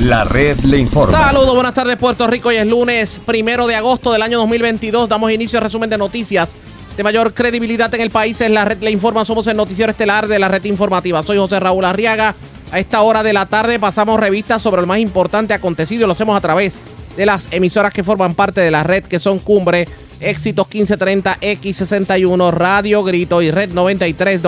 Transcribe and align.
La 0.00 0.22
red 0.22 0.60
le 0.60 0.78
informa. 0.78 1.26
Saludos, 1.26 1.52
buenas 1.54 1.74
tardes 1.74 1.96
Puerto 1.96 2.28
Rico. 2.28 2.50
Hoy 2.50 2.56
es 2.56 2.66
lunes 2.66 3.20
primero 3.26 3.66
de 3.66 3.74
agosto 3.74 4.12
del 4.12 4.22
año 4.22 4.38
2022. 4.38 5.08
Damos 5.08 5.32
inicio 5.32 5.58
al 5.58 5.64
resumen 5.64 5.90
de 5.90 5.98
noticias 5.98 6.54
de 6.96 7.02
mayor 7.02 7.34
credibilidad 7.34 7.92
en 7.92 8.02
el 8.02 8.10
país. 8.10 8.40
Es 8.40 8.48
la 8.48 8.64
red 8.64 8.80
le 8.80 8.92
informa. 8.92 9.24
Somos 9.24 9.48
el 9.48 9.56
noticiero 9.56 9.90
estelar 9.90 10.28
de 10.28 10.38
la 10.38 10.46
red 10.46 10.64
informativa. 10.66 11.20
Soy 11.24 11.38
José 11.38 11.58
Raúl 11.58 11.84
Arriaga. 11.84 12.36
A 12.70 12.78
esta 12.78 13.00
hora 13.02 13.24
de 13.24 13.32
la 13.32 13.46
tarde 13.46 13.80
pasamos 13.80 14.20
revistas 14.20 14.62
sobre 14.62 14.82
lo 14.82 14.86
más 14.86 15.00
importante 15.00 15.52
acontecido. 15.52 16.06
Lo 16.06 16.12
hacemos 16.12 16.36
a 16.36 16.40
través 16.40 16.78
de 17.16 17.26
las 17.26 17.48
emisoras 17.50 17.92
que 17.92 18.04
forman 18.04 18.36
parte 18.36 18.60
de 18.60 18.70
la 18.70 18.84
red, 18.84 19.02
que 19.02 19.18
son 19.18 19.40
Cumbre, 19.40 19.88
Éxitos 20.20 20.68
1530, 20.68 21.40
X61, 21.40 22.52
Radio 22.52 23.02
Grito 23.02 23.42
y 23.42 23.50
Red 23.50 23.72
93, 23.72 24.42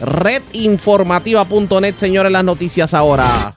www.redinformativa.net. 0.00 1.94
Señores, 1.96 2.32
las 2.32 2.44
noticias 2.44 2.94
ahora. 2.94 3.56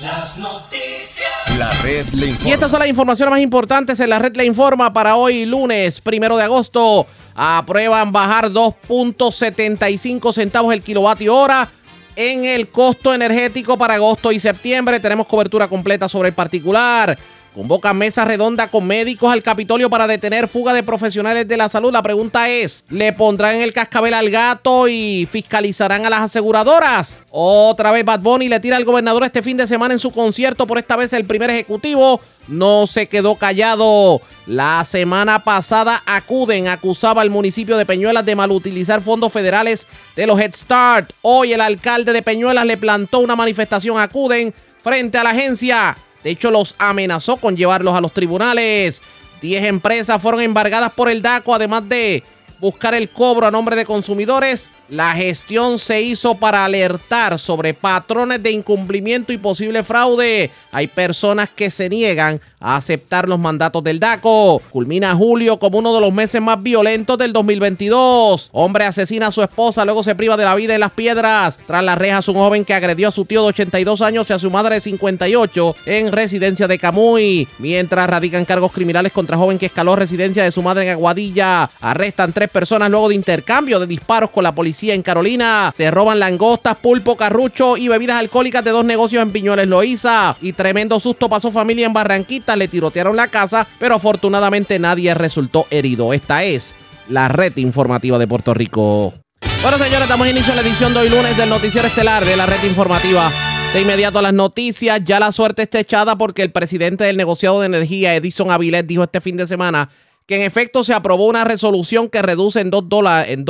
Las 0.00 0.38
noticias. 0.38 1.58
La 1.58 1.70
red 1.82 2.06
le 2.14 2.26
informa. 2.26 2.48
Y 2.48 2.52
estas 2.52 2.70
son 2.70 2.80
las 2.80 2.88
informaciones 2.88 3.30
más 3.30 3.40
importantes 3.40 4.00
en 4.00 4.10
la 4.10 4.18
red 4.18 4.34
Le 4.36 4.44
Informa 4.44 4.92
para 4.92 5.16
hoy, 5.16 5.44
lunes 5.44 6.00
primero 6.00 6.36
de 6.36 6.42
agosto. 6.44 7.06
Aprueban 7.34 8.12
bajar 8.12 8.50
2.75 8.50 10.32
centavos 10.32 10.72
el 10.72 10.82
kilovatio 10.82 11.34
hora 11.34 11.68
en 12.16 12.44
el 12.44 12.68
costo 12.68 13.12
energético 13.12 13.76
para 13.76 13.94
agosto 13.94 14.32
y 14.32 14.38
septiembre. 14.38 15.00
Tenemos 15.00 15.26
cobertura 15.26 15.68
completa 15.68 16.08
sobre 16.08 16.28
el 16.28 16.34
particular. 16.34 17.18
Convoca 17.54 17.94
mesa 17.94 18.24
redonda 18.24 18.66
con 18.66 18.84
médicos 18.84 19.32
al 19.32 19.40
Capitolio 19.40 19.88
para 19.88 20.08
detener 20.08 20.48
fuga 20.48 20.72
de 20.72 20.82
profesionales 20.82 21.46
de 21.46 21.56
la 21.56 21.68
salud. 21.68 21.92
La 21.92 22.02
pregunta 22.02 22.48
es, 22.48 22.84
¿le 22.88 23.12
pondrán 23.12 23.54
el 23.60 23.72
cascabel 23.72 24.12
al 24.14 24.28
gato 24.28 24.88
y 24.88 25.28
fiscalizarán 25.30 26.04
a 26.04 26.10
las 26.10 26.22
aseguradoras? 26.22 27.16
Otra 27.30 27.92
vez 27.92 28.04
Bad 28.04 28.22
Bunny 28.22 28.48
le 28.48 28.58
tira 28.58 28.76
al 28.76 28.84
gobernador 28.84 29.22
este 29.22 29.40
fin 29.40 29.56
de 29.56 29.68
semana 29.68 29.94
en 29.94 30.00
su 30.00 30.10
concierto. 30.10 30.66
Por 30.66 30.78
esta 30.78 30.96
vez 30.96 31.12
el 31.12 31.26
primer 31.26 31.48
ejecutivo 31.48 32.20
no 32.48 32.88
se 32.88 33.06
quedó 33.06 33.36
callado. 33.36 34.20
La 34.48 34.84
semana 34.84 35.44
pasada 35.44 36.02
Acuden 36.06 36.66
acusaba 36.66 37.22
al 37.22 37.30
municipio 37.30 37.76
de 37.76 37.86
Peñuelas 37.86 38.26
de 38.26 38.34
malutilizar 38.34 39.00
fondos 39.00 39.32
federales 39.32 39.86
de 40.16 40.26
los 40.26 40.40
Head 40.40 40.56
Start. 40.56 41.10
Hoy 41.22 41.52
el 41.52 41.60
alcalde 41.60 42.12
de 42.12 42.22
Peñuelas 42.22 42.66
le 42.66 42.76
plantó 42.76 43.20
una 43.20 43.36
manifestación 43.36 44.00
Acuden 44.00 44.52
frente 44.82 45.18
a 45.18 45.22
la 45.22 45.30
agencia. 45.30 45.96
De 46.24 46.30
hecho, 46.30 46.50
los 46.50 46.74
amenazó 46.78 47.36
con 47.36 47.56
llevarlos 47.56 47.94
a 47.94 48.00
los 48.00 48.12
tribunales. 48.12 49.02
Diez 49.40 49.62
empresas 49.64 50.20
fueron 50.20 50.40
embargadas 50.40 50.92
por 50.92 51.10
el 51.10 51.22
DACO, 51.22 51.54
además 51.54 51.88
de 51.88 52.24
buscar 52.58 52.94
el 52.94 53.10
cobro 53.10 53.46
a 53.46 53.50
nombre 53.50 53.76
de 53.76 53.84
consumidores. 53.84 54.70
La 54.94 55.12
gestión 55.16 55.80
se 55.80 56.02
hizo 56.02 56.36
para 56.36 56.64
alertar 56.64 57.40
sobre 57.40 57.74
patrones 57.74 58.40
de 58.44 58.52
incumplimiento 58.52 59.32
y 59.32 59.38
posible 59.38 59.82
fraude. 59.82 60.52
Hay 60.70 60.86
personas 60.86 61.50
que 61.50 61.72
se 61.72 61.88
niegan 61.88 62.40
a 62.60 62.76
aceptar 62.76 63.28
los 63.28 63.40
mandatos 63.40 63.82
del 63.82 63.98
DACO. 63.98 64.62
Culmina 64.70 65.16
julio 65.16 65.58
como 65.58 65.78
uno 65.78 65.92
de 65.96 66.00
los 66.00 66.12
meses 66.12 66.40
más 66.40 66.62
violentos 66.62 67.18
del 67.18 67.32
2022. 67.32 68.50
Hombre 68.52 68.84
asesina 68.84 69.26
a 69.26 69.32
su 69.32 69.42
esposa, 69.42 69.84
luego 69.84 70.04
se 70.04 70.14
priva 70.14 70.36
de 70.36 70.44
la 70.44 70.54
vida 70.54 70.74
en 70.74 70.80
las 70.80 70.92
piedras. 70.92 71.58
Tras 71.66 71.82
las 71.82 71.98
rejas, 71.98 72.28
un 72.28 72.36
joven 72.36 72.64
que 72.64 72.74
agredió 72.74 73.08
a 73.08 73.12
su 73.12 73.24
tío 73.24 73.42
de 73.42 73.48
82 73.48 74.00
años 74.00 74.30
y 74.30 74.32
a 74.32 74.38
su 74.38 74.48
madre 74.48 74.76
de 74.76 74.80
58 74.80 75.76
en 75.86 76.12
residencia 76.12 76.68
de 76.68 76.78
Camuy. 76.78 77.48
Mientras 77.58 78.08
radican 78.08 78.44
cargos 78.44 78.70
criminales 78.70 79.10
contra 79.10 79.36
joven 79.36 79.58
que 79.58 79.66
escaló 79.66 79.96
residencia 79.96 80.44
de 80.44 80.52
su 80.52 80.62
madre 80.62 80.84
en 80.84 80.90
Aguadilla. 80.90 81.68
Arrestan 81.80 82.32
tres 82.32 82.48
personas 82.48 82.88
luego 82.92 83.08
de 83.08 83.16
intercambio 83.16 83.80
de 83.80 83.88
disparos 83.88 84.30
con 84.30 84.44
la 84.44 84.52
policía 84.52 84.83
en 84.92 85.02
Carolina. 85.02 85.72
Se 85.74 85.90
roban 85.90 86.18
langostas, 86.18 86.76
pulpo, 86.76 87.16
carrucho 87.16 87.76
y 87.76 87.88
bebidas 87.88 88.18
alcohólicas 88.18 88.64
de 88.64 88.72
dos 88.72 88.84
negocios 88.84 89.22
en 89.22 89.32
Piñoles 89.32 89.68
Loíza. 89.68 90.36
Y 90.42 90.52
tremendo 90.52 91.00
susto 91.00 91.28
pasó 91.28 91.50
familia 91.50 91.86
en 91.86 91.92
Barranquita. 91.92 92.56
Le 92.56 92.68
tirotearon 92.68 93.16
la 93.16 93.28
casa, 93.28 93.66
pero 93.78 93.94
afortunadamente 93.94 94.78
nadie 94.78 95.14
resultó 95.14 95.66
herido. 95.70 96.12
Esta 96.12 96.44
es 96.44 96.74
la 97.08 97.28
red 97.28 97.56
informativa 97.56 98.18
de 98.18 98.26
Puerto 98.26 98.54
Rico. 98.54 99.14
Bueno, 99.62 99.78
señores, 99.78 100.08
damos 100.08 100.28
inicio 100.28 100.52
a 100.52 100.56
la 100.56 100.62
edición 100.62 100.92
de 100.92 101.00
hoy 101.00 101.08
lunes 101.08 101.36
del 101.36 101.48
Noticiero 101.48 101.86
Estelar 101.86 102.24
de 102.24 102.36
la 102.36 102.46
red 102.46 102.62
informativa. 102.64 103.30
De 103.72 103.80
inmediato 103.80 104.18
a 104.20 104.22
las 104.22 104.32
noticias, 104.32 105.00
ya 105.04 105.18
la 105.18 105.32
suerte 105.32 105.62
está 105.62 105.80
echada 105.80 106.16
porque 106.16 106.42
el 106.42 106.52
presidente 106.52 107.04
del 107.04 107.16
negociado 107.16 107.60
de 107.60 107.66
energía, 107.66 108.14
Edison 108.14 108.50
Avilés, 108.50 108.86
dijo 108.86 109.02
este 109.02 109.20
fin 109.20 109.36
de 109.36 109.46
semana 109.46 109.88
que 110.26 110.36
en 110.36 110.42
efecto 110.42 110.84
se 110.84 110.94
aprobó 110.94 111.26
una 111.26 111.44
resolución 111.44 112.08
que 112.08 112.22
reduce 112.22 112.60
en 112.60 112.70
2 112.70 112.88
dólares, 112.88 113.32
en 113.32 113.44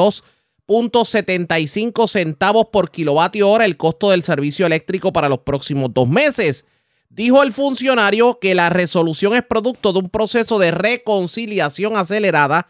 2.75 0.66 2.08
centavos 2.08 2.68
por 2.72 2.90
kilovatio 2.90 3.48
hora 3.48 3.64
el 3.64 3.76
costo 3.76 4.10
del 4.10 4.22
servicio 4.22 4.66
eléctrico 4.66 5.12
para 5.12 5.28
los 5.28 5.40
próximos 5.40 5.92
dos 5.92 6.08
meses. 6.08 6.66
Dijo 7.10 7.42
el 7.42 7.52
funcionario 7.52 8.38
que 8.40 8.54
la 8.54 8.70
resolución 8.70 9.34
es 9.34 9.42
producto 9.42 9.92
de 9.92 10.00
un 10.00 10.08
proceso 10.08 10.58
de 10.58 10.70
reconciliación 10.70 11.96
acelerada 11.96 12.66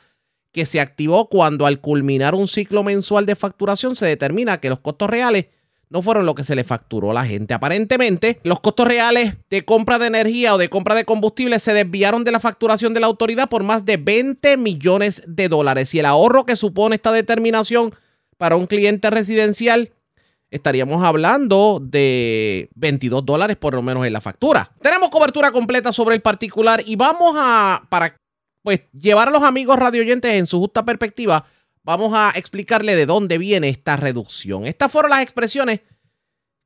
que 0.53 0.66
se 0.66 0.81
activó 0.81 1.28
cuando 1.28 1.66
al 1.66 1.81
culminar 1.81 2.34
un 2.34 2.47
ciclo 2.49 2.83
mensual 2.83 3.27
de 3.27 3.37
facturación 3.37 3.97
se 3.97 4.06
determina 4.06 4.60
que 4.60 4.69
los 4.69 4.81
costos 4.81 5.09
reales 5.10 5.47
no 5.94 6.03
fueron 6.03 6.27
lo 6.27 6.34
que 6.34 6.43
se 6.43 6.56
le 6.56 6.65
facturó 6.65 7.12
a 7.12 7.15
la 7.15 7.25
gente. 7.25 7.55
Aparentemente, 7.55 8.41
los 8.43 8.59
costos 8.59 8.88
reales 8.88 9.34
de 9.49 9.65
compra 9.65 10.00
de 10.00 10.09
energía 10.09 10.53
o 10.53 10.59
de 10.59 10.69
compra 10.69 10.97
de 10.97 11.05
combustible 11.05 11.60
se 11.60 11.72
desviaron 11.72 12.25
de 12.25 12.32
la 12.32 12.41
facturación 12.41 12.94
de 12.94 13.00
la 13.00 13.06
autoridad 13.06 13.49
por 13.49 13.62
más 13.62 13.84
de 13.84 13.97
20 13.97 14.56
millones 14.56 15.22
de 15.25 15.49
dólares. 15.49 15.94
Y 15.94 16.00
el 16.00 16.06
ahorro 16.06 16.47
que 16.47 16.56
supone 16.56 16.97
esta 16.97 17.12
determinación 17.12 17.94
para 18.38 18.56
un 18.56 18.66
cliente 18.66 19.09
residencial, 19.09 19.93
estaríamos 20.50 21.04
hablando 21.04 21.81
de 21.81 22.71
22 22.75 23.25
dólares 23.25 23.56
por 23.56 23.75
lo 23.75 23.83
menos 23.83 24.04
en 24.04 24.15
la 24.15 24.21
factura. 24.21 24.72
Tenemos 24.83 25.10
cobertura 25.10 25.53
completa 25.53 25.93
sobre 25.93 26.16
el 26.16 26.22
particular 26.22 26.83
y 26.84 26.97
vamos 26.97 27.37
a, 27.38 27.84
para 27.88 28.16
pues, 28.65 28.81
llevar 28.93 29.28
a 29.28 29.31
los 29.31 29.44
amigos 29.44 29.77
radioyentes 29.77 30.34
en 30.34 30.47
su 30.47 30.59
justa 30.59 30.84
perspectiva, 30.84 31.47
vamos 31.84 32.12
a 32.15 32.33
explicarle 32.34 32.97
de 32.97 33.06
dónde 33.06 33.39
viene 33.39 33.69
esta 33.69 33.97
reducción. 33.97 34.67
Estas 34.67 34.91
fueron 34.91 35.11
las 35.11 35.22
expresiones 35.22 35.81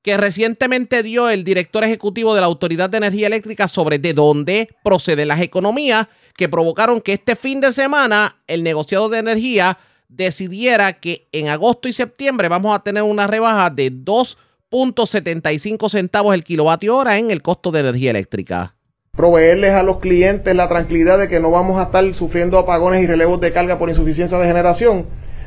que 0.03 0.17
recientemente 0.17 1.03
dio 1.03 1.29
el 1.29 1.45
director 1.45 1.85
ejecutivo 1.85 2.35
de 2.35 2.41
la 2.41 2.47
Autoridad 2.47 2.89
de 2.89 2.99
Energía 2.99 3.27
Eléctrica 3.27 3.69
sobre 3.69 3.99
de 3.99 4.15
dónde 4.15 4.69
proceden 4.83 5.29
las 5.29 5.41
economías 5.41 6.07
que 6.37 6.49
provocaron 6.49 7.01
que 7.01 7.15
este 7.15 7.37
fin 7.37 7.61
de 7.61 7.73
semana 7.73 8.39
el 8.47 8.63
negociado 8.63 9.09
de 9.09 9.19
energía 9.19 9.77
decidiera 10.09 10.95
que 10.95 11.29
en 11.33 11.49
agosto 11.49 11.89
y 11.89 11.93
septiembre 11.93 12.49
vamos 12.49 12.75
a 12.75 12.83
tener 12.83 13.03
una 13.03 13.27
rebaja 13.27 13.71
de 13.71 13.93
2.75 13.93 15.91
centavos 15.91 16.33
el 16.33 16.45
kilovatio 16.45 16.97
hora 16.97 17.19
en 17.19 17.31
el 17.31 17.43
costo 17.43 17.73
de 17.73 17.81
energía 17.81 18.13
eléctrica 18.13 18.78
proveerles 19.19 19.73
a 19.73 19.83
los 19.83 19.99
clientes 19.99 20.55
la 20.55 20.69
tranquilidad 20.69 21.19
de 21.19 21.27
que 21.27 21.41
no 21.41 21.51
vamos 21.51 21.81
a 21.81 21.83
estar 21.83 22.15
sufriendo 22.15 22.57
apagones 22.57 23.03
y 23.03 23.07
relevos 23.09 23.41
de 23.41 23.51
carga 23.51 23.77
por 23.77 23.89
insuficiencia 23.89 24.39
de 24.39 24.47
generación. 24.47 25.07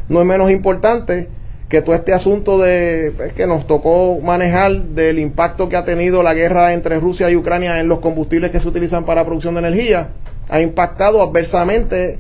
No 0.10 0.20
es 0.20 0.28
menos 0.28 0.52
importante 0.52 1.30
que 1.70 1.82
todo 1.82 1.96
este 1.96 2.14
asunto 2.14 2.60
de 2.60 3.14
que 3.34 3.48
nos 3.48 3.68
tocó 3.68 4.20
manejar 4.22 4.74
del 4.74 5.20
impacto 5.20 5.70
que 5.70 5.78
ha 5.78 5.86
tenido 5.86 6.22
la 6.22 6.34
guerra 6.34 6.74
entre 6.74 7.00
Rusia 7.00 7.30
y 7.30 7.38
Ucrania 7.38 7.80
en 7.80 7.88
los 7.88 8.00
combustibles 8.00 8.52
que 8.52 8.60
se 8.60 8.68
utilizan 8.68 9.06
para 9.06 9.24
producción 9.24 9.54
de 9.54 9.62
energía 9.62 10.10
ha 10.50 10.60
impactado 10.60 11.24
adversamente 11.24 12.20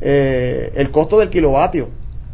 eh, 0.00 0.72
el 0.74 0.90
costo 0.90 1.20
del 1.20 1.30
kilovatio 1.30 1.88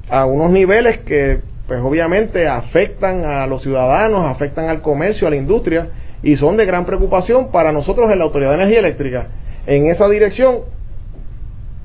a 0.08 0.24
unos 0.24 0.50
niveles 0.50 0.96
que 0.96 1.40
pues 1.68 1.80
obviamente 1.80 2.48
afectan 2.48 3.26
a 3.26 3.46
los 3.46 3.60
ciudadanos, 3.60 4.24
afectan 4.24 4.70
al 4.70 4.80
comercio, 4.80 5.26
a 5.26 5.30
la 5.30 5.36
industria 5.36 5.88
y 6.26 6.36
son 6.36 6.56
de 6.56 6.66
gran 6.66 6.86
preocupación 6.86 7.52
para 7.52 7.70
nosotros 7.70 8.10
en 8.10 8.18
la 8.18 8.24
Autoridad 8.24 8.50
de 8.50 8.56
Energía 8.56 8.80
Eléctrica. 8.80 9.28
En 9.64 9.86
esa 9.86 10.08
dirección, 10.08 10.62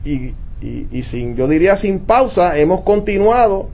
y, 0.03 0.33
sin, 1.03 1.35
yo 1.35 1.47
diría 1.47 1.77
sin 1.77 1.99
pausa, 1.99 2.57
hemos 2.57 2.81
continuado 2.81 3.69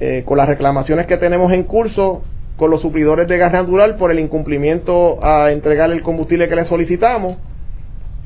eh, 0.00 0.22
con 0.24 0.38
las 0.38 0.48
reclamaciones 0.48 1.06
que 1.06 1.18
tenemos 1.18 1.52
en 1.52 1.64
curso 1.64 2.22
con 2.56 2.70
los 2.70 2.80
suplidores 2.80 3.28
de 3.28 3.36
gas 3.36 3.52
natural 3.52 3.96
por 3.96 4.10
el 4.10 4.18
incumplimiento 4.18 5.18
a 5.22 5.52
entregar 5.52 5.90
el 5.92 6.02
combustible 6.02 6.48
que 6.48 6.56
les 6.56 6.68
solicitamos 6.68 7.36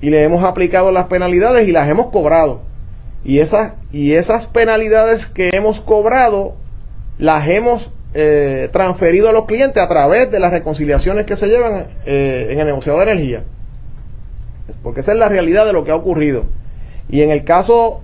y 0.01 0.11
le 0.11 0.23
hemos 0.23 0.45
aplicado 0.45 0.93
las 0.93 1.07
penalidades 1.07 1.67
y 1.67 1.73
las 1.73 1.89
hemos 1.89 2.13
cobrado. 2.13 2.61
Y 3.25 3.41
esas, 3.41 3.73
y 3.91 4.13
esas 4.13 4.47
penalidades 4.47 5.27
que 5.27 5.51
hemos 5.53 5.81
cobrado 5.81 6.55
las 7.19 7.49
hemos 7.49 7.91
eh, 8.19 8.71
transferido 8.73 9.29
a 9.29 9.33
los 9.33 9.45
clientes 9.45 9.83
a 9.83 9.89
través 9.89 10.31
de 10.31 10.41
las 10.41 10.51
reconciliaciones 10.51 11.27
que 11.27 11.37
se 11.37 11.49
llevan 11.49 11.89
eh, 12.07 12.49
en 12.49 12.59
el 12.59 12.65
negociado 12.65 12.99
de 12.99 13.13
energía. 13.13 13.43
Porque 14.83 15.01
esa 15.01 15.13
es 15.13 15.19
la 15.19 15.29
realidad 15.29 15.67
de 15.67 15.75
lo 15.75 15.85
que 15.85 15.91
ha 15.91 15.97
ocurrido. 15.97 16.45
Y 17.11 17.21
en 17.21 17.31
el 17.31 17.45
caso 17.45 18.01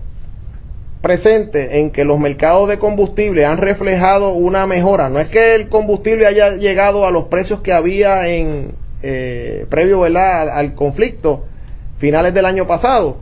presente 1.01 1.79
en 1.79 1.93
que 1.93 2.05
los 2.05 2.19
mercados 2.19 2.69
de 2.69 2.79
combustible 2.79 3.47
han 3.47 3.57
reflejado 3.57 4.35
una 4.35 4.67
mejora, 4.67 5.09
no 5.09 5.19
es 5.19 5.31
que 5.31 5.55
el 5.55 5.71
combustible 5.71 6.27
haya 6.27 6.57
llegado 6.57 7.07
a 7.07 7.11
los 7.11 7.25
precios 7.25 7.61
que 7.61 7.73
había 7.73 8.29
en 8.29 8.75
eh, 9.03 9.65
previo 9.71 10.05
Al, 10.05 10.75
conflicto 10.75 11.47
finales 11.97 12.35
del 12.35 12.45
año 12.45 12.67
pasado, 12.67 13.17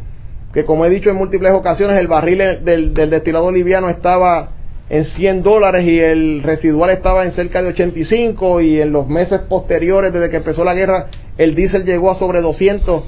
que 0.53 0.65
como 0.65 0.85
he 0.85 0.91
dicho 0.91 1.09
en 1.09 1.17
múltiples 1.17 1.53
ocasiones, 1.53 1.99
el 1.99 2.09
barril 2.09 2.39
del, 2.65 2.95
del 2.95 3.11
destilado 3.11 3.53
liviano 3.53 3.89
estaba 3.89 4.51
en 4.91 5.05
100 5.05 5.43
dólares 5.43 5.87
y 5.87 6.01
el 6.01 6.43
residual 6.43 6.91
estaba 6.91 7.25
en 7.25 7.31
cerca 7.31 7.63
de 7.63 7.69
85 7.71 8.61
y 8.61 8.81
en 8.81 8.93
los 8.93 9.07
meses 9.07 9.39
posteriores 9.39 10.13
desde 10.13 10.31
que 10.31 10.37
empezó 10.39 10.65
la 10.65 10.75
guerra 10.75 11.07
el 11.39 11.55
diésel 11.55 11.85
llegó 11.85 12.11
a 12.11 12.17
sobre 12.17 12.41
200 12.41 13.03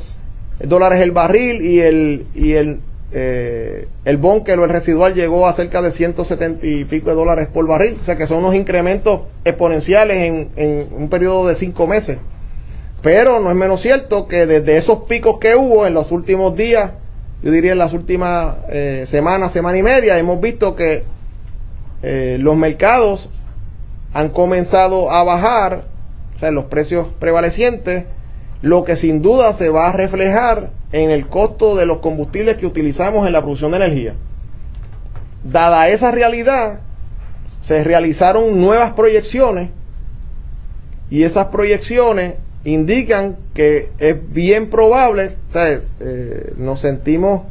dólares 0.61 1.01
el 1.01 1.11
barril 1.11 1.61
y 1.67 1.81
el 1.81 2.27
y 2.35 2.53
el 2.53 2.81
eh, 3.15 3.89
el 4.07 4.17
bunker 4.17 4.59
o 4.59 4.65
el 4.65 4.71
residual 4.71 5.13
llegó 5.13 5.47
a 5.47 5.53
cerca 5.53 5.83
de 5.83 5.91
170 5.91 6.67
y 6.67 6.85
pico 6.87 7.11
de 7.11 7.17
dólares 7.17 7.47
por 7.53 7.67
barril, 7.67 7.99
o 8.01 8.05
sea 8.05 8.17
que 8.17 8.27
son 8.27 8.39
unos 8.39 8.55
incrementos 8.55 9.23
exponenciales 9.45 10.17
en, 10.17 10.49
en 10.57 10.89
un 10.97 11.11
periodo 11.11 11.47
de 11.47 11.55
cinco 11.55 11.87
meses. 11.87 12.17
Pero 13.03 13.39
no 13.41 13.51
es 13.51 13.57
menos 13.57 13.83
cierto 13.83 14.29
que 14.29 14.47
desde 14.47 14.79
esos 14.79 15.03
picos 15.03 15.39
que 15.41 15.57
hubo 15.57 15.87
en 15.87 15.93
los 15.93 16.11
últimos 16.11 16.57
días, 16.57 16.93
yo 17.43 17.51
diría 17.51 17.73
en 17.73 17.79
las 17.79 17.93
últimas 17.93 18.55
eh, 18.71 19.05
semanas, 19.07 19.53
semana 19.53 19.77
y 19.77 19.83
media, 19.83 20.19
hemos 20.19 20.41
visto 20.41 20.75
que 20.75 21.03
eh, 22.03 22.37
los 22.41 22.57
mercados 22.57 23.29
han 24.13 24.29
comenzado 24.31 25.11
a 25.11 25.23
bajar, 25.25 25.85
o 26.35 26.39
sea, 26.39 26.51
los 26.51 26.67
precios 26.67 27.09
prevalecientes, 27.19 28.05
lo 28.61 28.85
que 28.85 28.97
sin 28.97 29.23
duda 29.23 29.55
se 29.55 29.69
va 29.69 29.89
a 29.89 29.93
reflejar 29.93 30.71
en 30.93 31.11
el 31.11 31.27
costo 31.29 31.75
de 31.75 31.87
los 31.87 31.99
combustibles 31.99 32.57
que 32.57 32.67
utilizamos 32.67 33.27
en 33.27 33.33
la 33.33 33.41
producción 33.41 33.71
de 33.73 33.79
energía. 33.79 34.15
Dada 35.45 35.89
esa 35.89 36.11
realidad, 36.11 36.81
se 37.61 37.83
realizaron 37.85 38.61
nuevas 38.61 38.93
proyecciones 38.93 39.71
y 41.11 41.25
esas 41.25 41.47
proyecciones 41.47 42.35
indican 42.65 43.37
que 43.55 43.91
es 43.99 44.17
bien 44.33 44.71
probable, 44.71 45.33
o 45.49 45.53
sea, 45.53 45.81
eh, 46.01 46.53
nos 46.57 46.81
sentimos 46.81 47.43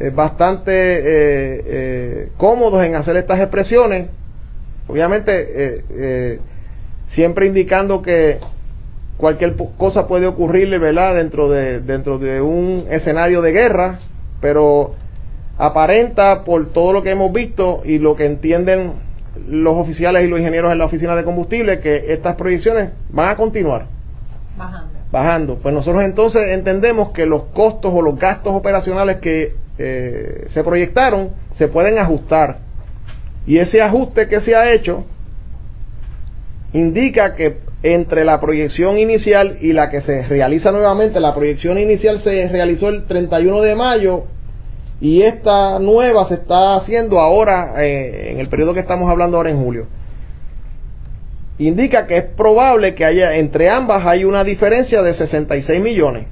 eh, 0.00 0.10
bastante 0.10 0.72
eh, 0.74 2.28
cómodos 2.36 2.84
en 2.84 2.94
hacer 2.94 3.16
estas 3.16 3.40
expresiones, 3.40 4.08
obviamente 4.88 6.30
siempre 7.06 7.46
indicando 7.46 8.02
que 8.02 8.38
cualquier 9.16 9.54
cosa 9.78 10.06
puede 10.06 10.26
ocurrirle, 10.26 10.78
¿verdad? 10.78 11.14
Dentro 11.14 11.48
de, 11.48 11.80
dentro 11.80 12.18
de 12.18 12.40
un 12.40 12.86
escenario 12.90 13.42
de 13.42 13.52
guerra, 13.52 13.98
pero 14.40 14.94
aparenta 15.58 16.44
por 16.44 16.72
todo 16.72 16.92
lo 16.92 17.02
que 17.02 17.10
hemos 17.10 17.32
visto 17.32 17.82
y 17.84 17.98
lo 17.98 18.16
que 18.16 18.26
entienden 18.26 18.92
los 19.48 19.76
oficiales 19.76 20.24
y 20.24 20.28
los 20.28 20.38
ingenieros 20.38 20.72
en 20.72 20.78
la 20.78 20.84
oficina 20.84 21.16
de 21.16 21.24
combustible 21.24 21.80
que 21.80 22.12
estas 22.12 22.36
proyecciones 22.36 22.90
van 23.10 23.28
a 23.28 23.36
continuar 23.36 23.86
bajando. 24.56 24.90
bajando. 25.10 25.54
Pues 25.56 25.74
nosotros 25.74 26.04
entonces 26.04 26.48
entendemos 26.48 27.10
que 27.10 27.26
los 27.26 27.44
costos 27.44 27.92
o 27.94 28.02
los 28.02 28.18
gastos 28.18 28.54
operacionales 28.54 29.18
que 29.18 29.54
eh, 29.78 30.46
se 30.48 30.62
proyectaron 30.64 31.30
se 31.54 31.68
pueden 31.68 31.98
ajustar. 31.98 32.58
Y 33.46 33.58
ese 33.58 33.82
ajuste 33.82 34.28
que 34.28 34.40
se 34.40 34.56
ha 34.56 34.72
hecho 34.72 35.04
indica 36.72 37.36
que 37.36 37.58
entre 37.82 38.24
la 38.24 38.40
proyección 38.40 38.98
inicial 38.98 39.58
y 39.60 39.72
la 39.72 39.90
que 39.90 40.00
se 40.00 40.26
realiza 40.26 40.72
nuevamente, 40.72 41.20
la 41.20 41.34
proyección 41.34 41.78
inicial 41.78 42.18
se 42.18 42.48
realizó 42.48 42.88
el 42.88 43.04
31 43.04 43.60
de 43.60 43.74
mayo 43.74 44.24
y 45.00 45.22
esta 45.22 45.78
nueva 45.78 46.24
se 46.24 46.34
está 46.34 46.76
haciendo 46.76 47.20
ahora 47.20 47.84
eh, 47.84 48.30
en 48.30 48.40
el 48.40 48.48
periodo 48.48 48.74
que 48.74 48.80
estamos 48.80 49.10
hablando 49.10 49.36
ahora 49.36 49.50
en 49.50 49.62
julio. 49.62 49.86
Indica 51.58 52.06
que 52.06 52.16
es 52.16 52.24
probable 52.24 52.94
que 52.94 53.04
haya 53.04 53.36
entre 53.36 53.70
ambas 53.70 54.06
hay 54.06 54.24
una 54.24 54.42
diferencia 54.42 55.02
de 55.02 55.12
66 55.14 55.80
millones. 55.80 56.26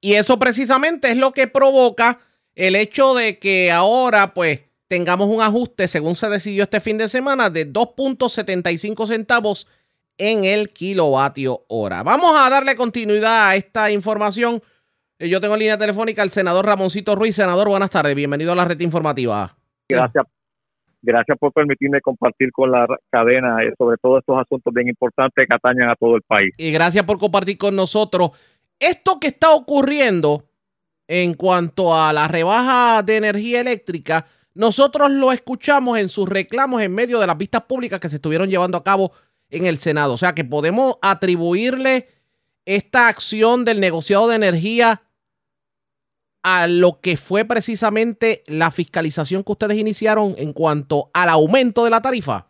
Y 0.00 0.14
eso 0.14 0.38
precisamente 0.38 1.10
es 1.10 1.16
lo 1.16 1.32
que 1.32 1.46
provoca 1.46 2.18
el 2.58 2.74
hecho 2.74 3.14
de 3.14 3.38
que 3.38 3.70
ahora 3.70 4.34
pues 4.34 4.60
tengamos 4.88 5.28
un 5.28 5.40
ajuste 5.40 5.86
según 5.86 6.16
se 6.16 6.28
decidió 6.28 6.64
este 6.64 6.80
fin 6.80 6.98
de 6.98 7.08
semana 7.08 7.50
de 7.50 7.72
2.75 7.72 9.06
centavos 9.06 9.68
en 10.18 10.44
el 10.44 10.70
kilovatio 10.70 11.60
hora. 11.68 12.02
Vamos 12.02 12.34
a 12.36 12.50
darle 12.50 12.74
continuidad 12.74 13.50
a 13.50 13.54
esta 13.54 13.92
información. 13.92 14.60
Eh, 15.20 15.28
yo 15.28 15.40
tengo 15.40 15.54
en 15.54 15.60
línea 15.60 15.78
telefónica 15.78 16.22
al 16.22 16.30
senador 16.30 16.66
Ramoncito 16.66 17.14
Ruiz. 17.14 17.36
Senador, 17.36 17.68
buenas 17.68 17.90
tardes. 17.90 18.16
Bienvenido 18.16 18.50
a 18.50 18.56
la 18.56 18.64
red 18.64 18.80
informativa. 18.80 19.56
Gracias. 19.88 20.24
Gracias 21.00 21.38
por 21.38 21.52
permitirme 21.52 22.00
compartir 22.00 22.50
con 22.50 22.72
la 22.72 22.88
cadena 23.08 23.62
eh, 23.62 23.72
sobre 23.78 23.98
todos 23.98 24.18
estos 24.18 24.36
asuntos 24.36 24.74
bien 24.74 24.88
importantes 24.88 25.46
que 25.46 25.54
atañan 25.54 25.90
a 25.90 25.94
todo 25.94 26.16
el 26.16 26.22
país. 26.22 26.52
Y 26.56 26.72
gracias 26.72 27.04
por 27.04 27.18
compartir 27.18 27.56
con 27.56 27.76
nosotros. 27.76 28.32
Esto 28.80 29.20
que 29.20 29.28
está 29.28 29.52
ocurriendo 29.52 30.47
en 31.08 31.34
cuanto 31.34 31.94
a 31.94 32.12
la 32.12 32.28
rebaja 32.28 33.02
de 33.02 33.16
energía 33.16 33.60
eléctrica, 33.62 34.26
nosotros 34.54 35.10
lo 35.10 35.32
escuchamos 35.32 35.98
en 35.98 36.08
sus 36.08 36.28
reclamos 36.28 36.82
en 36.82 36.94
medio 36.94 37.18
de 37.18 37.26
las 37.26 37.38
vistas 37.38 37.62
públicas 37.62 37.98
que 37.98 38.08
se 38.08 38.16
estuvieron 38.16 38.50
llevando 38.50 38.76
a 38.76 38.84
cabo 38.84 39.12
en 39.50 39.66
el 39.66 39.78
Senado. 39.78 40.12
O 40.12 40.18
sea 40.18 40.34
que 40.34 40.44
podemos 40.44 40.98
atribuirle 41.00 42.08
esta 42.66 43.08
acción 43.08 43.64
del 43.64 43.80
negociado 43.80 44.28
de 44.28 44.36
energía 44.36 45.02
a 46.42 46.66
lo 46.66 47.00
que 47.00 47.16
fue 47.16 47.44
precisamente 47.44 48.42
la 48.46 48.70
fiscalización 48.70 49.42
que 49.42 49.52
ustedes 49.52 49.78
iniciaron 49.78 50.34
en 50.36 50.52
cuanto 50.52 51.10
al 51.14 51.30
aumento 51.30 51.84
de 51.84 51.90
la 51.90 52.02
tarifa? 52.02 52.46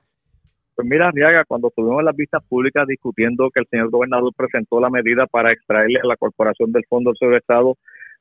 Pues 0.75 0.87
mira, 0.87 1.11
Riaga, 1.11 1.45
cuando 1.45 1.71
tuvimos 1.75 2.05
las 2.05 2.15
vistas 2.15 2.43
públicas 2.49 2.87
discutiendo 2.87 3.51
que 3.51 3.61
el 3.61 3.67
señor 3.69 3.91
gobernador 3.91 4.33
presentó 4.37 4.81
la 4.81 4.91
medida 4.91 5.27
para 5.27 5.53
extraerle 5.53 6.01
a 6.03 6.07
la 6.07 6.17
Corporación 6.17 6.71
del 6.71 6.85
Fondo 6.89 7.13
del 7.21 7.35
Estado 7.35 7.77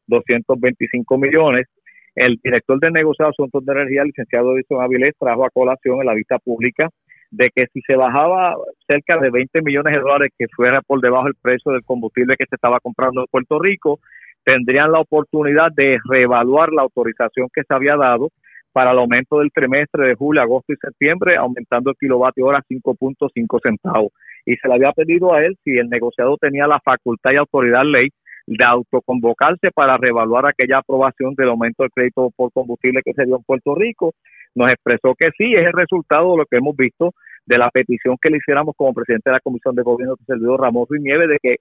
225 0.08 1.18
millones, 1.18 1.68
el 2.16 2.40
director 2.44 2.80
del 2.80 2.94
negociado 2.94 3.30
de 3.30 3.36
asuntos 3.36 3.66
de 3.66 3.72
energía, 3.74 4.02
el 4.02 4.08
licenciado 4.08 4.56
Edison 4.56 4.82
Avilés, 4.82 5.14
trajo 5.20 5.46
a 5.46 5.50
colación 5.50 6.00
en 6.00 6.06
la 6.08 6.14
vista 6.14 6.40
pública 6.40 6.90
de 7.30 7.52
que 7.54 7.68
si 7.74 7.82
se 7.82 7.96
bajaba 7.96 8.56
cerca 8.88 9.18
de 9.18 9.30
20 9.30 9.62
millones 9.62 9.94
de 9.94 10.00
dólares, 10.00 10.32
que 10.38 10.48
fuera 10.56 10.82
por 10.82 11.02
debajo 11.02 11.26
del 11.26 11.36
precio 11.42 11.72
del 11.72 11.84
combustible 11.84 12.36
que 12.38 12.46
se 12.46 12.56
estaba 12.56 12.80
comprando 12.80 13.22
en 13.22 13.28
Puerto 13.30 13.60
Rico, 13.60 14.00
tendrían 14.44 14.92
la 14.92 15.02
oportunidad 15.02 15.72
de 15.76 16.00
reevaluar 16.10 16.72
la 16.72 16.84
autorización 16.84 17.50
que 17.54 17.64
se 17.68 17.74
había 17.74 17.98
dado 17.98 18.30
para 18.72 18.92
el 18.92 19.00
aumento 19.00 19.40
del 19.40 19.52
trimestre 19.52 20.08
de 20.08 20.16
julio, 20.16 20.42
agosto 20.42 20.72
y 20.72 20.78
septiembre, 20.78 21.36
aumentando 21.36 21.90
el 21.90 21.98
kilovatio 21.98 22.46
hora 22.46 22.64
5.5 22.70 23.60
centavos. 23.62 24.12
Y 24.46 24.56
se 24.56 24.68
le 24.68 24.76
había 24.76 24.92
pedido 24.94 25.34
a 25.34 25.44
él 25.44 25.58
si 25.64 25.72
el 25.78 25.90
negociado 25.90 26.38
tenía 26.38 26.68
la 26.68 26.80
facultad 26.80 27.32
y 27.32 27.38
autoridad 27.38 27.84
ley 27.84 28.10
de 28.48 28.64
autoconvocarse 28.64 29.72
para 29.72 29.98
reevaluar 29.98 30.46
aquella 30.46 30.80
aprobación 30.80 31.36
del 31.36 31.50
aumento 31.50 31.84
del 31.84 31.92
crédito 31.92 32.32
por 32.36 32.52
combustible 32.54 33.02
que 33.04 33.14
se 33.14 33.26
dio 33.26 33.36
en 33.36 33.44
Puerto 33.44 33.76
Rico 33.76 34.14
nos 34.56 34.72
expresó 34.72 35.14
que 35.16 35.30
sí, 35.38 35.54
es 35.54 35.66
el 35.66 35.74
resultado 35.74 36.32
de 36.32 36.38
lo 36.38 36.46
que 36.46 36.58
hemos 36.58 36.76
visto 36.76 37.14
de 37.46 37.58
la 37.58 37.70
petición 37.70 38.18
que 38.22 38.30
le 38.30 38.38
hiciéramos 38.38 38.76
como 38.76 38.94
presidente 38.94 39.30
de 39.30 39.36
la 39.36 39.40
Comisión 39.40 39.76
de 39.76 39.84
Gobierno 39.84 40.16
de 40.16 40.26
Servidor 40.26 40.62
Ramos 40.62 40.88
y 40.92 41.02
Nieve 41.02 41.28
de 41.28 41.38
que 41.42 41.58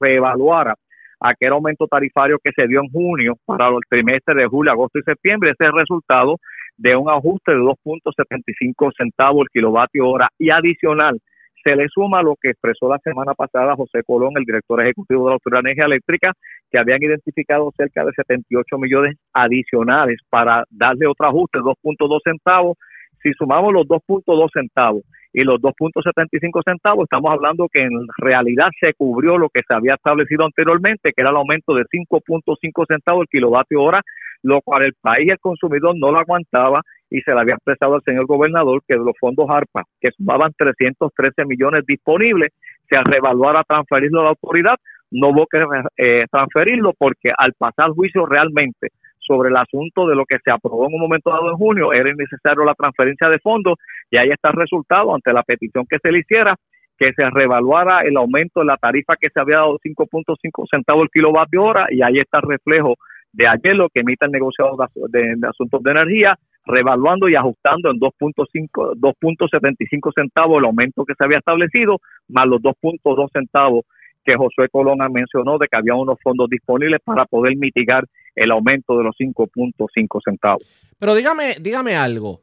reevaluara 0.00 0.74
aquel 1.20 1.52
aumento 1.52 1.86
tarifario 1.88 2.38
que 2.42 2.52
se 2.54 2.68
dio 2.68 2.80
en 2.80 2.90
junio 2.90 3.34
para 3.44 3.68
el 3.68 3.80
trimestre 3.88 4.34
de 4.34 4.46
julio, 4.46 4.70
agosto 4.70 4.98
y 4.98 5.02
septiembre. 5.02 5.50
Ese 5.50 5.64
es 5.64 5.70
el 5.70 5.78
resultado 5.78 6.36
de 6.76 6.94
un 6.94 7.10
ajuste 7.10 7.52
de 7.52 7.58
2.75 7.58 8.92
centavos 8.96 9.42
el 9.42 9.48
kilovatio 9.48 10.08
hora 10.08 10.28
y 10.38 10.50
adicional 10.50 11.18
se 11.64 11.76
le 11.76 11.88
suma 11.88 12.22
lo 12.22 12.36
que 12.40 12.50
expresó 12.50 12.88
la 12.88 12.98
semana 12.98 13.34
pasada 13.34 13.76
José 13.76 14.02
Colón, 14.06 14.32
el 14.36 14.44
director 14.44 14.80
ejecutivo 14.80 15.24
de 15.24 15.30
la 15.30 15.34
Autoridad 15.34 15.62
de 15.62 15.70
Energía 15.70 15.86
Eléctrica, 15.86 16.32
que 16.70 16.78
habían 16.78 17.02
identificado 17.02 17.70
cerca 17.76 18.04
de 18.04 18.12
78 18.12 18.78
millones 18.78 19.16
adicionales 19.32 20.20
para 20.30 20.64
darle 20.70 21.06
otro 21.06 21.26
ajuste, 21.26 21.58
2.2 21.58 22.20
centavos. 22.24 22.76
Si 23.22 23.32
sumamos 23.32 23.72
los 23.72 23.86
2.2 23.86 24.48
centavos 24.52 25.02
y 25.32 25.44
los 25.44 25.60
2.75 25.60 26.62
centavos, 26.64 27.04
estamos 27.04 27.30
hablando 27.30 27.68
que 27.72 27.82
en 27.82 28.06
realidad 28.16 28.68
se 28.80 28.94
cubrió 28.94 29.36
lo 29.38 29.48
que 29.48 29.62
se 29.66 29.74
había 29.74 29.94
establecido 29.94 30.44
anteriormente, 30.44 31.12
que 31.12 31.20
era 31.20 31.30
el 31.30 31.36
aumento 31.36 31.74
de 31.74 31.84
5.5 31.84 32.86
centavos 32.88 33.22
el 33.22 33.28
kilovatio 33.28 33.82
hora, 33.82 34.02
lo 34.42 34.60
cual 34.62 34.84
el 34.84 34.94
país 35.00 35.28
y 35.28 35.30
el 35.30 35.38
consumidor 35.38 35.96
no 35.98 36.12
lo 36.12 36.18
aguantaba 36.18 36.82
y 37.10 37.20
se 37.22 37.32
le 37.32 37.40
había 37.40 37.54
expresado 37.54 37.94
al 37.94 38.02
señor 38.02 38.26
gobernador 38.26 38.82
que 38.86 38.94
los 38.94 39.16
fondos 39.18 39.48
ARPA, 39.48 39.84
que 40.00 40.10
sumaban 40.12 40.52
313 40.56 41.44
millones 41.44 41.84
disponibles, 41.86 42.52
se 42.88 42.96
revaluara 43.02 43.64
transferirlo 43.64 44.20
a 44.20 44.24
la 44.24 44.30
autoridad, 44.30 44.76
no 45.10 45.28
hubo 45.30 45.46
que 45.46 45.58
eh, 45.96 46.26
transferirlo 46.30 46.92
porque 46.96 47.30
al 47.36 47.52
pasar 47.54 47.90
juicio 47.90 48.26
realmente 48.26 48.88
sobre 49.28 49.50
el 49.50 49.56
asunto 49.56 50.06
de 50.06 50.16
lo 50.16 50.24
que 50.24 50.38
se 50.42 50.50
aprobó 50.50 50.88
en 50.88 50.94
un 50.94 51.00
momento 51.00 51.30
dado 51.30 51.50
en 51.50 51.56
junio, 51.56 51.92
era 51.92 52.10
necesario 52.14 52.64
la 52.64 52.74
transferencia 52.74 53.28
de 53.28 53.38
fondos 53.38 53.78
y 54.10 54.16
ahí 54.16 54.30
está 54.30 54.48
el 54.48 54.56
resultado 54.56 55.14
ante 55.14 55.32
la 55.32 55.42
petición 55.42 55.84
que 55.88 55.98
se 56.02 56.10
le 56.10 56.20
hiciera 56.20 56.56
que 56.98 57.12
se 57.12 57.30
revaluara 57.30 58.00
el 58.00 58.16
aumento 58.16 58.60
de 58.60 58.66
la 58.66 58.76
tarifa 58.76 59.14
que 59.20 59.30
se 59.30 59.38
había 59.38 59.58
dado 59.58 59.78
5.5 59.78 60.66
centavos 60.68 61.04
el 61.04 61.10
kilovatio 61.10 61.62
hora 61.62 61.86
y 61.90 62.02
ahí 62.02 62.18
está 62.18 62.38
el 62.38 62.48
reflejo 62.48 62.94
de 63.32 63.46
ayer 63.46 63.76
lo 63.76 63.88
que 63.88 64.00
emite 64.00 64.24
el 64.24 64.32
negociado 64.32 64.76
de, 65.08 65.36
asuntos 65.48 65.82
de 65.82 65.90
energía, 65.90 66.36
revaluando 66.64 67.28
y 67.28 67.36
ajustando 67.36 67.90
en 67.90 68.00
2.5, 68.00 68.96
2.75 68.96 70.12
centavos 70.14 70.58
el 70.58 70.64
aumento 70.64 71.04
que 71.04 71.14
se 71.16 71.24
había 71.24 71.38
establecido, 71.38 71.98
más 72.28 72.46
los 72.46 72.60
2.2 72.60 73.28
centavos 73.32 73.84
que 74.24 74.36
Josué 74.36 74.68
Colón 74.70 74.98
mencionó 75.12 75.56
de 75.56 75.68
que 75.68 75.76
había 75.76 75.94
unos 75.94 76.18
fondos 76.22 76.50
disponibles 76.50 77.00
para 77.04 77.24
poder 77.24 77.56
mitigar 77.56 78.04
el 78.38 78.50
aumento 78.50 78.96
de 78.96 79.04
los 79.04 79.16
5.5 79.18 80.20
centavos. 80.24 80.62
Pero 80.98 81.14
dígame, 81.14 81.56
dígame 81.60 81.96
algo. 81.96 82.42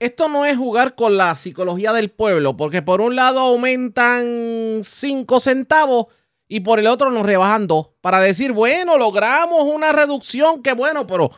esto 0.00 0.28
no 0.28 0.44
es 0.44 0.56
jugar 0.56 0.94
con 0.94 1.16
la 1.16 1.34
psicología 1.34 1.92
del 1.92 2.10
pueblo, 2.10 2.56
porque 2.56 2.82
por 2.82 3.00
un 3.00 3.16
lado 3.16 3.40
aumentan 3.40 4.80
5 4.84 5.40
centavos 5.40 6.06
y 6.48 6.60
por 6.60 6.78
el 6.78 6.86
otro 6.86 7.10
nos 7.10 7.26
rebajan 7.26 7.66
2 7.66 7.88
para 8.00 8.20
decir, 8.20 8.52
bueno, 8.52 8.96
logramos 8.96 9.62
una 9.64 9.92
reducción, 9.92 10.62
qué 10.62 10.72
bueno, 10.72 11.06
pero 11.06 11.30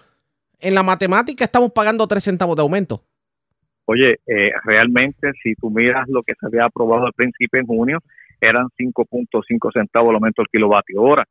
en 0.59 0.75
la 0.75 0.83
matemática 0.83 1.45
estamos 1.45 1.73
pagando 1.73 2.07
3 2.07 2.23
centavos 2.23 2.57
de 2.57 2.63
aumento. 2.63 3.03
Oye, 3.87 4.21
eh, 4.27 4.53
realmente 4.65 5.33
si 5.43 5.55
tú 5.55 5.69
miras 5.71 6.09
lo 6.09 6.23
que 6.23 6.35
se 6.39 6.47
había 6.47 6.67
aprobado 6.67 7.07
al 7.07 7.13
principio 7.13 7.61
en 7.61 7.67
junio, 7.67 7.99
eran 8.41 8.69
5.5 8.79 9.73
centavos 9.73 10.11
el 10.11 10.15
aumento 10.15 10.43
del 10.43 10.49
kilovatio 10.49 11.03
hora. 11.03 11.27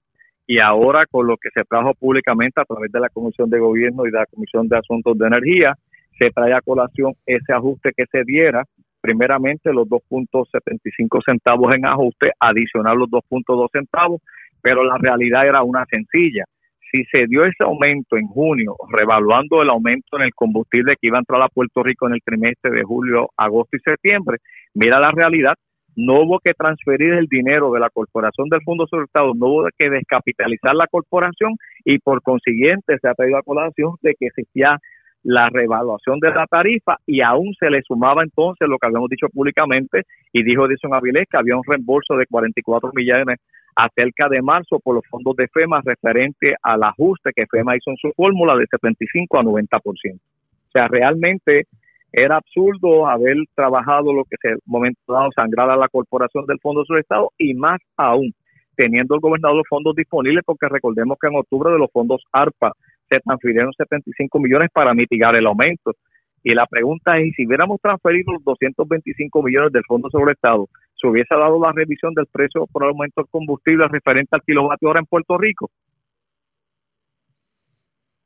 Y 0.50 0.58
ahora 0.58 1.06
con 1.06 1.28
lo 1.28 1.38
que 1.38 1.52
se 1.54 1.64
trajo 1.64 1.94
públicamente 1.94 2.60
a 2.60 2.66
través 2.66 2.92
de 2.92 3.00
la 3.00 3.10
Comisión 3.10 3.52
de 3.52 3.60
Gobierno 3.60 4.08
y 4.08 4.10
de 4.10 4.18
la 4.18 4.26
Comisión 4.26 4.68
de 4.68 4.80
Asuntos 4.80 5.16
de 5.16 5.28
Energía, 5.28 5.76
se 6.18 6.32
trae 6.32 6.54
a 6.54 6.62
colación 6.62 7.14
ese 7.28 7.54
ajuste 7.54 7.92
que 7.96 8.06
se 8.12 8.24
diera, 8.24 8.64
primeramente 9.00 9.72
los 9.72 9.88
2.75 9.88 11.22
centavos 11.24 11.76
en 11.76 11.86
ajuste, 11.86 12.32
adicional 12.40 12.98
los 12.98 13.10
2.2 13.10 13.68
centavos, 13.72 14.24
pero 14.60 14.84
la 14.84 14.98
realidad 14.98 15.46
era 15.46 15.62
una 15.62 15.86
sencilla. 15.86 16.46
Si 16.92 17.04
se 17.12 17.28
dio 17.28 17.46
ese 17.46 17.64
aumento 17.64 18.18
en 18.18 18.26
junio, 18.26 18.76
revaluando 18.90 19.62
el 19.62 19.70
aumento 19.70 20.18
en 20.18 20.24
el 20.24 20.34
combustible 20.34 20.96
que 21.00 21.10
iba 21.10 21.18
a 21.18 21.22
entrar 21.22 21.44
a 21.44 21.50
Puerto 21.50 21.84
Rico 21.84 22.08
en 22.08 22.16
el 22.16 22.24
trimestre 22.26 22.72
de 22.72 22.82
julio, 22.82 23.30
agosto 23.38 23.78
y 23.78 23.82
septiembre, 23.82 24.40
mira 24.74 25.00
la 25.00 25.12
realidad, 25.12 25.54
no 26.00 26.22
hubo 26.22 26.40
que 26.40 26.54
transferir 26.54 27.14
el 27.14 27.28
dinero 27.28 27.72
de 27.72 27.80
la 27.80 27.90
corporación 27.90 28.48
del 28.48 28.62
Fondo 28.64 28.88
sobre 28.88 29.06
Estado, 29.06 29.34
no 29.36 29.48
hubo 29.48 29.68
que 29.78 29.90
descapitalizar 29.90 30.74
la 30.74 30.88
corporación 30.88 31.56
y 31.84 32.00
por 32.00 32.22
consiguiente 32.22 32.98
se 33.02 33.08
ha 33.08 33.14
traído 33.14 33.38
a 33.38 33.44
colación 33.44 33.96
de 34.02 34.16
que 34.18 34.28
existía 34.28 34.78
la 35.24 35.50
revaluación 35.50 36.20
de 36.22 36.32
la 36.32 36.46
tarifa 36.48 36.96
y 37.06 37.20
aún 37.20 37.54
se 37.60 37.70
le 37.70 37.82
sumaba 37.82 38.24
entonces 38.24 38.70
lo 38.70 38.78
que 38.78 38.88
habíamos 38.88 39.10
dicho 39.10 39.28
públicamente 39.28 40.04
y 40.32 40.44
dijo 40.44 40.66
Edison 40.66 40.94
Avilés 40.94 41.28
que 41.30 41.38
había 41.38 41.58
un 41.58 41.64
reembolso 41.68 42.16
de 42.16 42.26
44 42.28 42.92
millones 42.94 43.38
acerca 43.76 44.30
de 44.30 44.42
marzo 44.42 44.80
por 44.80 44.96
los 44.96 45.04
fondos 45.10 45.36
de 45.36 45.50
FEMA 45.50 45.82
referente 45.84 46.56
al 46.64 46.84
ajuste 46.84 47.32
que 47.36 47.46
FEMA 47.48 47.76
hizo 47.76 47.92
en 47.92 47.98
su 47.98 48.12
fórmula 48.16 48.56
de 48.56 48.68
75 48.68 49.38
a 49.38 49.44
90%. 49.44 50.16
O 50.16 50.72
sea, 50.72 50.88
realmente 50.88 51.66
era 52.12 52.38
absurdo 52.38 53.08
haber 53.08 53.38
trabajado 53.56 54.14
lo 54.14 54.24
que 54.26 54.38
se 54.42 54.56
momento 54.66 55.00
dado 55.08 55.30
sangrar 55.36 55.70
a 55.70 55.78
la 55.78 55.88
corporación 55.88 56.46
del 56.46 56.60
Fondo 56.60 56.84
del 56.88 57.00
Estado 57.00 57.32
y 57.38 57.54
más 57.54 57.80
aún 57.98 58.34
teniendo 58.76 59.14
el 59.14 59.22
gobernador 59.22 59.58
los 59.58 59.68
fondos 59.68 59.94
disponibles 59.94 60.42
porque 60.46 60.70
recordemos 60.70 61.18
que 61.20 61.28
en 61.28 61.36
octubre 61.36 61.72
de 61.72 61.78
los 61.78 61.92
fondos 61.92 62.24
ARPA 62.32 62.72
se 63.10 63.20
transfirieron 63.20 63.74
75 63.74 64.40
millones 64.40 64.70
para 64.72 64.94
mitigar 64.94 65.36
el 65.36 65.48
aumento. 65.48 65.96
Y 66.44 66.54
la 66.54 66.66
pregunta 66.66 67.18
es, 67.18 67.34
si 67.36 67.46
hubiéramos 67.46 67.82
transferido 67.82 68.32
los 68.32 68.44
225 68.46 69.44
millones 69.44 69.74
del 69.74 69.84
Fondo 69.86 70.10
sobre 70.10 70.32
Estado, 70.32 70.70
¿se 70.96 71.08
hubiese 71.08 71.36
dado 71.36 71.60
la 71.60 71.74
revisión 71.74 72.14
del 72.14 72.28
precio 72.28 72.68
por 72.68 72.84
el 72.84 72.90
aumento 72.90 73.22
del 73.22 73.30
combustible 73.30 73.86
referente 73.90 74.30
al 74.32 74.44
kilovatio 74.44 74.90
hora 74.90 75.02
en 75.02 75.06
Puerto 75.06 75.38
Rico? 75.38 75.70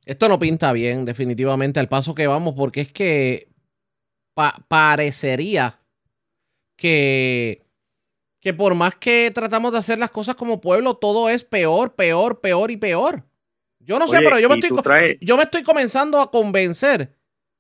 Esto 0.06 0.30
no 0.30 0.38
pinta 0.38 0.72
bien, 0.74 1.06
definitivamente, 1.06 1.80
al 1.80 1.88
paso 1.88 2.14
que 2.14 2.28
vamos, 2.28 2.54
porque 2.56 2.82
es 2.82 2.92
que 2.92 3.48
parecería 4.34 5.80
que, 6.76 7.62
que 8.40 8.54
por 8.54 8.76
más 8.76 8.96
que 8.96 9.32
tratamos 9.34 9.72
de 9.72 9.80
hacer 9.80 9.98
las 9.98 10.12
cosas 10.12 10.36
como 10.36 10.62
pueblo, 10.62 10.96
todo 10.96 11.30
es 11.30 11.44
peor, 11.44 11.96
peor, 11.96 12.42
peor 12.42 12.72
y 12.72 12.78
peor. 12.78 13.24
Yo 13.80 14.00
no 14.00 14.08
sé, 14.08 14.20
pero 14.24 14.40
yo 14.40 14.48
me, 14.48 14.56
estoy, 14.56 15.18
yo 15.22 15.36
me 15.36 15.44
estoy 15.44 15.64
comenzando 15.64 16.22
a 16.22 16.32
convencer 16.32 17.16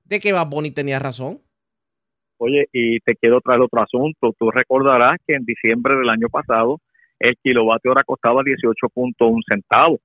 de 0.06 0.20
que 0.20 0.32
Bad 0.32 0.48
Bunny 0.48 0.72
tenía 0.72 1.00
razón. 1.00 1.42
Oye, 2.38 2.68
y 2.72 3.00
te 3.02 3.16
quiero 3.16 3.42
traer 3.42 3.62
otro 3.62 3.82
asunto. 3.82 4.34
Tú 4.38 4.52
recordarás 4.52 5.18
que 5.28 5.36
en 5.36 5.46
diciembre 5.46 5.96
del 5.96 6.10
año 6.10 6.30
pasado 6.30 6.80
el 7.20 7.38
kilovatio 7.42 7.92
hora 7.92 8.04
costaba 8.04 8.42
18.1 8.42 9.42
centavos. 9.48 10.00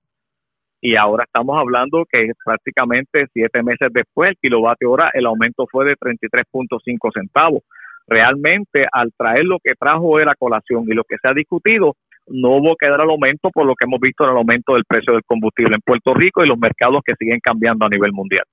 Y 0.81 0.97
ahora 0.97 1.25
estamos 1.25 1.59
hablando 1.59 2.05
que 2.11 2.31
prácticamente 2.45 3.27
siete 3.33 3.63
meses 3.63 3.89
después, 3.93 4.31
el 4.31 4.37
kilovatio 4.37 4.91
hora, 4.93 5.11
el 5.13 5.27
aumento 5.27 5.67
fue 5.71 5.85
de 5.85 5.97
33.5 5.97 7.13
centavos. 7.13 7.63
Realmente, 8.07 8.87
al 8.93 9.13
traer 9.17 9.45
lo 9.45 9.59
que 9.63 9.75
trajo 9.75 10.21
era 10.21 10.35
colación 10.35 10.85
y 10.87 10.95
lo 10.95 11.05
que 11.05 11.17
se 11.21 11.29
ha 11.29 11.35
discutido, 11.35 11.95
no 12.29 12.57
hubo 12.57 12.77
que 12.77 12.89
dar 12.89 13.01
el 13.01 13.11
aumento 13.11 13.51
por 13.51 13.67
lo 13.67 13.75
que 13.75 13.87
hemos 13.87 14.01
visto 14.01 14.25
en 14.25 14.31
el 14.31 14.37
aumento 14.37 14.75
del 14.75 14.85
precio 14.85 15.15
del 15.15 15.25
combustible 15.25 15.75
en 15.75 15.81
Puerto 15.81 16.15
Rico 16.15 16.45
y 16.45 16.49
los 16.49 16.59
mercados 16.59 17.03
que 17.05 17.15
siguen 17.19 17.41
cambiando 17.41 17.85
a 17.85 17.89
nivel 17.89 18.13
mundial. 18.13 18.45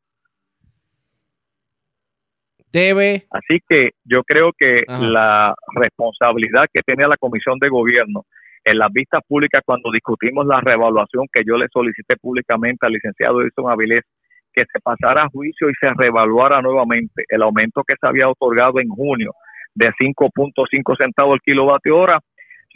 Debe. 2.72 3.26
Así 3.32 3.60
que 3.70 3.92
yo 4.04 4.24
creo 4.24 4.52
que 4.58 4.84
la 4.88 5.56
responsabilidad 5.76 6.66
que 6.74 6.82
tenía 6.82 7.08
la 7.08 7.18
Comisión 7.18 7.58
de 7.60 7.70
Gobierno 7.70 8.24
en 8.66 8.80
las 8.80 8.92
vistas 8.92 9.22
públicas 9.28 9.62
cuando 9.66 9.92
discutimos 9.92 10.46
la 10.46 10.60
reevaluación 10.60 11.28
que 11.32 11.44
yo 11.46 11.56
le 11.56 11.68
solicité 11.72 12.18
públicamente 12.18 12.86
al 12.86 12.94
licenciado 12.94 13.42
Edison 13.42 13.70
Avilés 13.70 14.04
que 14.52 14.64
se 14.72 14.80
pasara 14.82 15.24
a 15.24 15.30
juicio 15.30 15.70
y 15.70 15.74
se 15.80 15.94
reevaluara 15.96 16.62
nuevamente 16.62 17.24
el 17.30 17.44
aumento 17.44 17.84
que 17.88 17.96
se 18.00 18.08
había 18.08 18.28
otorgado 18.28 18.80
en 18.80 18.90
junio 18.90 19.34
de 19.76 19.92
5.5 19.92 20.98
centavos 20.98 21.36
el 21.36 21.42
kilovatio 21.42 21.98
hora 21.98 22.20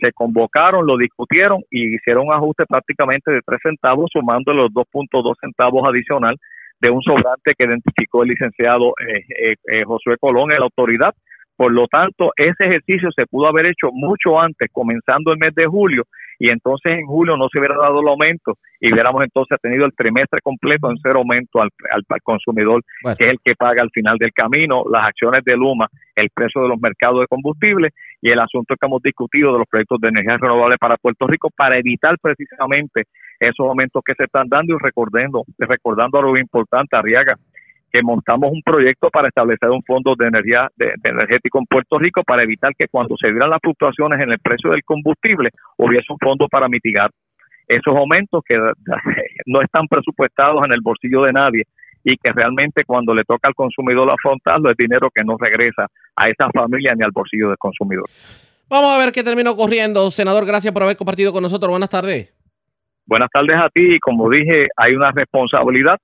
se 0.01 0.11
convocaron, 0.13 0.85
lo 0.85 0.97
discutieron 0.97 1.61
y 1.69 1.95
hicieron 1.95 2.27
un 2.27 2.33
ajuste 2.33 2.65
prácticamente 2.65 3.31
de 3.31 3.41
3 3.45 3.59
centavos, 3.61 4.09
sumando 4.11 4.53
los 4.53 4.69
2.2 4.69 5.33
centavos 5.41 5.83
adicional 5.87 6.37
de 6.79 6.89
un 6.89 7.01
sobrante 7.01 7.53
que 7.57 7.65
identificó 7.65 8.23
el 8.23 8.29
licenciado 8.29 8.93
eh, 8.99 9.23
eh, 9.37 9.55
eh, 9.67 9.83
Josué 9.83 10.15
Colón 10.19 10.51
en 10.51 10.59
la 10.59 10.65
autoridad. 10.65 11.13
Por 11.59 11.73
lo 11.73 11.87
tanto, 11.87 12.31
ese 12.37 12.67
ejercicio 12.67 13.09
se 13.13 13.25
pudo 13.25 13.47
haber 13.49 13.65
hecho 13.65 13.89
mucho 13.91 14.39
antes, 14.39 14.69
comenzando 14.71 15.33
el 15.33 15.39
mes 15.39 15.53
de 15.55 15.65
julio, 15.65 16.03
y 16.39 16.49
entonces 16.51 16.93
en 16.93 17.05
julio 17.05 17.35
no 17.35 17.49
se 17.51 17.59
hubiera 17.59 17.75
dado 17.75 17.99
el 17.99 18.07
aumento 18.07 18.53
y 18.79 18.93
hubiéramos 18.93 19.21
entonces 19.23 19.57
tenido 19.61 19.83
el 19.83 19.93
trimestre 19.93 20.39
completo 20.41 20.89
en 20.89 20.95
cero 21.03 21.19
aumento 21.19 21.61
al, 21.61 21.67
al, 21.91 22.21
consumidor, 22.23 22.81
que 23.17 23.25
es 23.25 23.31
el 23.31 23.39
que 23.43 23.55
paga 23.55 23.81
al 23.81 23.89
final 23.89 24.17
del 24.17 24.31
camino 24.31 24.85
las 24.89 25.07
acciones 25.07 25.43
de 25.43 25.57
Luma, 25.57 25.89
el 26.15 26.29
precio 26.33 26.61
de 26.61 26.69
los 26.69 26.79
mercados 26.79 27.19
de 27.19 27.27
combustible 27.27 27.89
y 28.21 28.29
el 28.29 28.39
asunto 28.39 28.75
que 28.79 28.87
hemos 28.87 29.01
discutido 29.01 29.51
de 29.51 29.59
los 29.59 29.67
proyectos 29.67 29.99
de 29.99 30.07
energía 30.07 30.37
renovable 30.37 30.77
para 30.77 30.95
Puerto 30.95 31.27
Rico 31.27 31.49
para 31.53 31.77
evitar 31.77 32.15
precisamente 32.21 33.03
esos 33.37 33.67
aumentos 33.67 34.01
que 34.05 34.13
se 34.15 34.23
están 34.23 34.47
dando 34.47 34.75
y 34.75 34.77
recordando, 34.81 35.43
recordando 35.57 36.19
algo 36.19 36.37
importante, 36.37 36.95
Arriaga, 36.95 37.35
que 37.91 38.01
montamos 38.01 38.51
un 38.51 38.61
proyecto 38.61 39.09
para 39.09 39.27
establecer 39.27 39.69
un 39.69 39.83
fondo 39.83 40.15
de 40.17 40.27
energía 40.27 40.69
de, 40.75 40.93
energético 41.03 41.59
en 41.59 41.65
Puerto 41.65 41.97
Rico 41.99 42.23
para 42.23 42.43
evitar 42.43 42.73
que 42.77 42.87
cuando 42.87 43.15
se 43.17 43.29
dieran 43.29 43.49
las 43.49 43.59
fluctuaciones 43.61 44.19
en 44.19 44.31
el 44.31 44.39
precio 44.39 44.71
del 44.71 44.83
combustible 44.83 45.49
hubiese 45.77 46.11
un 46.11 46.19
fondo 46.19 46.47
para 46.47 46.67
mitigar 46.67 47.09
esos 47.67 47.95
aumentos 47.95 48.43
que 48.47 48.57
no 49.45 49.61
están 49.61 49.87
presupuestados 49.87 50.63
en 50.65 50.73
el 50.73 50.81
bolsillo 50.81 51.23
de 51.23 51.33
nadie 51.33 51.63
y 52.03 52.15
que 52.17 52.31
realmente 52.31 52.83
cuando 52.85 53.13
le 53.13 53.23
toca 53.23 53.47
al 53.47 53.55
consumidor 53.55 54.09
afrontarlo 54.09 54.71
es 54.71 54.77
dinero 54.77 55.09
que 55.13 55.23
no 55.23 55.37
regresa 55.37 55.87
a 56.15 56.29
esa 56.29 56.49
familia 56.49 56.93
ni 56.95 57.03
al 57.03 57.11
bolsillo 57.11 57.49
del 57.49 57.57
consumidor. 57.57 58.05
Vamos 58.69 58.91
a 58.91 58.99
ver 59.03 59.11
qué 59.11 59.23
terminó 59.23 59.51
ocurriendo. 59.51 60.09
Senador, 60.11 60.45
gracias 60.45 60.73
por 60.73 60.83
haber 60.83 60.95
compartido 60.95 61.33
con 61.33 61.43
nosotros. 61.43 61.69
Buenas 61.71 61.89
tardes. 61.89 62.33
Buenas 63.05 63.29
tardes 63.31 63.57
a 63.57 63.69
ti 63.69 63.99
como 63.99 64.29
dije, 64.29 64.67
hay 64.77 64.93
una 64.93 65.11
responsabilidad 65.11 65.97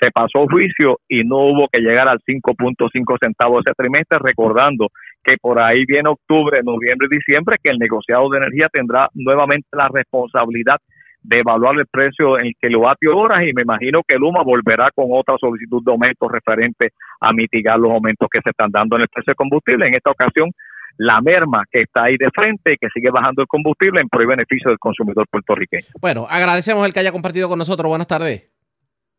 se 0.00 0.10
pasó 0.10 0.46
juicio 0.50 0.98
y 1.08 1.22
no 1.24 1.38
hubo 1.38 1.68
que 1.68 1.80
llegar 1.80 2.08
al 2.08 2.18
5.5 2.20 3.18
centavos 3.20 3.64
ese 3.64 3.74
trimestre, 3.76 4.18
recordando 4.20 4.88
que 5.22 5.36
por 5.40 5.60
ahí 5.60 5.84
viene 5.86 6.08
octubre, 6.08 6.60
noviembre 6.62 7.08
y 7.10 7.16
diciembre, 7.16 7.56
que 7.62 7.70
el 7.70 7.78
negociado 7.78 8.28
de 8.30 8.38
energía 8.38 8.68
tendrá 8.72 9.08
nuevamente 9.14 9.68
la 9.72 9.88
responsabilidad 9.88 10.78
de 11.22 11.40
evaluar 11.40 11.76
el 11.76 11.86
precio 11.90 12.38
en 12.38 12.52
kilovatio 12.60 13.16
horas 13.16 13.42
y 13.42 13.52
me 13.52 13.62
imagino 13.62 14.02
que 14.06 14.16
Luma 14.16 14.42
volverá 14.44 14.90
con 14.94 15.06
otra 15.10 15.36
solicitud 15.38 15.82
de 15.84 15.90
aumento 15.90 16.28
referente 16.28 16.90
a 17.20 17.32
mitigar 17.32 17.78
los 17.78 17.90
aumentos 17.90 18.28
que 18.30 18.40
se 18.42 18.50
están 18.50 18.70
dando 18.70 18.94
en 18.96 19.02
el 19.02 19.08
precio 19.08 19.32
de 19.32 19.34
combustible. 19.34 19.88
En 19.88 19.94
esta 19.94 20.10
ocasión, 20.10 20.50
la 20.98 21.20
merma 21.20 21.64
que 21.70 21.82
está 21.82 22.04
ahí 22.04 22.16
de 22.16 22.30
frente 22.32 22.74
y 22.74 22.76
que 22.76 22.88
sigue 22.94 23.10
bajando 23.10 23.42
el 23.42 23.48
combustible 23.48 24.00
en 24.00 24.08
pro 24.08 24.22
y 24.22 24.26
beneficio 24.26 24.70
del 24.70 24.78
consumidor 24.78 25.26
puertorriqueño. 25.28 25.86
Bueno, 26.00 26.26
agradecemos 26.30 26.86
el 26.86 26.92
que 26.92 27.00
haya 27.00 27.12
compartido 27.12 27.48
con 27.48 27.58
nosotros. 27.58 27.88
Buenas 27.88 28.06
tardes 28.06 28.55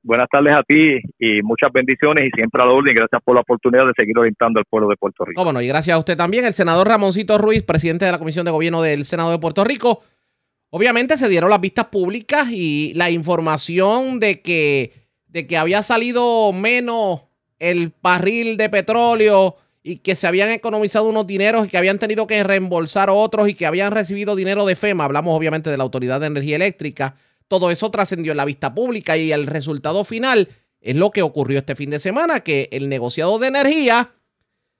buenas 0.08 0.30
tardes 0.30 0.54
a 0.54 0.64
ti 0.64 1.00
y 1.20 1.42
muchas 1.44 1.72
bendiciones 1.72 2.26
y 2.26 2.32
siempre 2.32 2.62
a 2.64 2.66
la 2.66 2.72
orden. 2.72 2.96
Gracias 2.96 3.22
por 3.24 3.36
la 3.36 3.42
oportunidad 3.42 3.86
de 3.86 3.94
seguir 3.96 4.18
orientando 4.18 4.60
al 4.60 4.66
pueblo 4.66 4.88
de 4.88 4.96
Puerto 4.96 5.26
Rico. 5.26 5.44
Cómo 5.44 5.62
y 5.62 5.68
gracias 5.68 5.96
a 5.96 6.00
usted 6.00 6.18
también. 6.18 6.46
El 6.46 6.54
senador 6.54 6.88
Ramoncito 6.88 7.38
Ruiz, 7.38 7.62
presidente 7.64 8.06
de 8.06 8.12
la 8.12 8.18
Comisión 8.18 8.46
de 8.46 8.52
Gobierno 8.52 8.82
del 8.82 9.06
Senado 9.06 9.32
de 9.32 9.38
Puerto 9.38 9.64
Rico. 9.64 10.02
Obviamente 10.70 11.18
se 11.18 11.30
dieron 11.30 11.50
las 11.50 11.62
vistas 11.62 11.86
públicas 11.86 12.50
y 12.52 12.94
la 12.96 13.12
información 13.12 14.20
de 14.20 14.42
que, 14.42 14.94
de 15.28 15.46
que 15.46 15.58
había 15.58 15.84
salido 15.84 16.52
menos 16.54 17.26
el 17.60 17.92
barril 18.02 18.58
de 18.58 18.70
petróleo 18.70 19.56
y 19.84 20.00
que 20.00 20.16
se 20.16 20.28
habían 20.28 20.50
economizado 20.50 21.08
unos 21.08 21.28
dineros 21.28 21.66
y 21.66 21.70
que 21.70 21.78
habían 21.78 22.00
tenido 22.00 22.28
que 22.28 22.44
reembolsar 22.44 23.10
otros 23.10 23.50
y 23.50 23.56
que 23.56 23.66
habían 23.66 23.92
recibido 23.92 24.36
dinero 24.36 24.66
de 24.66 24.76
FEMA. 24.76 25.06
Hablamos 25.06 25.38
obviamente 25.38 25.70
de 25.70 25.78
la 25.78 25.84
Autoridad 25.84 26.20
de 26.20 26.28
Energía 26.28 26.58
Eléctrica 26.58 27.16
todo 27.48 27.72
eso 27.72 27.92
trascendió 27.92 28.32
en 28.32 28.38
la 28.38 28.46
vista 28.46 28.74
pública 28.74 29.18
y 29.18 29.32
el 29.32 29.48
resultado 29.48 30.04
final 30.04 30.50
es 30.82 30.96
lo 30.96 31.12
que 31.12 31.22
ocurrió 31.22 31.60
este 31.60 31.76
fin 31.76 31.90
de 31.90 32.00
semana, 32.00 32.42
que 32.42 32.70
el 32.72 32.90
negociado 32.90 33.40
de 33.40 33.48
energía 33.48 34.12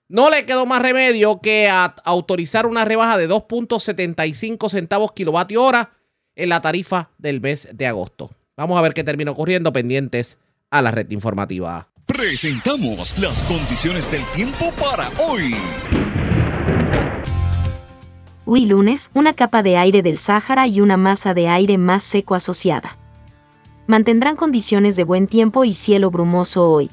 no 0.08 0.30
le 0.30 0.46
quedó 0.46 0.64
más 0.64 0.80
remedio 0.80 1.40
que 1.40 1.68
autorizar 2.04 2.66
una 2.66 2.84
rebaja 2.84 3.18
de 3.18 3.28
2.75 3.28 4.70
centavos 4.70 5.12
kilovatio 5.12 5.62
hora 5.62 5.92
en 6.34 6.48
la 6.48 6.62
tarifa 6.62 7.10
del 7.18 7.40
mes 7.40 7.68
de 7.72 7.86
agosto. 7.86 8.30
Vamos 8.56 8.78
a 8.78 8.82
ver 8.82 8.94
qué 8.94 9.04
terminó 9.04 9.32
ocurriendo 9.32 9.72
pendientes 9.72 10.38
a 10.70 10.82
la 10.82 10.90
red 10.90 11.10
informativa. 11.10 11.88
Presentamos 12.06 13.18
las 13.18 13.42
condiciones 13.42 14.10
del 14.10 14.24
tiempo 14.34 14.72
para 14.80 15.10
hoy. 15.18 15.54
Hoy 18.50 18.64
lunes, 18.64 19.10
una 19.12 19.34
capa 19.34 19.62
de 19.62 19.76
aire 19.76 20.00
del 20.00 20.16
Sáhara 20.16 20.66
y 20.66 20.80
una 20.80 20.96
masa 20.96 21.34
de 21.34 21.48
aire 21.48 21.76
más 21.76 22.02
seco 22.02 22.34
asociada. 22.34 22.96
Mantendrán 23.86 24.36
condiciones 24.36 24.96
de 24.96 25.04
buen 25.04 25.26
tiempo 25.26 25.66
y 25.66 25.74
cielo 25.74 26.10
brumoso 26.10 26.70
hoy. 26.70 26.90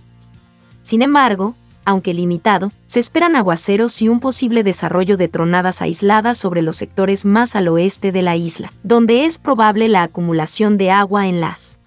Sin 0.82 1.02
embargo, 1.02 1.56
aunque 1.86 2.14
limitado, 2.14 2.74
se 2.88 3.00
esperan 3.00 3.38
aguaceros 3.38 4.02
y 4.02 4.10
un 4.10 4.20
posible 4.20 4.64
desarrollo 4.64 5.16
de 5.16 5.30
tronadas 5.30 5.82
aisladas 5.82 6.38
sobre 6.38 6.62
los 6.62 6.76
sectores 6.76 7.24
más 7.24 7.56
al 7.56 7.70
oeste 7.70 8.12
de 8.12 8.22
la 8.22 8.36
isla, 8.36 8.74
donde 8.84 9.24
es 9.24 9.38
probable 9.38 9.88
la 9.88 10.04
acumulación 10.04 10.78
de 10.78 10.92
agua 10.92 11.30
en 11.30 11.40
las 11.40 11.80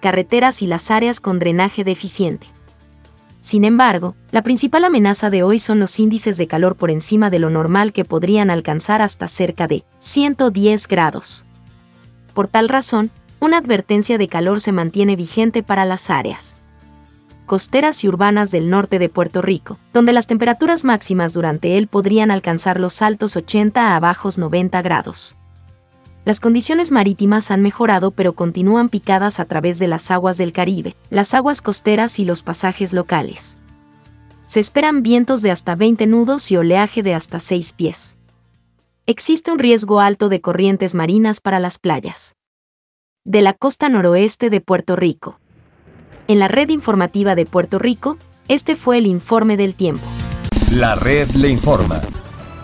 carreteras 0.00 0.62
y 0.62 0.66
las 0.66 0.90
áreas 0.90 1.20
con 1.20 1.38
drenaje 1.38 1.84
deficiente. 1.84 2.46
Sin 3.48 3.64
embargo, 3.64 4.14
la 4.30 4.42
principal 4.42 4.84
amenaza 4.84 5.30
de 5.30 5.42
hoy 5.42 5.58
son 5.58 5.80
los 5.80 5.98
índices 5.98 6.36
de 6.36 6.46
calor 6.46 6.76
por 6.76 6.90
encima 6.90 7.30
de 7.30 7.38
lo 7.38 7.48
normal 7.48 7.94
que 7.94 8.04
podrían 8.04 8.50
alcanzar 8.50 9.00
hasta 9.00 9.26
cerca 9.26 9.66
de 9.66 9.84
110 10.00 10.86
grados. 10.86 11.46
Por 12.34 12.48
tal 12.48 12.68
razón, 12.68 13.10
una 13.40 13.56
advertencia 13.56 14.18
de 14.18 14.28
calor 14.28 14.60
se 14.60 14.72
mantiene 14.72 15.16
vigente 15.16 15.62
para 15.62 15.86
las 15.86 16.10
áreas 16.10 16.58
costeras 17.46 18.04
y 18.04 18.08
urbanas 18.08 18.50
del 18.50 18.68
norte 18.68 18.98
de 18.98 19.08
Puerto 19.08 19.40
Rico, 19.40 19.78
donde 19.94 20.12
las 20.12 20.26
temperaturas 20.26 20.84
máximas 20.84 21.32
durante 21.32 21.78
él 21.78 21.86
podrían 21.86 22.30
alcanzar 22.30 22.78
los 22.78 23.00
altos 23.00 23.34
80 23.34 23.96
a 23.96 24.00
bajos 24.00 24.36
90 24.36 24.82
grados. 24.82 25.37
Las 26.28 26.40
condiciones 26.40 26.92
marítimas 26.92 27.50
han 27.50 27.62
mejorado 27.62 28.10
pero 28.10 28.34
continúan 28.34 28.90
picadas 28.90 29.40
a 29.40 29.46
través 29.46 29.78
de 29.78 29.88
las 29.88 30.10
aguas 30.10 30.36
del 30.36 30.52
Caribe, 30.52 30.94
las 31.08 31.32
aguas 31.32 31.62
costeras 31.62 32.18
y 32.18 32.26
los 32.26 32.42
pasajes 32.42 32.92
locales. 32.92 33.56
Se 34.44 34.60
esperan 34.60 35.02
vientos 35.02 35.40
de 35.40 35.50
hasta 35.50 35.74
20 35.74 36.06
nudos 36.06 36.50
y 36.50 36.58
oleaje 36.58 37.02
de 37.02 37.14
hasta 37.14 37.40
6 37.40 37.72
pies. 37.72 38.18
Existe 39.06 39.50
un 39.50 39.58
riesgo 39.58 40.00
alto 40.00 40.28
de 40.28 40.42
corrientes 40.42 40.94
marinas 40.94 41.40
para 41.40 41.60
las 41.60 41.78
playas. 41.78 42.34
De 43.24 43.40
la 43.40 43.54
costa 43.54 43.88
noroeste 43.88 44.50
de 44.50 44.60
Puerto 44.60 44.96
Rico. 44.96 45.40
En 46.26 46.40
la 46.40 46.48
red 46.48 46.68
informativa 46.68 47.36
de 47.36 47.46
Puerto 47.46 47.78
Rico, 47.78 48.18
este 48.48 48.76
fue 48.76 48.98
el 48.98 49.06
informe 49.06 49.56
del 49.56 49.74
tiempo. 49.74 50.06
La 50.72 50.94
red 50.94 51.30
le 51.30 51.48
informa. 51.48 52.02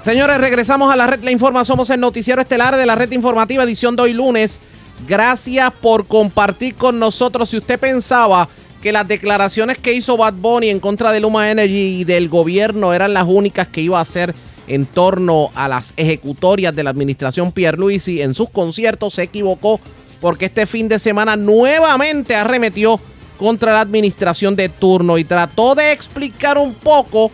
Señores, 0.04 0.36
regresamos 0.36 0.92
a 0.92 0.96
la 0.96 1.06
red 1.06 1.24
La 1.24 1.30
Informa. 1.30 1.64
Somos 1.64 1.88
el 1.88 1.98
noticiero 1.98 2.42
estelar 2.42 2.76
de 2.76 2.84
la 2.84 2.94
red 2.94 3.10
informativa, 3.12 3.64
edición 3.64 3.96
de 3.96 4.02
hoy 4.02 4.12
lunes. 4.12 4.60
Gracias 5.08 5.72
por 5.80 6.06
compartir 6.06 6.74
con 6.74 6.98
nosotros. 6.98 7.48
Si 7.48 7.56
usted 7.56 7.80
pensaba 7.80 8.46
que 8.82 8.92
las 8.92 9.08
declaraciones 9.08 9.78
que 9.78 9.94
hizo 9.94 10.18
Bad 10.18 10.34
Bunny 10.34 10.68
en 10.68 10.78
contra 10.78 11.10
de 11.10 11.20
Luma 11.20 11.50
Energy 11.50 12.00
y 12.00 12.04
del 12.04 12.28
gobierno 12.28 12.92
eran 12.92 13.14
las 13.14 13.24
únicas 13.26 13.66
que 13.68 13.80
iba 13.80 13.98
a 13.98 14.02
hacer 14.02 14.34
en 14.66 14.84
torno 14.84 15.48
a 15.54 15.68
las 15.68 15.94
ejecutorias 15.96 16.76
de 16.76 16.84
la 16.84 16.90
administración 16.90 17.50
Pierluisi 17.50 18.20
en 18.20 18.34
sus 18.34 18.50
conciertos, 18.50 19.14
se 19.14 19.22
equivocó 19.22 19.80
porque 20.20 20.44
este 20.44 20.66
fin 20.66 20.86
de 20.86 20.98
semana 20.98 21.34
nuevamente 21.34 22.36
arremetió 22.36 23.00
contra 23.38 23.72
la 23.72 23.80
administración 23.80 24.54
de 24.54 24.68
turno 24.68 25.16
y 25.16 25.24
trató 25.24 25.74
de 25.74 25.92
explicar 25.92 26.58
un 26.58 26.74
poco 26.74 27.30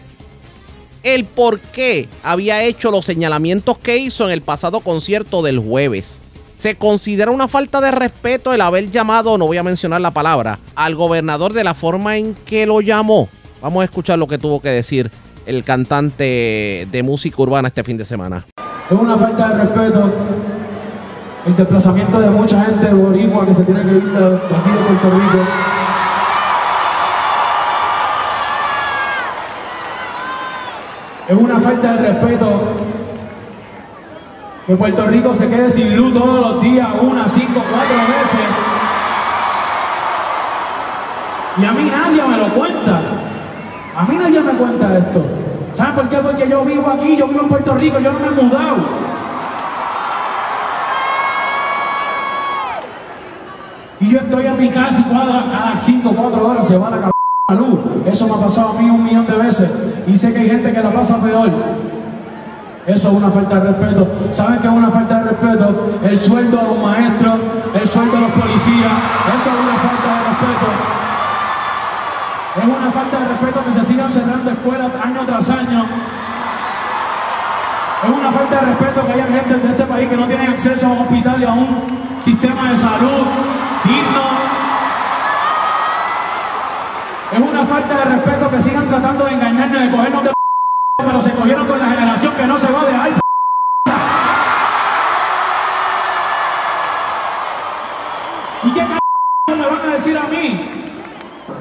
el 1.03 1.25
por 1.25 1.61
qué 1.61 2.09
había 2.23 2.63
hecho 2.63 2.91
los 2.91 3.05
señalamientos 3.05 3.79
que 3.79 3.99
hizo 3.99 4.25
en 4.25 4.31
el 4.31 4.43
pasado 4.43 4.81
concierto 4.81 5.43
del 5.43 5.59
jueves. 5.59 6.21
Se 6.59 6.77
considera 6.77 7.31
una 7.31 7.49
falta 7.49 7.81
de 7.81 7.91
respeto 7.91 8.53
el 8.53 8.61
haber 8.61 8.91
llamado, 8.91 9.39
no 9.39 9.47
voy 9.47 9.57
a 9.57 9.63
mencionar 9.63 10.01
la 10.01 10.11
palabra, 10.11 10.59
al 10.75 10.95
gobernador 10.95 11.53
de 11.55 11.65
la 11.65 11.75
forma 11.75 12.19
en 12.19 12.35
que 12.35 12.67
lo 12.67 12.81
llamó. 12.81 13.29
Vamos 13.63 13.83
a 13.83 13.85
escuchar 13.85 14.19
lo 14.19 14.27
que 14.27 14.39
tuvo 14.39 14.61
que 14.61 14.69
decir 14.69 15.11
el 15.47 15.65
cantante 15.65 16.87
de 16.91 17.03
música 17.03 17.41
urbana 17.41 17.69
este 17.69 17.83
fin 17.83 17.97
de 17.97 18.05
semana. 18.05 18.47
Es 18.91 18.99
una 18.99 19.17
falta 19.17 19.49
de 19.49 19.65
respeto 19.65 20.13
el 21.47 21.57
desplazamiento 21.57 22.21
de 22.21 22.31
mucha 22.31 22.63
gente 22.65 22.93
boricua 22.93 23.47
que 23.47 23.55
se 23.55 23.63
tiene 23.65 23.83
que 23.83 23.89
ir 23.89 24.05
de, 24.05 24.27
aquí 24.37 24.71
de 24.71 24.79
Puerto 24.87 25.11
Rico. 25.11 25.70
Es 31.31 31.37
una 31.37 31.61
falta 31.61 31.93
de 31.93 32.11
respeto 32.13 32.49
que 34.67 34.75
Puerto 34.75 35.07
Rico 35.07 35.33
se 35.33 35.49
quede 35.49 35.71
sin 35.71 35.97
luz 35.97 36.13
todos 36.13 36.41
los 36.41 36.61
días, 36.61 36.89
una, 37.01 37.29
cinco, 37.29 37.63
cuatro 37.71 37.97
veces. 37.97 38.47
Y 41.57 41.65
a 41.65 41.73
mí 41.73 41.89
nadie 41.89 42.23
me 42.25 42.37
lo 42.37 42.49
cuenta. 42.55 43.01
A 43.97 44.03
mí 44.07 44.17
nadie 44.17 44.41
me 44.41 44.53
cuenta 44.55 44.99
esto. 44.99 45.25
¿Saben 45.73 45.95
por 45.95 46.09
qué? 46.09 46.17
Porque 46.17 46.49
yo 46.49 46.65
vivo 46.65 46.91
aquí, 46.91 47.17
yo 47.17 47.29
vivo 47.29 47.43
en 47.43 47.49
Puerto 47.49 47.75
Rico, 47.75 48.01
yo 48.01 48.13
no 48.13 48.19
me 48.19 48.27
he 48.27 48.31
mudado. 48.31 48.77
Y 54.01 54.11
yo 54.11 54.19
estoy 54.19 54.47
en 54.47 54.57
mi 54.57 54.69
casa 54.69 54.99
y 55.01 55.05
cuadra, 55.05 55.45
cada 55.53 55.77
5 55.77 56.11
4 56.11 56.49
horas 56.49 56.67
se 56.67 56.77
va 56.77 56.91
la 56.91 56.97
c- 56.97 57.11
la 57.51 57.61
luz. 57.61 57.79
Eso 58.07 58.27
me 58.27 58.35
ha 58.35 58.47
pasado 58.47 58.71
a 58.71 58.81
mí 58.81 58.89
un 58.89 59.05
millón 59.05 59.27
de 59.27 59.37
veces. 59.37 59.71
Y 60.07 60.17
sé 60.17 60.33
que 60.33 60.41
hay 60.41 60.51
gente 60.51 60.73
que 60.73 60.83
la 60.83 60.93
pasa 60.93 61.17
peor. 61.19 61.51
Eso 62.87 63.09
es 63.09 63.15
una 63.15 63.29
falta 63.29 63.61
de 63.61 63.73
respeto. 63.73 64.09
¿Saben 64.31 64.59
qué 64.59 64.67
es 64.67 64.73
una 64.73 64.91
falta 64.91 65.19
de 65.21 65.31
respeto? 65.31 66.01
El 66.03 66.17
sueldo 66.17 66.61
a 66.61 66.63
los 66.65 66.79
maestros, 66.79 67.35
el 67.75 67.87
sueldo 67.87 68.17
a 68.17 68.21
los 68.21 68.31
policías. 68.31 68.93
Eso 69.35 69.51
es 69.51 69.61
una 69.61 69.77
falta 69.79 70.09
de 70.17 70.23
respeto. 70.31 70.67
Es 72.57 72.65
una 72.65 72.91
falta 72.91 73.19
de 73.21 73.29
respeto 73.29 73.65
que 73.65 73.73
se 73.73 73.85
sigan 73.85 74.11
cerrando 74.11 74.51
escuelas 74.51 74.91
año 75.03 75.21
tras 75.27 75.51
año. 75.51 75.85
Es 78.03 78.11
una 78.11 78.33
falta 78.33 78.61
de 78.61 78.67
respeto 78.67 79.07
que 79.07 79.13
haya 79.13 79.27
gente 79.27 79.55
de 79.55 79.69
este 79.69 79.85
país 79.85 80.09
que 80.09 80.17
no 80.17 80.27
tiene 80.27 80.47
acceso 80.47 80.87
a 80.87 80.91
un 80.91 80.99
hospital 80.99 81.43
y 81.43 81.45
a 81.45 81.53
un 81.53 81.77
sistema 82.25 82.71
de 82.71 82.77
salud 82.77 83.27
digno. 83.85 84.40
Una 87.61 87.69
falta 87.69 87.95
de 87.95 88.05
respeto 88.17 88.51
que 88.51 88.61
sigan 88.61 88.89
tratando 88.89 89.25
de 89.25 89.33
engañarnos, 89.33 89.81
de 89.81 89.91
cogernos 89.91 90.25
de 90.25 90.31
pero 90.97 91.21
se 91.21 91.31
cogieron 91.33 91.67
con 91.67 91.79
la 91.79 91.89
generación 91.89 92.35
que 92.35 92.47
no 92.47 92.59
se 92.59 92.71
va 92.71 92.85
de 92.85 92.95
ahí. 92.95 93.13
¿Y 98.63 98.73
qué 98.73 98.83
me 98.83 99.67
van 99.67 99.89
a 99.89 99.93
decir 99.93 100.17
a 100.17 100.27
mí? 100.27 100.77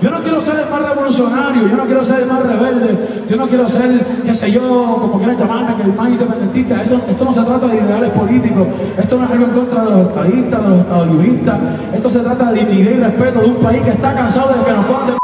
Yo 0.01 0.09
no 0.09 0.21
quiero 0.21 0.39
ser 0.39 0.59
el 0.59 0.69
más 0.69 0.81
revolucionario, 0.81 1.67
yo 1.67 1.75
no 1.75 1.85
quiero 1.85 2.03
ser 2.03 2.21
el 2.21 2.27
más 2.27 2.43
rebelde, 2.43 3.25
yo 3.27 3.35
no 3.35 3.47
quiero 3.47 3.67
ser, 3.67 3.99
qué 4.25 4.33
sé 4.33 4.51
yo, 4.51 4.97
como 5.01 5.17
quieran 5.17 5.37
llamarme, 5.37 5.75
que 5.75 5.83
el 5.83 5.93
más 5.93 6.09
independentista. 6.09 6.81
Eso, 6.81 7.01
esto 7.09 7.25
no 7.25 7.31
se 7.33 7.41
trata 7.41 7.67
de 7.67 7.75
ideales 7.75 8.11
políticos, 8.11 8.67
esto 8.97 9.17
no 9.17 9.25
es 9.25 9.31
algo 9.31 9.45
en 9.45 9.51
contra 9.51 9.83
de 9.83 9.89
los 9.89 10.01
estadistas, 10.07 10.63
de 10.63 10.69
los 10.69 10.79
estadolibristas, 10.79 11.59
esto 11.93 12.09
se 12.09 12.19
trata 12.19 12.51
de 12.51 12.63
dignidad 12.63 12.91
y 12.91 12.99
respeto 12.99 13.41
de 13.41 13.47
un 13.47 13.59
país 13.59 13.81
que 13.81 13.89
está 13.89 14.13
cansado 14.13 14.53
de 14.53 14.63
que 14.63 14.71
nos 14.71 14.85
cojan. 14.85 15.19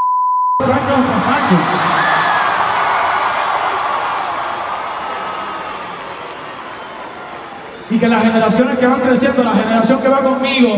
Y 7.90 8.00
que 8.00 8.08
las 8.08 8.24
generaciones 8.24 8.78
que 8.78 8.88
van 8.88 9.02
creciendo, 9.02 9.44
la 9.44 9.52
generación 9.52 10.02
que 10.02 10.08
va 10.08 10.20
conmigo, 10.20 10.78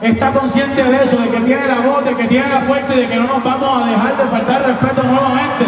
está 0.00 0.32
consciente 0.32 0.84
de 0.84 1.02
eso, 1.02 1.16
de 1.18 1.30
que 1.30 1.40
tiene 1.40 1.66
la 1.66 1.80
voz, 1.80 2.04
de 2.04 2.14
que 2.14 2.24
tiene 2.28 2.48
la 2.48 2.60
fuerza 2.60 2.94
y 2.94 3.00
de 3.00 3.08
que 3.08 3.16
no 3.16 3.26
nos 3.26 3.42
vamos 3.42 3.82
a 3.82 3.90
dejar 3.90 4.16
de 4.16 4.24
faltar 4.28 4.62
respeto 4.62 5.02
nuevamente. 5.02 5.64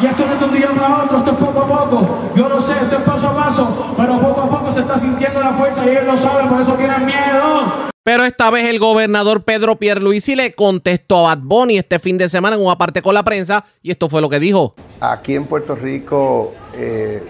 Y 0.00 0.06
esto 0.06 0.26
no 0.26 0.32
es 0.32 0.40
de 0.40 0.46
un 0.46 0.52
día 0.54 0.70
para 0.70 1.04
otro, 1.04 1.18
esto 1.18 1.30
es 1.32 1.36
poco 1.36 1.60
a 1.60 1.66
poco. 1.66 2.32
Yo 2.34 2.48
lo 2.48 2.60
sé, 2.60 2.72
esto 2.72 2.96
es 2.96 3.02
paso 3.02 3.28
a 3.28 3.36
paso, 3.36 3.94
pero 3.98 4.18
poco 4.18 4.40
a 4.40 4.48
poco 4.48 4.70
se 4.70 4.80
está 4.80 4.96
sintiendo 4.96 5.40
la 5.40 5.52
fuerza 5.52 5.84
y 5.84 5.90
ellos 5.90 6.04
lo 6.04 6.16
saben, 6.16 6.48
por 6.48 6.60
eso 6.60 6.72
tienen 6.72 7.04
miedo. 7.04 7.90
Pero 8.02 8.24
esta 8.24 8.48
vez 8.50 8.66
el 8.66 8.78
gobernador 8.78 9.42
Pedro 9.42 9.76
Pierluisi 9.76 10.34
le 10.34 10.54
contestó 10.54 11.18
a 11.18 11.34
Bad 11.34 11.42
Bunny 11.42 11.76
este 11.76 11.98
fin 11.98 12.16
de 12.16 12.30
semana 12.30 12.56
en 12.56 12.62
una 12.64 12.78
parte 12.78 13.02
con 13.02 13.12
la 13.12 13.22
prensa 13.22 13.62
y 13.82 13.90
esto 13.90 14.08
fue 14.08 14.22
lo 14.22 14.30
que 14.30 14.40
dijo. 14.40 14.74
Aquí 15.00 15.34
en 15.34 15.44
Puerto 15.44 15.76
Rico 15.76 16.54
eh, 16.72 17.22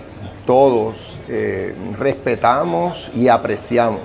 todos 0.47 1.17
eh, 1.29 1.75
respetamos 1.99 3.11
y 3.17 3.27
apreciamos 3.27 4.01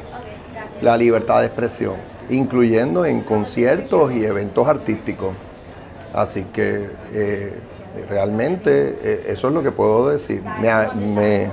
la 0.81 0.97
libertad 0.97 1.41
de 1.41 1.45
expresión, 1.45 1.93
incluyendo 2.31 3.05
en 3.05 3.21
conciertos 3.21 4.11
y 4.11 4.25
eventos 4.25 4.67
artísticos. 4.67 5.35
Así 6.15 6.45
que 6.51 6.89
eh, 7.13 7.53
realmente 8.09 8.97
eh, 9.01 9.25
eso 9.29 9.47
es 9.47 9.53
lo 9.53 9.63
que 9.63 9.71
puedo 9.71 10.09
decir. 10.09 10.41
Me, 10.61 10.71
me- 11.05 11.49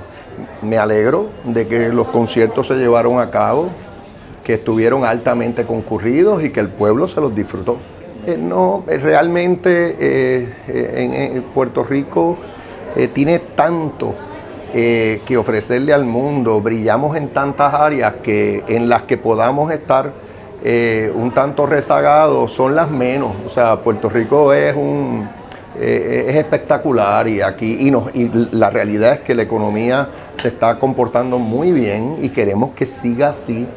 me 0.63 0.77
alegro 0.79 1.27
de 1.43 1.67
que 1.67 1.89
los 1.89 2.07
conciertos 2.07 2.65
se 2.67 2.73
llevaron 2.73 3.19
a 3.19 3.29
cabo, 3.29 3.67
que 4.43 4.55
estuvieron 4.55 5.05
altamente 5.05 5.63
concurridos 5.63 6.43
y 6.43 6.49
que 6.49 6.59
el 6.59 6.69
pueblo 6.69 7.07
se 7.07 7.21
los 7.21 7.35
disfrutó. 7.35 7.77
Eh, 8.25 8.37
no, 8.39 8.83
eh, 8.87 8.97
realmente 8.97 10.55
en, 10.67 11.43
Puerto 11.53 11.83
Rico 11.83 12.37
tiene 13.13 13.37
tanto 13.39 14.15
que 14.71 15.37
ofrecerle 15.37 15.93
al 15.93 16.03
mundo, 16.05 16.59
brillamos 16.61 17.15
en 17.15 17.29
tantas 17.29 17.71
áreas 17.75 18.15
que 18.23 18.63
en 18.67 18.89
las 18.89 19.03
que 19.03 19.17
podamos 19.17 19.71
estar 19.71 20.11
un 21.13 21.31
tanto 21.31 21.67
rezagados 21.67 22.51
son 22.53 22.75
las 22.75 22.89
menos. 22.89 23.33
O 23.45 23.51
sea, 23.51 23.75
Puerto 23.81 24.09
Rico 24.09 24.51
es 24.51 24.75
un 24.75 25.29
eh, 25.79 26.25
es 26.29 26.35
espectacular 26.35 27.27
y 27.27 27.41
aquí 27.41 27.77
y, 28.13 28.29
la 28.51 28.69
realidad 28.69 29.13
es 29.13 29.19
que 29.21 29.33
la 29.33 29.41
economía 29.41 30.07
se 30.35 30.49
está 30.49 30.77
comportando 30.77 31.39
muy 31.39 31.71
bien 31.71 32.17
y 32.21 32.29
queremos 32.29 32.71
que 32.71 32.85
siga 32.85 33.29
así 33.29 33.67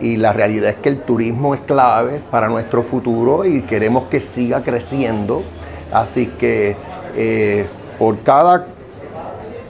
y 0.00 0.16
la 0.16 0.32
realidad 0.32 0.70
es 0.70 0.76
que 0.76 0.88
el 0.88 1.00
turismo 1.00 1.54
es 1.54 1.60
clave 1.60 2.20
para 2.30 2.48
nuestro 2.48 2.82
futuro 2.82 3.44
y 3.44 3.62
queremos 3.62 4.04
que 4.04 4.20
siga 4.20 4.62
creciendo. 4.62 5.42
Así 5.92 6.26
que 6.26 6.74
eh, 7.14 7.66
por 7.98 8.18
cada 8.20 8.66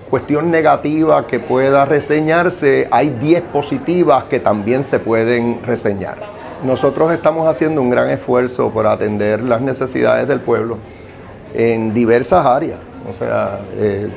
cuestión 0.08 0.50
negativa 0.50 1.26
que 1.26 1.40
pueda 1.40 1.84
reseñarse, 1.84 2.88
hay 2.90 3.10
10 3.10 3.42
positivas 3.44 4.24
que 4.24 4.38
también 4.40 4.84
se 4.84 5.00
pueden 5.00 5.60
reseñar. 5.64 6.18
Nosotros 6.64 7.12
estamos 7.12 7.48
haciendo 7.48 7.82
un 7.82 7.90
gran 7.90 8.08
esfuerzo 8.08 8.70
por 8.70 8.86
atender 8.86 9.42
las 9.42 9.60
necesidades 9.60 10.28
del 10.28 10.40
pueblo 10.40 10.78
en 11.54 11.92
diversas 11.92 12.44
áreas. 12.44 12.78
O 13.08 13.12
sea, 13.12 13.60
eh, 13.76 14.08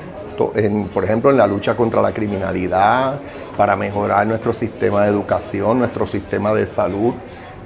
por 0.93 1.04
ejemplo, 1.04 1.32
en 1.32 1.38
la 1.38 1.48
lucha 1.48 1.76
contra 1.76 2.02
la 2.02 2.12
criminalidad, 2.12 3.19
para 3.58 3.76
mejorar 3.76 4.28
nuestro 4.28 4.54
sistema 4.54 5.04
de 5.04 5.10
educación, 5.10 5.80
nuestro 5.80 6.06
sistema 6.06 6.54
de 6.54 6.67
salud, 6.67 7.13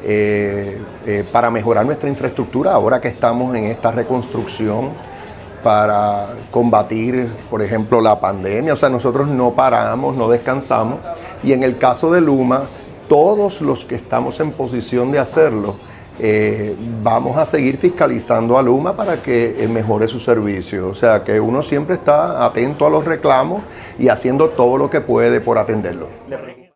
eh, 0.04 0.78
eh, 1.06 1.26
para 1.32 1.50
mejorar 1.50 1.86
nuestra 1.86 2.08
infraestructura 2.08 2.72
ahora 2.72 3.02
que 3.02 3.10
estamos 3.10 3.56
en 3.56 3.66
esta 3.66 3.92
reconstrucción 3.92 4.92
para 5.62 6.28
combatir, 6.52 7.30
por 7.50 7.62
ejemplo, 7.62 8.00
la 8.00 8.20
pandemia. 8.20 8.74
O 8.74 8.78
sea, 8.78 8.90
nosotros 8.90 9.28
no 9.28 9.52
paramos, 9.52 10.16
no 10.16 10.30
descansamos. 10.30 11.00
Y 11.44 11.52
en 11.52 11.64
el 11.64 11.78
caso 11.78 12.12
de 12.12 12.22
Luma, 12.22 12.64
todos 13.10 13.60
los 13.62 13.84
que 13.84 13.96
estamos 13.96 14.40
en 14.40 14.52
posición 14.52 15.12
de 15.12 15.20
hacerlo, 15.20 15.76
eh, 16.20 16.76
vamos 17.02 17.38
a 17.38 17.46
seguir 17.46 17.78
fiscalizando 17.78 18.58
a 18.58 18.62
Luma 18.62 18.96
para 18.96 19.22
que 19.22 19.64
eh, 19.64 19.68
mejore 19.68 20.08
su 20.08 20.20
servicio. 20.20 20.90
O 20.90 20.94
sea, 20.94 21.24
que 21.24 21.40
uno 21.40 21.64
siempre 21.64 21.96
está 21.96 22.46
atento 22.46 22.86
a 22.86 22.90
los 22.90 23.06
reclamos 23.06 23.64
y 23.98 24.10
haciendo 24.10 24.50
todo 24.50 24.78
lo 24.78 24.90
que 24.90 25.02
puede 25.02 25.42
por 25.42 25.58
atenderlo. 25.58 26.10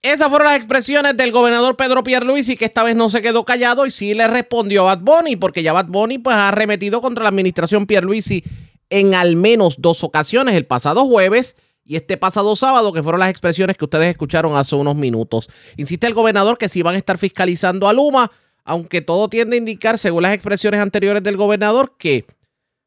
Esas 0.01 0.29
fueron 0.29 0.47
las 0.47 0.57
expresiones 0.57 1.15
del 1.15 1.31
gobernador 1.31 1.77
Pedro 1.77 2.03
Pierluisi, 2.03 2.57
que 2.57 2.65
esta 2.65 2.83
vez 2.83 2.95
no 2.95 3.09
se 3.09 3.21
quedó 3.21 3.45
callado 3.45 3.85
y 3.85 3.91
sí 3.91 4.13
le 4.13 4.27
respondió 4.27 4.81
a 4.81 4.95
Bad 4.95 5.01
Bunny, 5.01 5.37
porque 5.37 5.63
ya 5.63 5.71
Bad 5.71 5.87
Bunny 5.87 6.17
pues, 6.17 6.35
ha 6.35 6.49
arremetido 6.49 7.01
contra 7.01 7.23
la 7.23 7.29
administración 7.29 7.85
Pierluisi 7.85 8.43
en 8.89 9.15
al 9.15 9.35
menos 9.35 9.75
dos 9.79 10.03
ocasiones, 10.03 10.55
el 10.55 10.65
pasado 10.65 11.05
jueves 11.05 11.55
y 11.85 11.95
este 11.95 12.17
pasado 12.17 12.55
sábado, 12.55 12.93
que 12.93 13.03
fueron 13.03 13.19
las 13.19 13.29
expresiones 13.29 13.77
que 13.77 13.85
ustedes 13.85 14.07
escucharon 14.07 14.55
hace 14.55 14.75
unos 14.75 14.95
minutos. 14.95 15.49
Insiste 15.77 16.07
el 16.07 16.13
gobernador 16.13 16.57
que 16.57 16.69
sí 16.69 16.81
van 16.81 16.95
a 16.95 16.97
estar 16.97 17.17
fiscalizando 17.17 17.87
a 17.87 17.93
Luma, 17.93 18.31
aunque 18.65 19.01
todo 19.01 19.29
tiende 19.29 19.55
a 19.55 19.59
indicar, 19.59 19.97
según 19.97 20.23
las 20.23 20.33
expresiones 20.33 20.79
anteriores 20.79 21.23
del 21.23 21.37
gobernador, 21.37 21.95
que 21.97 22.25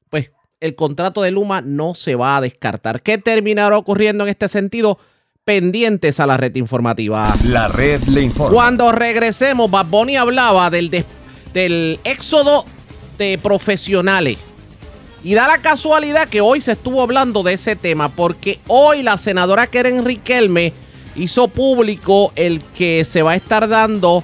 pues 0.08 0.30
el 0.60 0.74
contrato 0.74 1.22
de 1.22 1.30
Luma 1.30 1.60
no 1.60 1.94
se 1.94 2.14
va 2.14 2.36
a 2.36 2.40
descartar. 2.40 3.02
¿Qué 3.02 3.18
terminará 3.18 3.76
ocurriendo 3.76 4.24
en 4.24 4.30
este 4.30 4.48
sentido? 4.48 4.98
Pendientes 5.44 6.18
a 6.18 6.26
la 6.26 6.36
red 6.36 6.54
informativa. 6.56 7.32
La 7.44 7.68
red 7.68 8.02
le 8.04 8.22
informa. 8.22 8.52
Cuando 8.52 8.90
regresemos, 8.90 9.70
Bad 9.70 9.86
Bunny 9.86 10.16
hablaba 10.16 10.70
del, 10.70 11.04
del 11.52 12.00
éxodo 12.04 12.64
de 13.18 13.38
profesionales. 13.40 14.38
Y 15.22 15.34
da 15.34 15.46
la 15.48 15.58
casualidad 15.58 16.28
que 16.28 16.40
hoy 16.40 16.60
se 16.60 16.72
estuvo 16.72 17.02
hablando 17.02 17.42
de 17.42 17.54
ese 17.54 17.74
tema, 17.76 18.08
porque 18.08 18.60
hoy 18.68 19.02
la 19.02 19.18
senadora 19.18 19.66
Keren 19.66 20.04
Riquelme 20.04 20.72
hizo 21.16 21.48
público 21.48 22.32
el 22.36 22.60
que 22.76 23.04
se 23.04 23.22
va 23.22 23.32
a 23.32 23.36
estar 23.36 23.68
dando 23.68 24.22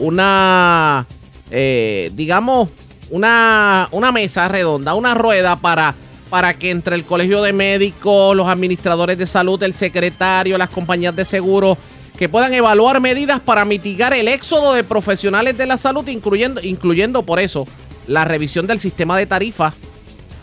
una, 0.00 1.06
eh, 1.50 2.10
digamos, 2.14 2.70
una, 3.10 3.88
una 3.92 4.10
mesa 4.10 4.48
redonda, 4.48 4.94
una 4.94 5.14
rueda 5.14 5.56
para, 5.56 5.94
para 6.28 6.54
que 6.54 6.70
entre 6.70 6.96
el 6.96 7.04
Colegio 7.04 7.42
de 7.42 7.52
Médicos, 7.52 8.34
los 8.34 8.48
administradores 8.48 9.18
de 9.18 9.26
salud, 9.26 9.62
el 9.62 9.74
secretario, 9.74 10.58
las 10.58 10.70
compañías 10.70 11.14
de 11.14 11.24
seguro, 11.24 11.76
que 12.18 12.28
puedan 12.28 12.52
evaluar 12.54 13.00
medidas 13.00 13.40
para 13.40 13.64
mitigar 13.64 14.12
el 14.12 14.28
éxodo 14.28 14.74
de 14.74 14.84
profesionales 14.84 15.56
de 15.56 15.66
la 15.66 15.76
salud, 15.76 16.06
incluyendo, 16.08 16.60
incluyendo 16.62 17.22
por 17.22 17.38
eso 17.38 17.66
la 18.06 18.24
revisión 18.24 18.66
del 18.66 18.78
sistema 18.78 19.16
de 19.16 19.26
tarifas 19.26 19.74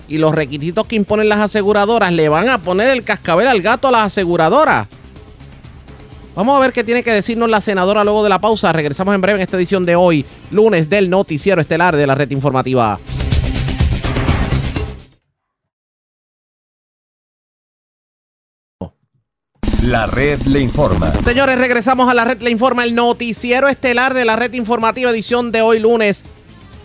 y 0.08 0.18
los 0.18 0.34
requisitos 0.34 0.88
que 0.88 0.96
imponen 0.96 1.30
las 1.30 1.40
aseguradoras. 1.40 2.14
Le 2.14 2.30
van 2.30 2.50
a 2.50 2.60
poner 2.60 2.90
el 2.90 3.04
cascabel 3.04 3.48
al 3.48 3.62
gato 3.62 3.88
a 3.88 3.92
las 3.92 4.08
aseguradoras. 4.08 4.88
Vamos 6.38 6.56
a 6.56 6.60
ver 6.60 6.72
qué 6.72 6.84
tiene 6.84 7.02
que 7.02 7.12
decirnos 7.12 7.50
la 7.50 7.62
senadora 7.62 8.04
luego 8.04 8.22
de 8.22 8.30
la 8.30 8.38
pausa. 8.38 8.72
Regresamos 8.72 9.16
en 9.16 9.22
breve 9.22 9.40
en 9.40 9.42
esta 9.42 9.58
edición 9.58 9.86
de 9.86 9.96
hoy, 9.96 10.24
lunes 10.52 10.88
del 10.88 11.10
noticiero 11.10 11.60
estelar 11.60 11.96
de 11.96 12.06
la 12.06 12.14
red 12.14 12.30
informativa. 12.30 13.00
La 19.82 20.06
red 20.06 20.40
le 20.44 20.60
informa. 20.60 21.12
Señores, 21.26 21.58
regresamos 21.58 22.08
a 22.08 22.14
la 22.14 22.24
red 22.24 22.40
le 22.44 22.52
informa, 22.52 22.84
el 22.84 22.94
noticiero 22.94 23.68
estelar 23.68 24.14
de 24.14 24.24
la 24.24 24.36
red 24.36 24.54
informativa 24.54 25.10
edición 25.10 25.52
de 25.52 25.64
hoy 25.64 25.80
lunes. 25.80 26.24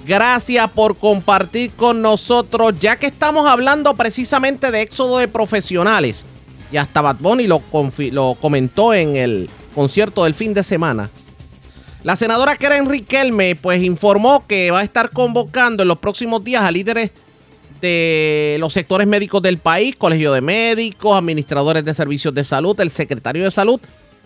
Gracias 0.06 0.66
por 0.70 0.96
compartir 0.96 1.74
con 1.74 2.00
nosotros, 2.00 2.80
ya 2.80 2.96
que 2.96 3.08
estamos 3.08 3.46
hablando 3.46 3.92
precisamente 3.92 4.70
de 4.70 4.80
éxodo 4.80 5.18
de 5.18 5.28
profesionales. 5.28 6.24
Y 6.72 6.78
hasta 6.78 7.02
Bad 7.02 7.18
lo 7.20 8.34
comentó 8.40 8.94
en 8.94 9.16
el 9.16 9.50
concierto 9.74 10.24
del 10.24 10.34
fin 10.34 10.54
de 10.54 10.64
semana. 10.64 11.10
La 12.02 12.16
senadora 12.16 12.56
Karen 12.56 12.88
Riquelme 12.88 13.54
pues 13.54 13.82
informó 13.82 14.46
que 14.46 14.70
va 14.70 14.80
a 14.80 14.82
estar 14.82 15.10
convocando 15.10 15.82
en 15.82 15.88
los 15.88 15.98
próximos 15.98 16.42
días 16.42 16.62
a 16.62 16.72
líderes 16.72 17.12
de 17.80 18.56
los 18.58 18.72
sectores 18.72 19.06
médicos 19.06 19.42
del 19.42 19.58
país, 19.58 19.94
colegio 19.96 20.32
de 20.32 20.40
médicos, 20.40 21.16
administradores 21.16 21.84
de 21.84 21.94
servicios 21.94 22.34
de 22.34 22.42
salud, 22.42 22.78
el 22.80 22.90
secretario 22.90 23.44
de 23.44 23.50
salud 23.50 23.80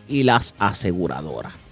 y 0.09 0.23
las 0.23 0.55
aseguradoras. 0.59 1.66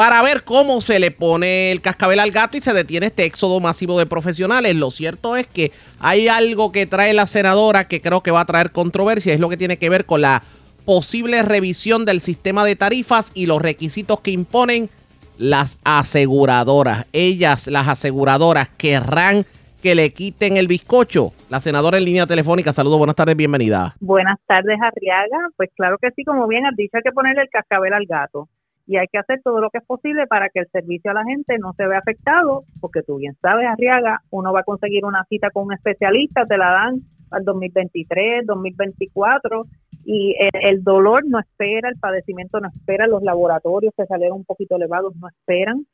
Para 0.00 0.22
ver 0.22 0.44
cómo 0.44 0.80
se 0.80 0.98
le 0.98 1.10
pone 1.10 1.70
el 1.70 1.82
cascabel 1.82 2.20
al 2.20 2.30
gato 2.30 2.56
y 2.56 2.62
se 2.62 2.72
detiene 2.72 3.08
este 3.08 3.26
éxodo 3.26 3.60
masivo 3.60 3.98
de 3.98 4.06
profesionales. 4.06 4.74
Lo 4.74 4.90
cierto 4.90 5.36
es 5.36 5.46
que 5.46 5.72
hay 5.98 6.26
algo 6.26 6.72
que 6.72 6.86
trae 6.86 7.12
la 7.12 7.26
senadora 7.26 7.86
que 7.86 8.00
creo 8.00 8.22
que 8.22 8.30
va 8.30 8.40
a 8.40 8.46
traer 8.46 8.72
controversia. 8.72 9.34
Es 9.34 9.40
lo 9.40 9.50
que 9.50 9.58
tiene 9.58 9.76
que 9.76 9.90
ver 9.90 10.06
con 10.06 10.22
la 10.22 10.40
posible 10.86 11.42
revisión 11.42 12.06
del 12.06 12.22
sistema 12.22 12.64
de 12.64 12.76
tarifas 12.76 13.30
y 13.34 13.44
los 13.44 13.60
requisitos 13.60 14.20
que 14.20 14.30
imponen 14.30 14.88
las 15.36 15.78
aseguradoras. 15.84 17.04
Ellas, 17.12 17.66
las 17.66 17.86
aseguradoras, 17.86 18.70
querrán 18.70 19.44
que 19.82 19.94
le 19.94 20.14
quiten 20.14 20.56
el 20.56 20.66
bizcocho. 20.66 21.34
La 21.50 21.60
senadora 21.60 21.98
en 21.98 22.06
línea 22.06 22.26
telefónica, 22.26 22.72
saludos, 22.72 22.96
buenas 22.96 23.16
tardes, 23.16 23.36
bienvenida. 23.36 23.96
Buenas 24.00 24.38
tardes, 24.46 24.78
Arriaga. 24.80 25.50
Pues 25.58 25.68
claro 25.76 25.98
que 26.00 26.08
sí, 26.16 26.24
como 26.24 26.48
bien 26.48 26.64
has 26.64 26.74
dicho, 26.74 26.96
hay 26.96 27.02
que 27.02 27.12
ponerle 27.12 27.42
el 27.42 27.50
cascabel 27.50 27.92
al 27.92 28.06
gato 28.06 28.48
y 28.90 28.96
hay 28.96 29.06
que 29.06 29.18
hacer 29.18 29.40
todo 29.44 29.60
lo 29.60 29.70
que 29.70 29.78
es 29.78 29.84
posible 29.84 30.26
para 30.26 30.48
que 30.48 30.58
el 30.58 30.68
servicio 30.72 31.12
a 31.12 31.14
la 31.14 31.24
gente 31.24 31.56
no 31.58 31.72
se 31.74 31.86
vea 31.86 32.00
afectado, 32.00 32.64
porque 32.80 33.04
tú 33.04 33.18
bien 33.18 33.36
sabes, 33.40 33.68
Arriaga, 33.68 34.20
uno 34.30 34.52
va 34.52 34.60
a 34.60 34.64
conseguir 34.64 35.04
una 35.04 35.22
cita 35.28 35.50
con 35.50 35.66
un 35.66 35.74
especialista, 35.74 36.44
te 36.44 36.58
la 36.58 36.72
dan 36.72 37.00
al 37.30 37.44
2023, 37.44 38.44
2024 38.46 39.62
y 40.04 40.34
el, 40.40 40.82
dolor 40.82 41.22
no 41.24 41.38
espera, 41.38 41.88
el 41.88 42.00
padecimiento 42.00 42.58
no 42.58 42.66
espera, 42.66 43.06
los 43.06 43.22
laboratorios 43.22 43.94
que 43.96 44.06
salieron 44.06 44.38
un 44.38 44.44
poquito 44.44 44.74
elevados 44.74 45.14
no 45.14 45.28
esperan 45.28 45.86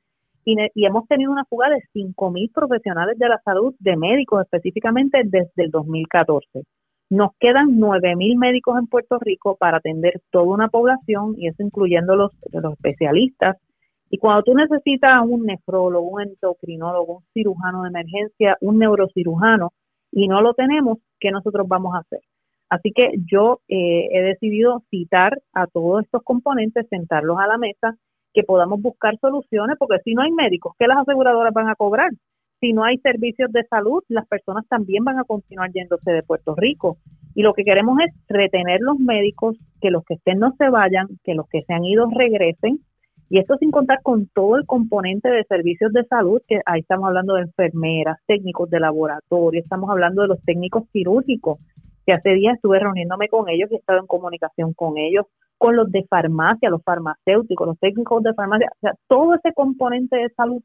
y, 0.47 0.57
y 0.75 0.87
hemos 0.87 1.07
tenido 1.07 1.31
una 1.31 1.45
fuga 1.45 1.69
de 1.69 1.83
5.000 1.95 2.51
profesionales 2.51 3.19
de 3.19 3.29
la 3.29 3.39
salud, 3.45 3.75
de 3.79 3.95
médicos 3.99 4.43
específicamente 4.43 5.21
desde 5.23 5.65
el 5.65 5.71
2014. 5.71 6.63
Nos 7.09 7.31
quedan 7.39 7.79
9.000 7.79 8.37
médicos 8.37 8.79
en 8.79 8.89
Puerto 8.89 9.19
Rico 9.21 9.57
para 9.57 9.79
atender 9.79 10.21
toda 10.31 10.47
una 10.47 10.69
población 10.69 11.35
y 11.37 11.49
eso 11.49 11.63
incluyendo 11.63 12.17
los, 12.17 12.33
especialistas. 12.73 13.57
Y 14.11 14.19
cuando 14.19 14.43
tú 14.43 14.55
necesitas 14.55 15.23
un 15.25 15.47
nefrólogo, 15.47 16.09
un 16.09 16.23
endocrinólogo, 16.23 17.19
un 17.19 17.25
cirujano 17.33 17.83
de 17.83 17.89
emergencia, 17.89 18.57
un 18.61 18.79
neurocirujano 18.79 19.73
y 20.11 20.29
no 20.29 20.41
lo 20.41 20.55
tenemos, 20.55 20.99
¿qué 21.21 21.31
nosotros 21.31 21.67
vamos 21.69 21.95
a 21.95 21.99
hacer? 21.99 22.21
Así 22.69 22.93
que 22.93 23.13
yo 23.31 23.61
eh, 23.69 24.09
he 24.11 24.23
decidido 24.23 24.83
citar 24.91 25.39
a 25.53 25.67
todos 25.67 26.05
estos 26.05 26.23
componentes, 26.25 26.89
sentarlos 26.89 27.39
a 27.39 27.47
la 27.47 27.59
mesa, 27.59 27.97
que 28.33 28.43
podamos 28.43 28.83
buscar 28.83 29.17
soluciones, 29.19 29.77
porque 29.79 29.99
si 30.05 30.15
no 30.15 30.23
hay 30.23 30.33
médicos, 30.33 30.75
¿qué 30.79 30.87
las 30.87 30.99
aseguradoras 30.99 31.55
van 31.55 31.69
a 31.69 31.77
cobrar? 31.77 32.11
Si 32.67 32.73
no 32.73 32.83
hay 32.83 32.99
servicios 32.99 33.53
de 33.53 33.63
salud, 33.71 34.03
las 34.09 34.27
personas 34.27 34.67
también 34.67 35.05
van 35.05 35.21
a 35.21 35.23
continuar 35.23 35.71
yéndose 35.71 36.11
de 36.11 36.25
Puerto 36.25 36.57
Rico. 36.57 36.97
Y 37.37 37.43
lo 37.43 37.55
que 37.55 37.63
queremos 37.63 37.97
es 38.05 38.13
retener 38.29 38.81
los 38.81 38.99
médicos, 38.99 39.57
que 39.81 39.93
los 39.93 40.05
que 40.05 40.15
estén 40.15 40.41
no 40.41 40.53
se 40.59 40.69
vayan, 40.69 41.07
que 41.23 41.35
los 41.35 41.49
que 41.49 41.63
se 41.63 41.73
han 41.73 41.85
ido 41.85 42.09
regresen 42.11 42.81
Y 43.29 43.39
esto 43.39 43.55
sin 43.59 43.71
contar 43.71 44.03
con 44.03 44.27
todo 44.35 44.57
el 44.57 44.67
componente 44.67 45.29
de 45.29 45.45
servicios 45.45 45.93
de 45.93 46.03
salud, 46.07 46.43
que 46.49 46.61
ahí 46.67 46.81
estamos 46.81 47.07
hablando 47.07 47.35
de 47.35 47.43
enfermeras, 47.43 48.19
técnicos 48.27 48.69
de 48.69 48.81
laboratorio, 48.81 49.61
estamos 49.61 49.89
hablando 49.89 50.23
de 50.23 50.29
los 50.29 50.43
técnicos 50.43 50.89
quirúrgicos, 50.93 51.61
que 52.05 52.15
hace 52.15 52.31
días 52.31 52.57
estuve 52.57 52.81
reuniéndome 52.81 53.29
con 53.29 53.49
ellos 53.49 53.71
y 53.71 53.77
he 53.77 53.79
estado 53.79 54.01
en 54.01 54.09
comunicación 54.09 54.73
con 54.73 54.99
ellos, 54.99 55.27
con 55.57 55.77
los 55.77 55.89
de 55.93 56.05
farmacia, 56.11 56.69
los 56.69 56.83
farmacéuticos, 56.83 57.69
los 57.69 57.79
técnicos 57.79 58.25
de 58.25 58.35
farmacia, 58.35 58.69
o 58.75 58.81
sea, 58.81 58.95
todo 59.07 59.37
ese 59.37 59.53
componente 59.55 60.17
de 60.17 60.31
salud 60.31 60.61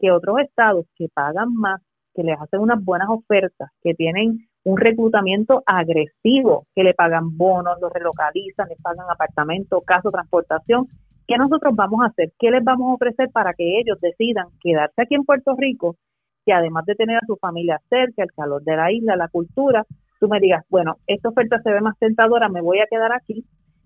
que 0.00 0.10
otros 0.10 0.40
estados 0.40 0.86
que 0.96 1.08
pagan 1.12 1.54
más, 1.54 1.80
que 2.14 2.22
les 2.22 2.40
hacen 2.40 2.60
unas 2.60 2.82
buenas 2.82 3.08
ofertas, 3.08 3.70
que 3.82 3.94
tienen 3.94 4.48
un 4.64 4.76
reclutamiento 4.76 5.62
agresivo, 5.66 6.66
que 6.74 6.82
le 6.82 6.94
pagan 6.94 7.36
bonos, 7.36 7.78
los 7.80 7.92
relocalizan, 7.92 8.68
les 8.68 8.80
pagan 8.80 9.06
apartamentos, 9.10 9.82
caso, 9.86 10.10
transportación, 10.10 10.88
¿qué 11.26 11.36
nosotros 11.36 11.74
vamos 11.76 12.00
a 12.02 12.06
hacer? 12.06 12.32
¿Qué 12.38 12.50
les 12.50 12.64
vamos 12.64 12.90
a 12.90 12.94
ofrecer 12.94 13.30
para 13.30 13.54
que 13.54 13.78
ellos 13.78 13.98
decidan 14.00 14.48
quedarse 14.60 15.02
aquí 15.02 15.14
en 15.14 15.24
Puerto 15.24 15.54
Rico, 15.56 15.96
que 16.44 16.52
además 16.52 16.84
de 16.86 16.94
tener 16.94 17.18
a 17.18 17.26
su 17.26 17.36
familia 17.36 17.80
cerca, 17.88 18.22
el 18.22 18.32
calor 18.32 18.62
de 18.62 18.76
la 18.76 18.90
isla, 18.90 19.16
la 19.16 19.28
cultura, 19.28 19.84
tú 20.18 20.28
me 20.28 20.40
digas, 20.40 20.64
bueno, 20.68 20.96
esta 21.06 21.28
oferta 21.28 21.60
se 21.62 21.70
ve 21.70 21.80
más 21.80 21.98
tentadora, 21.98 22.48
me 22.48 22.60
voy 22.60 22.80
a 22.80 22.86
quedar 22.90 23.12
aquí, 23.12 23.44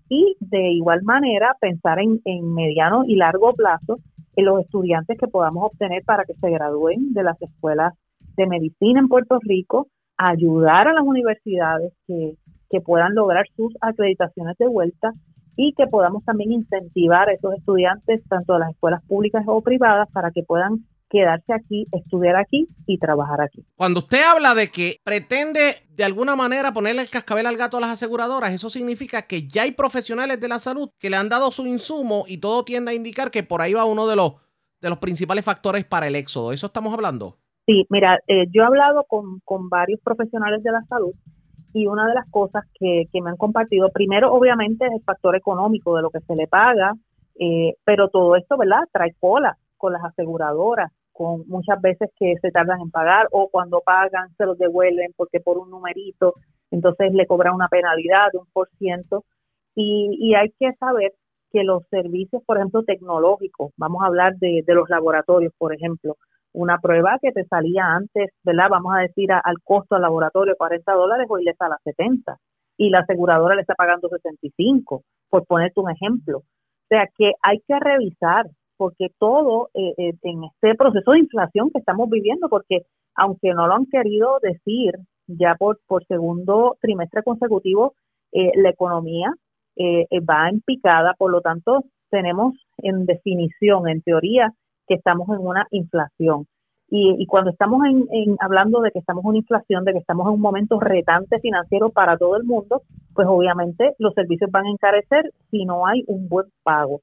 y 0.09 0.35
de 0.39 0.71
igual 0.71 1.03
manera 1.03 1.55
pensar 1.59 1.99
en, 1.99 2.21
en 2.25 2.53
mediano 2.53 3.03
y 3.05 3.15
largo 3.15 3.53
plazo 3.53 3.99
los 4.43 4.61
estudiantes 4.61 5.17
que 5.17 5.27
podamos 5.27 5.65
obtener 5.71 6.03
para 6.03 6.25
que 6.25 6.33
se 6.33 6.49
gradúen 6.49 7.13
de 7.13 7.23
las 7.23 7.41
escuelas 7.41 7.93
de 8.35 8.47
medicina 8.47 8.99
en 8.99 9.07
Puerto 9.07 9.39
Rico, 9.41 9.87
ayudar 10.17 10.87
a 10.87 10.93
las 10.93 11.03
universidades 11.03 11.93
que, 12.07 12.35
que 12.69 12.81
puedan 12.81 13.15
lograr 13.15 13.45
sus 13.55 13.73
acreditaciones 13.81 14.57
de 14.57 14.67
vuelta 14.67 15.13
y 15.57 15.73
que 15.73 15.87
podamos 15.87 16.23
también 16.25 16.51
incentivar 16.51 17.29
a 17.29 17.33
esos 17.33 17.53
estudiantes, 17.55 18.21
tanto 18.27 18.53
de 18.53 18.59
las 18.59 18.71
escuelas 18.71 19.03
públicas 19.05 19.43
o 19.47 19.61
privadas, 19.61 20.09
para 20.11 20.31
que 20.31 20.43
puedan 20.43 20.85
quedarse 21.15 21.53
aquí, 21.53 21.87
estudiar 21.93 22.35
aquí 22.35 22.67
y 22.85 22.97
trabajar 22.97 23.39
aquí. 23.39 23.65
Cuando 23.77 24.01
usted 24.01 24.21
habla 24.21 24.53
de 24.53 24.67
que 24.67 24.97
pretende 25.01 25.77
de 25.87 26.03
alguna 26.03 26.35
manera 26.35 26.73
ponerle 26.73 27.03
el 27.03 27.09
cascabel 27.09 27.45
al 27.45 27.55
gato 27.55 27.77
a 27.77 27.79
las 27.79 27.91
aseguradoras, 27.91 28.51
eso 28.51 28.69
significa 28.69 29.21
que 29.21 29.47
ya 29.47 29.61
hay 29.61 29.71
profesionales 29.71 30.41
de 30.41 30.49
la 30.49 30.59
salud 30.59 30.89
que 30.99 31.09
le 31.09 31.15
han 31.15 31.29
dado 31.29 31.51
su 31.51 31.65
insumo 31.65 32.25
y 32.27 32.39
todo 32.39 32.65
tiende 32.65 32.91
a 32.91 32.95
indicar 32.95 33.31
que 33.31 33.43
por 33.43 33.61
ahí 33.61 33.73
va 33.73 33.85
uno 33.85 34.07
de 34.07 34.17
los, 34.17 34.33
de 34.81 34.89
los 34.89 34.97
principales 34.97 35.45
factores 35.45 35.85
para 35.85 36.07
el 36.07 36.15
éxodo. 36.15 36.51
¿Eso 36.51 36.67
estamos 36.67 36.93
hablando? 36.93 37.37
Sí, 37.65 37.85
mira, 37.89 38.19
eh, 38.27 38.47
yo 38.51 38.63
he 38.63 38.65
hablado 38.65 39.05
con, 39.07 39.39
con 39.45 39.69
varios 39.69 40.01
profesionales 40.01 40.61
de 40.63 40.71
la 40.71 40.83
salud 40.89 41.13
y 41.71 41.87
una 41.87 42.07
de 42.07 42.13
las 42.13 42.29
cosas 42.29 42.65
que, 42.77 43.05
que 43.11 43.21
me 43.21 43.29
han 43.29 43.37
compartido, 43.37 43.89
primero 43.89 44.33
obviamente 44.33 44.85
es 44.85 44.91
el 44.91 45.01
factor 45.03 45.35
económico 45.35 45.95
de 45.95 46.01
lo 46.01 46.09
que 46.09 46.19
se 46.19 46.35
le 46.35 46.47
paga, 46.47 46.93
eh, 47.39 47.75
pero 47.83 48.09
todo 48.09 48.35
esto, 48.35 48.57
¿verdad? 48.57 48.83
Trae 48.91 49.13
cola 49.19 49.57
con 49.77 49.93
las 49.93 50.03
aseguradoras, 50.03 50.91
con 51.15 51.47
muchas 51.47 51.79
veces 51.81 52.09
que 52.19 52.33
se 52.41 52.51
tardan 52.51 52.81
en 52.81 52.91
pagar 52.91 53.27
o 53.31 53.47
cuando 53.49 53.79
pagan 53.79 54.35
se 54.37 54.45
los 54.45 54.57
devuelven 54.57 55.13
porque 55.15 55.39
por 55.39 55.57
un 55.57 55.69
numerito, 55.69 56.33
entonces 56.71 57.13
le 57.13 57.25
cobran 57.25 57.55
una 57.55 57.69
penalidad 57.69 58.27
de 58.33 58.39
un 58.39 58.47
por 58.51 58.67
ciento. 58.77 59.23
Y, 59.75 60.09
y 60.19 60.35
hay 60.35 60.49
que 60.59 60.73
saber 60.73 61.13
que 61.55 61.63
los 61.63 61.87
servicios, 61.87 62.43
por 62.45 62.57
ejemplo, 62.57 62.83
tecnológicos, 62.83 63.71
vamos 63.77 64.03
a 64.03 64.07
hablar 64.07 64.35
de, 64.39 64.61
los 64.67 64.89
laboratorios, 64.89 65.53
por 65.57 65.73
ejemplo, 65.73 66.17
una 66.51 66.79
prueba 66.79 67.17
que 67.21 67.31
te 67.31 67.45
salía 67.45 67.85
antes, 67.95 68.31
¿verdad? 68.43 68.67
Vamos 68.69 68.93
a 68.93 69.03
decir 69.03 69.31
al 69.31 69.61
costo 69.63 69.95
al 69.95 70.01
laboratorio 70.01 70.55
40 70.57 70.91
dólares, 70.91 71.27
hoy 71.29 71.45
le 71.45 71.53
sale 71.53 71.75
a 71.75 71.79
70 71.85 72.35
y 72.77 72.89
la 72.89 72.99
aseguradora 72.99 73.55
le 73.55 73.61
está 73.61 73.73
pagando 73.73 74.09
65, 74.09 75.03
por 75.29 75.45
ponerte 75.45 75.79
un 75.79 75.91
ejemplo. 75.91 76.39
O 76.39 76.87
sea 76.89 77.07
que 77.17 77.31
hay 77.41 77.61
que 77.65 77.79
revisar, 77.79 78.47
porque 78.77 79.07
todo 79.19 79.69
eh, 79.73 79.93
eh, 79.97 80.13
en 80.23 80.43
este 80.45 80.75
proceso 80.75 81.11
de 81.11 81.19
inflación 81.19 81.69
que 81.71 81.79
estamos 81.79 82.09
viviendo, 82.09 82.49
porque 82.49 82.85
aunque 83.15 83.53
no 83.53 83.67
lo 83.67 83.73
han 83.73 83.85
querido 83.85 84.39
decir 84.41 84.95
ya 85.27 85.55
por, 85.55 85.79
por 85.87 86.05
segundo 86.05 86.77
trimestre 86.81 87.23
consecutivo, 87.23 87.95
eh, 88.31 88.51
la 88.55 88.69
economía 88.69 89.31
va 89.77 90.47
en 90.49 90.61
picada, 90.61 91.15
por 91.17 91.31
lo 91.31 91.41
tanto 91.41 91.83
tenemos 92.09 92.53
en 92.77 93.05
definición, 93.05 93.89
en 93.89 94.01
teoría, 94.01 94.53
que 94.87 94.95
estamos 94.95 95.27
en 95.29 95.45
una 95.45 95.67
inflación. 95.71 96.47
Y, 96.89 97.25
cuando 97.25 97.49
estamos 97.49 97.81
en, 97.85 98.37
hablando 98.39 98.79
de 98.79 98.91
que 98.91 98.99
estamos 98.99 99.23
en 99.23 99.29
una 99.29 99.37
inflación, 99.39 99.83
de 99.83 99.93
que 99.93 99.99
estamos 99.99 100.27
en 100.27 100.33
un 100.33 100.41
momento 100.41 100.79
retante 100.79 101.39
financiero 101.39 101.89
para 101.89 102.15
todo 102.17 102.37
el 102.37 102.43
mundo, 102.43 102.83
pues 103.13 103.27
obviamente 103.27 103.95
los 103.97 104.13
servicios 104.13 104.51
van 104.51 104.65
a 104.67 104.71
encarecer 104.71 105.31
si 105.49 105.65
no 105.65 105.87
hay 105.87 106.03
un 106.07 106.29
buen 106.29 106.45
pago. 106.63 107.01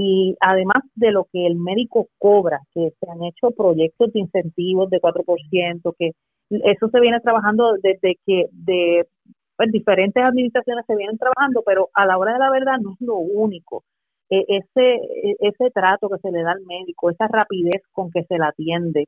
Y 0.00 0.36
además 0.40 0.84
de 0.94 1.10
lo 1.10 1.26
que 1.32 1.44
el 1.44 1.56
médico 1.56 2.06
cobra, 2.18 2.60
que 2.72 2.92
se 3.00 3.10
han 3.10 3.24
hecho 3.24 3.50
proyectos 3.50 4.12
de 4.12 4.20
incentivos 4.20 4.88
de 4.90 5.00
4%, 5.00 5.92
que 5.98 6.12
eso 6.50 6.88
se 6.88 7.00
viene 7.00 7.18
trabajando 7.18 7.72
desde 7.82 8.16
que 8.24 8.44
de 8.52 9.06
pues, 9.56 9.72
diferentes 9.72 10.22
administraciones 10.22 10.84
se 10.86 10.94
vienen 10.94 11.18
trabajando, 11.18 11.64
pero 11.66 11.90
a 11.94 12.06
la 12.06 12.16
hora 12.16 12.34
de 12.34 12.38
la 12.38 12.50
verdad 12.52 12.78
no 12.80 12.92
es 12.92 13.00
lo 13.00 13.16
único. 13.16 13.82
E, 14.30 14.44
ese, 14.46 14.94
e, 14.94 15.36
ese 15.40 15.70
trato 15.74 16.08
que 16.08 16.18
se 16.18 16.30
le 16.30 16.42
da 16.44 16.52
al 16.52 16.62
médico, 16.64 17.10
esa 17.10 17.26
rapidez 17.26 17.82
con 17.90 18.12
que 18.12 18.22
se 18.22 18.38
le 18.38 18.44
atiende, 18.44 19.06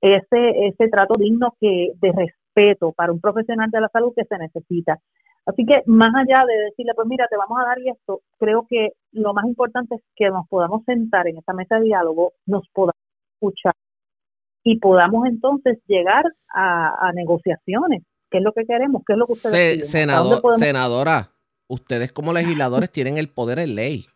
ese, 0.00 0.66
ese 0.68 0.88
trato 0.88 1.14
digno 1.18 1.56
que 1.60 1.90
de 2.00 2.12
respeto 2.12 2.92
para 2.92 3.10
un 3.10 3.20
profesional 3.20 3.68
de 3.68 3.80
la 3.80 3.88
salud 3.88 4.12
que 4.14 4.24
se 4.26 4.38
necesita. 4.38 4.98
Así 5.46 5.64
que 5.64 5.82
más 5.86 6.12
allá 6.14 6.44
de 6.46 6.64
decirle, 6.64 6.92
pues 6.94 7.08
mira, 7.08 7.26
te 7.28 7.36
vamos 7.36 7.58
a 7.58 7.66
dar 7.66 7.78
esto, 7.84 8.20
creo 8.38 8.66
que 8.68 8.90
lo 9.12 9.32
más 9.32 9.46
importante 9.46 9.96
es 9.96 10.02
que 10.14 10.28
nos 10.28 10.46
podamos 10.48 10.84
sentar 10.84 11.26
en 11.26 11.38
esta 11.38 11.52
mesa 11.52 11.76
de 11.76 11.86
diálogo, 11.86 12.32
nos 12.46 12.68
podamos 12.72 13.00
escuchar 13.34 13.74
y 14.62 14.78
podamos 14.78 15.26
entonces 15.26 15.78
llegar 15.86 16.24
a, 16.52 17.10
negociaciones. 17.14 18.02
¿Qué 18.30 18.38
es 18.38 18.44
lo 18.44 18.52
que 18.52 18.64
queremos? 18.64 19.02
¿Qué 19.06 19.14
es 19.14 19.18
lo 19.18 19.26
que 19.26 19.32
ustedes 19.32 19.90
Senadora, 20.58 21.32
ustedes 21.66 22.12
como 22.12 22.32
legisladores 22.32 22.90
tienen 22.92 23.18
el 23.18 23.28
poder 23.28 23.58
en 23.58 23.74
ley 23.74 24.06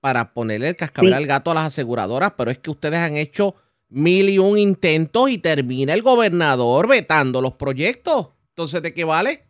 para 0.00 0.34
ponerle 0.34 0.68
el 0.68 0.76
cascabel 0.76 1.14
al 1.14 1.26
gato 1.26 1.52
a 1.52 1.54
las 1.54 1.66
aseguradoras, 1.66 2.32
pero 2.32 2.50
es 2.50 2.58
que 2.58 2.70
ustedes 2.70 2.98
han 2.98 3.16
hecho 3.16 3.54
mil 3.88 4.28
y 4.28 4.38
un 4.38 4.58
intentos 4.58 5.30
y 5.30 5.38
termina 5.38 5.94
el 5.94 6.02
gobernador 6.02 6.88
vetando 6.88 7.40
los 7.40 7.52
proyectos. 7.52 8.30
Entonces, 8.48 8.82
¿de 8.82 8.92
qué 8.92 9.04
vale? 9.04 9.44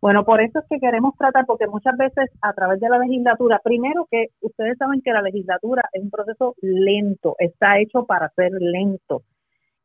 Bueno, 0.00 0.24
por 0.24 0.40
eso 0.40 0.60
es 0.60 0.64
que 0.68 0.80
queremos 0.80 1.14
tratar, 1.16 1.44
porque 1.44 1.66
muchas 1.66 1.96
veces 1.96 2.30
a 2.40 2.54
través 2.54 2.80
de 2.80 2.88
la 2.88 2.98
legislatura, 2.98 3.60
primero 3.62 4.06
que 4.10 4.28
ustedes 4.40 4.78
saben 4.78 5.02
que 5.02 5.12
la 5.12 5.20
legislatura 5.20 5.82
es 5.92 6.02
un 6.02 6.10
proceso 6.10 6.54
lento, 6.62 7.36
está 7.38 7.78
hecho 7.78 8.06
para 8.06 8.30
ser 8.30 8.50
lento 8.52 9.22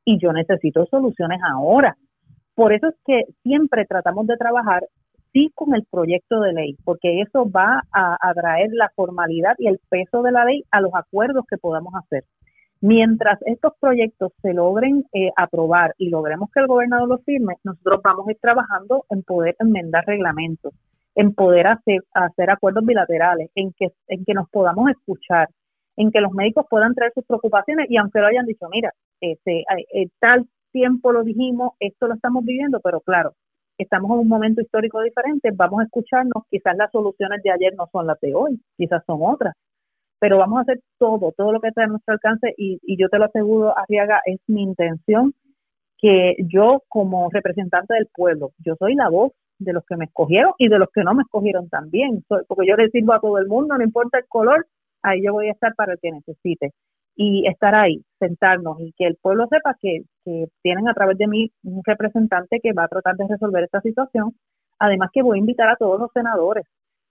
y 0.05 0.19
yo 0.19 0.31
necesito 0.31 0.85
soluciones 0.85 1.41
ahora. 1.43 1.97
Por 2.53 2.71
eso 2.71 2.87
es 2.87 2.95
que 3.05 3.23
siempre 3.43 3.85
tratamos 3.85 4.27
de 4.27 4.37
trabajar 4.37 4.85
sí 5.33 5.51
con 5.53 5.75
el 5.75 5.83
proyecto 5.91 6.39
de 6.39 6.53
ley, 6.53 6.77
porque 6.85 7.21
eso 7.21 7.49
va 7.51 7.81
a, 7.91 8.33
traer 8.33 8.69
la 8.71 8.89
formalidad 8.95 9.55
y 9.57 9.67
el 9.67 9.79
peso 9.89 10.21
de 10.21 10.31
la 10.31 10.45
ley 10.45 10.63
a 10.71 10.79
los 10.79 10.91
acuerdos 10.95 11.43
que 11.49 11.57
podamos 11.57 11.93
hacer. 11.93 12.23
Mientras 12.87 13.39
estos 13.47 13.73
proyectos 13.79 14.31
se 14.43 14.53
logren 14.53 15.05
eh, 15.11 15.31
aprobar 15.35 15.95
y 15.97 16.09
logremos 16.09 16.51
que 16.51 16.59
el 16.59 16.67
gobernador 16.67 17.09
los 17.09 17.23
firme, 17.23 17.55
nosotros 17.63 17.99
vamos 18.03 18.27
a 18.27 18.31
ir 18.31 18.37
trabajando 18.39 19.05
en 19.09 19.23
poder 19.23 19.55
enmendar 19.57 20.05
reglamentos, 20.05 20.71
en 21.15 21.33
poder 21.33 21.65
hacer, 21.65 22.03
acuerdos 22.47 22.85
bilaterales, 22.85 23.49
en 23.55 23.73
que, 23.73 23.87
en 24.07 24.23
que 24.23 24.35
nos 24.35 24.47
podamos 24.51 24.87
escuchar, 24.91 25.49
en 25.97 26.11
que 26.11 26.21
los 26.21 26.31
médicos 26.33 26.67
puedan 26.69 26.93
traer 26.93 27.11
sus 27.15 27.25
preocupaciones 27.25 27.87
y 27.89 27.97
aunque 27.97 28.19
lo 28.19 28.27
hayan 28.27 28.45
dicho, 28.45 28.67
mira, 28.69 28.91
este, 29.19 29.61
eh, 29.91 30.09
tal 30.19 30.45
tiempo 30.71 31.11
lo 31.11 31.23
dijimos, 31.23 31.71
esto 31.79 32.05
lo 32.05 32.13
estamos 32.13 32.45
viviendo, 32.45 32.81
pero 32.81 33.01
claro, 33.01 33.33
estamos 33.79 34.11
en 34.11 34.19
un 34.19 34.27
momento 34.27 34.61
histórico 34.61 35.01
diferente, 35.01 35.49
vamos 35.55 35.79
a 35.79 35.85
escucharnos, 35.85 36.43
quizás 36.51 36.77
las 36.77 36.91
soluciones 36.91 37.41
de 37.41 37.49
ayer 37.49 37.73
no 37.75 37.87
son 37.91 38.05
las 38.05 38.19
de 38.19 38.35
hoy, 38.35 38.61
quizás 38.77 39.03
son 39.07 39.21
otras, 39.23 39.55
pero 40.19 40.37
vamos 40.37 40.59
a 40.59 40.61
hacer 40.61 40.79
todo, 40.97 41.33
todo 41.37 41.51
lo 41.51 41.59
que 41.59 41.69
esté 41.69 41.83
a 41.83 41.87
nuestro 41.87 42.13
alcance 42.13 42.53
y, 42.57 42.79
y 42.83 42.97
yo 42.97 43.09
te 43.09 43.19
lo 43.19 43.25
aseguro, 43.25 43.77
Arriaga, 43.77 44.21
es 44.25 44.39
mi 44.47 44.63
intención 44.63 45.33
que 45.97 46.35
yo 46.39 46.83
como 46.89 47.29
representante 47.31 47.93
del 47.93 48.07
pueblo, 48.13 48.51
yo 48.59 48.75
soy 48.77 48.95
la 48.95 49.09
voz 49.09 49.31
de 49.59 49.73
los 49.73 49.85
que 49.85 49.95
me 49.95 50.05
escogieron 50.05 50.53
y 50.57 50.67
de 50.67 50.79
los 50.79 50.89
que 50.93 51.03
no 51.03 51.13
me 51.13 51.23
escogieron 51.23 51.69
también, 51.69 52.23
porque 52.27 52.67
yo 52.67 52.75
le 52.75 52.89
sirvo 52.89 53.13
a 53.13 53.19
todo 53.19 53.37
el 53.37 53.47
mundo, 53.47 53.77
no 53.77 53.83
importa 53.83 54.19
el 54.19 54.25
color, 54.27 54.67
ahí 55.01 55.23
yo 55.23 55.33
voy 55.33 55.47
a 55.47 55.53
estar 55.53 55.73
para 55.75 55.93
el 55.93 55.99
que 56.01 56.11
necesite 56.11 56.71
y 57.15 57.47
estar 57.47 57.73
ahí, 57.73 58.03
sentarnos 58.19 58.79
y 58.81 58.91
que 58.97 59.05
el 59.05 59.15
pueblo 59.21 59.47
sepa 59.49 59.75
que, 59.81 60.01
que 60.25 60.47
tienen 60.61 60.89
a 60.89 60.93
través 60.93 61.17
de 61.17 61.27
mí 61.27 61.49
un 61.63 61.81
representante 61.85 62.59
que 62.61 62.73
va 62.73 62.83
a 62.83 62.89
tratar 62.89 63.15
de 63.15 63.27
resolver 63.27 63.63
esta 63.63 63.79
situación. 63.81 64.35
Además 64.79 65.09
que 65.13 65.23
voy 65.23 65.37
a 65.37 65.39
invitar 65.39 65.69
a 65.69 65.77
todos 65.77 65.99
los 65.99 66.11
senadores. 66.11 66.65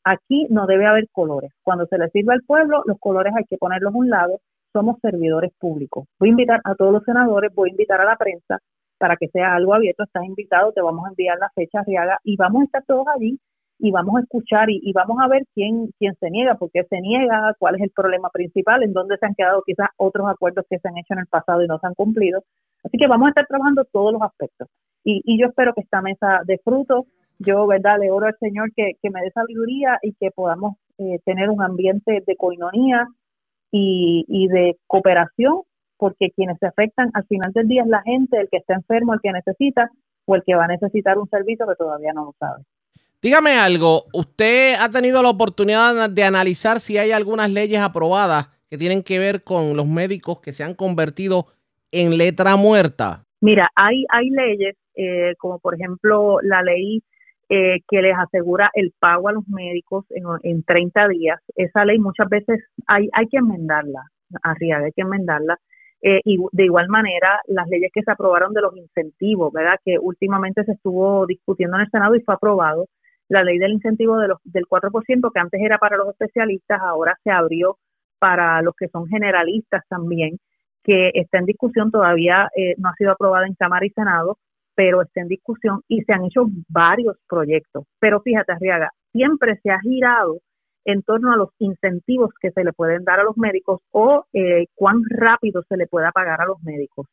Aquí 0.04 0.46
no 0.50 0.66
debe 0.66 0.86
haber 0.86 1.08
colores. 1.10 1.52
Cuando 1.62 1.86
se 1.86 1.98
le 1.98 2.08
sirve 2.10 2.34
al 2.34 2.42
pueblo, 2.42 2.82
los 2.86 2.98
colores 2.98 3.32
hay 3.36 3.44
que 3.44 3.56
ponerlos 3.56 3.94
a 3.94 3.98
un 3.98 4.10
lado. 4.10 4.40
Somos 4.72 4.98
servidores 5.00 5.52
públicos. 5.58 6.06
Voy 6.18 6.28
a 6.28 6.32
invitar 6.32 6.60
a 6.64 6.74
todos 6.74 6.92
los 6.92 7.04
senadores, 7.04 7.54
voy 7.54 7.70
a 7.70 7.72
invitar 7.72 8.00
a 8.00 8.04
la 8.04 8.16
prensa 8.16 8.58
para 8.98 9.16
que 9.16 9.28
sea 9.28 9.54
algo 9.54 9.74
abierto. 9.74 10.04
Estás 10.04 10.24
invitado, 10.24 10.72
te 10.72 10.82
vamos 10.82 11.06
a 11.06 11.08
enviar 11.08 11.38
la 11.38 11.50
fecha, 11.54 11.82
Riaga, 11.86 12.18
y 12.22 12.36
vamos 12.36 12.62
a 12.62 12.64
estar 12.66 12.84
todos 12.86 13.06
allí 13.14 13.38
y 13.78 13.90
vamos 13.90 14.16
a 14.16 14.20
escuchar 14.20 14.70
y, 14.70 14.80
y, 14.82 14.92
vamos 14.92 15.18
a 15.20 15.28
ver 15.28 15.42
quién, 15.54 15.90
quién 15.98 16.14
se 16.20 16.30
niega, 16.30 16.54
por 16.54 16.70
qué 16.70 16.84
se 16.84 17.00
niega, 17.00 17.54
cuál 17.58 17.74
es 17.76 17.82
el 17.82 17.90
problema 17.90 18.30
principal, 18.30 18.82
en 18.82 18.92
dónde 18.92 19.16
se 19.18 19.26
han 19.26 19.34
quedado 19.34 19.62
quizás 19.66 19.88
otros 19.96 20.28
acuerdos 20.28 20.64
que 20.68 20.78
se 20.78 20.88
han 20.88 20.96
hecho 20.96 21.14
en 21.14 21.20
el 21.20 21.26
pasado 21.26 21.62
y 21.62 21.66
no 21.66 21.78
se 21.78 21.86
han 21.86 21.94
cumplido. 21.94 22.42
Así 22.84 22.96
que 22.98 23.06
vamos 23.06 23.26
a 23.26 23.28
estar 23.30 23.46
trabajando 23.46 23.84
todos 23.84 24.12
los 24.12 24.22
aspectos. 24.22 24.68
Y, 25.02 25.22
y 25.24 25.40
yo 25.40 25.48
espero 25.48 25.74
que 25.74 25.82
esta 25.82 26.00
mesa 26.00 26.40
de 26.46 26.58
frutos, 26.58 27.06
yo, 27.44 27.66
¿verdad? 27.66 27.98
Le 28.00 28.10
oro 28.10 28.26
al 28.26 28.36
Señor 28.38 28.72
que, 28.74 28.92
que 29.02 29.10
me 29.10 29.20
dé 29.22 29.30
sabiduría 29.30 29.98
y 30.02 30.12
que 30.14 30.30
podamos 30.30 30.76
eh, 30.98 31.18
tener 31.24 31.50
un 31.50 31.62
ambiente 31.62 32.22
de 32.26 32.36
coinonía 32.36 33.08
y, 33.70 34.24
y 34.28 34.48
de 34.48 34.76
cooperación, 34.86 35.62
porque 35.96 36.30
quienes 36.30 36.58
se 36.58 36.66
afectan 36.66 37.10
al 37.14 37.24
final 37.26 37.52
del 37.52 37.68
día 37.68 37.82
es 37.82 37.88
la 37.88 38.02
gente, 38.02 38.40
el 38.40 38.48
que 38.48 38.58
está 38.58 38.74
enfermo, 38.74 39.14
el 39.14 39.20
que 39.20 39.32
necesita, 39.32 39.90
o 40.26 40.34
el 40.34 40.42
que 40.44 40.54
va 40.54 40.64
a 40.64 40.68
necesitar 40.68 41.18
un 41.18 41.28
servicio 41.28 41.66
que 41.66 41.74
todavía 41.76 42.12
no 42.12 42.26
lo 42.26 42.34
sabe. 42.38 42.64
Dígame 43.20 43.52
algo, 43.52 44.04
¿usted 44.12 44.74
ha 44.78 44.90
tenido 44.90 45.22
la 45.22 45.30
oportunidad 45.30 46.10
de 46.10 46.24
analizar 46.24 46.80
si 46.80 46.98
hay 46.98 47.10
algunas 47.10 47.50
leyes 47.50 47.80
aprobadas 47.80 48.50
que 48.68 48.76
tienen 48.76 49.02
que 49.02 49.18
ver 49.18 49.42
con 49.42 49.76
los 49.76 49.86
médicos 49.86 50.40
que 50.40 50.52
se 50.52 50.62
han 50.62 50.74
convertido 50.74 51.46
en 51.90 52.18
letra 52.18 52.56
muerta? 52.56 53.24
Mira, 53.40 53.70
hay, 53.74 54.04
hay 54.10 54.28
leyes, 54.30 54.76
eh, 54.94 55.34
como 55.38 55.58
por 55.58 55.74
ejemplo 55.74 56.38
la 56.42 56.62
ley 56.62 57.02
eh, 57.48 57.80
que 57.88 58.02
les 58.02 58.16
asegura 58.16 58.70
el 58.74 58.92
pago 58.98 59.28
a 59.28 59.32
los 59.32 59.46
médicos 59.48 60.04
en, 60.10 60.24
en 60.42 60.62
30 60.62 61.08
días. 61.08 61.40
Esa 61.56 61.84
ley 61.84 61.98
muchas 61.98 62.28
veces 62.28 62.60
hay, 62.86 63.08
hay 63.12 63.26
que 63.28 63.38
enmendarla, 63.38 64.02
arriba, 64.42 64.78
hay 64.78 64.92
que 64.92 65.02
enmendarla. 65.02 65.58
Eh, 66.02 66.20
y 66.24 66.38
de 66.52 66.64
igual 66.64 66.88
manera, 66.88 67.40
las 67.46 67.66
leyes 67.68 67.90
que 67.92 68.02
se 68.02 68.10
aprobaron 68.10 68.52
de 68.52 68.60
los 68.60 68.76
incentivos, 68.76 69.52
¿verdad? 69.52 69.78
Que 69.84 69.98
últimamente 69.98 70.62
se 70.64 70.72
estuvo 70.72 71.26
discutiendo 71.26 71.76
en 71.76 71.82
el 71.82 71.90
Senado 71.90 72.14
y 72.14 72.20
fue 72.20 72.34
aprobado, 72.34 72.86
la 73.28 73.42
ley 73.42 73.58
del 73.58 73.72
incentivo 73.72 74.18
de 74.18 74.28
los, 74.28 74.38
del 74.44 74.66
4%, 74.66 75.32
que 75.32 75.40
antes 75.40 75.60
era 75.62 75.78
para 75.78 75.96
los 75.96 76.10
especialistas, 76.10 76.80
ahora 76.82 77.18
se 77.24 77.30
abrió 77.30 77.78
para 78.18 78.60
los 78.62 78.74
que 78.76 78.88
son 78.88 79.06
generalistas 79.06 79.82
también, 79.88 80.38
que 80.82 81.10
está 81.14 81.38
en 81.38 81.46
discusión, 81.46 81.90
todavía 81.90 82.48
eh, 82.54 82.74
no 82.76 82.90
ha 82.90 82.94
sido 82.94 83.12
aprobada 83.12 83.46
en 83.46 83.54
Cámara 83.54 83.86
y 83.86 83.90
Senado, 83.90 84.38
pero 84.74 85.02
está 85.02 85.20
en 85.20 85.28
discusión 85.28 85.80
y 85.88 86.02
se 86.02 86.12
han 86.12 86.24
hecho 86.24 86.46
varios 86.68 87.16
proyectos. 87.28 87.84
Pero 88.00 88.20
fíjate, 88.20 88.52
Arriaga, 88.52 88.90
siempre 89.12 89.58
se 89.62 89.70
ha 89.70 89.80
girado 89.80 90.38
en 90.84 91.02
torno 91.02 91.32
a 91.32 91.36
los 91.36 91.50
incentivos 91.58 92.30
que 92.40 92.50
se 92.50 92.64
le 92.64 92.72
pueden 92.72 93.04
dar 93.04 93.20
a 93.20 93.24
los 93.24 93.36
médicos 93.36 93.80
o 93.90 94.26
eh, 94.32 94.66
cuán 94.74 95.02
rápido 95.08 95.62
se 95.68 95.76
le 95.76 95.86
pueda 95.86 96.12
pagar 96.12 96.40
a 96.40 96.46
los 96.46 96.62
médicos. 96.62 97.06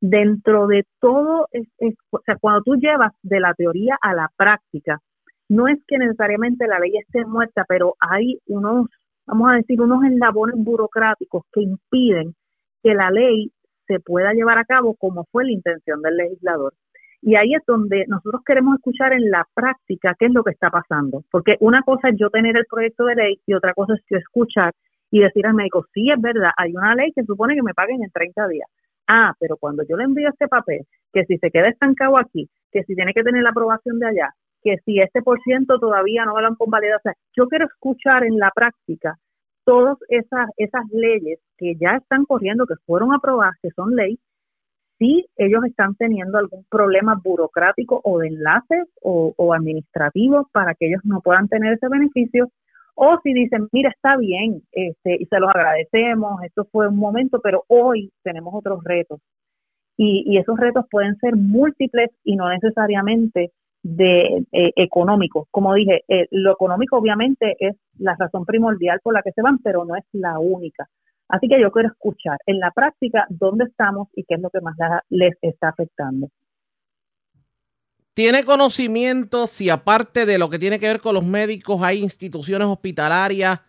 Dentro 0.00 0.66
de 0.66 0.84
todo, 1.00 1.48
es, 1.52 1.66
o 2.10 2.20
sea, 2.26 2.36
cuando 2.36 2.62
tú 2.62 2.76
llevas 2.76 3.12
de 3.22 3.40
la 3.40 3.54
teoría 3.54 3.96
a 4.02 4.12
la 4.12 4.28
práctica, 4.36 5.00
no 5.48 5.68
es 5.68 5.78
que 5.86 5.98
necesariamente 5.98 6.66
la 6.66 6.78
ley 6.78 6.92
esté 6.98 7.24
muerta, 7.24 7.64
pero 7.66 7.94
hay 8.00 8.38
unos, 8.46 8.88
vamos 9.26 9.50
a 9.50 9.56
decir, 9.56 9.80
unos 9.80 10.04
enlabones 10.04 10.56
burocráticos 10.58 11.44
que 11.52 11.62
impiden 11.62 12.34
que 12.82 12.94
la 12.94 13.10
ley 13.10 13.50
se 13.86 14.00
pueda 14.00 14.32
llevar 14.32 14.58
a 14.58 14.64
cabo 14.64 14.94
como 14.94 15.24
fue 15.30 15.44
la 15.44 15.52
intención 15.52 16.02
del 16.02 16.16
legislador. 16.16 16.74
Y 17.26 17.36
ahí 17.36 17.54
es 17.54 17.62
donde 17.66 18.04
nosotros 18.06 18.42
queremos 18.44 18.76
escuchar 18.76 19.14
en 19.14 19.30
la 19.30 19.46
práctica 19.54 20.14
qué 20.18 20.26
es 20.26 20.34
lo 20.34 20.44
que 20.44 20.50
está 20.50 20.68
pasando. 20.68 21.24
Porque 21.30 21.56
una 21.60 21.82
cosa 21.82 22.10
es 22.10 22.16
yo 22.18 22.28
tener 22.28 22.54
el 22.54 22.66
proyecto 22.66 23.06
de 23.06 23.14
ley 23.14 23.40
y 23.46 23.54
otra 23.54 23.72
cosa 23.72 23.94
es 23.94 24.02
yo 24.10 24.18
escuchar 24.18 24.74
y 25.10 25.20
decir 25.20 25.46
al 25.46 25.54
médico, 25.54 25.86
sí, 25.94 26.10
es 26.10 26.20
verdad, 26.20 26.50
hay 26.54 26.76
una 26.76 26.94
ley 26.94 27.12
que 27.16 27.24
supone 27.24 27.54
que 27.54 27.62
me 27.62 27.72
paguen 27.72 28.04
en 28.04 28.10
30 28.10 28.48
días. 28.48 28.68
Ah, 29.08 29.32
pero 29.40 29.56
cuando 29.56 29.84
yo 29.88 29.96
le 29.96 30.04
envío 30.04 30.28
este 30.28 30.48
papel, 30.48 30.84
que 31.14 31.24
si 31.24 31.38
se 31.38 31.50
queda 31.50 31.68
estancado 31.68 32.18
aquí, 32.18 32.46
que 32.70 32.82
si 32.82 32.94
tiene 32.94 33.14
que 33.14 33.22
tener 33.22 33.42
la 33.42 33.50
aprobación 33.50 33.98
de 33.98 34.08
allá, 34.08 34.34
que 34.62 34.76
si 34.84 35.00
este 35.00 35.22
por 35.22 35.40
ciento 35.40 35.78
todavía 35.78 36.26
no 36.26 36.38
lo 36.38 36.46
han 36.46 36.56
convalidado. 36.56 36.98
O 36.98 37.02
sea, 37.04 37.14
yo 37.34 37.48
quiero 37.48 37.64
escuchar 37.64 38.24
en 38.24 38.38
la 38.38 38.50
práctica 38.54 39.16
todas 39.64 39.96
esas, 40.08 40.50
esas 40.58 40.84
leyes 40.92 41.38
que 41.56 41.74
ya 41.80 41.96
están 41.96 42.26
corriendo, 42.26 42.66
que 42.66 42.74
fueron 42.84 43.14
aprobadas, 43.14 43.54
que 43.62 43.70
son 43.70 43.96
ley, 43.96 44.18
si 45.04 45.26
ellos 45.36 45.62
están 45.66 45.94
teniendo 45.96 46.38
algún 46.38 46.64
problema 46.70 47.20
burocrático 47.22 48.00
o 48.04 48.18
de 48.20 48.28
enlaces 48.28 48.88
o, 49.02 49.34
administrativos 49.52 50.46
para 50.50 50.74
que 50.74 50.86
ellos 50.86 51.02
no 51.04 51.20
puedan 51.20 51.48
tener 51.48 51.74
ese 51.74 51.88
beneficio, 51.88 52.48
o 52.94 53.18
si 53.22 53.34
dicen, 53.34 53.68
mira, 53.72 53.90
está 53.90 54.16
bien, 54.16 54.62
este, 54.72 55.16
y 55.20 55.26
se 55.26 55.40
los 55.40 55.50
agradecemos, 55.50 56.42
esto 56.42 56.66
fue 56.70 56.88
un 56.88 56.96
momento, 56.96 57.40
pero 57.42 57.64
hoy 57.68 58.12
tenemos 58.22 58.54
otros 58.54 58.82
retos. 58.84 59.20
Y, 59.96 60.24
y 60.26 60.38
esos 60.38 60.58
retos 60.58 60.86
pueden 60.90 61.16
ser 61.16 61.36
múltiples 61.36 62.10
y 62.24 62.36
no 62.36 62.48
necesariamente 62.48 63.50
de 63.82 64.44
eh, 64.52 64.72
económico. 64.76 65.48
Como 65.50 65.74
dije, 65.74 66.02
eh, 66.08 66.26
lo 66.30 66.52
económico 66.52 66.96
obviamente 66.96 67.56
es 67.58 67.76
la 67.98 68.16
razón 68.18 68.46
primordial 68.46 69.00
por 69.02 69.12
la 69.12 69.22
que 69.22 69.32
se 69.32 69.42
van, 69.42 69.58
pero 69.58 69.84
no 69.84 69.96
es 69.96 70.04
la 70.12 70.38
única. 70.38 70.88
Así 71.28 71.48
que 71.48 71.60
yo 71.60 71.70
quiero 71.72 71.88
escuchar 71.88 72.38
en 72.46 72.60
la 72.60 72.70
práctica 72.70 73.26
dónde 73.28 73.64
estamos 73.64 74.08
y 74.14 74.24
qué 74.24 74.34
es 74.34 74.40
lo 74.40 74.50
que 74.50 74.60
más 74.60 74.76
les 75.08 75.34
está 75.40 75.68
afectando. 75.68 76.28
¿Tiene 78.12 78.44
conocimiento 78.44 79.48
si 79.48 79.70
aparte 79.70 80.24
de 80.24 80.38
lo 80.38 80.48
que 80.48 80.58
tiene 80.58 80.78
que 80.78 80.86
ver 80.86 81.00
con 81.00 81.14
los 81.14 81.24
médicos 81.24 81.82
hay 81.82 82.00
instituciones 82.00 82.68
hospitalarias 82.68 83.60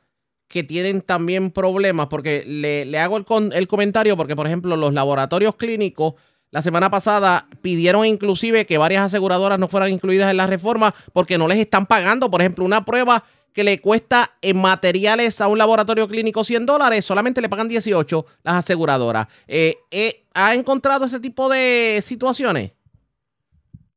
que 0.47 0.63
tienen 0.63 1.01
también 1.01 1.49
problemas? 1.49 2.07
Porque 2.07 2.43
le, 2.45 2.85
le 2.85 2.99
hago 2.99 3.17
el, 3.17 3.25
el 3.53 3.67
comentario 3.67 4.15
porque, 4.15 4.35
por 4.35 4.45
ejemplo, 4.45 4.77
los 4.77 4.93
laboratorios 4.93 5.55
clínicos 5.55 6.13
la 6.55 6.61
semana 6.61 6.89
pasada 6.89 7.47
pidieron 7.61 8.05
inclusive 8.05 8.65
que 8.65 8.77
varias 8.77 9.03
aseguradoras 9.03 9.59
no 9.59 9.67
fueran 9.67 9.89
incluidas 9.89 10.31
en 10.31 10.37
la 10.37 10.47
reforma 10.47 10.95
porque 11.11 11.37
no 11.37 11.49
les 11.49 11.57
están 11.57 11.85
pagando. 11.85 12.31
Por 12.31 12.39
ejemplo, 12.39 12.63
una 12.63 12.85
prueba 12.85 13.25
que 13.55 13.63
le 13.63 13.79
cuesta 13.79 14.31
en 14.41 14.61
materiales 14.61 15.39
a 15.39 15.47
un 15.47 15.57
laboratorio 15.57 16.09
clínico 16.09 16.43
100 16.43 16.65
dólares, 16.65 17.05
solamente 17.05 17.41
le 17.41 17.47
pagan 17.47 17.69
18 17.69 18.25
las 18.43 18.55
aseguradoras. 18.55 19.27
Eh, 19.47 19.75
eh, 19.89 20.25
¿Ha 20.33 20.53
encontrado 20.53 21.05
ese 21.05 21.21
tipo 21.21 21.47
de 21.47 21.99
situaciones? 22.01 22.73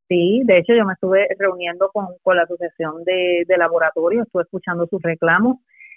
Sí, 0.09 0.43
de 0.45 0.59
hecho 0.59 0.73
yo 0.75 0.87
me 0.87 0.93
estuve 0.93 1.27
reuniendo 1.39 1.91
con, 1.93 2.07
con 2.23 2.37
la 2.37 2.45
Asociación 2.45 3.03
de, 3.05 3.45
de 3.47 3.59
Laboratorios, 3.59 4.27
estuve 4.27 4.45
escuchando 4.45 4.87
sus 4.87 5.03
reclamos 5.03 5.57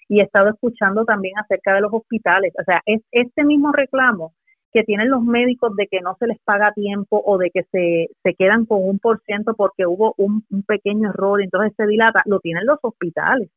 y 0.10 0.19
he 0.19 0.24
estado 0.24 0.50
escuchando 0.50 1.06
también 1.06 1.38
acerca 1.38 1.76
de 1.76 1.82
los 1.82 1.93
hospitales. 1.93 2.54
O 2.60 2.63
sea, 2.63 2.82
es 2.88 3.02
este 3.12 3.43
mismo 3.45 3.71
reclamo 3.71 4.34
que 4.72 4.84
tienen 4.84 5.10
los 5.10 5.24
médicos 5.24 5.76
de 5.76 5.88
que 5.88 6.02
no 6.02 6.16
se 6.20 6.28
les 6.28 6.40
paga 6.40 6.72
tiempo 6.74 7.22
o 7.26 7.38
de 7.38 7.52
que 7.52 7.64
se, 7.72 8.10
se 8.24 8.34
quedan 8.36 8.66
con 8.66 8.80
un 8.82 9.00
por 9.00 9.22
ciento 9.22 9.54
porque 9.56 9.86
hubo 9.86 10.14
un, 10.18 10.44
pequeño 10.66 11.10
error 11.10 11.42
entonces 11.42 11.74
se 11.76 11.86
dilata, 11.86 12.22
lo 12.26 12.40
tienen 12.40 12.66
los 12.66 12.80
hospitales. 12.82 13.50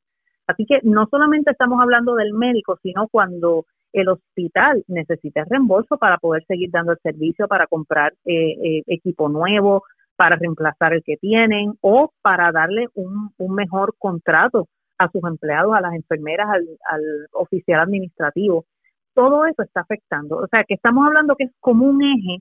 Así 0.46 0.66
que 0.66 0.81
no 0.83 1.07
solamente 1.11 1.53
estamos 1.53 1.81
hablando 1.81 2.14
del 2.16 2.35
médico, 2.35 2.79
sino 2.83 3.09
cuando 3.09 3.64
el 3.92 4.09
hospital 4.09 4.85
necesita 4.88 5.44
reembolso 5.48 5.96
para 5.96 6.18
poder 6.18 6.44
seguir 6.46 6.70
dando 6.70 6.92
el 6.92 6.98
servicio, 7.03 7.48
para 7.48 7.66
comprar 7.66 8.12
eh, 8.24 8.57
eh, 8.62 8.83
equipo 8.88 9.29
nuevo, 9.29 9.85
para 10.16 10.37
reemplazar 10.37 10.92
el 10.92 11.03
que 11.03 11.16
tienen 11.16 11.74
o 11.81 12.12
para 12.20 12.53
darle 12.53 12.88
un, 12.94 13.31
un 13.38 13.55
mejor 13.55 13.94
contrato 13.98 14.68
a 14.98 15.09
sus 15.11 15.22
empleados, 15.24 15.74
a 15.74 15.81
las 15.81 15.94
enfermeras, 15.94 16.48
al, 16.50 16.66
al 16.90 17.03
oficial 17.33 17.81
administrativo 17.81 18.66
todo 19.14 19.46
eso 19.46 19.62
está 19.62 19.81
afectando. 19.81 20.37
O 20.38 20.46
sea, 20.48 20.64
que 20.64 20.74
estamos 20.74 21.07
hablando 21.07 21.37
que 21.37 21.44
es 21.44 21.53
como 21.61 21.87
un 21.87 22.03
eje 22.03 22.38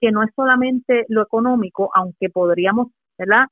que 0.00 0.10
no 0.10 0.22
es 0.22 0.30
solamente 0.34 1.06
lo 1.08 1.22
económico, 1.22 1.90
aunque 1.94 2.28
podríamos, 2.30 2.88
¿verdad? 3.18 3.46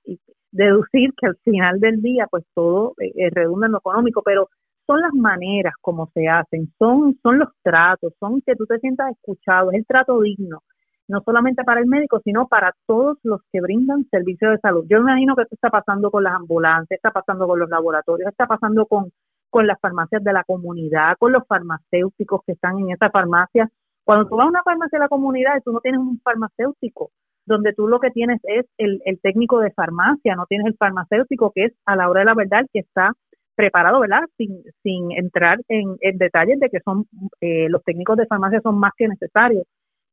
deducir 0.52 1.12
que 1.16 1.26
al 1.26 1.36
final 1.44 1.80
del 1.80 2.02
día, 2.02 2.26
pues 2.30 2.44
todo 2.54 2.94
eh, 3.00 3.12
eh, 3.16 3.30
redunda 3.30 3.66
en 3.66 3.72
lo 3.72 3.78
económico, 3.78 4.22
pero 4.22 4.48
son 4.86 5.00
las 5.00 5.12
maneras 5.14 5.74
como 5.80 6.10
se 6.14 6.28
hacen, 6.28 6.72
son, 6.78 7.18
son 7.22 7.38
los 7.38 7.48
tratos, 7.62 8.12
son 8.20 8.42
que 8.42 8.54
tú 8.54 8.66
te 8.66 8.78
sientas 8.78 9.12
escuchado, 9.12 9.70
es 9.70 9.78
el 9.78 9.86
trato 9.86 10.20
digno, 10.20 10.62
no 11.08 11.22
solamente 11.24 11.64
para 11.64 11.80
el 11.80 11.86
médico, 11.86 12.20
sino 12.22 12.48
para 12.48 12.74
todos 12.86 13.18
los 13.22 13.40
que 13.50 13.60
brindan 13.60 14.06
servicios 14.10 14.52
de 14.52 14.58
salud. 14.58 14.84
Yo 14.88 14.98
me 14.98 15.12
imagino 15.12 15.34
que 15.36 15.42
esto 15.42 15.54
está 15.54 15.70
pasando 15.70 16.10
con 16.10 16.24
las 16.24 16.34
ambulancias, 16.34 16.98
está 16.98 17.10
pasando 17.10 17.46
con 17.46 17.58
los 17.58 17.70
laboratorios, 17.70 18.30
está 18.30 18.46
pasando 18.46 18.86
con 18.86 19.10
con 19.52 19.66
las 19.66 19.78
farmacias 19.80 20.24
de 20.24 20.32
la 20.32 20.44
comunidad, 20.44 21.16
con 21.18 21.30
los 21.30 21.46
farmacéuticos 21.46 22.40
que 22.46 22.52
están 22.52 22.78
en 22.78 22.90
esa 22.90 23.10
farmacia. 23.10 23.68
Cuando 24.02 24.26
tú 24.26 24.36
vas 24.36 24.46
a 24.46 24.48
una 24.48 24.62
farmacia 24.64 24.98
de 24.98 25.04
la 25.04 25.08
comunidad 25.08 25.60
tú 25.62 25.72
no 25.72 25.80
tienes 25.80 26.00
un 26.00 26.18
farmacéutico, 26.24 27.10
donde 27.44 27.74
tú 27.74 27.86
lo 27.86 28.00
que 28.00 28.10
tienes 28.10 28.40
es 28.44 28.64
el, 28.78 29.02
técnico 29.22 29.60
de 29.60 29.70
farmacia, 29.72 30.36
no 30.36 30.46
tienes 30.46 30.66
el 30.68 30.76
farmacéutico 30.78 31.52
que 31.54 31.66
es 31.66 31.72
a 31.84 31.96
la 31.96 32.08
hora 32.08 32.20
de 32.20 32.26
la 32.26 32.34
verdad 32.34 32.64
que 32.72 32.80
está 32.80 33.12
preparado, 33.54 34.00
¿verdad? 34.00 34.22
Sin, 34.38 34.62
sin 34.82 35.12
entrar 35.12 35.58
en, 35.68 35.96
detalles 36.14 36.58
de 36.58 36.70
que 36.70 36.80
son 36.80 37.04
eh, 37.42 37.68
los 37.68 37.84
técnicos 37.84 38.16
de 38.16 38.26
farmacia 38.26 38.62
son 38.62 38.78
más 38.78 38.92
que 38.96 39.06
necesarios, 39.06 39.66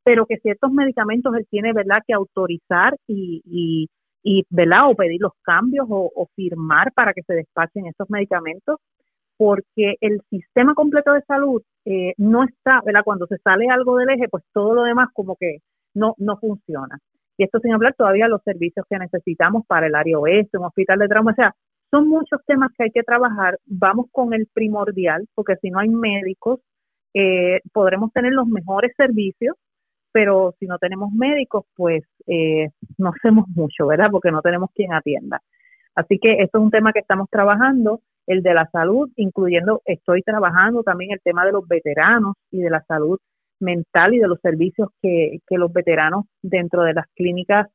pero 0.03 0.25
que 0.25 0.35
ciertos 0.39 0.69
medicamentos 0.73 1.33
él 1.33 1.47
tiene, 1.49 1.71
¿verdad?, 1.71 1.99
que 2.05 2.13
autorizar 2.13 2.93
y, 3.07 3.41
y, 3.45 3.87
y 4.21 4.43
¿verdad?, 4.49 4.89
o 4.89 4.95
pedir 4.95 5.21
los 5.21 5.31
cambios 5.43 5.87
o, 5.89 6.11
o 6.13 6.27
firmar 6.35 6.91
para 6.91 7.13
que 7.13 7.23
se 7.23 7.35
despachen 7.35 7.85
estos 7.85 8.09
medicamentos 8.09 8.79
porque 9.39 9.95
el 10.01 10.19
sistema 10.29 10.73
completo 10.73 11.13
de 11.13 11.21
salud 11.21 11.63
eh, 11.85 12.13
no 12.17 12.43
está, 12.43 12.81
¿verdad? 12.85 13.03
Cuando 13.05 13.25
se 13.25 13.37
sale 13.37 13.69
algo 13.69 13.95
del 13.95 14.09
eje, 14.09 14.27
pues 14.27 14.43
todo 14.51 14.73
lo 14.73 14.83
demás 14.83 15.07
como 15.13 15.37
que 15.37 15.59
no, 15.93 16.13
no 16.17 16.37
funciona. 16.37 16.99
Y 17.37 17.45
esto 17.45 17.59
sin 17.61 17.71
hablar 17.71 17.95
todavía 17.97 18.25
de 18.25 18.31
los 18.31 18.43
servicios 18.43 18.85
que 18.89 18.99
necesitamos 18.99 19.65
para 19.65 19.87
el 19.87 19.95
área 19.95 20.19
oeste, 20.19 20.57
un 20.57 20.65
hospital 20.65 20.99
de 20.99 21.07
trauma, 21.07 21.31
o 21.31 21.35
sea, 21.35 21.55
son 21.89 22.09
muchos 22.09 22.41
temas 22.45 22.71
que 22.77 22.83
hay 22.83 22.91
que 22.91 23.01
trabajar. 23.01 23.57
Vamos 23.65 24.07
con 24.11 24.33
el 24.33 24.45
primordial, 24.53 25.25
porque 25.35 25.55
si 25.61 25.69
no 25.69 25.79
hay 25.79 25.87
médicos, 25.87 26.59
eh, 27.13 27.61
podremos 27.71 28.11
tener 28.11 28.33
los 28.33 28.45
mejores 28.45 28.91
servicios, 28.97 29.55
pero 30.11 30.53
si 30.59 30.65
no 30.65 30.77
tenemos 30.79 31.13
médicos, 31.13 31.63
pues 31.77 32.03
eh, 32.27 32.71
no 32.97 33.13
hacemos 33.15 33.47
mucho, 33.55 33.87
¿verdad? 33.87 34.09
Porque 34.11 34.31
no 34.31 34.41
tenemos 34.41 34.69
quien 34.75 34.91
atienda. 34.91 35.41
Así 35.95 36.19
que 36.19 36.33
esto 36.43 36.57
es 36.57 36.63
un 36.65 36.71
tema 36.71 36.91
que 36.91 36.99
estamos 36.99 37.29
trabajando, 37.29 38.01
el 38.29 38.43
de 38.43 38.53
la 38.53 38.69
salud, 38.71 39.09
incluyendo, 39.15 39.81
estoy 39.85 40.21
trabajando 40.21 40.83
también 40.83 41.11
el 41.11 41.19
tema 41.21 41.45
de 41.45 41.51
los 41.51 41.67
veteranos 41.67 42.35
y 42.51 42.59
de 42.61 42.69
la 42.69 42.83
salud 42.83 43.17
mental 43.59 44.13
y 44.13 44.19
de 44.19 44.27
los 44.27 44.39
servicios 44.39 44.89
que, 45.01 45.39
que 45.47 45.57
los 45.57 45.73
veteranos 45.73 46.25
dentro 46.43 46.83
de 46.83 46.93
las 46.93 47.07
clínicas 47.15 47.67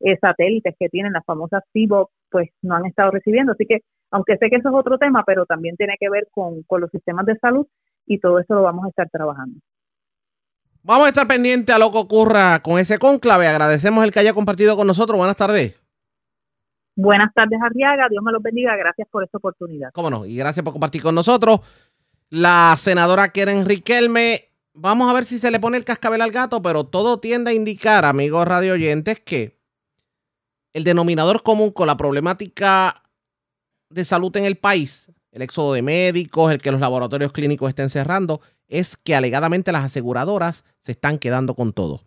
eh, 0.00 0.18
satélites 0.20 0.74
que 0.78 0.88
tienen, 0.88 1.12
las 1.12 1.24
famosas 1.24 1.62
CIBO, 1.72 2.10
pues 2.28 2.50
no 2.60 2.74
han 2.74 2.86
estado 2.86 3.12
recibiendo. 3.12 3.52
Así 3.52 3.66
que, 3.66 3.82
aunque 4.10 4.36
sé 4.36 4.50
que 4.50 4.56
eso 4.56 4.70
es 4.70 4.74
otro 4.74 4.98
tema, 4.98 5.22
pero 5.24 5.46
también 5.46 5.76
tiene 5.76 5.94
que 6.00 6.10
ver 6.10 6.26
con, 6.32 6.64
con 6.64 6.80
los 6.80 6.90
sistemas 6.90 7.24
de 7.26 7.38
salud 7.38 7.68
y 8.04 8.18
todo 8.18 8.40
eso 8.40 8.54
lo 8.54 8.62
vamos 8.62 8.86
a 8.86 8.88
estar 8.88 9.08
trabajando. 9.10 9.60
Vamos 10.82 11.06
a 11.06 11.10
estar 11.10 11.28
pendiente 11.28 11.72
a 11.72 11.78
lo 11.78 11.92
que 11.92 11.98
ocurra 11.98 12.60
con 12.62 12.80
ese 12.80 12.98
conclave. 12.98 13.46
Agradecemos 13.46 14.02
el 14.02 14.10
que 14.10 14.18
haya 14.18 14.34
compartido 14.34 14.76
con 14.76 14.88
nosotros. 14.88 15.16
Buenas 15.16 15.36
tardes. 15.36 15.79
Buenas 16.96 17.32
tardes, 17.34 17.58
Arriaga. 17.62 18.08
Dios 18.08 18.22
me 18.22 18.32
los 18.32 18.42
bendiga. 18.42 18.76
Gracias 18.76 19.08
por 19.10 19.24
esta 19.24 19.38
oportunidad. 19.38 19.90
Cómo 19.92 20.10
no, 20.10 20.26
y 20.26 20.36
gracias 20.36 20.64
por 20.64 20.72
compartir 20.72 21.02
con 21.02 21.14
nosotros. 21.14 21.60
La 22.28 22.74
senadora 22.78 23.30
Keren 23.30 23.66
Riquelme, 23.66 24.50
vamos 24.72 25.10
a 25.10 25.14
ver 25.14 25.24
si 25.24 25.38
se 25.38 25.50
le 25.50 25.58
pone 25.58 25.76
el 25.76 25.84
cascabel 25.84 26.20
al 26.22 26.30
gato, 26.30 26.62
pero 26.62 26.84
todo 26.84 27.18
tiende 27.18 27.50
a 27.50 27.54
indicar, 27.54 28.04
amigos 28.04 28.46
radio 28.46 28.74
oyentes, 28.74 29.20
que 29.20 29.58
el 30.72 30.84
denominador 30.84 31.42
común 31.42 31.70
con 31.72 31.86
la 31.86 31.96
problemática 31.96 33.02
de 33.88 34.04
salud 34.04 34.36
en 34.36 34.44
el 34.44 34.56
país, 34.56 35.10
el 35.32 35.42
éxodo 35.42 35.72
de 35.72 35.82
médicos, 35.82 36.52
el 36.52 36.60
que 36.60 36.70
los 36.70 36.80
laboratorios 36.80 37.32
clínicos 37.32 37.68
estén 37.68 37.90
cerrando, 37.90 38.40
es 38.68 38.96
que 38.96 39.16
alegadamente 39.16 39.72
las 39.72 39.84
aseguradoras 39.84 40.64
se 40.78 40.92
están 40.92 41.18
quedando 41.18 41.54
con 41.54 41.72
todo. 41.72 42.06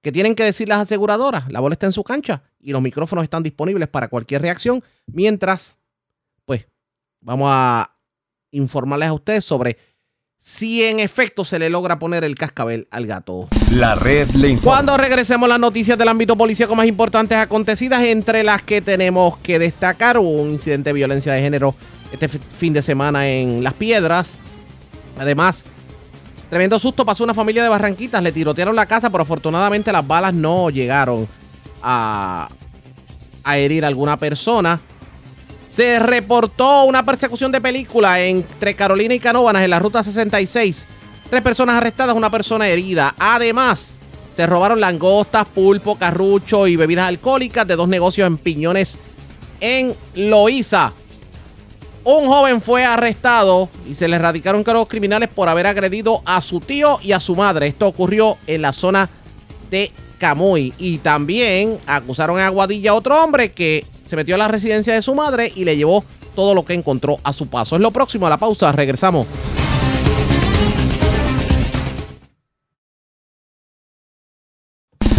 ¿Qué 0.00 0.10
tienen 0.10 0.34
que 0.34 0.42
decir 0.42 0.68
las 0.68 0.78
aseguradoras? 0.78 1.48
La 1.52 1.60
bola 1.60 1.74
está 1.74 1.86
en 1.86 1.92
su 1.92 2.02
cancha 2.02 2.42
y 2.62 2.70
los 2.72 2.80
micrófonos 2.80 3.24
están 3.24 3.42
disponibles 3.42 3.88
para 3.88 4.08
cualquier 4.08 4.40
reacción. 4.40 4.82
Mientras, 5.06 5.78
pues, 6.46 6.66
vamos 7.20 7.48
a 7.50 7.94
informarles 8.52 9.08
a 9.08 9.12
ustedes 9.12 9.44
sobre 9.44 9.76
si 10.38 10.82
en 10.82 11.00
efecto 11.00 11.44
se 11.44 11.58
le 11.58 11.70
logra 11.70 11.98
poner 11.98 12.24
el 12.24 12.34
cascabel 12.34 12.88
al 12.90 13.06
gato. 13.06 13.48
La 13.70 13.94
red 13.94 14.28
le 14.30 14.48
informa. 14.48 14.76
Cuando 14.76 14.96
regresemos 14.96 15.48
las 15.48 15.60
noticias 15.60 15.98
del 15.98 16.08
ámbito 16.08 16.36
policíaco 16.36 16.74
más 16.74 16.86
importantes 16.86 17.38
acontecidas, 17.38 18.02
entre 18.04 18.42
las 18.42 18.62
que 18.62 18.80
tenemos 18.80 19.36
que 19.38 19.58
destacar, 19.58 20.18
hubo 20.18 20.42
un 20.42 20.50
incidente 20.50 20.90
de 20.90 20.94
violencia 20.94 21.32
de 21.32 21.42
género 21.42 21.74
este 22.12 22.28
fin 22.28 22.72
de 22.72 22.82
semana 22.82 23.28
en 23.28 23.62
Las 23.62 23.74
Piedras. 23.74 24.36
Además, 25.18 25.64
tremendo 26.50 26.78
susto 26.78 27.04
pasó 27.04 27.24
una 27.24 27.34
familia 27.34 27.62
de 27.62 27.68
Barranquitas, 27.68 28.22
le 28.22 28.32
tirotearon 28.32 28.74
la 28.74 28.86
casa, 28.86 29.10
pero 29.10 29.22
afortunadamente 29.22 29.92
las 29.92 30.06
balas 30.06 30.34
no 30.34 30.70
llegaron 30.70 31.28
a, 31.82 32.48
herir 33.46 33.84
a 33.84 33.88
alguna 33.88 34.16
persona. 34.16 34.80
Se 35.68 35.98
reportó 35.98 36.84
una 36.84 37.02
persecución 37.02 37.50
de 37.50 37.60
película 37.60 38.20
entre 38.20 38.74
Carolina 38.74 39.14
y 39.14 39.20
Canóvanas 39.20 39.62
en 39.62 39.70
la 39.70 39.78
ruta 39.78 40.04
66. 40.04 40.86
Tres 41.30 41.42
personas 41.42 41.76
arrestadas, 41.76 42.14
una 42.14 42.30
persona 42.30 42.68
herida. 42.68 43.14
Además, 43.18 43.94
se 44.36 44.46
robaron 44.46 44.80
langostas, 44.80 45.46
pulpo, 45.46 45.96
carrucho 45.96 46.66
y 46.66 46.76
bebidas 46.76 47.08
alcohólicas 47.08 47.66
de 47.66 47.76
dos 47.76 47.88
negocios 47.88 48.26
en 48.26 48.36
Piñones 48.36 48.98
en 49.60 49.94
Loíza. 50.14 50.92
Un 52.04 52.26
joven 52.26 52.60
fue 52.60 52.84
arrestado 52.84 53.68
y 53.88 53.94
se 53.94 54.08
le 54.08 54.16
erradicaron 54.16 54.64
cargos 54.64 54.88
criminales 54.88 55.28
por 55.28 55.48
haber 55.48 55.68
agredido 55.68 56.20
a 56.24 56.40
su 56.40 56.58
tío 56.58 56.98
y 57.00 57.12
a 57.12 57.20
su 57.20 57.36
madre. 57.36 57.68
Esto 57.68 57.86
ocurrió 57.86 58.38
en 58.48 58.62
la 58.62 58.72
zona 58.72 59.08
de 59.70 59.92
Camuy. 60.22 60.72
Y 60.78 60.98
también 60.98 61.78
acusaron 61.84 62.38
a 62.38 62.46
Aguadilla 62.46 62.92
a 62.92 62.94
otro 62.94 63.20
hombre 63.20 63.50
que 63.50 63.84
se 64.08 64.14
metió 64.14 64.36
a 64.36 64.38
la 64.38 64.46
residencia 64.46 64.94
de 64.94 65.02
su 65.02 65.16
madre 65.16 65.52
y 65.52 65.64
le 65.64 65.76
llevó 65.76 66.04
todo 66.36 66.54
lo 66.54 66.64
que 66.64 66.74
encontró 66.74 67.18
a 67.24 67.32
su 67.32 67.48
paso. 67.48 67.74
Es 67.74 67.82
lo 67.82 67.90
próximo 67.90 68.28
a 68.28 68.30
la 68.30 68.38
pausa. 68.38 68.70
Regresamos. 68.70 69.26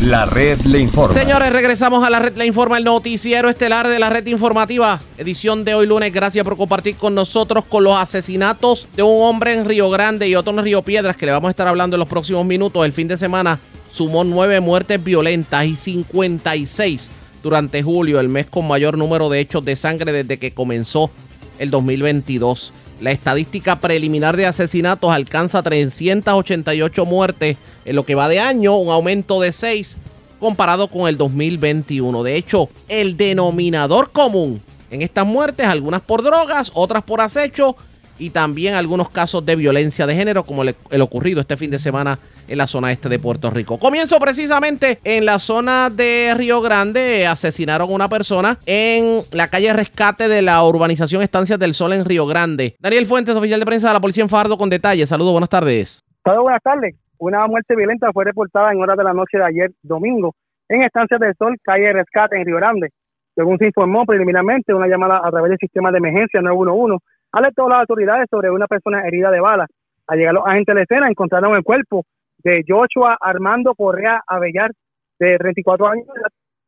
La 0.02 0.26
red 0.26 0.60
le 0.62 0.80
informa. 0.80 1.14
Señores, 1.14 1.52
regresamos 1.52 2.04
a 2.06 2.10
la 2.10 2.20
red 2.20 2.36
Le 2.38 2.46
Informa, 2.46 2.78
el 2.78 2.84
noticiero 2.84 3.50
estelar 3.50 3.88
de 3.88 4.00
la 4.00 4.10
red 4.10 4.26
informativa. 4.28 5.02
Edición 5.18 5.66
de 5.66 5.76
hoy 5.76 5.86
lunes. 5.86 6.14
Gracias 6.14 6.44
por 6.46 6.56
compartir 6.56 6.96
con 6.96 7.16
nosotros 7.16 7.66
con 7.66 7.84
los 7.84 7.98
asesinatos 7.98 8.88
de 8.96 9.04
un 9.04 9.22
hombre 9.22 9.54
en 9.54 9.66
Río 9.66 9.90
Grande 9.90 10.28
y 10.28 10.36
otro 10.36 10.54
en 10.54 10.64
Río 10.64 10.82
Piedras, 10.82 11.18
que 11.18 11.26
le 11.26 11.32
vamos 11.32 11.48
a 11.48 11.52
estar 11.52 11.68
hablando 11.68 11.96
en 11.96 12.00
los 12.00 12.10
próximos 12.10 12.46
minutos. 12.46 12.86
El 12.86 12.92
fin 12.92 13.08
de 13.08 13.18
semana 13.18 13.60
sumó 13.94 14.24
nueve 14.24 14.60
muertes 14.60 15.02
violentas 15.02 15.66
y 15.66 15.76
56 15.76 17.12
durante 17.44 17.84
julio, 17.84 18.20
el 18.20 18.30
mes 18.30 18.48
con 18.48 18.68
mayor 18.68 18.98
número 18.98 19.30
de 19.30 19.40
hechos 19.40 19.64
de 19.64 19.76
sangre 19.76 20.12
desde 20.12 20.40
que 20.40 20.54
comenzó 20.54 21.12
el 21.60 21.70
2022. 21.70 22.74
La 23.02 23.12
estadística 23.12 23.80
preliminar 23.80 24.36
de 24.36 24.46
asesinatos 24.46 25.12
alcanza 25.12 25.62
388 25.62 27.06
muertes 27.06 27.58
en 27.86 27.96
lo 27.96 28.06
que 28.06 28.16
va 28.16 28.30
de 28.30 28.40
año, 28.40 28.78
un 28.78 28.92
aumento 28.92 29.40
de 29.42 29.52
6 29.52 29.98
comparado 30.40 30.88
con 30.88 31.08
el 31.08 31.18
2021. 31.18 32.24
De 32.24 32.36
hecho, 32.36 32.70
el 32.88 33.16
denominador 33.16 34.12
común 34.12 34.62
en 34.90 35.02
estas 35.02 35.26
muertes, 35.26 35.68
algunas 35.68 36.02
por 36.02 36.24
drogas, 36.24 36.72
otras 36.74 37.04
por 37.04 37.22
acecho 37.22 37.76
y 38.18 38.30
también 38.30 38.76
algunos 38.76 39.10
casos 39.10 39.46
de 39.46 39.56
violencia 39.56 40.08
de 40.08 40.16
género, 40.16 40.46
como 40.46 40.64
el, 40.64 40.76
el 40.90 41.02
ocurrido 41.02 41.42
este 41.42 41.58
fin 41.58 41.72
de 41.72 41.80
semana 41.80 42.20
en 42.48 42.58
la 42.58 42.68
zona 42.68 42.92
este 42.92 43.10
de 43.10 43.20
Puerto 43.20 43.50
Rico. 43.50 43.80
Comienzo 43.80 44.20
precisamente 44.20 45.00
en 45.04 45.26
la 45.26 45.40
zona 45.40 45.90
de 45.90 46.34
Río 46.38 46.62
Grande. 46.62 47.28
Asesinaron 47.28 47.90
a 47.90 47.94
una 47.94 48.10
persona 48.10 48.58
en 48.66 49.22
la 49.32 49.48
calle 49.48 49.74
Rescate 49.74 50.28
de 50.28 50.42
la 50.42 50.64
urbanización 50.64 51.22
Estancias 51.22 51.60
del 51.60 51.74
Sol 51.74 51.94
en 51.94 52.06
Río 52.06 52.26
Grande. 52.26 52.76
Daniel 52.80 53.06
Fuentes, 53.06 53.36
oficial 53.36 53.60
de 53.60 53.66
prensa 53.66 53.88
de 53.88 53.94
la 53.94 54.00
Policía 54.00 54.24
en 54.24 54.30
Fardo, 54.30 54.58
con 54.58 54.70
detalles. 54.70 55.10
Saludos, 55.10 55.34
buenas 55.34 55.50
tardes. 55.50 56.04
Saludos, 56.24 56.44
buenas 56.44 56.64
tardes. 56.64 56.96
Una 57.18 57.48
muerte 57.48 57.76
violenta 57.76 58.12
fue 58.12 58.26
reportada 58.26 58.72
en 58.72 58.82
horas 58.82 58.98
de 58.98 59.04
la 59.04 59.14
noche 59.14 59.38
de 59.38 59.46
ayer 59.46 59.72
domingo 59.82 60.36
en 60.70 60.84
Estancias 60.84 61.20
del 61.20 61.36
Sol, 61.36 61.56
calle 61.64 61.94
Rescate 61.94 62.38
en 62.38 62.46
Río 62.46 62.58
Grande. 62.58 62.90
Según 63.36 63.58
se 63.58 63.68
informó 63.68 64.06
preliminarmente, 64.06 64.74
una 64.74 64.88
llamada 64.88 65.22
a 65.24 65.32
través 65.32 65.50
del 65.50 65.58
sistema 65.60 65.92
de 65.92 65.98
emergencia 65.98 66.42
911 66.42 67.04
alertó 67.32 67.66
a 67.66 67.70
las 67.70 67.80
autoridades 67.82 68.28
sobre 68.30 68.52
una 68.52 68.68
persona 68.68 69.08
herida 69.08 69.32
de 69.32 69.40
bala. 69.40 69.68
Al 70.08 70.18
llegar 70.18 70.34
los 70.34 70.46
agentes 70.46 70.68
de 70.68 70.76
la 70.76 70.84
escena 70.84 71.10
encontraron 71.10 71.56
el 71.56 71.64
cuerpo 71.64 72.04
de 72.44 72.64
Joshua 72.68 73.18
Armando 73.20 73.74
Correa 73.76 74.22
Avellar, 74.28 74.72
de 75.20 75.38
34 75.38 75.88
años, 75.88 76.06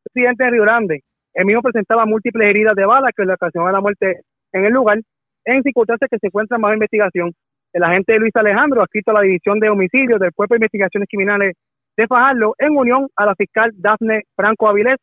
residente 0.04 0.44
de 0.44 0.50
Río 0.50 0.62
Grande. 0.62 1.00
El 1.34 1.44
mismo 1.44 1.62
presentaba 1.62 2.06
múltiples 2.06 2.48
heridas 2.48 2.74
de 2.74 2.86
bala 2.86 3.10
que 3.14 3.24
le 3.24 3.34
ocasionaron 3.34 3.74
la 3.74 3.80
muerte 3.80 4.22
en 4.52 4.64
el 4.64 4.72
lugar, 4.72 4.98
en 5.44 5.62
circunstancias 5.62 6.08
que 6.10 6.18
se 6.18 6.28
encuentran 6.28 6.60
bajo 6.60 6.74
investigación. 6.74 7.32
El 7.72 7.82
agente 7.82 8.18
Luis 8.18 8.34
Alejandro, 8.34 8.80
adscrito 8.80 9.10
a 9.10 9.14
la 9.14 9.20
División 9.20 9.60
de 9.60 9.68
Homicidios 9.68 10.18
del 10.18 10.32
Cuerpo 10.32 10.54
de 10.54 10.58
Investigaciones 10.58 11.08
Criminales 11.10 11.54
de 11.96 12.06
Fajardo, 12.06 12.54
en 12.58 12.76
unión 12.76 13.08
a 13.16 13.26
la 13.26 13.34
fiscal 13.34 13.70
Dafne 13.74 14.22
Franco 14.34 14.68
Avilés, 14.68 14.96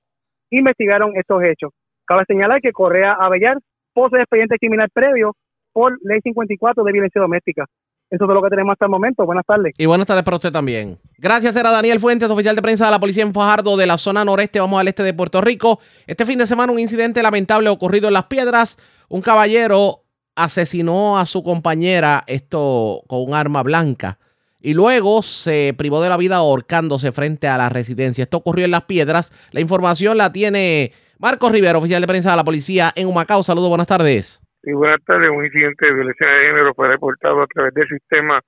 investigaron 0.49 1.15
estos 1.15 1.43
hechos. 1.43 1.71
Cabe 2.05 2.23
señalar 2.25 2.61
que 2.61 2.71
Correa 2.71 3.13
Avellar 3.13 3.57
posee 3.93 4.21
expediente 4.21 4.57
criminal 4.57 4.89
previo 4.91 5.33
por 5.71 5.97
Ley 6.03 6.19
54 6.21 6.83
de 6.83 6.91
Violencia 6.91 7.21
Doméstica. 7.21 7.65
Eso 8.13 8.25
es 8.25 8.29
lo 8.29 8.43
que 8.43 8.49
tenemos 8.49 8.73
hasta 8.73 8.85
el 8.85 8.91
momento. 8.91 9.25
Buenas 9.25 9.43
tardes. 9.43 9.73
Y 9.75 9.87
buenas 9.87 10.05
tardes 10.05 10.23
para 10.23 10.37
usted 10.37 10.51
también. 10.51 10.99
Gracias, 11.17 11.55
era 11.55 11.71
Daniel 11.71 11.99
Fuentes, 11.99 12.29
oficial 12.29 12.55
de 12.55 12.61
prensa 12.61 12.85
de 12.85 12.91
la 12.91 12.99
policía 12.99 13.23
en 13.23 13.33
Fajardo 13.33 13.75
de 13.75 13.87
la 13.87 13.97
zona 13.97 14.23
noreste. 14.23 14.59
Vamos 14.59 14.79
al 14.79 14.87
este 14.87 15.01
de 15.01 15.15
Puerto 15.15 15.41
Rico. 15.41 15.79
Este 16.05 16.23
fin 16.27 16.37
de 16.37 16.45
semana 16.45 16.71
un 16.71 16.79
incidente 16.79 17.23
lamentable 17.23 17.69
ocurrido 17.69 18.09
en 18.09 18.13
Las 18.13 18.25
Piedras. 18.25 18.77
Un 19.09 19.21
caballero 19.21 20.03
asesinó 20.35 21.17
a 21.17 21.25
su 21.25 21.41
compañera, 21.41 22.23
esto 22.27 23.01
con 23.07 23.23
un 23.23 23.33
arma 23.33 23.63
blanca. 23.63 24.19
Y 24.61 24.75
luego 24.75 25.23
se 25.23 25.73
privó 25.75 25.99
de 25.99 26.09
la 26.09 26.17
vida 26.17 26.35
ahorcándose 26.35 27.11
frente 27.13 27.47
a 27.47 27.57
la 27.57 27.69
residencia. 27.69 28.25
Esto 28.25 28.37
ocurrió 28.37 28.65
en 28.65 28.71
Las 28.71 28.83
Piedras. 28.83 29.33
La 29.49 29.59
información 29.59 30.19
la 30.19 30.31
tiene 30.31 30.91
Marcos 31.17 31.51
Rivero, 31.51 31.79
oficial 31.79 31.99
de 31.99 32.07
prensa 32.07 32.29
de 32.29 32.37
la 32.37 32.43
policía 32.43 32.91
en 32.95 33.07
Humacao. 33.07 33.41
Saludos, 33.41 33.69
buenas 33.69 33.87
tardes. 33.87 34.42
Y 34.65 34.71
buenas 34.71 35.03
tardes, 35.03 35.29
un 35.29 35.43
incidente 35.43 35.85
de 35.85 35.93
violencia 35.93 36.25
de 36.25 36.47
género 36.47 36.73
fue 36.73 36.87
reportado 36.87 37.41
a 37.41 37.47
través 37.47 37.73
del 37.73 37.87
sistema 37.89 38.39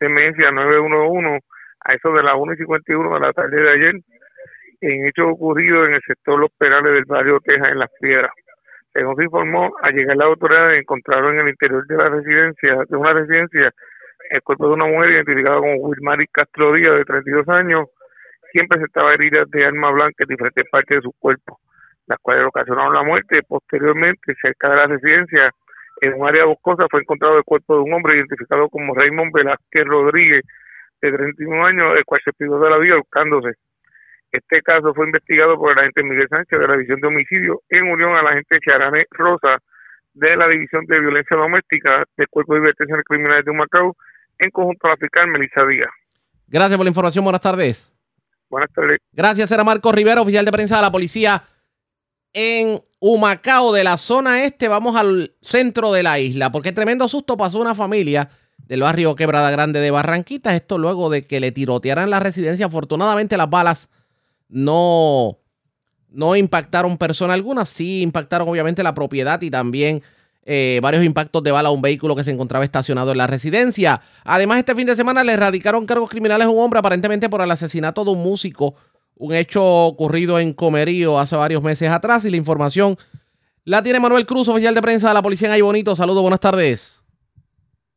de 0.00 0.06
emergencia 0.06 0.50
911 0.50 1.44
a 1.84 1.94
eso 1.94 2.12
de 2.12 2.24
las 2.24 2.34
1 2.36 2.54
y 2.54 2.56
51 2.56 3.14
de 3.14 3.20
la 3.20 3.32
tarde 3.32 3.62
de 3.62 3.70
ayer, 3.70 3.94
en 4.80 5.06
hecho 5.06 5.28
ocurrido 5.28 5.86
en 5.86 5.94
el 5.94 6.02
sector 6.04 6.40
Los 6.40 6.50
Perales 6.58 6.92
del 6.92 7.04
barrio 7.04 7.38
Texas, 7.38 7.68
en 7.70 7.78
Las 7.78 7.90
Piedras. 8.00 8.32
Según 8.92 9.14
se 9.14 9.22
informó, 9.22 9.72
al 9.80 9.94
llegar 9.94 10.16
la 10.16 10.24
autoridad 10.24 10.74
encontraron 10.74 11.34
en 11.34 11.42
el 11.42 11.50
interior 11.50 11.86
de 11.86 11.96
la 11.96 12.08
residencia, 12.08 12.78
de 12.88 12.96
una 12.96 13.12
residencia, 13.12 13.72
el 14.30 14.42
cuerpo 14.42 14.66
de 14.66 14.74
una 14.74 14.86
mujer 14.86 15.10
identificada 15.10 15.58
como 15.58 15.74
Wilmary 15.76 16.26
Castro 16.32 16.72
Díaz, 16.72 16.96
de 16.96 17.04
32 17.04 17.48
años, 17.48 17.86
quien 18.52 18.66
presentaba 18.66 19.14
heridas 19.14 19.48
de 19.50 19.64
arma 19.64 19.92
blanca 19.92 20.24
en 20.24 20.30
diferentes 20.30 20.68
partes 20.68 20.98
de 20.98 21.02
su 21.02 21.12
cuerpo. 21.12 21.60
Las 22.10 22.18
cuales 22.20 22.44
ocasionaron 22.46 22.92
la 22.92 23.02
muerte. 23.04 23.40
Posteriormente, 23.46 24.34
cerca 24.42 24.68
de 24.68 24.76
la 24.76 24.86
residencia, 24.86 25.50
en 26.02 26.14
un 26.14 26.28
área 26.28 26.44
boscosa, 26.44 26.86
fue 26.90 27.00
encontrado 27.00 27.38
el 27.38 27.44
cuerpo 27.44 27.76
de 27.76 27.82
un 27.82 27.94
hombre 27.94 28.16
identificado 28.16 28.68
como 28.68 28.94
Raymond 28.94 29.32
Velázquez 29.32 29.84
Rodríguez, 29.84 30.44
de 31.00 31.12
31 31.12 31.64
años, 31.64 31.94
el 31.96 32.04
cual 32.04 32.20
se 32.24 32.32
pidió 32.32 32.58
de 32.58 32.68
la 32.68 32.78
vida 32.78 32.96
buscándose. 32.96 33.54
Este 34.32 34.60
caso 34.62 34.92
fue 34.94 35.06
investigado 35.06 35.56
por 35.56 35.72
el 35.72 35.78
agente 35.78 36.02
Miguel 36.02 36.28
Sánchez 36.28 36.58
de 36.58 36.66
la 36.66 36.74
División 36.74 37.00
de 37.00 37.08
Homicidio 37.08 37.62
en 37.68 37.90
unión 37.90 38.14
a 38.16 38.22
la 38.22 38.30
agente 38.30 38.58
Charane 38.60 39.06
Rosa 39.10 39.58
de 40.12 40.36
la 40.36 40.48
División 40.48 40.84
de 40.86 41.00
Violencia 41.00 41.36
Doméstica 41.36 42.04
del 42.16 42.28
Cuerpo 42.28 42.54
de 42.54 42.60
Investigaciones 42.60 43.04
Criminales 43.06 43.44
de 43.44 43.50
Humacao 43.50 43.96
en 44.38 44.50
conjunto 44.50 44.86
a 44.86 44.90
la 44.90 44.96
fiscal 44.96 45.28
Melissa 45.28 45.64
Díaz. 45.64 45.90
Gracias 46.46 46.76
por 46.76 46.84
la 46.84 46.90
información. 46.90 47.24
Buenas 47.24 47.40
tardes. 47.40 47.92
Buenas 48.48 48.70
tardes. 48.72 48.98
Gracias, 49.12 49.50
era 49.50 49.64
Marco 49.64 49.90
Rivera, 49.92 50.20
oficial 50.20 50.44
de 50.44 50.52
prensa 50.52 50.76
de 50.76 50.82
la 50.82 50.92
policía 50.92 51.42
en 52.32 52.82
Humacao, 52.98 53.72
de 53.72 53.84
la 53.84 53.96
zona 53.96 54.44
este. 54.44 54.68
Vamos 54.68 54.96
al 54.96 55.34
centro 55.40 55.92
de 55.92 56.02
la 56.02 56.18
isla, 56.18 56.52
porque 56.52 56.72
tremendo 56.72 57.08
susto 57.08 57.36
pasó 57.36 57.60
una 57.60 57.74
familia 57.74 58.30
del 58.58 58.82
barrio 58.82 59.16
Quebrada 59.16 59.50
Grande 59.50 59.80
de 59.80 59.90
Barranquitas. 59.90 60.54
Esto 60.54 60.78
luego 60.78 61.10
de 61.10 61.26
que 61.26 61.40
le 61.40 61.52
tirotearan 61.52 62.10
la 62.10 62.20
residencia. 62.20 62.66
Afortunadamente, 62.66 63.36
las 63.36 63.50
balas 63.50 63.88
no, 64.48 65.38
no 66.10 66.36
impactaron 66.36 66.98
persona 66.98 67.34
alguna, 67.34 67.64
sí 67.64 68.02
impactaron 68.02 68.48
obviamente 68.48 68.82
la 68.82 68.94
propiedad 68.94 69.40
y 69.42 69.50
también 69.50 70.02
eh, 70.44 70.80
varios 70.82 71.04
impactos 71.04 71.42
de 71.42 71.52
bala 71.52 71.68
a 71.68 71.72
un 71.72 71.82
vehículo 71.82 72.16
que 72.16 72.24
se 72.24 72.30
encontraba 72.30 72.64
estacionado 72.64 73.12
en 73.12 73.18
la 73.18 73.26
residencia. 73.26 74.00
Además, 74.24 74.58
este 74.58 74.74
fin 74.74 74.86
de 74.86 74.96
semana 74.96 75.22
le 75.22 75.32
erradicaron 75.32 75.86
cargos 75.86 76.10
criminales 76.10 76.46
a 76.46 76.50
un 76.50 76.58
hombre 76.58 76.78
aparentemente 76.78 77.28
por 77.28 77.42
el 77.42 77.50
asesinato 77.50 78.04
de 78.04 78.10
un 78.10 78.22
músico, 78.22 78.74
un 79.20 79.34
hecho 79.34 79.62
ocurrido 79.62 80.38
en 80.38 80.54
Comerío 80.54 81.18
hace 81.18 81.36
varios 81.36 81.62
meses 81.62 81.90
atrás 81.90 82.24
y 82.24 82.30
la 82.30 82.38
información 82.38 82.96
la 83.64 83.82
tiene 83.82 84.00
Manuel 84.00 84.24
Cruz, 84.24 84.48
oficial 84.48 84.74
de 84.74 84.80
prensa 84.80 85.08
de 85.08 85.14
la 85.14 85.22
policía 85.22 85.48
en 85.48 85.54
Ay 85.54 85.60
Bonito. 85.60 85.94
Saludos, 85.94 86.22
buenas 86.22 86.40
tardes. 86.40 87.04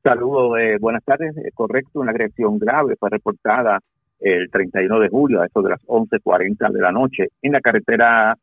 Saludos, 0.03 0.59
eh, 0.59 0.77
buenas 0.81 1.03
tardes. 1.05 1.35
Eh, 1.37 1.51
correcto, 1.53 2.01
una 2.01 2.11
agresión 2.11 2.59
grave 2.59 2.95
fue 2.99 3.09
reportada 3.09 3.79
el 4.19 4.49
31 4.51 4.99
de 4.99 5.09
julio, 5.09 5.41
a 5.41 5.45
eso 5.45 5.61
de 5.61 5.69
las 5.69 5.81
11.40 5.87 6.71
de 6.71 6.81
la 6.81 6.91
noche, 6.91 7.29
en 7.41 7.53
la 7.53 7.61
carretera 7.61 8.37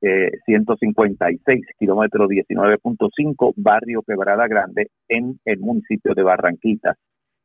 eh, 0.00 0.30
156, 0.46 1.66
kilómetro 1.78 2.28
19.5, 2.28 3.54
barrio 3.56 4.02
Quebrada 4.02 4.46
Grande, 4.46 4.88
en 5.08 5.38
el 5.44 5.58
municipio 5.58 6.14
de 6.14 6.22
Barranquitas. 6.22 6.96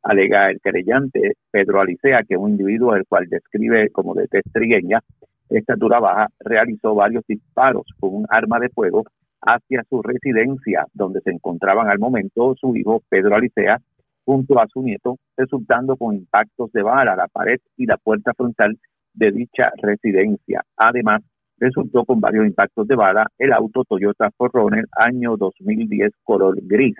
Alega 0.08 0.50
el 0.50 0.60
querellante 0.60 1.32
Pedro 1.50 1.80
Alicea 1.80 2.22
que 2.22 2.36
un 2.36 2.50
individuo, 2.50 2.94
el 2.94 3.06
cual 3.06 3.26
describe 3.28 3.90
como 3.90 4.14
de 4.14 4.28
testrigueña, 4.28 5.00
estatura 5.48 5.98
baja, 5.98 6.28
realizó 6.38 6.94
varios 6.94 7.24
disparos 7.26 7.86
con 7.98 8.14
un 8.14 8.26
arma 8.28 8.60
de 8.60 8.68
fuego 8.68 9.02
hacia 9.40 9.82
su 9.90 10.02
residencia, 10.02 10.86
donde 10.94 11.20
se 11.22 11.30
encontraban 11.30 11.88
al 11.88 11.98
momento 11.98 12.54
su 12.54 12.76
hijo 12.76 13.02
Pedro 13.08 13.34
Alicea 13.34 13.80
junto 14.24 14.60
a 14.60 14.68
su 14.68 14.80
nieto, 14.82 15.16
resultando 15.36 15.96
con 15.96 16.14
impactos 16.14 16.70
de 16.70 16.82
bala 16.82 17.14
a 17.14 17.16
la 17.16 17.26
pared 17.26 17.58
y 17.76 17.86
la 17.86 17.96
puerta 17.96 18.32
frontal 18.36 18.78
de 19.12 19.32
dicha 19.32 19.72
residencia. 19.82 20.62
Además, 20.76 21.22
resultó 21.58 22.04
con 22.04 22.20
varios 22.20 22.46
impactos 22.46 22.86
de 22.86 22.94
bala 22.94 23.26
el 23.38 23.52
auto 23.52 23.82
Toyota 23.82 24.30
Forerunner 24.36 24.84
año 24.92 25.36
2010 25.36 26.12
color 26.22 26.58
gris. 26.62 26.94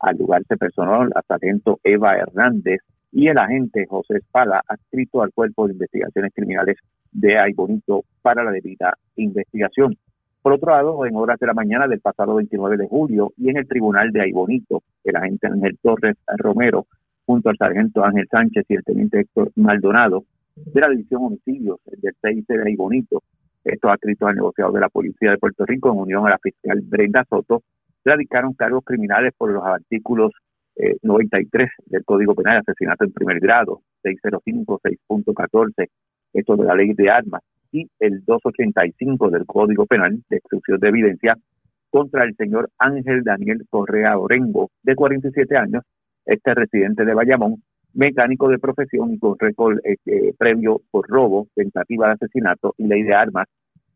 Al 0.00 0.16
lugar 0.16 0.42
se 0.46 0.56
personó 0.56 1.04
la 1.04 1.22
sargento 1.26 1.80
Eva 1.82 2.16
Hernández 2.16 2.80
y 3.10 3.28
el 3.28 3.38
agente 3.38 3.86
José 3.86 4.18
Espada, 4.18 4.62
adscrito 4.66 5.22
al 5.22 5.32
Cuerpo 5.32 5.66
de 5.66 5.72
Investigaciones 5.72 6.32
Criminales 6.34 6.76
de 7.10 7.38
Aybonito 7.38 8.04
para 8.22 8.44
la 8.44 8.50
debida 8.50 8.94
investigación. 9.16 9.96
Por 10.42 10.52
otro 10.52 10.70
lado, 10.70 11.04
en 11.04 11.16
horas 11.16 11.38
de 11.40 11.46
la 11.46 11.54
mañana 11.54 11.88
del 11.88 12.00
pasado 12.00 12.36
29 12.36 12.76
de 12.76 12.86
julio 12.86 13.32
y 13.36 13.50
en 13.50 13.56
el 13.56 13.66
tribunal 13.66 14.12
de 14.12 14.22
Aybonito, 14.22 14.82
el 15.04 15.16
agente 15.16 15.46
Ángel 15.46 15.78
Torres 15.82 16.16
Romero, 16.36 16.86
junto 17.26 17.48
al 17.48 17.56
sargento 17.56 18.04
Ángel 18.04 18.28
Sánchez 18.30 18.64
y 18.68 18.74
el 18.74 18.84
teniente 18.84 19.20
Héctor 19.20 19.50
Maldonado, 19.56 20.24
de 20.54 20.80
la 20.80 20.88
División 20.88 21.24
Homicidios 21.24 21.80
del 21.84 22.14
6 22.20 22.46
de 22.46 22.62
Aybonito, 22.62 23.22
estos 23.64 23.90
adscritos 23.90 24.28
al 24.28 24.36
negociado 24.36 24.72
de 24.72 24.80
la 24.80 24.88
Policía 24.88 25.32
de 25.32 25.38
Puerto 25.38 25.66
Rico 25.66 25.92
en 25.92 25.98
unión 25.98 26.26
a 26.26 26.30
la 26.30 26.38
fiscal 26.38 26.80
Brenda 26.82 27.24
Soto, 27.28 27.62
radicaron 28.08 28.54
cargos 28.54 28.84
criminales 28.84 29.32
por 29.36 29.52
los 29.52 29.64
artículos 29.64 30.32
93 31.02 31.66
eh, 31.66 31.82
del 31.86 32.04
Código 32.04 32.34
Penal, 32.34 32.58
asesinato 32.58 33.04
en 33.04 33.12
primer 33.12 33.40
grado, 33.40 33.82
605, 34.02 34.80
6.14, 34.82 35.88
esto 36.32 36.56
de 36.56 36.64
la 36.64 36.74
ley 36.74 36.92
de 36.94 37.10
armas, 37.10 37.42
y 37.72 37.88
el 37.98 38.24
285 38.24 39.30
del 39.30 39.44
Código 39.46 39.86
Penal 39.86 40.22
de 40.28 40.36
exclusión 40.36 40.78
de 40.80 40.88
evidencia 40.88 41.36
contra 41.90 42.24
el 42.24 42.34
señor 42.36 42.70
Ángel 42.78 43.22
Daniel 43.24 43.64
Correa 43.68 44.18
Orengo, 44.18 44.70
de 44.82 44.94
47 44.94 45.56
años, 45.56 45.82
este 46.24 46.54
residente 46.54 47.04
de 47.04 47.14
Bayamón, 47.14 47.62
mecánico 47.94 48.48
de 48.48 48.58
profesión 48.58 49.12
y 49.12 49.18
con 49.18 49.38
récord 49.38 49.78
este, 49.84 50.34
previo 50.38 50.80
por 50.90 51.08
robo, 51.08 51.48
tentativa 51.54 52.08
de 52.08 52.12
asesinato 52.14 52.74
y 52.76 52.86
ley 52.86 53.02
de 53.02 53.14
armas, 53.14 53.46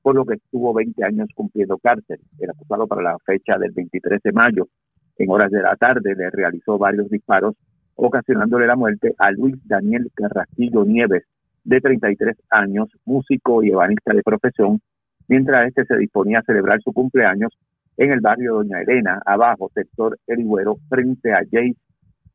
por 0.02 0.14
lo 0.14 0.24
que 0.24 0.34
estuvo 0.34 0.74
20 0.74 1.04
años 1.04 1.28
cumpliendo 1.34 1.78
cárcel. 1.78 2.20
El 2.38 2.50
acusado 2.50 2.86
para 2.86 3.02
la 3.02 3.18
fecha 3.24 3.56
del 3.58 3.72
23 3.72 4.20
de 4.22 4.32
mayo, 4.32 4.68
en 5.16 5.30
horas 5.30 5.50
de 5.50 5.62
la 5.62 5.76
tarde, 5.76 6.14
le 6.14 6.30
realizó 6.30 6.78
varios 6.78 7.08
disparos, 7.08 7.54
ocasionándole 7.94 8.66
la 8.66 8.76
muerte 8.76 9.14
a 9.18 9.30
Luis 9.30 9.56
Daniel 9.66 10.10
Carrasquillo 10.14 10.84
Nieves, 10.84 11.24
de 11.64 11.80
33 11.80 12.36
años, 12.50 12.88
músico 13.04 13.62
y 13.62 13.70
ebanista 13.70 14.12
de 14.12 14.22
profesión, 14.22 14.80
mientras 15.28 15.68
este 15.68 15.84
se 15.84 15.96
disponía 15.96 16.40
a 16.40 16.42
celebrar 16.42 16.80
su 16.82 16.92
cumpleaños 16.92 17.56
en 17.96 18.10
el 18.10 18.20
barrio 18.20 18.54
Doña 18.54 18.80
Elena, 18.80 19.20
abajo, 19.24 19.70
sector 19.72 20.18
El 20.26 20.44
frente 20.88 21.32
a 21.32 21.42
Jay 21.50 21.76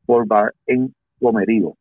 Bar 0.06 0.54
en 0.66 0.94
Gomerío. 1.20 1.74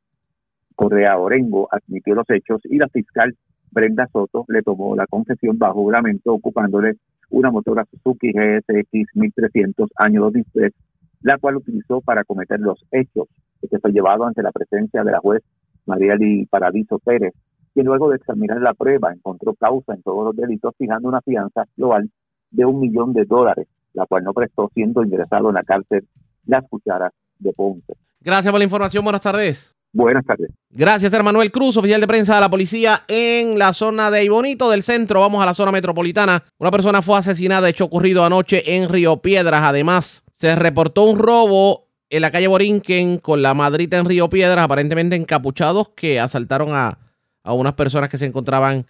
Correa 0.75 1.17
Orengo 1.17 1.69
admitió 1.71 2.13
los 2.13 2.29
hechos 2.29 2.61
y 2.65 2.77
la 2.77 2.89
fiscal 2.89 3.35
Brenda 3.71 4.07
Soto 4.11 4.45
le 4.47 4.61
tomó 4.61 4.95
la 4.95 5.07
confesión 5.07 5.57
bajo 5.57 5.83
juramento 5.83 6.33
ocupándole 6.33 6.97
una 7.29 7.51
motora 7.51 7.85
Suzuki 7.91 8.31
GSX 8.31 9.15
1300 9.15 9.89
año 9.97 10.21
2003, 10.21 10.73
la 11.21 11.37
cual 11.37 11.57
utilizó 11.57 12.01
para 12.01 12.23
cometer 12.23 12.59
los 12.59 12.83
hechos. 12.91 13.27
Este 13.61 13.79
fue 13.79 13.91
llevado 13.91 14.25
ante 14.25 14.41
la 14.41 14.51
presencia 14.51 15.03
de 15.03 15.11
la 15.11 15.19
juez 15.19 15.43
María 15.85 16.15
Lee 16.15 16.47
Paradiso 16.49 16.99
Pérez, 16.99 17.33
quien 17.73 17.85
luego 17.85 18.09
de 18.09 18.17
examinar 18.17 18.61
la 18.61 18.73
prueba 18.73 19.13
encontró 19.13 19.53
causa 19.53 19.93
en 19.93 20.01
todos 20.03 20.25
los 20.25 20.35
delitos, 20.35 20.73
fijando 20.77 21.07
una 21.07 21.21
fianza 21.21 21.65
global 21.75 22.09
de 22.51 22.65
un 22.65 22.79
millón 22.79 23.13
de 23.13 23.25
dólares, 23.25 23.67
la 23.93 24.05
cual 24.05 24.23
no 24.23 24.33
prestó 24.33 24.69
siendo 24.73 25.03
ingresado 25.03 25.49
en 25.49 25.55
la 25.55 25.63
cárcel 25.63 26.07
Las 26.45 26.67
Cucharas 26.67 27.13
de 27.39 27.53
Ponce. 27.53 27.93
Gracias 28.21 28.51
por 28.51 28.59
la 28.59 28.65
información. 28.65 29.03
Buenas 29.03 29.21
tardes. 29.21 29.76
Buenas 29.97 30.27
tardes. 30.27 30.51
Gracias, 30.69 31.11
Manuel 31.23 31.51
Cruz, 31.51 31.75
oficial 31.75 31.99
de 31.99 32.05
prensa 32.05 32.35
de 32.35 32.41
la 32.41 32.51
policía 32.51 33.03
en 33.07 33.57
la 33.57 33.73
zona 33.73 34.11
de 34.11 34.23
Ibonito 34.23 34.69
del 34.69 34.83
centro. 34.83 35.21
Vamos 35.21 35.41
a 35.41 35.47
la 35.47 35.55
zona 35.55 35.71
metropolitana. 35.71 36.43
Una 36.59 36.69
persona 36.69 37.01
fue 37.01 37.17
asesinada, 37.17 37.67
hecho 37.67 37.85
ocurrido 37.85 38.23
anoche 38.23 38.75
en 38.75 38.89
Río 38.89 39.23
Piedras. 39.23 39.63
Además, 39.63 40.23
se 40.33 40.55
reportó 40.55 41.05
un 41.05 41.17
robo 41.17 41.87
en 42.11 42.21
la 42.21 42.29
calle 42.29 42.45
Borinquen 42.45 43.17
con 43.17 43.41
la 43.41 43.55
madrita 43.55 43.97
en 43.97 44.05
Río 44.05 44.29
Piedras, 44.29 44.63
aparentemente 44.63 45.15
encapuchados, 45.15 45.89
que 45.95 46.19
asaltaron 46.19 46.75
a, 46.75 46.99
a 47.41 47.53
unas 47.53 47.73
personas 47.73 48.09
que 48.09 48.19
se 48.19 48.25
encontraban 48.27 48.85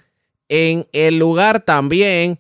en 0.50 0.88
el 0.92 1.18
lugar. 1.18 1.62
También 1.62 2.38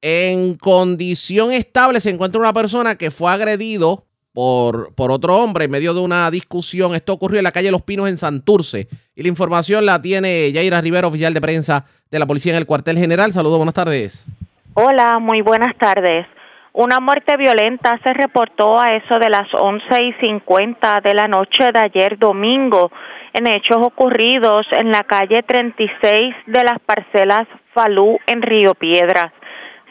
en 0.00 0.54
condición 0.54 1.52
estable 1.52 2.00
se 2.00 2.08
encuentra 2.08 2.40
una 2.40 2.54
persona 2.54 2.96
que 2.96 3.10
fue 3.10 3.30
agredido 3.30 4.07
por, 4.38 4.94
por 4.94 5.10
otro 5.10 5.34
hombre 5.34 5.64
en 5.64 5.70
medio 5.72 5.94
de 5.94 6.00
una 6.00 6.30
discusión. 6.30 6.94
Esto 6.94 7.12
ocurrió 7.12 7.40
en 7.40 7.42
la 7.42 7.50
calle 7.50 7.72
Los 7.72 7.82
Pinos 7.82 8.08
en 8.08 8.16
Santurce. 8.16 8.86
Y 9.16 9.22
la 9.22 9.28
información 9.28 9.84
la 9.84 10.00
tiene 10.00 10.52
Yaira 10.52 10.80
Rivera, 10.80 11.08
oficial 11.08 11.34
de 11.34 11.40
prensa 11.40 11.86
de 12.08 12.20
la 12.20 12.26
policía 12.26 12.52
en 12.52 12.58
el 12.58 12.64
cuartel 12.64 12.98
general. 12.98 13.32
Saludos, 13.32 13.58
buenas 13.58 13.74
tardes. 13.74 14.28
Hola, 14.74 15.18
muy 15.18 15.40
buenas 15.40 15.76
tardes. 15.76 16.24
Una 16.72 17.00
muerte 17.00 17.36
violenta 17.36 17.98
se 18.04 18.12
reportó 18.12 18.78
a 18.78 18.94
eso 18.94 19.18
de 19.18 19.28
las 19.28 19.52
once 19.54 20.04
y 20.04 20.12
cincuenta 20.24 21.00
de 21.00 21.14
la 21.14 21.26
noche 21.26 21.72
de 21.72 21.80
ayer 21.80 22.16
domingo 22.16 22.92
en 23.32 23.48
hechos 23.48 23.78
ocurridos 23.80 24.68
en 24.70 24.92
la 24.92 25.02
calle 25.02 25.42
36 25.42 26.36
de 26.46 26.62
las 26.62 26.78
parcelas 26.86 27.48
Falú 27.74 28.20
en 28.28 28.42
Río 28.42 28.76
Piedras. 28.76 29.32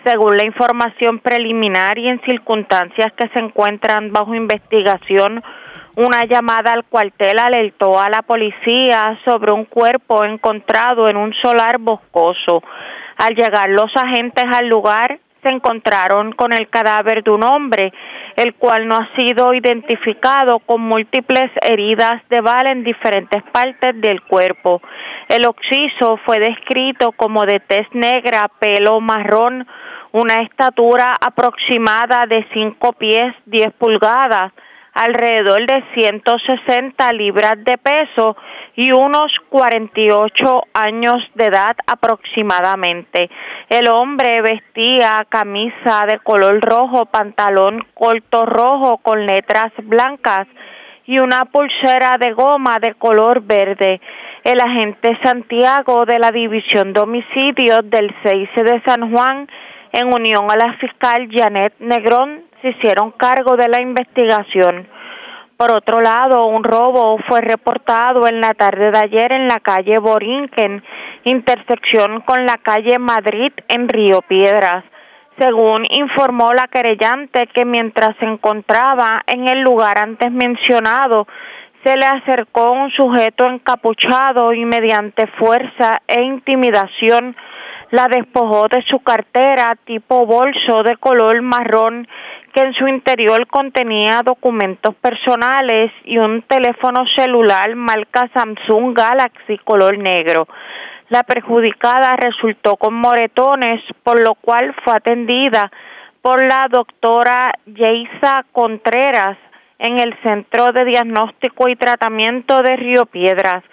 Según 0.08 0.38
la 0.38 0.46
información 0.46 1.20
preliminar 1.20 2.00
y 2.00 2.08
en 2.08 2.22
circunstancias 2.22 3.12
que 3.18 3.28
se 3.28 3.40
encuentran 3.40 4.14
bajo 4.14 4.34
investigación, 4.34 5.44
una 5.98 6.24
llamada 6.24 6.72
al 6.72 6.86
cuartel 6.86 7.38
alertó 7.38 8.00
a 8.00 8.10
la 8.10 8.22
policía 8.22 9.20
sobre 9.26 9.52
un 9.52 9.66
cuerpo 9.66 10.24
encontrado 10.24 11.10
en 11.10 11.18
un 11.18 11.34
solar 11.42 11.78
boscoso. 11.80 12.64
Al 13.18 13.36
llegar 13.36 13.70
los 13.70 13.92
agentes 13.98 14.46
al 14.50 14.70
lugar, 14.70 15.20
se 15.44 15.50
encontraron 15.50 16.32
con 16.32 16.54
el 16.54 16.70
cadáver 16.70 17.22
de 17.26 17.32
un 17.32 17.44
hombre, 17.44 17.92
el 18.38 18.54
cual 18.54 18.88
no 18.88 18.96
ha 18.96 19.10
sido 19.18 19.54
identificado 19.54 20.60
con 20.60 20.80
múltiples 20.80 21.52
heridas 21.62 22.22
de 22.30 22.40
bala 22.40 22.72
en 22.72 22.86
diferentes 22.86 23.44
partes 23.52 24.00
del 24.00 24.22
cuerpo. 24.22 24.82
El 25.28 25.46
occiso 25.46 26.18
fue 26.26 26.40
descrito 26.40 27.12
como 27.12 27.46
de 27.46 27.60
tez 27.60 27.88
negra, 27.92 28.48
pelo 28.60 29.02
marrón, 29.02 29.68
una 30.12 30.42
estatura 30.42 31.16
aproximada 31.20 32.26
de 32.26 32.46
5 32.54 32.94
pies 32.94 33.34
10 33.46 33.74
pulgadas, 33.74 34.52
alrededor 34.94 35.68
de 35.68 35.84
160 35.94 37.14
libras 37.14 37.64
de 37.64 37.78
peso 37.78 38.36
y 38.76 38.92
unos 38.92 39.32
48 39.50 40.64
años 40.74 41.24
de 41.36 41.46
edad 41.46 41.76
aproximadamente. 41.86 43.30
El 43.70 43.88
hombre 43.90 44.42
vestía 44.42 45.26
camisa 45.30 46.06
de 46.08 46.20
color 46.20 46.62
rojo, 46.62 47.06
pantalón 47.06 47.86
corto 47.94 48.46
rojo 48.46 48.98
con 48.98 49.26
letras 49.26 49.72
blancas 49.84 50.48
y 51.06 51.20
una 51.20 51.46
pulsera 51.46 52.18
de 52.18 52.34
goma 52.34 52.80
de 52.80 52.94
color 52.96 53.42
verde. 53.42 54.02
El 54.44 54.60
agente 54.60 55.18
Santiago 55.24 56.06
de 56.06 56.20
la 56.20 56.32
División 56.32 56.94
de 56.94 57.02
del 57.84 58.16
6 58.24 58.50
de 58.56 58.82
San 58.86 59.12
Juan, 59.12 59.48
en 59.92 60.14
unión 60.14 60.50
a 60.52 60.56
la 60.56 60.74
fiscal 60.74 61.28
Janet 61.32 61.74
Negrón, 61.80 62.44
se 62.62 62.70
hicieron 62.70 63.12
cargo 63.12 63.56
de 63.56 63.68
la 63.68 63.82
investigación. 63.82 64.88
Por 65.58 65.72
otro 65.72 66.02
lado, 66.02 66.46
un 66.46 66.64
robo 66.64 67.18
fue 67.28 67.42
reportado 67.42 68.28
en 68.28 68.42
la 68.42 68.54
tarde 68.54 68.92
de 68.92 68.98
ayer 69.00 69.32
en 69.32 69.48
la 69.48 69.60
calle 69.60 69.98
Borinquen, 69.98 70.84
intersección 71.24 72.22
con 72.22 72.46
la 72.46 72.58
calle 72.58 73.00
Madrid 73.00 73.52
en 73.68 73.90
Río 73.90 74.22
Piedras. 74.22 74.84
Según 75.40 75.84
informó 75.90 76.54
la 76.54 76.68
querellante 76.68 77.48
que 77.48 77.66
mientras 77.66 78.16
se 78.20 78.26
encontraba 78.26 79.22
en 79.26 79.48
el 79.48 79.62
lugar 79.62 79.98
antes 79.98 80.32
mencionado, 80.32 81.28
se 81.84 81.96
le 81.96 82.06
acercó 82.06 82.72
un 82.72 82.92
sujeto 82.92 83.46
encapuchado 83.46 84.54
y 84.54 84.66
mediante 84.66 85.26
fuerza 85.40 86.02
e 86.08 86.22
intimidación 86.22 87.36
la 87.92 88.08
despojó 88.08 88.68
de 88.68 88.84
su 88.90 89.00
cartera 89.00 89.76
tipo 89.86 90.26
bolso 90.26 90.84
de 90.84 90.98
color 90.98 91.42
marrón 91.42 92.08
que 92.54 92.62
en 92.64 92.74
su 92.74 92.88
interior 92.88 93.48
contenía 93.48 94.22
documentos 94.24 94.96
personales 94.96 95.92
y 96.04 96.18
un 96.18 96.42
teléfono 96.42 97.06
celular 97.16 97.76
marca 97.76 98.30
Samsung 98.34 98.98
Galaxy 98.98 99.58
color 99.60 99.98
negro. 99.98 100.48
La 101.10 101.24
perjudicada 101.24 102.16
resultó 102.18 102.76
con 102.76 102.94
moretones, 102.94 103.82
por 104.04 104.22
lo 104.22 104.36
cual 104.36 104.76
fue 104.84 104.96
atendida 104.96 105.72
por 106.22 106.44
la 106.44 106.68
doctora 106.70 107.54
Yeisa 107.66 108.44
Contreras 108.52 109.38
en 109.80 110.00
el 110.00 110.18
Centro 110.24 110.74
de 110.74 110.84
Diagnóstico 110.84 111.70
y 111.70 111.76
Tratamiento 111.76 112.62
de 112.64 112.76
Río 112.76 113.06
Piedras 113.06 113.64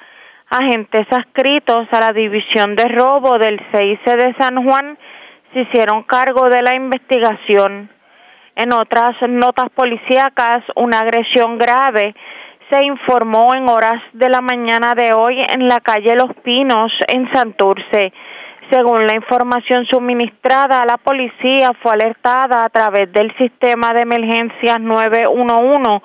agentes 0.51 1.07
adscritos 1.11 1.87
a 1.91 2.01
la 2.01 2.13
División 2.13 2.77
de 2.77 2.85
Robo 2.89 3.39
del 3.39 3.61
CIC 3.73 4.05
de 4.05 4.35
San 4.39 4.65
Juan 4.65 4.99
se 5.53 5.61
hicieron 5.61 6.03
cargo 6.03 6.49
de 6.49 6.63
la 6.63 6.75
investigación. 6.75 7.91
En 8.57 8.73
otras 8.73 9.17
notas 9.29 9.71
policíacas, 9.75 10.63
una 10.77 11.01
agresión 11.01 11.59
grave 11.59 12.15
se 12.71 12.85
informó 12.85 13.55
en 13.55 13.69
horas 13.69 14.01
de 14.13 14.29
la 14.29 14.41
mañana 14.41 14.95
de 14.95 15.13
hoy 15.13 15.39
en 15.41 15.69
la 15.69 15.81
calle 15.81 16.17
Los 16.17 16.35
Pinos, 16.43 16.93
en 17.09 17.31
Santurce. 17.33 18.13
Según 18.71 19.07
la 19.07 19.15
información 19.15 19.85
suministrada, 19.87 20.85
la 20.87 20.97
policía 20.97 21.71
fue 21.83 21.93
alertada 21.93 22.65
a 22.65 22.71
través 22.71 23.13
del 23.13 23.37
sistema 23.37 23.93
de 23.93 24.03
emergencias 24.03 24.81
911 24.81 26.03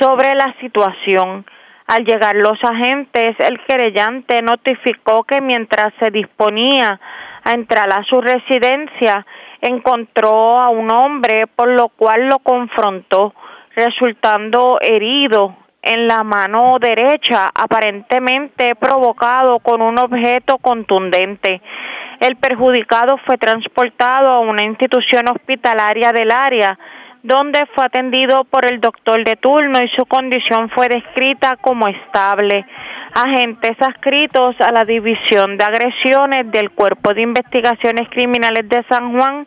sobre 0.00 0.34
la 0.34 0.54
situación. 0.60 1.44
Al 1.90 2.04
llegar 2.04 2.36
los 2.36 2.56
agentes, 2.62 3.34
el 3.40 3.58
querellante 3.66 4.42
notificó 4.42 5.24
que 5.24 5.40
mientras 5.40 5.92
se 5.98 6.12
disponía 6.12 7.00
a 7.42 7.50
entrar 7.50 7.90
a 7.92 8.04
su 8.04 8.20
residencia, 8.20 9.26
encontró 9.60 10.60
a 10.60 10.68
un 10.68 10.88
hombre, 10.88 11.48
por 11.48 11.66
lo 11.66 11.88
cual 11.88 12.28
lo 12.28 12.38
confrontó, 12.38 13.34
resultando 13.74 14.78
herido 14.80 15.56
en 15.82 16.06
la 16.06 16.22
mano 16.22 16.76
derecha, 16.78 17.50
aparentemente 17.52 18.76
provocado 18.76 19.58
con 19.58 19.82
un 19.82 19.98
objeto 19.98 20.58
contundente. 20.58 21.60
El 22.20 22.36
perjudicado 22.36 23.18
fue 23.26 23.36
transportado 23.36 24.30
a 24.30 24.38
una 24.38 24.62
institución 24.62 25.26
hospitalaria 25.26 26.12
del 26.12 26.30
área, 26.30 26.78
donde 27.22 27.66
fue 27.74 27.84
atendido 27.84 28.44
por 28.44 28.70
el 28.70 28.80
doctor 28.80 29.24
de 29.24 29.36
turno 29.36 29.82
y 29.82 29.88
su 29.96 30.06
condición 30.06 30.70
fue 30.70 30.88
descrita 30.88 31.56
como 31.60 31.88
estable. 31.88 32.64
Agentes 33.12 33.76
adscritos 33.80 34.54
a 34.60 34.72
la 34.72 34.84
División 34.84 35.58
de 35.58 35.64
Agresiones 35.64 36.50
del 36.52 36.70
Cuerpo 36.70 37.12
de 37.12 37.22
Investigaciones 37.22 38.08
Criminales 38.10 38.68
de 38.68 38.84
San 38.88 39.12
Juan 39.12 39.46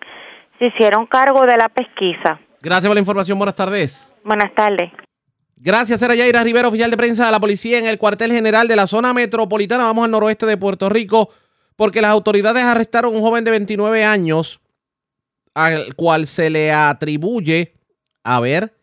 se 0.60 0.68
hicieron 0.68 1.08
cargo 1.08 1.46
de 1.46 1.58
la 1.58 1.70
pesquisa. 1.70 2.40
Gracias 2.62 2.88
por 2.88 2.96
la 2.96 3.02
información. 3.02 3.38
Buenas 3.38 3.56
tardes. 3.56 4.14
Buenas 4.24 4.54
tardes. 4.54 4.92
Gracias, 5.58 6.02
era 6.02 6.14
Yaira 6.14 6.44
Rivera, 6.44 6.68
oficial 6.68 6.92
de 6.92 6.98
prensa 6.98 7.26
de 7.26 7.32
la 7.32 7.40
policía 7.40 7.80
en 7.80 7.86
el 7.86 7.98
cuartel 7.98 8.34
general 8.34 8.68
de 8.68 8.76
la 8.76 8.86
zona 8.86 9.14
metropolitana. 9.14 9.86
Vamos 9.86 10.04
al 10.04 10.12
noroeste 10.12 10.46
de 10.46 10.58
Puerto 10.58 10.90
Rico 10.90 11.30
porque 11.78 12.02
las 12.02 12.12
autoridades 12.12 12.64
arrestaron 12.64 13.14
a 13.14 13.18
un 13.18 13.24
joven 13.24 13.46
de 13.46 13.52
29 13.52 14.04
años 14.04 14.60
al 15.54 15.96
cual 15.96 16.28
se 16.28 16.50
le 16.50 16.72
atribuye 16.72 17.74
haber 18.24 18.74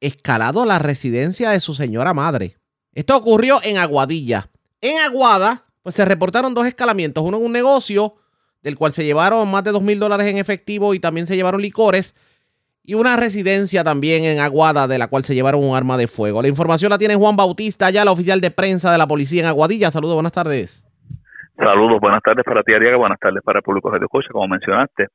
escalado 0.00 0.64
la 0.64 0.78
residencia 0.78 1.50
de 1.50 1.60
su 1.60 1.74
señora 1.74 2.14
madre. 2.14 2.56
Esto 2.94 3.16
ocurrió 3.16 3.58
en 3.62 3.76
Aguadilla. 3.76 4.48
En 4.80 4.98
Aguada, 4.98 5.64
pues 5.82 5.94
se 5.94 6.04
reportaron 6.04 6.54
dos 6.54 6.66
escalamientos, 6.66 7.22
uno 7.22 7.36
en 7.36 7.44
un 7.44 7.52
negocio 7.52 8.14
del 8.62 8.76
cual 8.76 8.92
se 8.92 9.04
llevaron 9.04 9.50
más 9.50 9.64
de 9.64 9.72
dos 9.72 9.82
mil 9.82 9.98
dólares 9.98 10.26
en 10.26 10.38
efectivo 10.38 10.94
y 10.94 11.00
también 11.00 11.26
se 11.26 11.36
llevaron 11.36 11.62
licores, 11.62 12.14
y 12.82 12.94
una 12.94 13.16
residencia 13.16 13.84
también 13.84 14.24
en 14.24 14.40
Aguada 14.40 14.88
de 14.88 14.98
la 14.98 15.08
cual 15.08 15.22
se 15.22 15.34
llevaron 15.34 15.62
un 15.62 15.76
arma 15.76 15.96
de 15.96 16.08
fuego. 16.08 16.42
La 16.42 16.48
información 16.48 16.90
la 16.90 16.98
tiene 16.98 17.14
Juan 17.14 17.36
Bautista, 17.36 17.90
ya 17.90 18.04
la 18.04 18.10
oficial 18.10 18.40
de 18.40 18.50
prensa 18.50 18.90
de 18.90 18.98
la 18.98 19.06
policía 19.06 19.42
en 19.42 19.48
Aguadilla. 19.48 19.90
Saludos, 19.90 20.14
buenas 20.14 20.32
tardes. 20.32 20.84
Saludos, 21.56 22.00
buenas 22.00 22.22
tardes 22.22 22.44
para 22.44 22.62
ti, 22.62 22.72
Ariaga, 22.72 22.96
buenas 22.96 23.18
tardes 23.20 23.42
para 23.44 23.58
el 23.58 23.62
público 23.62 23.90
de 23.90 24.06
Cocha, 24.08 24.28
como 24.32 24.48
mencionaste 24.48 25.08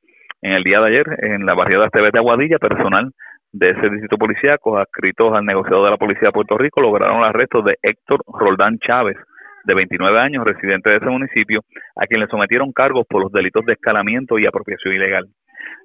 en 0.46 0.52
el 0.52 0.64
día 0.64 0.80
de 0.80 0.88
ayer 0.90 1.06
en 1.24 1.44
la 1.44 1.56
barriada 1.56 1.90
TV 1.90 2.12
de 2.14 2.20
Aguadilla, 2.20 2.60
personal 2.60 3.12
de 3.52 3.72
ese 3.72 3.90
distrito 3.90 4.16
policíaco, 4.16 4.78
adscritos 4.78 5.34
al 5.34 5.44
negociador 5.44 5.86
de 5.86 5.92
la 5.92 5.98
Policía 5.98 6.28
de 6.28 6.34
Puerto 6.34 6.56
Rico, 6.56 6.82
lograron 6.82 7.18
el 7.18 7.24
arresto 7.24 7.64
de 7.64 7.78
Héctor 7.82 8.22
Roldán 8.28 8.78
Chávez, 8.78 9.18
de 9.64 9.74
29 9.74 10.20
años, 10.20 10.46
residente 10.46 10.92
de 10.92 10.98
ese 10.98 11.08
municipio, 11.08 11.62
a 11.96 12.06
quien 12.06 12.22
le 12.22 12.28
sometieron 12.28 12.72
cargos 12.74 13.08
por 13.10 13.24
los 13.24 13.32
delitos 13.32 13.66
de 13.66 13.74
escalamiento 13.74 14.38
y 14.38 14.46
apropiación 14.46 14.94
ilegal. 14.94 15.26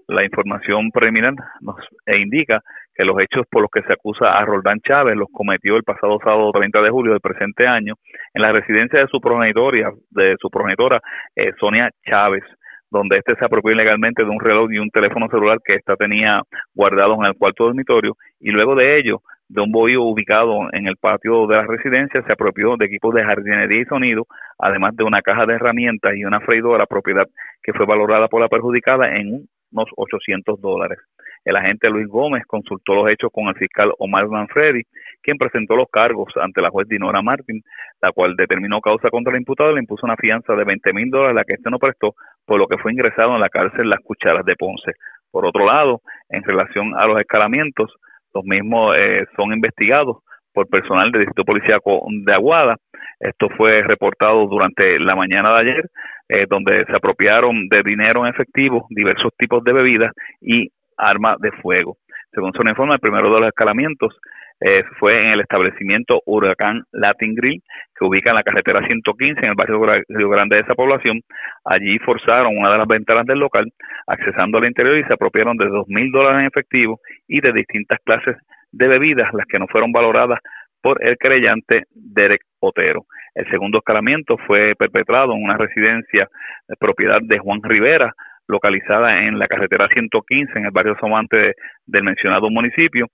La 0.09 0.25
información 0.25 0.91
preliminar 0.91 1.33
nos 1.63 1.77
e 2.05 2.19
indica 2.19 2.61
que 2.95 3.05
los 3.05 3.17
hechos 3.19 3.47
por 3.51 3.63
los 3.63 3.71
que 3.71 3.83
se 3.85 3.95
acusa 3.95 4.31
a 4.31 4.45
Roldán 4.45 4.81
Chávez 4.87 5.17
los 5.17 5.29
cometió 5.33 5.77
el 5.77 5.85
pasado 5.85 6.19
sábado 6.23 6.53
30 6.53 6.83
de 6.83 6.91
julio 6.91 7.13
del 7.13 7.23
presente 7.23 7.67
año 7.67 7.95
en 8.35 8.43
la 8.43 8.53
residencia 8.53 9.01
de 9.01 9.07
su 9.07 9.21
progenitora, 9.21 9.91
de 10.11 10.37
su 10.39 10.51
progenitora 10.51 11.01
eh, 11.35 11.53
Sonia 11.59 11.89
Chávez, 12.05 12.45
donde 12.91 13.19
este 13.19 13.37
se 13.37 13.45
apropió 13.45 13.73
ilegalmente 13.73 14.25
de 14.25 14.31
un 14.31 14.41
reloj 14.41 14.71
y 14.73 14.79
un 14.79 14.91
teléfono 14.91 15.29
celular 15.29 15.59
que 15.65 15.77
ésta 15.77 15.97
tenía 15.97 16.43
guardados 16.75 17.19
en 17.19 17.27
el 17.27 17.37
cuarto 17.37 17.65
dormitorio 17.65 18.17
y 18.41 18.51
luego 18.51 18.75
de 18.75 18.99
ello 18.99 19.23
de 19.51 19.61
un 19.61 19.73
bohío 19.73 20.03
ubicado 20.05 20.69
en 20.73 20.87
el 20.87 20.97
patio 20.97 21.47
de 21.49 21.57
la 21.57 21.67
residencia 21.67 22.23
se 22.23 22.33
apropió 22.33 22.77
de 22.77 22.87
equipos 22.87 23.13
de 23.15 23.25
jardinería 23.25 23.83
y 23.83 23.85
sonido, 23.85 24.27
además 24.59 24.95
de 24.95 25.03
una 25.03 25.23
caja 25.23 25.45
de 25.45 25.55
herramientas 25.55 26.15
y 26.15 26.25
una 26.25 26.39
freidora, 26.41 26.87
propiedad 26.87 27.27
que 27.61 27.73
fue 27.73 27.85
valorada 27.85 28.29
por 28.29 28.41
la 28.41 28.49
perjudicada 28.49 29.17
en 29.17 29.49
unos 29.73 29.89
800 29.97 30.61
dólares. 30.61 30.99
El 31.45 31.57
agente 31.57 31.91
Luis 31.91 32.07
Gómez 32.07 32.45
consultó 32.47 32.95
los 32.95 33.11
hechos 33.11 33.31
con 33.33 33.49
el 33.49 33.57
fiscal 33.57 33.93
Omar 33.99 34.29
Manfredi, 34.29 34.83
quien 35.23 35.39
presentó 35.39 35.77
los 35.77 35.89
cargos 35.91 36.33
ante 36.41 36.61
la 36.61 36.71
juez 36.71 36.89
Dinora 36.89 37.23
Martin, 37.23 37.63
la 38.01 38.13
cual 38.13 38.37
determinó 38.37 38.81
causa 38.81 39.11
contra 39.11 39.33
el 39.33 39.41
imputado 39.41 39.71
y 39.71 39.75
le 39.75 39.81
impuso 39.81 40.07
una 40.07 40.17
fianza 40.17 40.55
de 40.55 40.65
20 40.65 40.93
mil 40.93 41.11
dólares, 41.11 41.35
la 41.35 41.45
que 41.45 41.55
éste 41.55 41.71
no 41.71 41.79
prestó, 41.79 42.15
por 42.45 42.59
lo 42.59 42.67
que 42.67 42.79
fue 42.79 42.93
ingresado 42.93 43.35
en 43.35 43.41
la 43.41 43.49
cárcel 43.49 43.89
Las 43.89 44.01
Cucharas 44.01 44.45
de 44.45 44.57
Ponce. 44.57 44.93
Por 45.31 45.47
otro 45.47 45.67
lado, 45.67 46.01
en 46.29 46.43
relación 46.43 46.95
a 46.99 47.07
los 47.07 47.21
escalamientos, 47.21 47.95
los 48.35 48.45
mismos 48.45 48.97
eh, 48.99 49.27
son 49.37 49.53
investigados 49.53 50.19
por 50.53 50.69
personal 50.69 51.11
del 51.11 51.23
Distrito 51.23 51.45
Policíaco 51.45 52.07
de 52.25 52.35
Aguada. 52.35 52.77
Esto 53.19 53.49
fue 53.57 53.83
reportado 53.83 54.47
durante 54.47 54.99
la 54.99 55.15
mañana 55.15 55.53
de 55.55 55.61
ayer, 55.61 55.91
eh, 56.29 56.47
donde 56.49 56.85
se 56.87 56.97
apropiaron 56.97 57.69
de 57.69 57.83
dinero 57.83 58.27
en 58.27 58.33
efectivo, 58.33 58.87
diversos 58.91 59.33
tipos 59.37 59.63
de 59.65 59.73
bebidas 59.73 60.13
y 60.41 60.69
armas 60.97 61.39
de 61.39 61.53
fuego. 61.63 61.97
Según 62.33 62.53
se 62.53 62.69
informa, 62.69 62.95
el 62.95 63.01
primero 63.01 63.33
de 63.33 63.41
los 63.41 63.49
escalamientos 63.49 64.17
eh, 64.61 64.85
fue 64.99 65.27
en 65.27 65.33
el 65.33 65.41
establecimiento 65.41 66.21
Huracán 66.27 66.83
Latin 66.93 67.35
Grill, 67.35 67.63
que 67.99 68.05
ubica 68.05 68.31
en 68.31 68.37
la 68.37 68.43
carretera 68.43 68.87
115 68.87 69.41
en 69.41 69.51
el 69.51 69.55
barrio 69.55 69.81
Río 70.09 70.29
Grande 70.29 70.57
de 70.57 70.63
esa 70.63 70.75
población. 70.75 71.21
Allí 71.65 71.99
forzaron 71.99 72.57
una 72.57 72.71
de 72.71 72.79
las 72.79 72.87
ventanas 72.87 73.27
del 73.27 73.39
local, 73.39 73.73
accesando 74.07 74.59
al 74.59 74.67
interior 74.67 74.99
y 74.99 75.05
se 75.05 75.15
apropiaron 75.15 75.57
de 75.57 75.67
dos 75.67 75.89
mil 75.89 76.11
dólares 76.13 76.41
en 76.41 76.47
efectivo 76.47 77.01
y 77.27 77.41
de 77.41 77.53
distintas 77.53 77.99
clases 78.05 78.37
de 78.73 78.87
bebidas, 78.87 79.33
las 79.33 79.47
que 79.47 79.59
no 79.59 79.67
fueron 79.67 79.93
valoradas 79.93 80.41
por 80.83 81.05
el 81.05 81.17
creyente 81.17 81.85
Derek 81.95 82.43
Otero. 82.61 83.05
El 83.35 83.49
segundo 83.51 83.79
escalamiento 83.79 84.37
fue 84.47 84.75
perpetrado 84.77 85.35
en 85.35 85.43
una 85.43 85.57
residencia 85.57 86.29
de 86.69 86.77
propiedad 86.77 87.21
de 87.23 87.39
Juan 87.39 87.63
Rivera, 87.63 88.13
localizada 88.49 89.19
en 89.19 89.39
la 89.39 89.47
carretera 89.47 89.89
115 89.89 90.59
en 90.59 90.65
el 90.67 90.71
barrio 90.73 90.97
Somante 91.01 91.55
del 91.87 92.03
mencionado 92.03 92.51
municipio. 92.51 93.07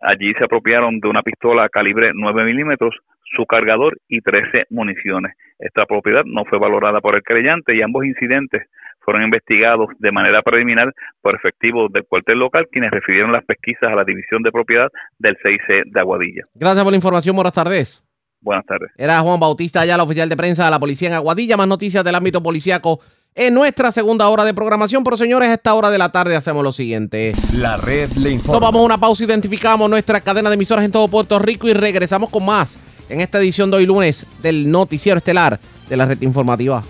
Allí 0.00 0.32
se 0.38 0.44
apropiaron 0.44 0.98
de 0.98 1.08
una 1.08 1.22
pistola 1.22 1.68
calibre 1.68 2.12
9 2.14 2.44
milímetros, 2.44 2.96
su 3.36 3.44
cargador 3.44 3.98
y 4.08 4.20
13 4.20 4.66
municiones. 4.70 5.34
Esta 5.58 5.84
propiedad 5.84 6.22
no 6.24 6.44
fue 6.46 6.58
valorada 6.58 7.00
por 7.00 7.14
el 7.14 7.22
creyente 7.22 7.76
y 7.76 7.82
ambos 7.82 8.04
incidentes 8.06 8.66
fueron 9.00 9.22
investigados 9.24 9.88
de 9.98 10.10
manera 10.10 10.42
preliminar 10.42 10.92
por 11.20 11.34
efectivos 11.34 11.92
del 11.92 12.04
cuartel 12.04 12.38
local, 12.38 12.66
quienes 12.72 12.90
refirieron 12.90 13.32
las 13.32 13.44
pesquisas 13.44 13.90
a 13.92 13.94
la 13.94 14.04
División 14.04 14.42
de 14.42 14.52
Propiedad 14.52 14.88
del 15.18 15.36
6C 15.36 15.84
de 15.86 16.00
Aguadilla. 16.00 16.44
Gracias 16.54 16.82
por 16.82 16.92
la 16.92 16.96
información, 16.96 17.36
buenas 17.36 17.52
tardes. 17.52 18.04
Buenas 18.42 18.64
tardes. 18.64 18.90
Era 18.96 19.20
Juan 19.20 19.38
Bautista, 19.38 19.84
ya 19.84 19.98
la 19.98 20.02
oficial 20.02 20.28
de 20.28 20.36
prensa 20.36 20.64
de 20.64 20.70
la 20.70 20.80
policía 20.80 21.08
en 21.08 21.14
Aguadilla. 21.14 21.58
Más 21.58 21.68
noticias 21.68 22.02
del 22.02 22.14
ámbito 22.14 22.42
policíaco 22.42 23.00
en 23.34 23.54
nuestra 23.54 23.92
segunda 23.92 24.28
hora 24.28 24.44
de 24.44 24.54
programación. 24.54 25.04
Pero 25.04 25.16
señores, 25.16 25.48
a 25.48 25.54
esta 25.54 25.74
hora 25.74 25.90
de 25.90 25.98
la 25.98 26.10
tarde 26.10 26.36
hacemos 26.36 26.62
lo 26.62 26.72
siguiente. 26.72 27.32
La 27.54 27.76
red 27.76 28.10
le 28.12 28.30
informa. 28.30 28.58
Tomamos 28.58 28.84
una 28.84 28.98
pausa, 28.98 29.24
identificamos 29.24 29.88
nuestra 29.88 30.20
cadena 30.20 30.50
de 30.50 30.54
emisoras 30.54 30.84
en 30.84 30.90
todo 30.90 31.08
Puerto 31.08 31.38
Rico 31.38 31.68
y 31.68 31.72
regresamos 31.72 32.30
con 32.30 32.44
más 32.44 32.78
en 33.08 33.20
esta 33.20 33.38
edición 33.38 33.70
de 33.70 33.78
hoy 33.78 33.86
lunes 33.86 34.24
del 34.42 34.70
noticiero 34.70 35.18
estelar 35.18 35.58
de 35.88 35.96
la 35.96 36.06
red 36.06 36.20
informativa. 36.22 36.82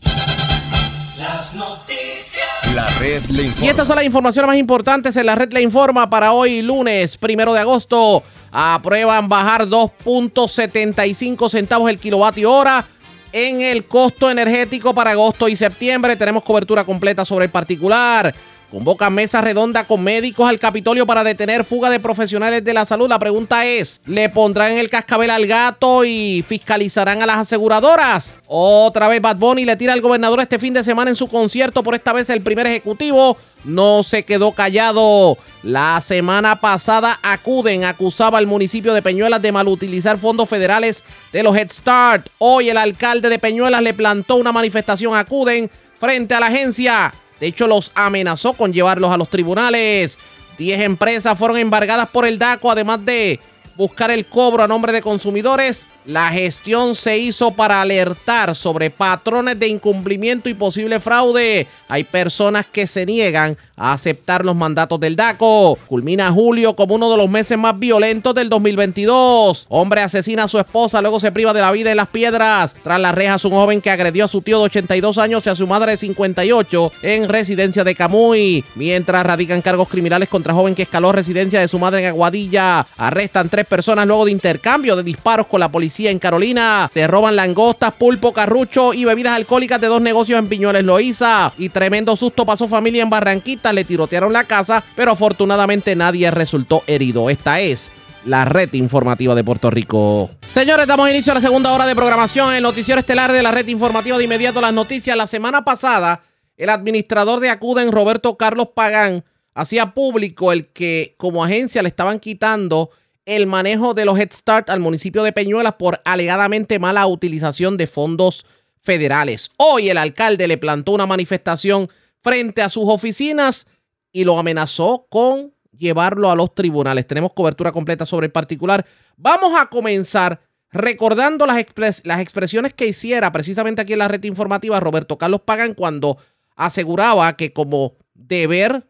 Y 3.62 3.68
estas 3.68 3.88
son 3.88 3.96
las 3.98 4.06
informaciones 4.06 4.48
más 4.48 4.58
importantes 4.58 5.16
en 5.16 5.26
la 5.26 5.36
red 5.36 5.52
Le 5.54 5.62
Informa 5.62 6.10
para 6.10 6.34
hoy 6.34 6.62
lunes, 6.62 7.18
primero 7.18 7.54
de 7.54 7.60
agosto. 7.60 8.24
Aprueban 8.52 9.30
bajar 9.30 9.68
2.75 9.68 11.50
centavos 11.50 11.90
el 11.90 11.98
kilovatio 11.98 12.52
hora 12.52 12.86
en 13.32 13.62
el 13.62 13.86
costo 13.86 14.30
energético 14.30 14.94
para 14.94 15.12
agosto 15.12 15.48
y 15.48 15.56
septiembre. 15.56 16.16
Tenemos 16.16 16.44
cobertura 16.44 16.84
completa 16.84 17.26
sobre 17.26 17.46
el 17.46 17.52
particular. 17.52 18.34
Convoca 18.74 19.12
mesa 19.12 19.40
redonda 19.40 19.84
con 19.84 20.04
médicos 20.04 20.50
al 20.50 20.58
Capitolio 20.58 21.06
para 21.06 21.24
detener 21.24 21.64
fuga 21.64 21.92
de 21.92 22.00
profesionales 22.00 22.64
de 22.66 22.74
la 22.74 22.86
salud. 22.86 23.08
La 23.08 23.20
pregunta 23.20 23.68
es, 23.68 24.02
¿le 24.08 24.30
pondrán 24.30 24.72
el 24.72 24.90
cascabel 24.90 25.30
al 25.30 25.46
gato 25.46 26.04
y 26.04 26.44
fiscalizarán 26.48 27.22
a 27.22 27.28
las 27.28 27.38
aseguradoras? 27.38 28.34
Otra 28.48 29.08
vez 29.08 29.22
Bad 29.22 29.38
Bunny 29.38 29.64
le 29.64 29.76
tira 29.76 29.94
al 29.94 30.02
gobernador 30.02 30.40
este 30.40 30.58
fin 30.58 30.74
de 30.74 30.84
semana 30.84 31.12
en 31.12 31.16
su 31.16 31.28
concierto, 31.28 31.84
por 31.84 31.94
esta 31.94 32.14
vez 32.14 32.32
el 32.32 32.42
primer 32.42 32.66
ejecutivo. 32.66 33.38
No 33.64 34.02
se 34.02 34.26
quedó 34.26 34.54
callado. 34.54 35.38
La 35.62 36.02
semana 36.02 36.60
pasada 36.60 37.20
Acuden 37.22 37.84
acusaba 37.84 38.40
al 38.40 38.48
municipio 38.48 38.96
de 38.96 39.04
Peñuelas 39.04 39.44
de 39.44 39.52
malutilizar 39.52 40.18
fondos 40.18 40.50
federales 40.50 41.04
de 41.32 41.44
los 41.44 41.56
Head 41.56 41.70
Start. 41.70 42.28
Hoy 42.40 42.72
el 42.72 42.78
alcalde 42.78 43.30
de 43.30 43.38
Peñuelas 43.38 43.84
le 43.84 43.94
plantó 43.94 44.38
una 44.38 44.52
manifestación 44.52 45.16
Acuden 45.16 45.70
frente 46.00 46.34
a 46.34 46.40
la 46.40 46.48
agencia. 46.48 47.14
De 47.44 47.50
hecho, 47.50 47.68
los 47.68 47.92
amenazó 47.94 48.54
con 48.54 48.72
llevarlos 48.72 49.12
a 49.12 49.18
los 49.18 49.28
tribunales. 49.28 50.18
Diez 50.58 50.80
empresas 50.80 51.38
fueron 51.38 51.58
embargadas 51.58 52.08
por 52.08 52.26
el 52.26 52.40
DACO, 52.40 52.72
además 52.72 53.04
de 53.04 53.38
buscar 53.76 54.12
el 54.12 54.26
cobro 54.26 54.64
a 54.64 54.68
nombre 54.70 54.94
de 54.94 55.02
consumidores. 55.02 55.86
La 56.06 56.30
gestión 56.30 56.96
se 56.96 57.18
hizo 57.18 57.52
para 57.52 57.82
alertar 57.82 58.56
sobre 58.56 58.90
patrones 58.92 59.60
de 59.60 59.68
incumplimiento 59.68 60.48
y 60.48 60.54
posible 60.54 61.02
fraude. 61.02 61.68
Hay 61.90 62.06
personas 62.06 62.66
que 62.66 62.88
se 62.88 63.06
niegan 63.06 63.58
a 63.76 63.94
aceptar 63.94 64.46
los 64.46 64.56
mandatos 64.56 65.00
del 65.00 65.16
DACO. 65.16 65.78
Culmina 65.88 66.32
julio 66.32 66.76
como 66.76 66.96
uno 66.96 67.10
de 67.10 67.18
los 67.18 67.30
meses 67.30 67.58
más 67.58 67.78
violentos 67.80 68.36
del 68.36 68.50
2022. 68.50 69.66
Hombre 69.70 70.02
asesina 70.02 70.44
a 70.44 70.48
su 70.48 70.60
esposa, 70.60 71.02
luego 71.02 71.20
se 71.20 71.32
priva 71.32 71.54
de 71.54 71.62
la 71.62 71.72
vida 71.72 71.92
en 71.92 71.98
las 71.98 72.10
piedras. 72.10 72.76
Tras 72.84 73.00
las 73.00 73.16
rejas, 73.16 73.46
un 73.46 73.54
joven 73.54 73.82
que 73.82 73.90
agredió 73.90 74.26
a 74.26 74.28
su 74.28 74.42
tío 74.42 74.60
de 74.60 74.66
82 74.66 75.18
años 75.18 75.46
y 75.46 75.50
a 75.50 75.56
su 75.56 75.68
madre 75.68 75.92
de 75.92 75.98
58 75.98 76.92
en 77.02 77.28
residencia 77.30 77.84
de 77.84 77.96
Camuy. 77.96 78.64
Mientras 78.76 79.26
radican 79.26 79.62
cargos 79.62 79.90
criminales 79.90 80.30
contra 80.30 80.54
joven 80.54 80.76
que 80.76 80.84
escaló 80.84 81.12
residencia 81.12 81.60
de 81.60 81.68
su 81.68 81.80
madre 81.80 82.02
en 82.02 82.08
Aguadilla. 82.08 82.86
Arrestan 82.98 83.50
tres 83.50 83.66
personas 83.66 84.06
luego 84.06 84.26
de 84.26 84.32
intercambio 84.32 84.96
de 84.96 85.04
disparos 85.04 85.48
con 85.48 85.60
la 85.60 85.70
policía 85.70 86.12
en 86.12 86.20
Carolina. 86.20 86.90
Se 86.94 87.08
roban 87.08 87.36
langostas, 87.36 87.94
pulpo, 87.94 88.34
carrucho 88.34 88.94
y 88.94 89.06
bebidas 89.06 89.36
alcohólicas 89.36 89.82
de 89.82 89.88
dos 89.88 90.02
negocios 90.02 90.40
en 90.40 90.48
Piñoles 90.48 90.84
Loíza. 90.84 91.52
Y 91.58 91.70
tremendo 91.70 92.16
susto 92.16 92.46
pasó 92.46 92.68
familia 92.68 93.04
en 93.04 93.10
Barranquita. 93.10 93.63
Le 93.72 93.86
tirotearon 93.86 94.34
la 94.34 94.44
casa, 94.44 94.84
pero 94.96 95.12
afortunadamente 95.12 95.96
nadie 95.96 96.30
resultó 96.32 96.84
herido. 96.88 97.30
Esta 97.30 97.62
es 97.62 97.92
la 98.26 98.46
red 98.46 98.74
informativa 98.74 99.36
de 99.36 99.44
Puerto 99.44 99.70
Rico. 99.70 100.30
Señores, 100.54 100.88
damos 100.88 101.10
inicio 101.10 101.32
a 101.32 101.36
la 101.36 101.42
segunda 101.42 101.72
hora 101.72 101.86
de 101.86 101.96
programación. 101.96 102.54
El 102.54 102.64
noticiero 102.64 103.00
estelar 103.00 103.32
de 103.32 103.44
la 103.44 103.52
red 103.52 103.68
informativa 103.68 104.18
de 104.18 104.24
inmediato 104.24 104.60
las 104.60 104.74
noticias. 104.74 105.16
La 105.16 105.28
semana 105.28 105.64
pasada, 105.64 106.24
el 106.58 106.70
administrador 106.70 107.40
de 107.40 107.50
Acuden, 107.50 107.92
Roberto 107.92 108.38
Carlos 108.38 108.70
Pagán, 108.76 109.24
hacía 109.54 109.94
público 109.94 110.52
el 110.52 110.68
que 110.68 111.16
como 111.18 111.44
agencia 111.44 111.82
le 111.82 111.90
estaban 111.90 112.20
quitando 112.20 112.90
el 113.26 113.48
manejo 113.48 113.94
de 113.94 114.06
los 114.06 114.20
Head 114.20 114.34
Start 114.34 114.70
al 114.70 114.80
municipio 114.80 115.24
de 115.24 115.32
Peñuelas 115.32 115.76
por 115.76 116.02
alegadamente 116.04 116.80
mala 116.80 117.08
utilización 117.08 117.78
de 117.78 117.88
fondos 117.88 118.46
federales. 118.82 119.50
Hoy 119.58 119.90
el 119.90 119.98
alcalde 119.98 120.48
le 120.48 120.58
plantó 120.58 120.92
una 120.92 121.06
manifestación 121.06 121.90
frente 122.24 122.62
a 122.62 122.70
sus 122.70 122.86
oficinas 122.88 123.68
y 124.12 124.24
lo 124.24 124.40
amenazó 124.40 125.06
con 125.10 125.54
llevarlo 125.78 126.32
a 126.32 126.36
los 126.36 126.56
tribunales. 126.56 127.06
Tenemos 127.06 127.34
cobertura 127.34 127.72
completa 127.72 128.06
sobre 128.06 128.28
el 128.28 128.32
particular. 128.32 128.86
Vamos 129.18 129.54
a 129.60 129.68
comenzar 129.68 130.42
recordando 130.72 131.46
las, 131.46 131.60
expresiones 131.60 132.74
que 132.74 132.88
hiciera 132.88 133.32
precisamente 133.32 133.82
aquí 133.82 133.94
en 133.94 134.00
la 134.00 134.08
red 134.08 134.24
informativa 134.24 134.80
Roberto 134.80 135.18
Carlos 135.18 135.42
Pagan 135.42 135.74
cuando 135.74 136.18
aseguraba 136.56 137.36
que 137.36 137.54
como 137.54 137.96
deber 138.14 138.88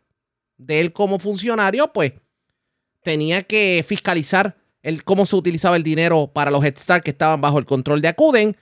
de 0.58 0.80
él 0.80 0.94
como 0.94 1.20
funcionario, 1.20 1.92
pues 1.92 2.14
tenía 3.02 3.44
que 3.44 3.84
fiscalizar 3.86 4.56
el, 4.82 5.04
cómo 5.04 5.26
se 5.26 5.36
utilizaba 5.36 5.76
el 5.76 5.84
dinero 5.84 6.32
para 6.34 6.52
los 6.52 6.64
Head 6.64 6.78
Start 6.78 7.04
que 7.04 7.12
estaban 7.12 7.42
bajo 7.42 7.60
el 7.60 7.66
control 7.66 8.02
de 8.02 8.08
Acuden 8.10 8.58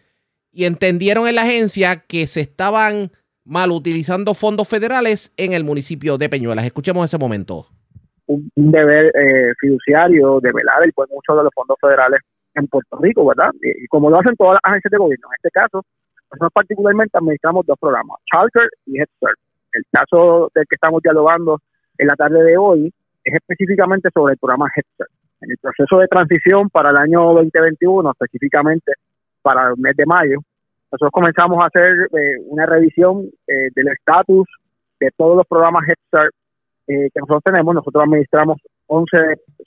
y 0.52 0.66
entendieron 0.66 1.28
en 1.28 1.36
la 1.36 1.44
agencia 1.44 1.98
que 1.98 2.28
se 2.28 2.42
estaban 2.42 3.12
mal 3.46 3.72
utilizando 3.72 4.34
fondos 4.34 4.68
federales 4.68 5.34
en 5.38 5.54
el 5.54 5.64
municipio 5.64 6.18
de 6.18 6.30
Peñuelas. 6.30 6.66
Escuchemos 6.66 7.06
ese 7.06 7.18
momento. 7.18 7.68
Un, 8.28 8.50
deber 8.56 9.12
eh, 9.16 9.54
fiduciario 9.60 10.40
de 10.40 10.52
velar 10.54 10.84
el 10.84 10.94
buen 10.96 11.10
uso 11.12 11.36
de 11.36 11.44
los 11.44 11.54
fondos 11.54 11.78
federales 11.82 12.20
en 12.56 12.68
Puerto 12.68 12.98
Rico, 13.02 13.26
¿verdad? 13.26 13.52
Y, 13.62 13.84
y 13.84 13.88
como 13.88 14.10
lo 14.10 14.20
hacen 14.20 14.36
todas 14.36 14.54
las 14.54 14.72
agencias 14.72 14.92
de 14.92 14.98
gobierno. 14.98 15.28
En 15.30 15.36
este 15.36 15.50
caso, 15.52 15.84
nosotros 16.32 16.52
particularmente 16.54 17.18
administramos 17.18 17.66
dos 17.66 17.78
programas, 17.80 18.18
Charter 18.32 18.70
y 18.86 19.00
Head 19.00 19.08
Start. 19.18 19.40
El 19.74 19.84
caso 19.92 20.52
del 20.56 20.66
que 20.68 20.76
estamos 20.76 21.02
dialogando 21.02 21.60
en 21.98 22.08
la 22.08 22.16
tarde 22.16 22.44
de 22.44 22.58
hoy 22.58 22.94
es 23.24 23.34
específicamente 23.36 24.10
sobre 24.14 24.34
el 24.34 24.40
programa 24.40 24.72
Head 24.74 24.86
Start. 24.94 25.12
En 25.42 25.52
el 25.52 25.58
proceso 25.58 25.98
de 25.98 26.08
transición 26.08 26.70
para 26.70 26.92
el 26.92 26.98
año 26.98 27.34
2021, 27.34 28.12
específicamente 28.12 28.94
para 29.42 29.70
el 29.70 29.78
mes 29.78 29.96
de 29.98 30.06
mayo, 30.06 30.40
nosotros 30.92 31.12
comenzamos 31.12 31.64
a 31.64 31.68
hacer 31.68 32.10
eh, 32.12 32.38
una 32.48 32.66
revisión 32.66 33.30
eh, 33.48 33.70
del 33.74 33.88
estatus 33.88 34.46
de 35.00 35.10
todos 35.16 35.38
los 35.38 35.48
programas 35.48 35.88
Head 35.88 35.96
Start 36.08 36.34
eh, 36.88 37.10
que 37.14 37.20
nosotros 37.20 37.44
tenemos. 37.46 37.74
Nosotros 37.74 38.04
administramos 38.04 38.58
11 38.88 39.18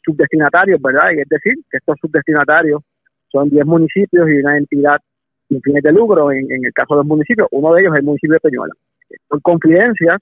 subdestinatarios, 0.04 0.80
¿verdad? 0.82 1.10
Y 1.16 1.20
es 1.20 1.28
decir, 1.28 1.54
que 1.70 1.78
estos 1.78 1.96
subdestinatarios 2.00 2.82
son 3.32 3.48
10 3.48 3.64
municipios 3.64 4.28
y 4.28 4.38
una 4.40 4.58
entidad 4.58 4.96
sin 5.48 5.62
fines 5.62 5.82
de 5.82 5.92
lucro 5.92 6.30
en, 6.30 6.46
el 6.50 6.72
caso 6.74 6.94
de 6.94 6.98
los 6.98 7.06
municipios. 7.06 7.48
Uno 7.52 7.72
de 7.72 7.82
ellos 7.82 7.94
es 7.94 8.00
el 8.00 8.04
municipio 8.04 8.34
de 8.34 8.40
Peñuela. 8.40 8.74
Por 9.28 9.40
confidencias 9.40 10.20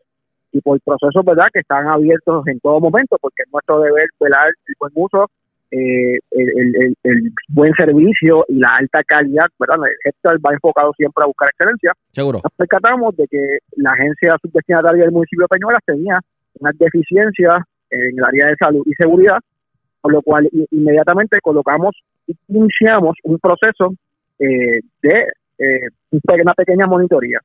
y 0.53 0.61
por 0.61 0.81
procesos, 0.83 1.25
¿verdad?, 1.25 1.49
que 1.53 1.61
están 1.61 1.89
abiertos 1.89 2.47
en 2.47 2.61
todo 2.61 2.79
momento, 2.79 3.17
porque 3.21 3.43
es 3.45 3.53
nuestro 3.53 3.81
deber 3.81 4.07
velar 4.21 4.49
el 4.49 4.75
buen 4.79 4.93
uso, 4.95 5.29
eh, 5.73 6.19
el, 6.31 6.77
el- 6.77 6.97
el 7.03 7.33
buen 7.49 7.73
servicio 7.75 8.45
y 8.49 8.59
la 8.59 8.69
alta 8.79 9.03
calidad, 9.05 9.47
¿verdad? 9.59 9.79
El 9.87 9.97
sector 10.13 10.39
va 10.45 10.53
enfocado 10.53 10.93
siempre 10.97 11.25
a 11.25 11.27
buscar 11.27 11.49
excelencia. 11.49 11.93
Seguro. 12.13 12.41
Nos 12.45 12.53
percatamos 12.57 13.17
de 13.17 13.27
que 13.27 13.59
la 13.77 13.91
agencia 13.91 14.37
subdestinataria 14.43 15.03
del 15.05 15.13
municipio 15.13 15.45
de 15.45 15.57
Peñuelas 15.59 15.81
tenía 15.87 16.21
unas 16.61 16.79
deficiencias 16.79 17.63
en 17.91 18.19
el 18.19 18.25
área 18.25 18.47
de 18.49 18.57
salud 18.57 18.83
y 18.87 18.93
seguridad, 18.95 19.39
por 20.01 20.13
lo 20.13 20.23
cual 20.23 20.49
inmediatamente 20.71 21.39
colocamos 21.43 21.95
y 22.27 22.37
iniciamos 22.49 23.17
un 23.25 23.39
proceso 23.39 23.95
eh, 24.39 24.81
de 25.03 25.33
eh, 25.59 25.89
una 26.11 26.55
pequeña 26.55 26.87
monitoría. 26.87 27.39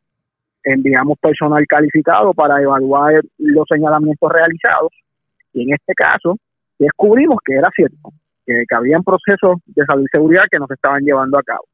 Enviamos 0.63 1.17
personal 1.19 1.65
calificado 1.67 2.34
para 2.34 2.61
evaluar 2.61 3.21
los 3.38 3.65
señalamientos 3.71 4.30
realizados 4.32 4.91
y 5.53 5.63
en 5.63 5.73
este 5.75 5.93
caso 5.93 6.38
descubrimos 6.80 7.39
que 7.43 7.55
era 7.55 7.69
cierto, 7.75 8.11
que, 8.45 8.63
habían 8.75 9.03
procesos 9.03 9.57
de 9.65 9.86
salud 9.86 10.05
y 10.05 10.15
seguridad 10.15 10.43
que 10.49 10.59
nos 10.59 10.71
estaban 10.71 11.03
llevando 11.03 11.38
a 11.38 11.43
cabo. 11.43 11.65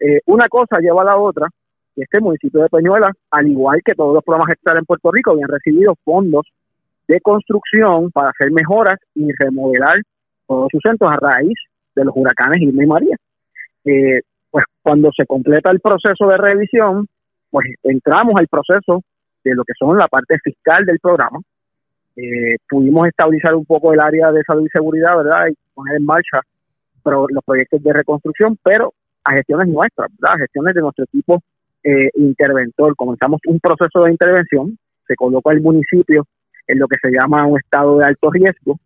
Eh, 0.00 0.20
una 0.26 0.48
cosa 0.48 0.78
lleva 0.78 1.02
a 1.02 1.06
la 1.06 1.16
otra, 1.16 1.48
y 1.94 2.02
este 2.02 2.20
municipio 2.20 2.62
de 2.62 2.68
Peñuelas, 2.68 3.12
al 3.30 3.46
igual 3.48 3.80
que 3.84 3.94
todos 3.94 4.14
los 4.14 4.24
programas 4.24 4.50
ejecutados 4.50 4.80
en 4.80 4.86
Puerto 4.86 5.10
Rico, 5.12 5.30
habían 5.32 5.48
recibido 5.48 5.94
fondos 6.04 6.46
de 7.08 7.20
construcción 7.20 8.10
para 8.10 8.30
hacer 8.30 8.50
mejoras 8.50 8.98
y 9.14 9.30
remodelar 9.38 9.98
todos 10.46 10.68
sus 10.70 10.80
centros 10.82 11.10
a 11.10 11.16
raíz 11.16 11.54
de 11.94 12.04
los 12.04 12.14
huracanes 12.16 12.62
Irma 12.62 12.84
y 12.84 12.86
María. 12.86 13.16
Eh, 13.84 14.20
pues 14.50 14.64
cuando 14.82 15.10
se 15.12 15.26
completa 15.26 15.70
el 15.70 15.80
proceso 15.80 16.26
de 16.28 16.36
revisión, 16.36 17.06
pues 17.50 17.66
entramos 17.82 18.34
al 18.36 18.48
proceso 18.48 19.02
de 19.44 19.54
lo 19.54 19.64
que 19.64 19.72
son 19.78 19.98
la 19.98 20.08
parte 20.08 20.38
fiscal 20.42 20.84
del 20.84 20.98
programa. 21.00 21.38
Eh, 22.16 22.56
pudimos 22.68 23.08
estabilizar 23.08 23.54
un 23.54 23.64
poco 23.64 23.92
el 23.92 24.00
área 24.00 24.30
de 24.32 24.42
salud 24.44 24.64
y 24.66 24.68
seguridad, 24.68 25.16
¿verdad? 25.16 25.48
Y 25.50 25.54
poner 25.74 25.96
en 25.96 26.04
marcha 26.04 26.40
pro- 27.02 27.26
los 27.28 27.42
proyectos 27.44 27.82
de 27.82 27.92
reconstrucción, 27.92 28.58
pero 28.62 28.92
a 29.24 29.32
gestiones 29.32 29.68
nuestras, 29.68 30.08
¿verdad? 30.18 30.36
A 30.36 30.38
gestiones 30.40 30.74
de 30.74 30.80
nuestro 30.82 31.04
equipo 31.04 31.40
eh, 31.84 32.10
interventor. 32.16 32.94
Comenzamos 32.96 33.40
un 33.46 33.58
proceso 33.60 34.04
de 34.04 34.10
intervención, 34.12 34.76
se 35.06 35.14
coloca 35.16 35.52
el 35.52 35.62
municipio 35.62 36.26
en 36.66 36.78
lo 36.78 36.86
que 36.86 36.96
se 37.00 37.10
llama 37.10 37.46
un 37.46 37.58
estado 37.58 37.98
de 37.98 38.04
alto 38.04 38.30
riesgo 38.30 38.78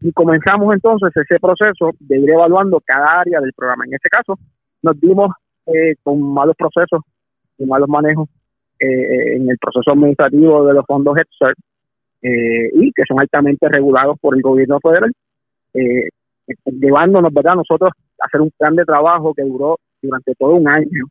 y 0.00 0.12
comenzamos 0.12 0.72
entonces 0.74 1.10
ese 1.16 1.38
proceso 1.40 1.90
de 1.98 2.18
ir 2.18 2.30
evaluando 2.30 2.80
cada 2.84 3.20
área 3.20 3.40
del 3.40 3.52
programa. 3.54 3.84
En 3.86 3.94
este 3.94 4.08
caso, 4.08 4.38
nos 4.82 4.98
dimos 5.00 5.30
eh, 5.66 5.94
con 6.02 6.20
malos 6.22 6.56
procesos 6.56 7.00
y 7.58 7.64
malos 7.66 7.88
manejos 7.88 8.28
eh, 8.78 9.36
en 9.36 9.50
el 9.50 9.58
proceso 9.58 9.92
administrativo 9.92 10.66
de 10.66 10.74
los 10.74 10.84
fondos 10.86 11.16
Head 11.16 11.26
Start, 11.34 11.58
eh, 12.24 12.70
y 12.72 12.90
que 12.92 13.02
son 13.06 13.20
altamente 13.20 13.68
regulados 13.68 14.18
por 14.18 14.34
el 14.34 14.40
gobierno 14.40 14.80
federal, 14.80 15.12
eh, 15.74 16.08
llevándonos, 16.64 17.32
¿verdad?, 17.32 17.56
nosotros 17.56 17.90
a 18.18 18.26
hacer 18.26 18.40
un 18.40 18.50
plan 18.56 18.74
de 18.74 18.84
trabajo 18.84 19.34
que 19.34 19.42
duró 19.42 19.78
durante 20.00 20.34
todo 20.34 20.54
un 20.54 20.66
año 20.66 21.04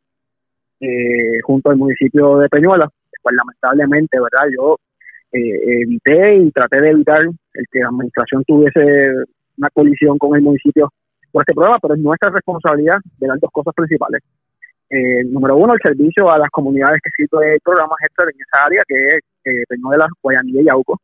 eh, 0.80 1.40
junto 1.44 1.70
al 1.70 1.76
municipio 1.76 2.38
de 2.38 2.48
Peñuelas, 2.48 2.90
pues 3.22 3.36
lamentablemente, 3.36 4.18
¿verdad?, 4.18 4.48
yo 4.56 4.76
eh, 5.30 5.82
evité 5.82 6.34
y 6.34 6.50
traté 6.50 6.80
de 6.80 6.90
evitar 6.90 7.22
el 7.22 7.64
que 7.70 7.78
la 7.78 7.88
administración 7.88 8.42
tuviese 8.44 8.80
una 9.56 9.70
colisión 9.70 10.18
con 10.18 10.34
el 10.34 10.42
municipio 10.42 10.90
por 11.30 11.42
este 11.42 11.54
programa, 11.54 11.78
pero 11.80 11.94
es 11.94 12.00
nuestra 12.00 12.30
responsabilidad 12.30 12.98
de 13.18 13.28
las 13.28 13.38
dos 13.38 13.50
cosas 13.52 13.72
principales. 13.74 14.20
Eh, 14.90 15.24
número 15.24 15.56
uno, 15.56 15.74
el 15.74 15.80
servicio 15.82 16.30
a 16.30 16.38
las 16.38 16.50
comunidades 16.50 17.00
que 17.02 17.10
sirve 17.16 17.54
el 17.54 17.60
programa 17.60 17.94
Gestor 18.00 18.30
en 18.30 18.40
esa 18.40 18.64
área, 18.64 18.80
que 18.86 18.94
es 18.94 19.24
eh, 19.44 19.64
Peñuelas, 19.68 20.08
Guayanilla 20.22 20.60
y 20.60 20.64
Yauco, 20.64 21.00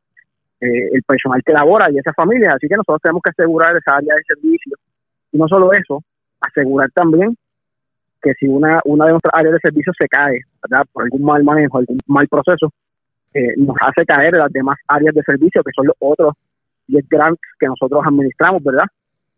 eh, 0.61 0.91
el 0.93 1.03
personal 1.03 1.43
que 1.45 1.53
labora 1.53 1.91
y 1.91 1.99
esas 1.99 2.15
familias. 2.15 2.55
Así 2.55 2.69
que 2.69 2.77
nosotros 2.77 3.01
tenemos 3.03 3.23
que 3.23 3.31
asegurar 3.31 3.77
esa 3.77 3.97
área 3.97 4.15
de 4.15 4.23
servicio. 4.25 4.77
Y 5.33 5.39
no 5.39 5.49
solo 5.49 5.73
eso, 5.73 6.03
asegurar 6.41 6.91
también 6.93 7.37
que 8.23 8.35
si 8.35 8.47
una, 8.47 8.81
una 8.85 9.07
de 9.07 9.13
nuestras 9.13 9.33
áreas 9.35 9.55
de 9.55 9.61
servicio 9.61 9.93
se 9.99 10.07
cae, 10.07 10.41
¿verdad? 10.63 10.85
Por 10.93 11.05
algún 11.05 11.23
mal 11.23 11.43
manejo, 11.43 11.79
algún 11.79 11.99
mal 12.07 12.29
proceso, 12.29 12.71
eh, 13.33 13.55
nos 13.57 13.77
hace 13.81 14.05
caer 14.05 14.35
las 14.35 14.53
demás 14.53 14.77
áreas 14.89 15.15
de 15.15 15.23
servicio, 15.23 15.63
que 15.63 15.73
son 15.75 15.87
los 15.87 15.97
otros 16.01 16.35
10 16.89 17.09
grants 17.09 17.41
que 17.59 17.67
nosotros 17.67 18.03
administramos, 18.05 18.63
¿verdad? 18.63 18.85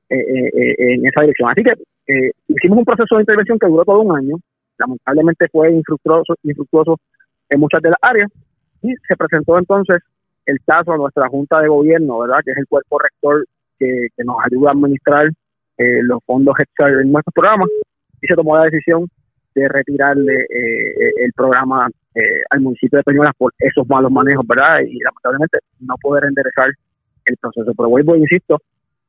Eh, 0.09 0.74
en 0.78 1.07
esa 1.07 1.20
dirección. 1.22 1.51
Así 1.51 1.62
que 1.62 1.72
eh, 2.13 2.33
hicimos 2.49 2.79
un 2.79 2.85
proceso 2.85 3.17
de 3.17 3.23
intervención 3.23 3.59
que 3.59 3.67
duró 3.67 3.85
todo 3.85 4.01
un 4.01 4.17
año, 4.17 4.37
lamentablemente 4.79 5.47
fue 5.51 5.73
infructuoso, 5.73 6.35
infructuoso 6.43 6.99
en 7.49 7.61
muchas 7.61 7.83
de 7.83 7.91
las 7.91 7.99
áreas, 8.03 8.31
y 8.83 8.95
se 9.09 9.17
presentó 9.17 9.59
entonces 9.59 10.01
el 10.47 10.59
caso 10.67 10.93
a 10.93 10.97
nuestra 10.97 11.29
Junta 11.29 11.61
de 11.61 11.69
Gobierno, 11.69 12.19
¿verdad? 12.21 12.41
Que 12.45 12.51
es 12.53 12.57
el 12.57 12.67
cuerpo 12.67 12.99
rector 12.99 13.47
que, 13.79 14.09
nos 14.25 14.37
ayuda 14.45 14.71
a 14.71 14.73
administrar 14.73 15.29
eh, 15.79 16.03
los 16.03 16.21
fondos 16.25 16.55
en 16.79 17.13
nuestros 17.13 17.35
programas, 17.35 17.69
y 18.21 18.27
se 18.27 18.35
tomó 18.35 18.57
la 18.57 18.65
decisión 18.65 19.09
de 19.55 19.69
retirarle 19.69 20.35
eh, 20.35 21.13
el 21.25 21.33
programa 21.35 21.89
eh, 22.15 22.43
al 22.51 22.61
municipio 22.61 22.99
de 22.99 23.05
Peñuelas 23.05 23.35
por 23.37 23.53
esos 23.59 23.87
malos 23.89 24.11
manejos, 24.11 24.47
¿verdad? 24.47 24.81
Y 24.81 24.99
lamentablemente 24.99 25.59
no 25.81 25.95
poder 26.01 26.25
enderezar 26.25 26.69
el 27.25 27.37
proceso. 27.37 27.73
Pero 27.77 27.89
vuelvo 27.89 28.17
insisto 28.17 28.59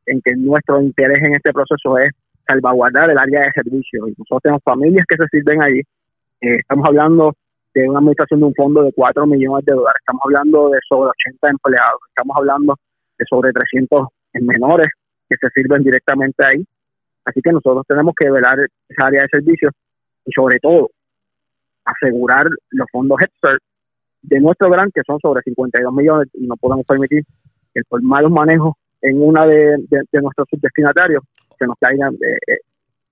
en 0.06 0.22
que 0.22 0.36
nuestro 0.36 0.82
interés 0.82 1.18
en 1.20 1.34
este 1.36 1.54
proceso 1.54 1.98
es 1.98 2.12
salvaguardar 2.48 3.10
el 3.10 3.18
área 3.18 3.42
de 3.42 3.52
servicio. 3.54 4.06
Nosotros 4.08 4.42
tenemos 4.44 4.64
familias 4.64 5.06
que 5.08 5.18
se 5.18 5.28
sirven 5.30 5.62
allí. 5.62 5.80
Eh, 6.42 6.58
estamos 6.60 6.86
hablando 6.88 7.34
de 7.74 7.90
una 7.90 8.00
administración 8.00 8.42
de 8.42 8.46
un 8.48 8.56
fondo 8.56 8.84
de 8.84 8.92
4 8.94 9.26
millones 9.26 9.66
de 9.66 9.74
dólares. 9.74 10.00
Estamos 10.00 10.22
hablando 10.26 10.70
de 10.70 10.80
sobre 10.88 11.10
80 11.10 11.50
empleados. 11.50 12.00
Estamos 12.10 12.38
hablando 12.38 12.76
de 13.18 13.26
sobre 13.30 13.52
300 13.52 14.08
menores 14.42 14.88
que 15.30 15.38
se 15.38 15.48
sirven 15.56 15.84
directamente 15.84 16.46
ahí. 16.46 16.66
Así 17.26 17.42
que 17.42 17.52
nosotros 17.52 17.86
tenemos 17.88 18.14
que 18.18 18.30
velar 18.30 18.60
esa 18.90 19.08
área 19.08 19.22
de 19.22 19.28
servicio 19.30 19.70
y 20.26 20.32
sobre 20.32 20.60
todo 20.60 20.90
asegurar 21.86 22.48
los 22.72 22.88
fondos 22.92 23.20
Head 23.22 23.58
de 24.24 24.40
nuestro 24.40 24.70
gran 24.70 24.90
que 24.92 25.02
son 25.06 25.20
sobre 25.20 25.42
52 25.44 25.94
millones 25.94 26.30
y 26.34 26.48
no 26.48 26.56
podemos 26.56 26.86
permitir 26.86 27.24
que 27.74 27.82
por 27.90 28.02
malos 28.02 28.32
manejos 28.32 28.76
en 29.02 29.22
una 29.22 29.46
de, 29.46 29.78
de, 29.90 30.02
de 30.12 30.22
nuestros 30.22 30.48
subdestinatarios 30.50 31.24
se 31.58 31.66
nos 31.66 31.76
caiga 31.80 32.10
eh, 32.10 32.58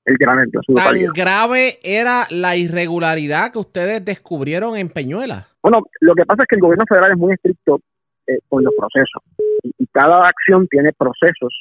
el 0.06 0.16
gran 0.18 0.40
en 0.40 0.52
su 0.66 0.74
Tan 0.74 0.98
grave 1.14 1.78
era 1.84 2.24
la 2.32 2.56
irregularidad 2.56 3.52
que 3.52 3.60
ustedes 3.60 4.04
descubrieron 4.04 4.76
en 4.78 4.90
Peñuela. 4.90 5.48
Bueno, 5.62 5.84
lo 6.00 6.16
que 6.16 6.26
pasa 6.26 6.44
es 6.44 6.48
que 6.48 6.56
el 6.56 6.62
gobierno 6.62 6.86
federal 6.90 7.12
es 7.12 7.18
muy 7.18 7.34
estricto 7.34 7.80
eh, 8.28 8.40
con 8.50 8.64
los 8.64 8.74
procesos. 8.76 9.22
Y, 9.64 9.72
y 9.78 9.86
cada 9.88 10.28
acción 10.28 10.68
tiene 10.68 10.92
procesos 10.94 11.54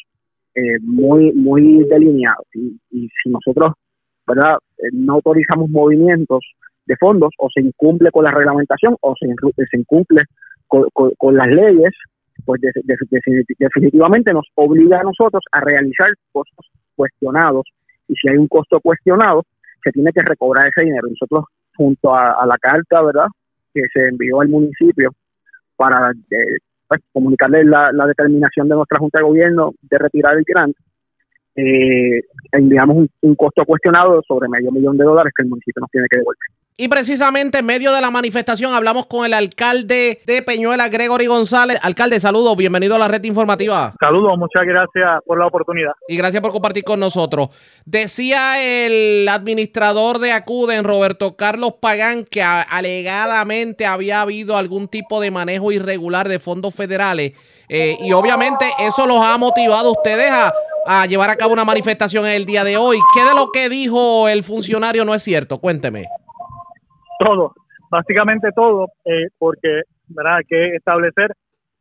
eh, 0.55 0.79
muy 0.81 1.33
muy 1.33 1.85
delineados. 1.89 2.47
Y, 2.55 2.81
y 2.91 3.09
si 3.23 3.29
nosotros 3.31 3.75
verdad 4.27 4.57
eh, 4.79 4.89
no 4.93 5.15
autorizamos 5.15 5.69
movimientos 5.69 6.41
de 6.87 6.97
fondos 6.97 7.31
o 7.39 7.49
se 7.53 7.61
incumple 7.61 8.11
con 8.11 8.25
la 8.25 8.31
reglamentación 8.31 8.97
o 9.01 9.15
se, 9.21 9.27
se 9.71 9.77
incumple 9.77 10.23
con, 10.67 10.87
con- 10.93 11.13
con 11.19 11.37
las 11.37 11.49
leyes 11.49 11.93
pues 12.45 12.61
de- 12.61 12.73
de- 12.85 12.97
de- 13.11 13.45
definitivamente 13.59 14.33
nos 14.33 14.47
obliga 14.55 15.01
a 15.01 15.03
nosotros 15.05 15.43
a 15.53 15.61
realizar 15.61 16.09
costos 16.33 16.71
cuestionados. 16.97 17.65
Y 18.09 18.15
si 18.15 18.31
hay 18.31 18.37
un 18.39 18.49
costo 18.49 18.81
cuestionado 18.81 19.45
se 19.83 19.93
tiene 19.93 20.13
que 20.13 20.21
recobrar 20.21 20.67
ese 20.69 20.85
dinero. 20.85 21.09
Nosotros 21.09 21.45
junto 21.77 22.15
a, 22.15 22.33
a 22.33 22.47
la 22.47 22.57
carta 22.61 23.03
verdad 23.03 23.27
que 23.73 23.83
se 23.93 24.07
envió 24.09 24.41
al 24.41 24.49
municipio 24.49 25.11
para 25.77 26.11
eh, 26.11 26.59
pues, 26.89 27.01
comunicarle 27.13 27.65
la, 27.65 27.91
la 27.93 28.07
determinación 28.07 28.69
de 28.69 28.75
nuestra 28.75 28.99
Junta 28.99 29.21
de 29.21 29.25
Gobierno 29.25 29.73
de 29.81 29.99
retirar 29.99 30.37
el 30.37 30.45
grant, 30.45 30.77
eh, 31.57 32.21
enviamos 32.53 32.97
un, 32.97 33.09
un 33.23 33.35
costo 33.35 33.65
cuestionado 33.65 34.21
sobre 34.27 34.49
medio 34.49 34.71
millón 34.71 34.97
de 34.99 35.05
dólares 35.05 35.33
que 35.37 35.45
el 35.45 35.49
municipio 35.51 35.81
nos 35.81 35.91
tiene 35.91 36.07
que 36.11 36.19
devolver. 36.19 36.60
Y 36.81 36.89
precisamente 36.89 37.59
en 37.59 37.67
medio 37.67 37.93
de 37.93 38.01
la 38.01 38.11
manifestación 38.11 38.73
hablamos 38.73 39.05
con 39.05 39.27
el 39.27 39.35
alcalde 39.35 40.23
de 40.25 40.41
Peñuela, 40.41 40.89
Gregory 40.89 41.27
González. 41.27 41.79
Alcalde, 41.83 42.19
saludos, 42.21 42.57
bienvenido 42.57 42.95
a 42.95 42.99
la 42.99 43.07
red 43.07 43.23
informativa. 43.25 43.93
Saludos, 44.01 44.39
muchas 44.39 44.65
gracias 44.65 45.21
por 45.27 45.39
la 45.39 45.47
oportunidad. 45.47 45.93
Y 46.09 46.17
gracias 46.17 46.41
por 46.41 46.53
compartir 46.53 46.83
con 46.83 46.99
nosotros. 46.99 47.51
Decía 47.85 48.63
el 48.65 49.29
administrador 49.29 50.21
de 50.21 50.33
Acuden, 50.33 50.85
Roberto 50.85 51.37
Carlos 51.37 51.75
Pagán, 51.83 52.25
que 52.25 52.43
alegadamente 52.43 53.85
había 53.85 54.23
habido 54.23 54.57
algún 54.57 54.89
tipo 54.89 55.21
de 55.21 55.31
manejo 55.31 55.73
irregular 55.73 56.31
de 56.31 56.39
fondos 56.39 56.75
federales. 56.75 57.35
Eh, 57.69 57.99
y 58.01 58.13
obviamente 58.13 58.65
eso 58.79 59.07
los 59.07 59.23
ha 59.23 59.37
motivado 59.37 59.91
a 59.91 59.93
ustedes 59.93 60.31
a, 60.31 60.55
a 60.87 61.05
llevar 61.05 61.29
a 61.29 61.37
cabo 61.37 61.53
una 61.53 61.67
manifestación 61.67 62.25
el 62.25 62.47
día 62.47 62.65
de 62.65 62.79
hoy. 62.79 62.99
¿Qué 63.15 63.23
de 63.23 63.35
lo 63.35 63.53
que 63.53 63.69
dijo 63.69 64.31
el 64.31 64.45
funcionario 64.45 65.05
no 65.05 65.15
es 65.15 65.23
cierto? 65.23 65.59
Cuénteme. 65.59 66.07
Todo, 67.21 67.53
básicamente 67.91 68.49
todo, 68.57 68.87
eh, 69.05 69.27
porque 69.39 69.83
¿verdad? 70.09 70.37
hay 70.37 70.45
que 70.45 70.75
establecer 70.77 71.31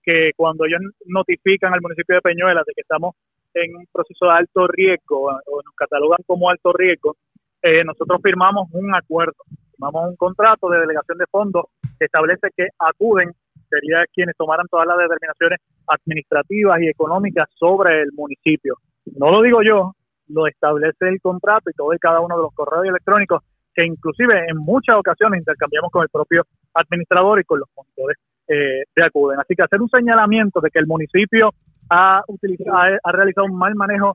que 0.03 0.31
cuando 0.35 0.65
ellos 0.65 0.81
notifican 1.05 1.73
al 1.73 1.79
municipio 1.79 2.15
de 2.15 2.21
Peñuelas 2.21 2.65
de 2.65 2.73
que 2.75 2.81
estamos 2.81 3.15
en 3.53 3.73
un 3.73 3.85
proceso 3.89 4.25
de 4.25 4.31
alto 4.31 4.67
riesgo 4.67 5.27
o 5.27 5.61
nos 5.63 5.75
catalogan 5.77 6.19
como 6.27 6.49
alto 6.49 6.73
riesgo, 6.73 7.15
eh, 7.61 7.85
nosotros 7.85 8.19
firmamos 8.21 8.67
un 8.73 8.93
acuerdo, 8.93 9.37
firmamos 9.71 10.09
un 10.09 10.17
contrato 10.17 10.69
de 10.69 10.81
delegación 10.81 11.17
de 11.17 11.25
fondos 11.31 11.67
que 11.97 12.05
establece 12.05 12.49
que 12.53 12.67
acuden 12.77 13.31
sería 13.69 14.03
quienes 14.13 14.35
tomaran 14.35 14.67
todas 14.67 14.87
las 14.87 14.97
determinaciones 14.97 15.59
administrativas 15.87 16.81
y 16.81 16.89
económicas 16.89 17.47
sobre 17.55 18.01
el 18.01 18.11
municipio. 18.11 18.75
No 19.17 19.31
lo 19.31 19.41
digo 19.41 19.61
yo, 19.63 19.93
lo 20.27 20.47
establece 20.47 21.07
el 21.07 21.21
contrato 21.21 21.69
y 21.69 21.73
todo 21.73 21.93
y 21.93 21.97
cada 21.97 22.19
uno 22.19 22.35
de 22.35 22.43
los 22.43 22.53
correos 22.53 22.87
electrónicos 22.87 23.41
que 23.79 23.85
inclusive 23.85 24.45
en 24.49 24.57
muchas 24.57 24.97
ocasiones 24.97 25.39
intercambiamos 25.39 25.89
con 25.91 26.03
el 26.03 26.09
propio 26.09 26.43
administrador 26.73 27.39
y 27.39 27.45
con 27.45 27.59
los 27.59 27.69
monitores 27.75 28.17
eh, 28.47 28.83
de 28.93 29.05
acuden. 29.05 29.39
Así 29.39 29.55
que 29.55 29.63
hacer 29.63 29.81
un 29.81 29.89
señalamiento 29.89 30.59
de 30.59 30.69
que 30.69 30.79
el 30.79 30.87
municipio 30.87 31.53
ha, 31.89 32.21
utilizado, 32.27 32.77
ha, 32.77 32.89
ha 33.01 33.11
realizado 33.11 33.47
un 33.47 33.57
mal 33.57 33.75
manejo 33.75 34.11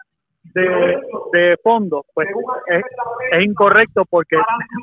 de, 0.53 1.01
de 1.33 1.57
fondos, 1.63 2.03
pues 2.13 2.29
es, 2.67 2.83
es 3.33 3.45
incorrecto 3.45 4.05
porque 4.05 4.37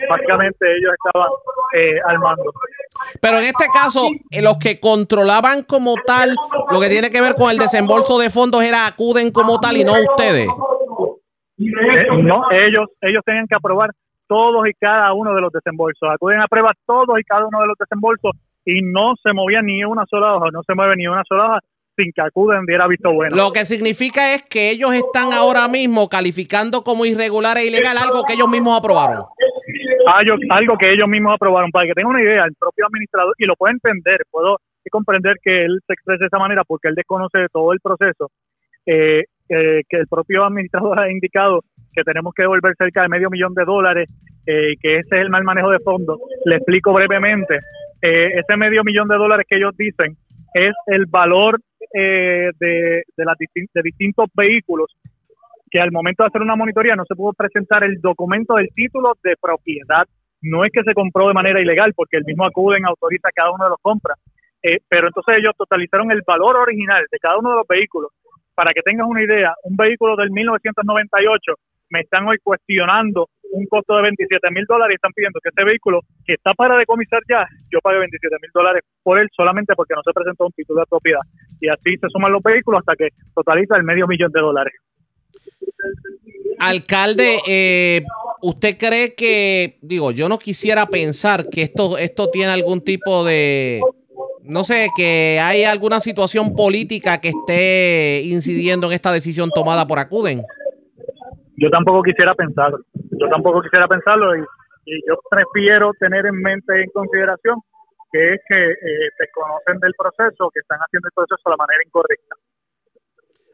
básicamente 0.09 0.65
ellos 0.75 0.93
estaban 0.93 1.29
eh, 1.75 1.99
al 2.07 2.17
mando. 2.17 2.51
Pero 3.21 3.37
en 3.37 3.43
este 3.45 3.65
caso, 3.71 4.07
eh, 4.31 4.41
los 4.41 4.57
que 4.57 4.79
controlaban 4.79 5.61
como 5.63 5.95
tal, 6.05 6.35
lo 6.71 6.79
que 6.79 6.89
tiene 6.89 7.11
que 7.11 7.21
ver 7.21 7.35
con 7.35 7.51
el 7.51 7.57
desembolso 7.57 8.17
de 8.17 8.31
fondos 8.31 8.63
era 8.63 8.87
acuden 8.87 9.31
como 9.31 9.59
tal 9.59 9.77
y 9.77 9.83
no 9.83 9.93
ustedes. 9.93 10.47
Eh, 11.59 12.07
no, 12.23 12.49
ellos, 12.49 12.87
ellos 13.01 13.21
tenían 13.23 13.45
que 13.47 13.55
aprobar 13.55 13.91
todos 14.31 14.65
y 14.65 14.73
cada 14.79 15.11
uno 15.11 15.35
de 15.35 15.41
los 15.41 15.51
desembolsos. 15.51 16.07
Acuden 16.09 16.39
a 16.39 16.47
prueba 16.47 16.71
todos 16.87 17.19
y 17.19 17.23
cada 17.23 17.45
uno 17.45 17.59
de 17.59 17.67
los 17.67 17.77
desembolsos 17.77 18.31
y 18.63 18.81
no 18.81 19.15
se 19.21 19.33
movía 19.33 19.61
ni 19.61 19.83
una 19.83 20.05
sola 20.09 20.35
hoja, 20.35 20.47
no 20.53 20.63
se 20.63 20.73
mueve 20.73 20.95
ni 20.95 21.05
una 21.05 21.23
sola 21.27 21.47
hoja 21.47 21.59
sin 21.97 22.13
que 22.13 22.21
acuden 22.21 22.65
diera 22.65 22.87
visto 22.87 23.11
bueno. 23.11 23.35
Lo 23.35 23.51
que 23.51 23.65
significa 23.65 24.33
es 24.33 24.43
que 24.43 24.69
ellos 24.69 24.93
están 24.93 25.33
ahora 25.33 25.67
mismo 25.67 26.07
calificando 26.07 26.81
como 26.81 27.05
irregular 27.05 27.57
e 27.57 27.65
ilegal 27.65 27.97
algo 27.97 28.23
que 28.23 28.35
ellos 28.35 28.47
mismos 28.47 28.79
aprobaron. 28.79 29.25
Algo, 30.07 30.35
algo 30.49 30.77
que 30.77 30.93
ellos 30.93 31.09
mismos 31.09 31.33
aprobaron. 31.35 31.69
Para 31.69 31.87
que 31.87 31.93
tengan 31.93 32.11
una 32.11 32.23
idea, 32.23 32.45
el 32.45 32.55
propio 32.57 32.85
administrador, 32.85 33.35
y 33.37 33.45
lo 33.45 33.57
puedo 33.57 33.73
entender, 33.73 34.21
puedo 34.31 34.59
comprender 34.89 35.35
que 35.43 35.65
él 35.65 35.79
se 35.85 35.93
exprese 35.93 36.21
de 36.21 36.27
esa 36.27 36.39
manera 36.39 36.63
porque 36.63 36.87
él 36.87 36.95
desconoce 36.95 37.37
de 37.37 37.49
todo 37.49 37.73
el 37.73 37.81
proceso, 37.81 38.31
eh, 38.85 39.25
eh, 39.49 39.81
que 39.89 39.97
el 39.97 40.07
propio 40.07 40.45
administrador 40.45 40.97
ha 41.01 41.11
indicado 41.11 41.63
que 41.93 42.03
tenemos 42.03 42.33
que 42.33 42.43
devolver 42.43 42.75
cerca 42.77 43.01
de 43.03 43.09
medio 43.09 43.29
millón 43.29 43.53
de 43.53 43.65
dólares 43.65 44.09
eh, 44.45 44.73
que 44.81 44.97
ese 44.97 45.15
es 45.15 45.21
el 45.21 45.29
mal 45.29 45.43
manejo 45.43 45.69
de 45.69 45.79
fondos. 45.79 46.19
Le 46.45 46.55
explico 46.55 46.93
brevemente. 46.93 47.59
Eh, 48.01 48.39
ese 48.39 48.57
medio 48.57 48.83
millón 48.83 49.07
de 49.07 49.15
dólares 49.15 49.45
que 49.47 49.57
ellos 49.57 49.75
dicen 49.77 50.17
es 50.53 50.73
el 50.87 51.05
valor 51.05 51.59
eh, 51.93 52.49
de, 52.59 53.03
de, 53.15 53.25
las 53.25 53.37
de 53.37 53.81
distintos 53.83 54.27
vehículos 54.33 54.95
que 55.69 55.79
al 55.79 55.91
momento 55.91 56.23
de 56.23 56.27
hacer 56.27 56.41
una 56.41 56.55
monitoría 56.57 56.95
no 56.95 57.05
se 57.05 57.15
pudo 57.15 57.31
presentar 57.33 57.83
el 57.83 58.01
documento 58.01 58.55
del 58.55 58.69
título 58.75 59.13
de 59.23 59.35
propiedad. 59.41 60.05
No 60.41 60.65
es 60.65 60.71
que 60.71 60.83
se 60.83 60.93
compró 60.93 61.27
de 61.29 61.33
manera 61.33 61.61
ilegal, 61.61 61.93
porque 61.95 62.17
el 62.17 62.25
mismo 62.25 62.45
acuden 62.45 62.85
autoriza 62.85 63.29
cada 63.33 63.51
uno 63.51 63.63
de 63.63 63.69
los 63.69 63.79
compras. 63.81 64.19
Eh, 64.61 64.79
pero 64.87 65.07
entonces 65.07 65.35
ellos 65.37 65.53
totalizaron 65.57 66.11
el 66.11 66.23
valor 66.27 66.57
original 66.57 67.05
de 67.09 67.17
cada 67.19 67.37
uno 67.37 67.51
de 67.51 67.55
los 67.57 67.67
vehículos. 67.67 68.11
Para 68.53 68.73
que 68.73 68.81
tengas 68.81 69.07
una 69.07 69.23
idea, 69.23 69.53
un 69.63 69.77
vehículo 69.77 70.15
del 70.17 70.29
1998 70.31 71.53
me 71.91 72.01
están 72.01 72.27
hoy 72.27 72.37
cuestionando 72.41 73.29
un 73.51 73.65
costo 73.67 73.95
de 73.95 74.03
27 74.03 74.49
mil 74.51 74.65
dólares 74.65 74.95
y 74.95 74.95
están 74.95 75.11
pidiendo 75.13 75.39
que 75.43 75.49
ese 75.49 75.63
vehículo 75.63 75.99
que 76.25 76.33
está 76.33 76.53
para 76.53 76.77
decomisar 76.77 77.21
ya, 77.29 77.45
yo 77.69 77.79
pague 77.83 77.99
27 77.99 78.35
mil 78.41 78.51
dólares 78.53 78.81
por 79.03 79.19
él 79.19 79.27
solamente 79.35 79.75
porque 79.75 79.93
no 79.93 80.01
se 80.03 80.13
presentó 80.13 80.45
un 80.45 80.53
título 80.53 80.79
de 80.79 80.85
propiedad. 80.89 81.21
Y 81.59 81.67
así 81.67 81.97
se 81.97 82.07
suman 82.09 82.31
los 82.31 82.41
vehículos 82.41 82.79
hasta 82.79 82.95
que 82.95 83.09
totaliza 83.35 83.75
el 83.75 83.83
medio 83.83 84.07
millón 84.07 84.31
de 84.31 84.39
dólares. 84.39 84.73
Alcalde, 86.59 87.39
eh, 87.47 88.03
¿usted 88.41 88.77
cree 88.77 89.15
que, 89.15 89.79
digo, 89.81 90.11
yo 90.11 90.29
no 90.29 90.39
quisiera 90.39 90.85
pensar 90.85 91.49
que 91.49 91.63
esto, 91.63 91.97
esto 91.97 92.29
tiene 92.29 92.51
algún 92.51 92.81
tipo 92.81 93.25
de, 93.25 93.81
no 94.43 94.63
sé, 94.63 94.89
que 94.95 95.39
hay 95.41 95.63
alguna 95.63 95.99
situación 95.99 96.55
política 96.55 97.19
que 97.19 97.29
esté 97.29 98.21
incidiendo 98.25 98.87
en 98.87 98.93
esta 98.93 99.11
decisión 99.11 99.49
tomada 99.53 99.87
por 99.87 99.99
Acuden? 99.99 100.43
Yo 101.61 101.69
tampoco 101.69 102.01
quisiera 102.01 102.33
pensarlo. 102.33 102.79
Yo 103.11 103.29
tampoco 103.29 103.61
quisiera 103.61 103.87
pensarlo 103.87 104.35
y, 104.35 104.41
yo 105.07 105.13
prefiero 105.29 105.91
tener 105.99 106.25
en 106.25 106.35
mente, 106.41 106.81
en 106.81 106.89
consideración, 106.89 107.59
que 108.11 108.33
es 108.33 108.41
que 108.49 108.71
eh, 108.71 109.09
desconocen 109.19 109.79
del 109.79 109.93
proceso, 109.95 110.49
que 110.51 110.59
están 110.59 110.79
haciendo 110.79 111.07
el 111.07 111.13
proceso 111.13 111.41
de 111.45 111.51
la 111.51 111.57
manera 111.57 111.83
incorrecta. 111.85 112.35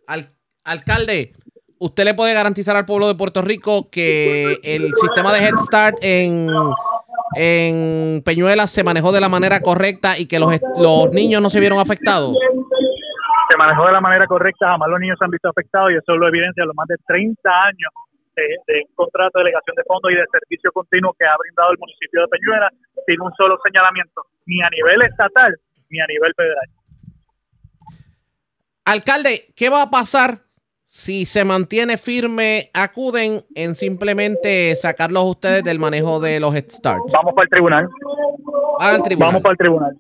Al- 0.08 0.32
alcalde, 0.64 1.34
¿usted 1.80 2.05
le 2.05 2.14
puede 2.14 2.34
garantizar 2.34 2.78
al 2.78 2.86
pueblo 2.86 3.10
de 3.10 3.16
Puerto 3.16 3.41
Rico 3.41 3.89
que 3.91 4.58
el 4.64 4.93
sistema 4.93 5.34
de 5.34 5.39
Head 5.39 5.58
Start 5.66 5.97
en, 6.01 6.49
en 7.36 8.24
Peñuelas 8.24 8.72
se 8.72 8.86
manejó 8.86 9.12
de 9.12 9.20
la 9.20 9.30
manera 9.30 9.60
correcta 9.60 10.18
y 10.18 10.28
que 10.28 10.39
los, 10.39 10.49
los 10.78 11.12
niños 11.12 11.41
no 11.41 11.49
se 11.49 11.60
vieron 11.60 11.78
afectados? 11.78 12.38
Se 13.58 13.64
manejó 13.64 13.88
de 13.88 13.91
la 13.91 14.01
manera 14.01 14.28
correcta, 14.28 14.70
jamás 14.70 14.88
los 14.89 14.99
niños 14.99 15.18
se 15.18 15.26
han 15.26 15.32
visto 15.32 15.49
afectados 15.49 15.91
y 15.91 15.95
eso 15.95 16.16
lo 16.16 16.28
evidencia 16.28 16.64
los 16.64 16.76
más 16.76 16.88
de 16.88 16.95
30 17.08 17.49
años 17.49 17.91
de, 18.36 18.43
de 18.68 18.84
un 18.86 18.93
contrato 18.93 19.39
de 19.39 19.45
delegación 19.45 19.76
de 19.76 19.84
fondos 19.84 20.12
y 20.12 20.16
de 20.16 20.26
servicio 20.32 20.72
continuo 20.72 21.16
que 21.18 21.26
ha 21.26 21.36
brindado 21.38 21.72
el 21.72 21.78
municipio 21.80 22.22
de 22.22 22.28
Peñuela 22.28 22.70
sin 23.08 23.20
un 23.20 23.34
solo 23.34 23.58
señalamiento, 23.66 24.22
ni 24.45 24.62
a 24.62 24.70
nivel 24.70 25.01
estatal 25.01 25.55
ni 25.89 25.99
a 25.99 26.05
nivel 26.05 26.34
federal. 26.36 26.70
Alcalde, 28.86 29.47
¿qué 29.55 29.70
va 29.70 29.82
a 29.82 29.89
pasar 29.89 30.39
si 30.86 31.26
se 31.26 31.43
mantiene 31.43 31.97
firme 31.97 32.70
Acuden 32.74 33.41
en 33.55 33.74
simplemente 33.74 34.76
sacarlos 34.76 35.24
ustedes 35.24 35.64
del 35.64 35.80
manejo 35.80 36.20
de 36.20 36.39
los 36.39 36.55
Head 36.55 36.70
Start? 36.70 37.01
Vamos 37.12 37.34
para 37.34 37.43
el 37.45 37.49
tribunal. 37.49 37.89
al 38.80 39.01
tribunal. 39.03 39.28
Vamos 39.30 39.41
para 39.41 39.51
el 39.53 39.58
tribunal. 39.58 39.97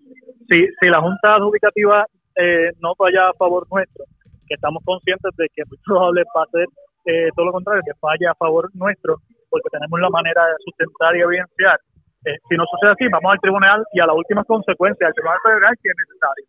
Si, 0.47 0.67
si 0.79 0.89
la 0.89 1.01
Junta 1.01 1.35
Adjudicativa 1.35 2.05
eh, 2.37 2.71
no 2.79 2.93
vaya 2.97 3.29
a 3.29 3.33
favor 3.33 3.65
nuestro, 3.71 4.05
que 4.47 4.55
estamos 4.55 4.83
conscientes 4.85 5.31
de 5.37 5.47
que 5.53 5.61
es 5.61 5.67
muy 5.67 5.77
probable 5.85 6.23
va 6.35 6.43
a 6.43 6.51
ser 6.51 6.67
eh, 7.05 7.29
todo 7.35 7.47
lo 7.47 7.51
contrario, 7.53 7.81
que 7.85 7.97
falla 7.99 8.31
a 8.31 8.35
favor 8.35 8.69
nuestro, 8.73 9.17
porque 9.49 9.69
tenemos 9.71 9.99
la 9.99 10.09
manera 10.09 10.45
de 10.45 10.53
sustentar 10.65 11.15
y 11.15 11.21
evidenciar. 11.21 11.79
Eh, 12.25 12.37
si 12.49 12.55
no 12.55 12.65
sucede 12.69 12.91
así, 12.91 13.07
vamos 13.11 13.31
al 13.31 13.39
tribunal 13.39 13.83
y 13.93 13.99
a 13.99 14.05
las 14.05 14.15
últimas 14.15 14.45
consecuencias, 14.45 15.07
al 15.07 15.13
tribunal 15.13 15.39
federal 15.43 15.75
si 15.81 15.89
es 15.89 15.95
necesario. 15.97 16.45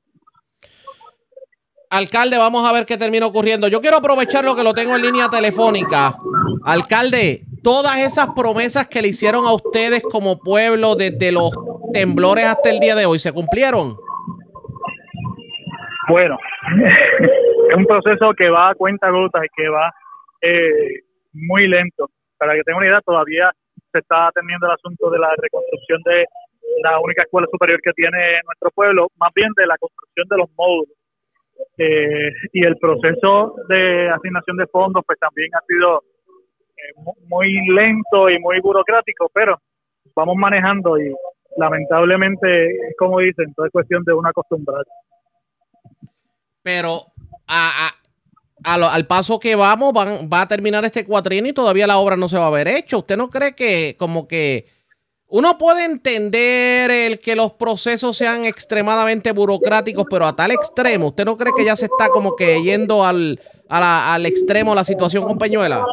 Alcalde, 1.91 2.36
vamos 2.36 2.68
a 2.68 2.72
ver 2.72 2.84
qué 2.84 2.99
termina 2.99 3.26
ocurriendo. 3.26 3.68
Yo 3.68 3.80
quiero 3.80 3.97
aprovechar 3.97 4.45
lo 4.45 4.55
que 4.55 4.62
lo 4.62 4.74
tengo 4.74 4.97
en 4.97 5.03
línea 5.03 5.30
telefónica. 5.30 6.16
Alcalde, 6.64 7.45
todas 7.62 7.99
esas 7.99 8.28
promesas 8.34 8.89
que 8.89 9.01
le 9.01 9.09
hicieron 9.09 9.47
a 9.47 9.55
ustedes 9.55 10.03
como 10.03 10.39
pueblo 10.39 10.97
desde 10.97 11.32
los 11.32 11.51
temblores 11.95 12.45
hasta 12.45 12.68
el 12.70 12.80
día 12.80 12.95
de 12.95 13.07
hoy, 13.07 13.18
¿se 13.18 13.32
cumplieron? 13.32 13.97
Bueno, 16.09 16.39
es 17.69 17.75
un 17.77 17.85
proceso 17.87 18.33
que 18.37 18.49
va 18.49 18.71
a 18.71 18.75
cuenta 18.75 19.11
gotas 19.11 19.45
y 19.45 19.49
que 19.63 19.69
va 19.69 19.91
eh, 20.43 21.01
muy 21.33 21.67
lento. 21.69 22.09
Para 22.39 22.55
que 22.55 22.63
tenga 22.63 22.79
una 22.79 22.87
idea, 22.87 23.01
todavía 23.05 23.51
se 23.93 23.99
está 23.99 24.29
atendiendo 24.29 24.67
el 24.67 24.73
asunto 24.73 25.11
de 25.11 25.19
la 25.19 25.31
reconstrucción 25.37 26.01
de 26.05 26.25
la 26.83 27.01
única 27.01 27.23
escuela 27.23 27.49
superior 27.51 27.81
que 27.83 27.93
tiene 27.93 28.41
nuestro 28.47 28.71
pueblo, 28.71 29.09
más 29.19 29.33
bien 29.35 29.51
de 29.57 29.67
la 29.67 29.77
construcción 29.79 30.27
de 30.29 30.37
los 30.37 30.49
módulos. 30.57 30.95
Eh, 31.77 32.31
y 32.53 32.65
el 32.65 32.77
proceso 32.77 33.55
de 33.69 34.09
asignación 34.11 34.57
de 34.59 34.67
fondos 34.69 35.03
pues 35.07 35.19
también 35.19 35.49
ha 35.55 35.61
sido 35.67 36.03
eh, 36.77 36.93
mu- 36.97 37.15
muy 37.29 37.53
lento 37.75 38.31
y 38.31 38.39
muy 38.39 38.61
burocrático, 38.61 39.29
pero 39.35 39.57
vamos 40.15 40.37
manejando 40.37 40.97
y 40.99 41.13
lamentablemente, 41.57 42.71
como 42.97 43.19
dicen, 43.19 43.53
todo 43.55 43.67
es 43.67 43.73
cuestión 43.73 44.05
de 44.05 44.13
una 44.15 44.31
acostumbrarse. 44.31 44.91
Pero 46.69 47.07
al 48.62 49.07
paso 49.07 49.39
que 49.41 49.55
vamos, 49.55 49.95
va 49.95 50.43
a 50.43 50.49
terminar 50.49 50.85
este 50.85 51.07
cuatrienio 51.07 51.53
y 51.53 51.55
todavía 51.55 51.87
la 51.87 51.97
obra 51.97 52.14
no 52.14 52.29
se 52.29 52.37
va 52.37 52.45
a 52.45 52.49
haber 52.49 52.69
hecho. 52.69 52.99
¿Usted 52.99 53.16
no 53.16 53.31
cree 53.31 53.55
que 53.55 53.97
como 53.99 54.29
que 54.29 54.66
uno 55.29 55.57
puede 55.57 55.87
entender 55.87 56.91
el 56.91 57.21
que 57.21 57.35
los 57.35 57.53
procesos 57.53 58.19
sean 58.19 58.45
extremadamente 58.45 59.33
burocráticos, 59.33 60.05
pero 60.11 60.27
a 60.27 60.37
tal 60.37 60.51
extremo, 60.51 61.07
¿usted 61.07 61.25
no 61.25 61.39
cree 61.39 61.55
que 61.57 61.64
ya 61.64 61.75
se 61.75 61.87
está 61.87 62.09
como 62.09 62.37
que 62.37 62.62
yendo 62.62 63.03
al, 63.03 63.41
a 63.71 63.81
la- 63.81 64.14
al 64.14 64.27
extremo 64.27 64.75
la 64.75 64.85
situación 64.85 65.25
con 65.25 65.39
Peñuela? 65.39 65.87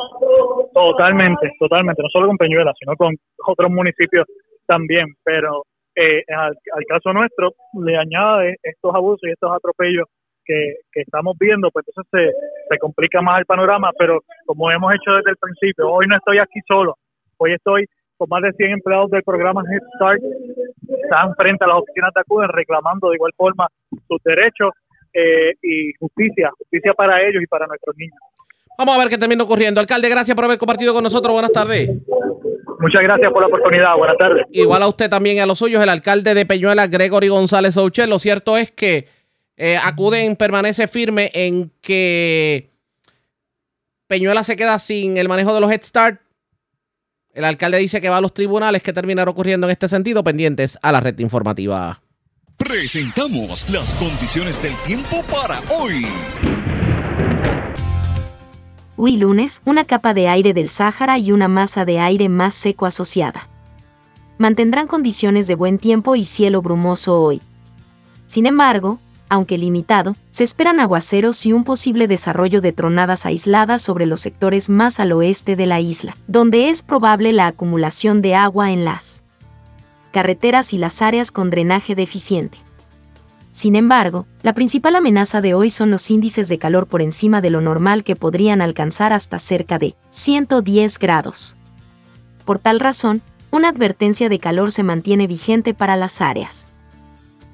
Totalmente, 0.73 1.51
totalmente, 1.57 2.03
no 2.03 2.09
solo 2.11 2.27
con 2.27 2.37
Peñuela, 2.37 2.73
sino 2.77 2.97
con 2.97 3.15
otros 3.47 3.71
municipios 3.71 4.25
también, 4.65 5.05
pero 5.23 5.63
eh, 5.95 6.21
al 6.33 6.83
caso 6.89 7.13
nuestro 7.13 7.53
le 7.81 7.95
añade 7.97 8.57
estos 8.61 8.93
abusos 8.93 9.21
y 9.23 9.31
estos 9.31 9.49
atropellos 9.55 10.07
que, 10.45 10.75
que 10.91 11.01
estamos 11.01 11.35
viendo, 11.39 11.69
pues 11.71 11.85
entonces 11.87 12.11
se, 12.11 12.67
se 12.69 12.77
complica 12.79 13.21
más 13.21 13.39
el 13.39 13.45
panorama, 13.45 13.91
pero 13.97 14.19
como 14.45 14.71
hemos 14.71 14.93
hecho 14.93 15.11
desde 15.13 15.31
el 15.31 15.37
principio, 15.37 15.89
hoy 15.89 16.05
no 16.07 16.17
estoy 16.17 16.37
aquí 16.37 16.59
solo, 16.67 16.95
hoy 17.37 17.53
estoy 17.53 17.85
con 18.17 18.29
más 18.29 18.41
de 18.43 18.53
100 18.53 18.71
empleados 18.71 19.11
del 19.11 19.23
programa 19.23 19.61
Head 19.61 19.83
Start, 19.95 20.21
están 21.03 21.35
frente 21.35 21.65
a 21.65 21.67
las 21.67 21.77
oficinas 21.77 22.13
de 22.13 22.21
Acuden 22.21 22.49
reclamando 22.49 23.09
de 23.09 23.15
igual 23.15 23.31
forma 23.35 23.67
sus 24.07 24.23
derechos 24.23 24.71
eh, 25.13 25.53
y 25.61 25.93
justicia, 25.99 26.51
justicia 26.57 26.93
para 26.93 27.21
ellos 27.21 27.41
y 27.43 27.47
para 27.47 27.67
nuestros 27.67 27.95
niños. 27.97 28.17
Vamos 28.77 28.95
a 28.95 28.99
ver 28.99 29.09
qué 29.09 29.17
termina 29.17 29.43
ocurriendo. 29.43 29.79
Alcalde, 29.79 30.09
gracias 30.09 30.35
por 30.35 30.43
haber 30.43 30.57
compartido 30.57 30.93
con 30.93 31.03
nosotros. 31.03 31.31
Buenas 31.31 31.51
tardes. 31.51 31.89
Muchas 32.79 33.01
gracias 33.03 33.31
por 33.31 33.41
la 33.41 33.47
oportunidad. 33.47 33.95
Buenas 33.95 34.17
tardes. 34.17 34.45
Igual 34.51 34.83
a 34.83 34.89
usted 34.89 35.09
también 35.09 35.37
y 35.37 35.39
a 35.39 35.45
los 35.45 35.59
suyos, 35.59 35.81
el 35.81 35.87
alcalde 35.87 36.33
de 36.33 36.45
Peñuela, 36.45 36.87
Gregory 36.87 37.29
González 37.29 37.77
Oucher. 37.77 38.09
Lo 38.09 38.19
cierto 38.19 38.57
es 38.57 38.71
que 38.71 39.07
eh, 39.57 39.77
acuden, 39.77 40.35
permanece 40.35 40.87
firme 40.87 41.31
en 41.33 41.71
que 41.81 42.71
Peñuela 44.07 44.43
se 44.43 44.55
queda 44.55 44.77
sin 44.79 45.17
el 45.17 45.29
manejo 45.29 45.53
de 45.53 45.61
los 45.61 45.71
Head 45.71 45.83
Start. 45.83 46.21
El 47.33 47.43
alcalde 47.43 47.77
dice 47.79 47.99
que 47.99 48.09
va 48.09 48.17
a 48.17 48.21
los 48.21 48.33
tribunales. 48.33 48.81
¿Qué 48.81 48.93
terminará 48.93 49.29
ocurriendo 49.29 49.67
en 49.67 49.71
este 49.71 49.89
sentido? 49.89 50.23
Pendientes 50.23 50.77
a 50.81 50.91
la 50.91 50.99
red 50.99 51.17
informativa. 51.19 52.01
Presentamos 52.57 53.69
las 53.69 53.93
condiciones 53.95 54.61
del 54.61 54.73
tiempo 54.85 55.21
para 55.23 55.59
hoy. 55.69 56.05
Hoy 58.95 59.17
lunes, 59.17 59.61
una 59.65 59.83
capa 59.83 60.13
de 60.13 60.29
aire 60.29 60.53
del 60.53 60.69
Sáhara 60.69 61.17
y 61.17 61.33
una 61.33 61.49
masa 61.49 61.83
de 61.83 61.99
aire 61.99 62.29
más 62.29 62.53
seco 62.53 62.85
asociada. 62.85 63.49
Mantendrán 64.37 64.87
condiciones 64.87 65.47
de 65.47 65.55
buen 65.55 65.79
tiempo 65.79 66.15
y 66.15 66.23
cielo 66.23 66.61
brumoso 66.61 67.21
hoy. 67.21 67.41
Sin 68.27 68.45
embargo, 68.45 68.99
aunque 69.29 69.57
limitado, 69.57 70.15
se 70.29 70.43
esperan 70.43 70.79
aguaceros 70.79 71.45
y 71.45 71.53
un 71.53 71.63
posible 71.63 72.07
desarrollo 72.07 72.61
de 72.61 72.71
tronadas 72.71 73.25
aisladas 73.25 73.81
sobre 73.81 74.05
los 74.05 74.21
sectores 74.21 74.69
más 74.69 74.99
al 74.99 75.11
oeste 75.11 75.55
de 75.55 75.65
la 75.65 75.79
isla, 75.79 76.15
donde 76.27 76.69
es 76.69 76.83
probable 76.83 77.33
la 77.33 77.47
acumulación 77.47 78.21
de 78.21 78.35
agua 78.35 78.71
en 78.71 78.85
las 78.85 79.23
carreteras 80.11 80.73
y 80.73 80.77
las 80.77 81.01
áreas 81.01 81.31
con 81.31 81.49
drenaje 81.49 81.95
deficiente. 81.95 82.57
Sin 83.51 83.75
embargo, 83.75 84.27
la 84.43 84.53
principal 84.53 84.95
amenaza 84.95 85.41
de 85.41 85.53
hoy 85.53 85.69
son 85.69 85.89
los 85.89 86.11
índices 86.11 86.47
de 86.47 86.57
calor 86.57 86.87
por 86.87 87.01
encima 87.01 87.41
de 87.41 87.49
lo 87.49 87.61
normal 87.61 88.03
que 88.03 88.15
podrían 88.15 88.61
alcanzar 88.61 89.13
hasta 89.13 89.39
cerca 89.39 89.79
de 89.79 89.95
110 90.09 90.99
grados. 90.99 91.55
Por 92.45 92.59
tal 92.59 92.79
razón, 92.79 93.21
una 93.51 93.69
advertencia 93.69 94.29
de 94.29 94.39
calor 94.39 94.71
se 94.71 94.83
mantiene 94.83 95.27
vigente 95.27 95.73
para 95.73 95.95
las 95.95 96.21
áreas 96.21 96.67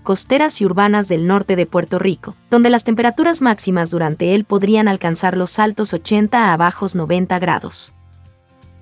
costeras 0.03 0.61
y 0.61 0.65
urbanas 0.65 1.07
del 1.07 1.27
norte 1.27 1.55
de 1.55 1.65
Puerto 1.65 1.99
Rico, 1.99 2.35
donde 2.49 2.69
las 2.69 2.83
temperaturas 2.83 3.41
máximas 3.41 3.91
durante 3.91 4.35
él 4.35 4.45
podrían 4.45 4.87
alcanzar 4.87 5.37
los 5.37 5.59
altos 5.59 5.93
80 5.93 6.51
a 6.51 6.57
bajos 6.57 6.95
90 6.95 7.39
grados. 7.39 7.93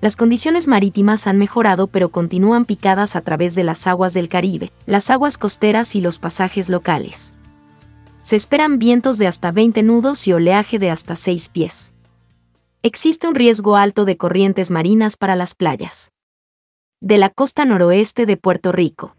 Las 0.00 0.16
condiciones 0.16 0.66
marítimas 0.66 1.26
han 1.26 1.36
mejorado 1.36 1.86
pero 1.86 2.08
continúan 2.08 2.64
picadas 2.64 3.16
a 3.16 3.20
través 3.20 3.54
de 3.54 3.64
las 3.64 3.86
aguas 3.86 4.14
del 4.14 4.28
Caribe, 4.30 4.72
las 4.86 5.10
aguas 5.10 5.36
costeras 5.36 5.94
y 5.94 6.00
los 6.00 6.18
pasajes 6.18 6.70
locales. 6.70 7.34
Se 8.22 8.36
esperan 8.36 8.78
vientos 8.78 9.18
de 9.18 9.26
hasta 9.26 9.52
20 9.52 9.82
nudos 9.82 10.26
y 10.26 10.32
oleaje 10.32 10.78
de 10.78 10.90
hasta 10.90 11.16
6 11.16 11.48
pies. 11.50 11.92
Existe 12.82 13.28
un 13.28 13.34
riesgo 13.34 13.76
alto 13.76 14.06
de 14.06 14.16
corrientes 14.16 14.70
marinas 14.70 15.18
para 15.18 15.36
las 15.36 15.54
playas. 15.54 16.12
De 17.00 17.18
la 17.18 17.28
costa 17.28 17.66
noroeste 17.66 18.24
de 18.24 18.38
Puerto 18.38 18.72
Rico. 18.72 19.16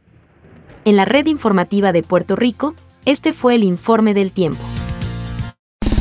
En 0.83 0.95
la 0.95 1.05
red 1.05 1.27
informativa 1.27 1.91
de 1.91 2.01
Puerto 2.01 2.35
Rico, 2.35 2.73
este 3.05 3.33
fue 3.33 3.53
el 3.53 3.63
informe 3.63 4.15
del 4.15 4.31
tiempo. 4.31 4.63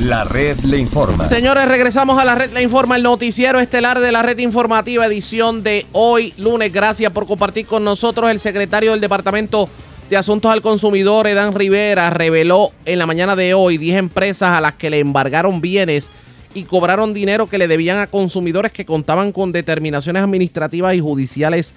La 0.01 0.25
red 0.25 0.59
le 0.61 0.79
informa. 0.79 1.29
Señores, 1.29 1.69
regresamos 1.69 2.19
a 2.19 2.25
la 2.25 2.35
red 2.35 2.51
Le 2.55 2.63
Informa, 2.63 2.97
el 2.97 3.03
noticiero 3.03 3.61
estelar 3.61 4.01
de 4.01 4.11
la 4.11 4.23
red 4.23 4.39
informativa, 4.39 5.05
edición 5.05 5.63
de 5.63 5.85
hoy, 5.93 6.33
lunes. 6.39 6.73
Gracias 6.73 7.13
por 7.13 7.27
compartir 7.27 7.67
con 7.67 7.85
nosotros. 7.85 8.31
El 8.31 8.41
secretario 8.41 8.93
del 8.93 9.03
Departamento 9.03 9.69
de 10.09 10.17
Asuntos 10.17 10.51
al 10.51 10.63
Consumidor, 10.63 11.27
Edan 11.27 11.55
Rivera, 11.55 12.09
reveló 12.09 12.71
en 12.87 12.99
la 12.99 13.05
mañana 13.05 13.37
de 13.37 13.53
hoy 13.53 13.77
10 13.77 13.99
empresas 13.99 14.57
a 14.57 14.63
las 14.63 14.73
que 14.77 14.89
le 14.89 15.01
embargaron 15.01 15.61
bienes 15.61 16.11
y 16.55 16.63
cobraron 16.63 17.13
dinero 17.13 17.47
que 17.47 17.59
le 17.59 17.69
debían 17.69 17.99
a 17.99 18.07
consumidores 18.07 18.73
que 18.73 18.87
contaban 18.87 19.33
con 19.33 19.53
determinaciones 19.53 20.23
administrativas 20.23 20.95
y 20.95 21.01
judiciales 21.01 21.75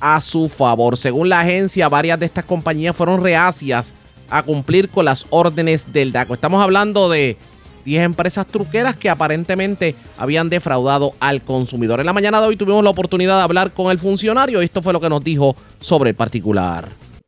a 0.00 0.20
su 0.20 0.48
favor. 0.48 0.96
Según 0.96 1.28
la 1.28 1.40
agencia, 1.40 1.88
varias 1.88 2.18
de 2.18 2.26
estas 2.26 2.44
compañías 2.44 2.96
fueron 2.96 3.22
reacias 3.22 3.94
a 4.30 4.42
cumplir 4.42 4.88
con 4.88 5.04
las 5.04 5.26
órdenes 5.30 5.92
del 5.92 6.12
DACO. 6.12 6.34
Estamos 6.34 6.62
hablando 6.62 7.08
de 7.08 7.36
10 7.84 8.04
empresas 8.04 8.46
truqueras 8.46 8.96
que 8.96 9.10
aparentemente 9.10 9.94
habían 10.18 10.50
defraudado 10.50 11.12
al 11.20 11.42
consumidor. 11.42 12.00
En 12.00 12.06
la 12.06 12.12
mañana 12.12 12.40
de 12.40 12.48
hoy 12.48 12.56
tuvimos 12.56 12.84
la 12.84 12.90
oportunidad 12.90 13.38
de 13.38 13.44
hablar 13.44 13.72
con 13.72 13.90
el 13.90 13.98
funcionario 13.98 14.62
y 14.62 14.66
esto 14.66 14.82
fue 14.82 14.92
lo 14.92 15.00
que 15.00 15.08
nos 15.08 15.24
dijo 15.24 15.54
sobre 15.78 16.10
el 16.10 16.16
particular. 16.16 16.84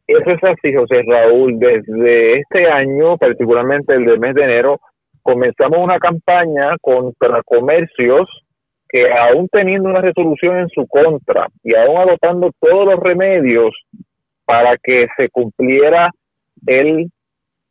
Eso 0.07 0.31
es 0.31 0.45
así, 0.45 0.75
José 0.75 1.03
Raúl. 1.07 1.59
Desde 1.59 2.41
este 2.41 2.71
año, 2.71 3.17
particularmente 3.17 3.95
el 3.95 4.05
del 4.05 4.21
mes 4.21 4.35
de 4.35 4.45
enero, 4.45 4.81
comenzamos 5.23 5.79
una 5.79 5.99
campaña 5.99 6.77
contra 6.81 7.43
comercios 7.45 8.29
que 8.93 9.11
aún 9.11 9.49
teniendo 9.51 9.89
una 9.89 10.03
resolución 10.03 10.59
en 10.59 10.69
su 10.69 10.87
contra 10.87 11.49
y 11.65 11.75
aún 11.75 11.97
adoptando 11.97 12.51
todos 12.61 12.85
los 12.85 13.01
remedios 13.01 13.75
para 14.45 14.77
que 14.77 15.07
se 15.17 15.31
cumpliera 15.31 16.11
el 16.67 17.11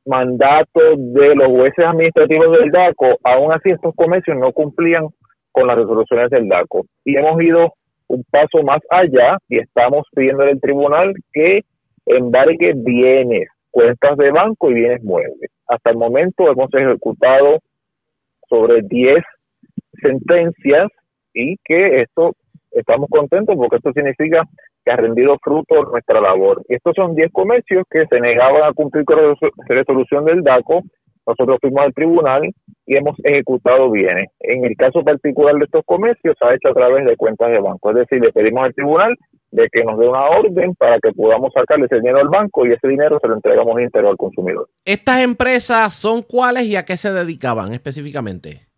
mandato 0.04 0.82
de 0.98 1.36
los 1.36 1.48
jueces 1.48 1.86
administrativos 1.86 2.58
del 2.58 2.72
DACO, 2.72 3.20
aún 3.24 3.54
así 3.54 3.70
estos 3.70 3.94
comercios 3.96 4.36
no 4.36 4.52
cumplían 4.52 5.10
con 5.52 5.68
las 5.68 5.78
resoluciones 5.78 6.32
del 6.32 6.50
DACO. 6.50 6.86
Y 7.06 7.16
hemos 7.16 7.40
ido 7.40 7.72
un 8.08 8.24
paso 8.32 8.64
más 8.64 8.82
allá 8.90 9.38
y 9.48 9.60
estamos 9.60 10.08
pidiendo 10.16 10.42
al 10.42 10.60
tribunal 10.60 11.14
que 11.34 11.62
embargue 12.08 12.74
bienes, 12.76 13.48
cuentas 13.70 14.18
de 14.18 14.32
banco 14.32 14.72
y 14.72 14.74
bienes 14.74 15.04
muebles. 15.04 15.52
Hasta 15.68 15.92
el 15.92 15.98
momento 15.98 16.50
hemos 16.50 16.74
ejecutado 16.74 17.60
sobre 18.50 18.82
10 18.82 19.24
sentencias 20.02 20.88
y 21.34 21.58
que 21.64 22.02
esto 22.02 22.34
estamos 22.72 23.10
contentos 23.10 23.56
porque 23.58 23.78
esto 23.78 23.92
significa 23.94 24.44
que 24.84 24.92
ha 24.92 24.96
rendido 24.96 25.38
fruto 25.42 25.84
nuestra 25.84 26.22
labor. 26.22 26.64
Y 26.70 26.76
estos 26.76 26.94
son 26.96 27.16
10 27.16 27.32
comercios 27.32 27.84
que 27.90 28.06
se 28.08 28.20
negaban 28.20 28.64
a 28.64 28.74
cumplir 28.74 29.06
con 29.06 29.18
la 29.18 29.36
resolución 29.68 30.26
del 30.26 30.42
DACO. 30.42 30.82
Nosotros 31.28 31.58
fuimos 31.62 31.84
al 31.84 31.94
tribunal 31.94 32.50
y 32.88 32.96
hemos 32.96 33.16
ejecutado 33.24 33.92
bienes. 33.92 34.30
En 34.40 34.66
el 34.66 34.76
caso 34.76 35.04
particular 35.04 35.56
de 35.56 35.66
estos 35.66 35.84
comercios, 35.86 36.36
se 36.40 36.46
ha 36.46 36.56
hecho 36.56 36.70
a 36.70 36.74
través 36.74 37.06
de 37.06 37.16
cuentas 37.16 37.52
de 37.52 37.60
banco. 37.60 37.92
Es 37.92 37.98
decir, 37.98 38.22
le 38.22 38.32
pedimos 38.32 38.64
al 38.64 38.74
tribunal 38.74 39.16
de 39.52 39.68
que 39.72 39.84
nos 39.84 40.00
dé 40.00 40.08
una 40.08 40.26
orden 40.30 40.74
para 40.76 40.98
que 41.00 41.12
podamos 41.12 41.52
sacarle 41.54 41.86
ese 41.86 41.98
dinero 41.98 42.20
al 42.20 42.30
banco 42.30 42.66
y 42.66 42.72
ese 42.72 42.88
dinero 42.88 43.20
se 43.22 43.28
lo 43.28 43.36
entregamos 43.36 43.80
íntegro 43.82 44.10
al 44.10 44.18
consumidor. 44.18 44.68
¿Estas 44.86 45.24
empresas 45.24 45.94
son 45.94 46.24
cuáles 46.24 46.64
y 46.64 46.76
a 46.76 46.86
qué 46.86 46.98
se 46.98 47.14
dedicaban 47.14 47.72
específicamente? 47.74 48.71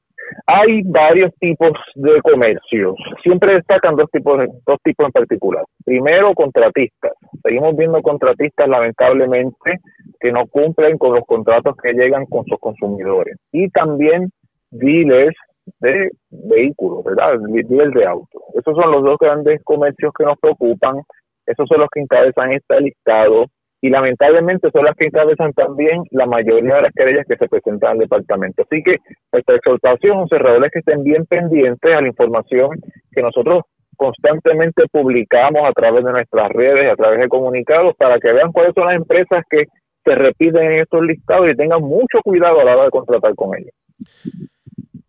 Hay 0.47 0.81
varios 0.85 1.31
tipos 1.39 1.71
de 1.95 2.21
comercios. 2.21 2.95
Siempre 3.21 3.55
destacan 3.55 3.95
dos 3.95 4.09
tipos, 4.11 4.39
dos 4.65 4.77
tipos 4.83 5.05
en 5.05 5.11
particular. 5.11 5.63
Primero, 5.85 6.33
contratistas. 6.33 7.13
Seguimos 7.41 7.75
viendo 7.75 8.01
contratistas, 8.01 8.67
lamentablemente, 8.67 9.79
que 10.19 10.31
no 10.31 10.45
cumplen 10.47 10.97
con 10.97 11.15
los 11.15 11.25
contratos 11.25 11.75
que 11.81 11.93
llegan 11.93 12.25
con 12.25 12.45
sus 12.45 12.59
consumidores. 12.59 13.37
Y 13.51 13.69
también 13.69 14.29
dealers 14.71 15.35
de 15.79 16.09
vehículos, 16.29 17.03
¿verdad? 17.03 17.39
Dealers 17.39 17.93
de 17.93 18.05
autos. 18.05 18.41
Esos 18.53 18.75
son 18.75 18.91
los 18.91 19.03
dos 19.03 19.17
grandes 19.19 19.63
comercios 19.63 20.13
que 20.17 20.25
nos 20.25 20.37
preocupan. 20.39 21.01
Esos 21.45 21.67
son 21.67 21.79
los 21.81 21.89
que 21.89 22.01
encabezan 22.01 22.53
este 22.53 22.79
listado 22.81 23.47
y 23.83 23.89
lamentablemente 23.89 24.69
son 24.71 24.85
las 24.85 24.95
que 24.95 25.07
encabezan 25.07 25.51
también 25.51 26.03
la 26.11 26.25
mayoría 26.25 26.75
de 26.75 26.83
las 26.83 26.93
querellas 26.93 27.25
que 27.27 27.35
se 27.35 27.49
presentan 27.49 27.91
al 27.91 27.97
departamento. 27.97 28.63
Así 28.63 28.81
que 28.81 28.95
nuestra 29.33 29.57
exhortación, 29.57 30.25
cerradores, 30.29 30.67
es 30.67 30.71
que 30.71 30.79
estén 30.79 31.03
bien 31.03 31.25
pendientes 31.25 31.93
a 31.93 31.99
la 31.99 32.07
información 32.07 32.69
que 33.11 33.21
nosotros 33.21 33.63
constantemente 33.97 34.83
publicamos 34.89 35.67
a 35.67 35.73
través 35.73 36.05
de 36.05 36.13
nuestras 36.13 36.49
redes, 36.51 36.93
a 36.93 36.95
través 36.95 37.19
de 37.19 37.27
comunicados, 37.27 37.93
para 37.97 38.19
que 38.19 38.31
vean 38.31 38.53
cuáles 38.53 38.71
son 38.73 38.85
las 38.85 38.95
empresas 38.95 39.43
que 39.49 39.65
se 40.05 40.15
repiten 40.15 40.63
en 40.63 40.79
estos 40.79 41.03
listados 41.03 41.49
y 41.51 41.57
tengan 41.57 41.81
mucho 41.81 42.19
cuidado 42.23 42.61
a 42.61 42.63
la 42.63 42.77
hora 42.77 42.85
de 42.85 42.89
contratar 42.89 43.35
con 43.35 43.57
ellas. 43.57 43.73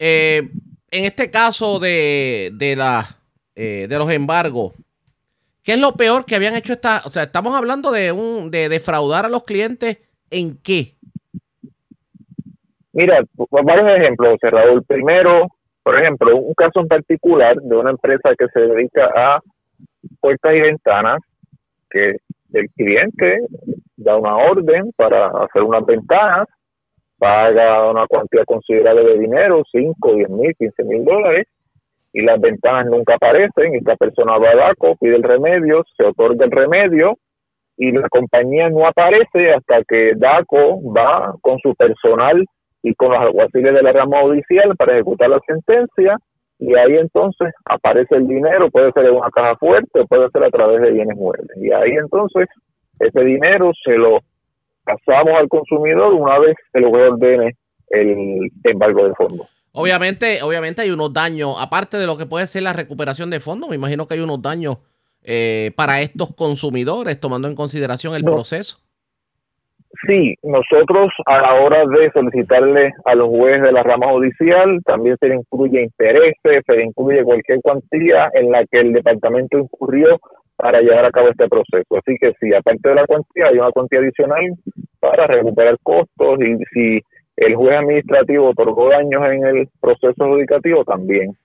Eh, 0.00 0.48
en 0.90 1.04
este 1.04 1.30
caso 1.30 1.78
de, 1.78 2.50
de, 2.54 2.74
la, 2.74 3.04
eh, 3.54 3.86
de 3.88 3.98
los 3.98 4.10
embargos, 4.10 4.74
¿Qué 5.64 5.72
es 5.72 5.80
lo 5.80 5.92
peor 5.92 6.26
que 6.26 6.36
habían 6.36 6.54
hecho 6.54 6.74
esta? 6.74 7.00
O 7.06 7.08
sea, 7.08 7.22
estamos 7.22 7.54
hablando 7.56 7.90
de 7.90 8.12
un 8.12 8.50
de 8.50 8.68
defraudar 8.68 9.24
a 9.24 9.30
los 9.30 9.44
clientes 9.44 9.98
en 10.30 10.58
qué? 10.62 10.92
Mira, 12.92 13.24
varios 13.50 13.98
ejemplos, 13.98 14.38
Raúl. 14.42 14.84
Primero, 14.84 15.48
por 15.82 15.98
ejemplo, 15.98 16.36
un 16.36 16.52
caso 16.52 16.80
en 16.80 16.88
particular 16.88 17.56
de 17.56 17.76
una 17.76 17.90
empresa 17.90 18.34
que 18.38 18.46
se 18.52 18.60
dedica 18.60 19.06
a 19.16 19.40
puertas 20.20 20.54
y 20.54 20.60
ventanas, 20.60 21.20
que 21.90 22.16
el 22.52 22.70
cliente 22.76 23.40
da 23.96 24.18
una 24.18 24.36
orden 24.36 24.92
para 24.96 25.28
hacer 25.44 25.62
unas 25.62 25.84
ventanas, 25.86 26.46
paga 27.16 27.90
una 27.90 28.06
cantidad 28.06 28.44
considerable 28.44 29.02
de 29.02 29.18
dinero, 29.18 29.62
5, 29.72 30.14
10 30.14 30.28
mil, 30.28 30.54
15 30.56 30.84
mil 30.84 31.04
dólares, 31.04 31.46
y 32.14 32.22
las 32.22 32.40
ventanas 32.40 32.86
nunca 32.86 33.16
aparecen, 33.16 33.74
esta 33.74 33.96
persona 33.96 34.38
va 34.38 34.50
a 34.50 34.56
DACO, 34.56 34.94
pide 35.00 35.16
el 35.16 35.22
remedio, 35.24 35.84
se 35.96 36.04
otorga 36.04 36.44
el 36.44 36.52
remedio 36.52 37.18
y 37.76 37.90
la 37.90 38.08
compañía 38.08 38.70
no 38.70 38.86
aparece 38.86 39.52
hasta 39.52 39.82
que 39.82 40.12
DACO 40.14 40.80
va 40.92 41.34
con 41.42 41.58
su 41.58 41.74
personal 41.74 42.46
y 42.84 42.94
con 42.94 43.10
los 43.10 43.20
alguaciles 43.20 43.74
de 43.74 43.82
la 43.82 43.92
rama 43.92 44.20
judicial 44.22 44.76
para 44.76 44.92
ejecutar 44.92 45.28
la 45.28 45.40
sentencia 45.44 46.16
y 46.60 46.76
ahí 46.76 46.96
entonces 46.98 47.52
aparece 47.64 48.14
el 48.14 48.28
dinero, 48.28 48.70
puede 48.70 48.92
ser 48.92 49.06
en 49.06 49.16
una 49.16 49.30
caja 49.30 49.56
fuerte 49.56 50.00
o 50.00 50.06
puede 50.06 50.30
ser 50.30 50.44
a 50.44 50.50
través 50.50 50.82
de 50.82 50.92
bienes 50.92 51.16
muebles. 51.16 51.50
Y 51.56 51.72
ahí 51.72 51.94
entonces 52.00 52.46
ese 53.00 53.24
dinero 53.24 53.72
se 53.84 53.98
lo 53.98 54.20
pasamos 54.84 55.34
al 55.34 55.48
consumidor 55.48 56.14
una 56.14 56.38
vez 56.38 56.54
que 56.72 56.84
juez 56.84 57.10
ordene 57.10 57.56
el 57.88 58.50
embargo 58.62 59.08
de 59.08 59.14
fondos. 59.14 59.48
Obviamente, 59.76 60.40
obviamente 60.42 60.82
hay 60.82 60.90
unos 60.92 61.12
daños, 61.12 61.56
aparte 61.60 61.96
de 61.98 62.06
lo 62.06 62.16
que 62.16 62.26
puede 62.26 62.46
ser 62.46 62.62
la 62.62 62.72
recuperación 62.72 63.28
de 63.28 63.40
fondos, 63.40 63.68
me 63.68 63.74
imagino 63.74 64.06
que 64.06 64.14
hay 64.14 64.20
unos 64.20 64.40
daños 64.40 64.78
eh, 65.24 65.72
para 65.74 66.00
estos 66.00 66.32
consumidores, 66.36 67.18
tomando 67.18 67.48
en 67.48 67.56
consideración 67.56 68.14
el 68.14 68.22
No. 68.22 68.32
proceso. 68.32 68.78
Sí, 70.06 70.34
nosotros 70.42 71.10
a 71.26 71.40
la 71.40 71.54
hora 71.54 71.84
de 71.86 72.10
solicitarle 72.12 72.92
a 73.04 73.14
los 73.14 73.28
jueces 73.28 73.62
de 73.62 73.72
la 73.72 73.82
rama 73.82 74.08
judicial, 74.12 74.80
también 74.84 75.16
se 75.18 75.28
le 75.28 75.36
incluye 75.36 75.82
intereses, 75.82 76.62
se 76.66 76.72
le 76.76 76.84
incluye 76.84 77.24
cualquier 77.24 77.60
cuantía 77.60 78.28
en 78.34 78.50
la 78.52 78.64
que 78.66 78.80
el 78.80 78.92
departamento 78.92 79.58
incurrió 79.58 80.20
para 80.56 80.80
llevar 80.82 81.04
a 81.06 81.10
cabo 81.10 81.30
este 81.30 81.48
proceso. 81.48 81.96
Así 81.96 82.16
que 82.20 82.32
sí, 82.40 82.52
aparte 82.54 82.88
de 82.88 82.94
la 82.94 83.06
cuantía, 83.06 83.46
hay 83.46 83.58
una 83.58 83.70
cuantía 83.70 84.00
adicional 84.00 84.44
para 85.00 85.26
recuperar 85.26 85.76
costos 85.82 86.38
y 86.40 86.56
si 86.72 87.00
el 87.36 87.54
juez 87.56 87.76
administrativo 87.76 88.50
otorgó 88.50 88.90
daños 88.90 89.22
en 89.30 89.46
el 89.46 89.68
proceso 89.80 90.24
adjudicativo, 90.24 90.84
también. 90.84 91.36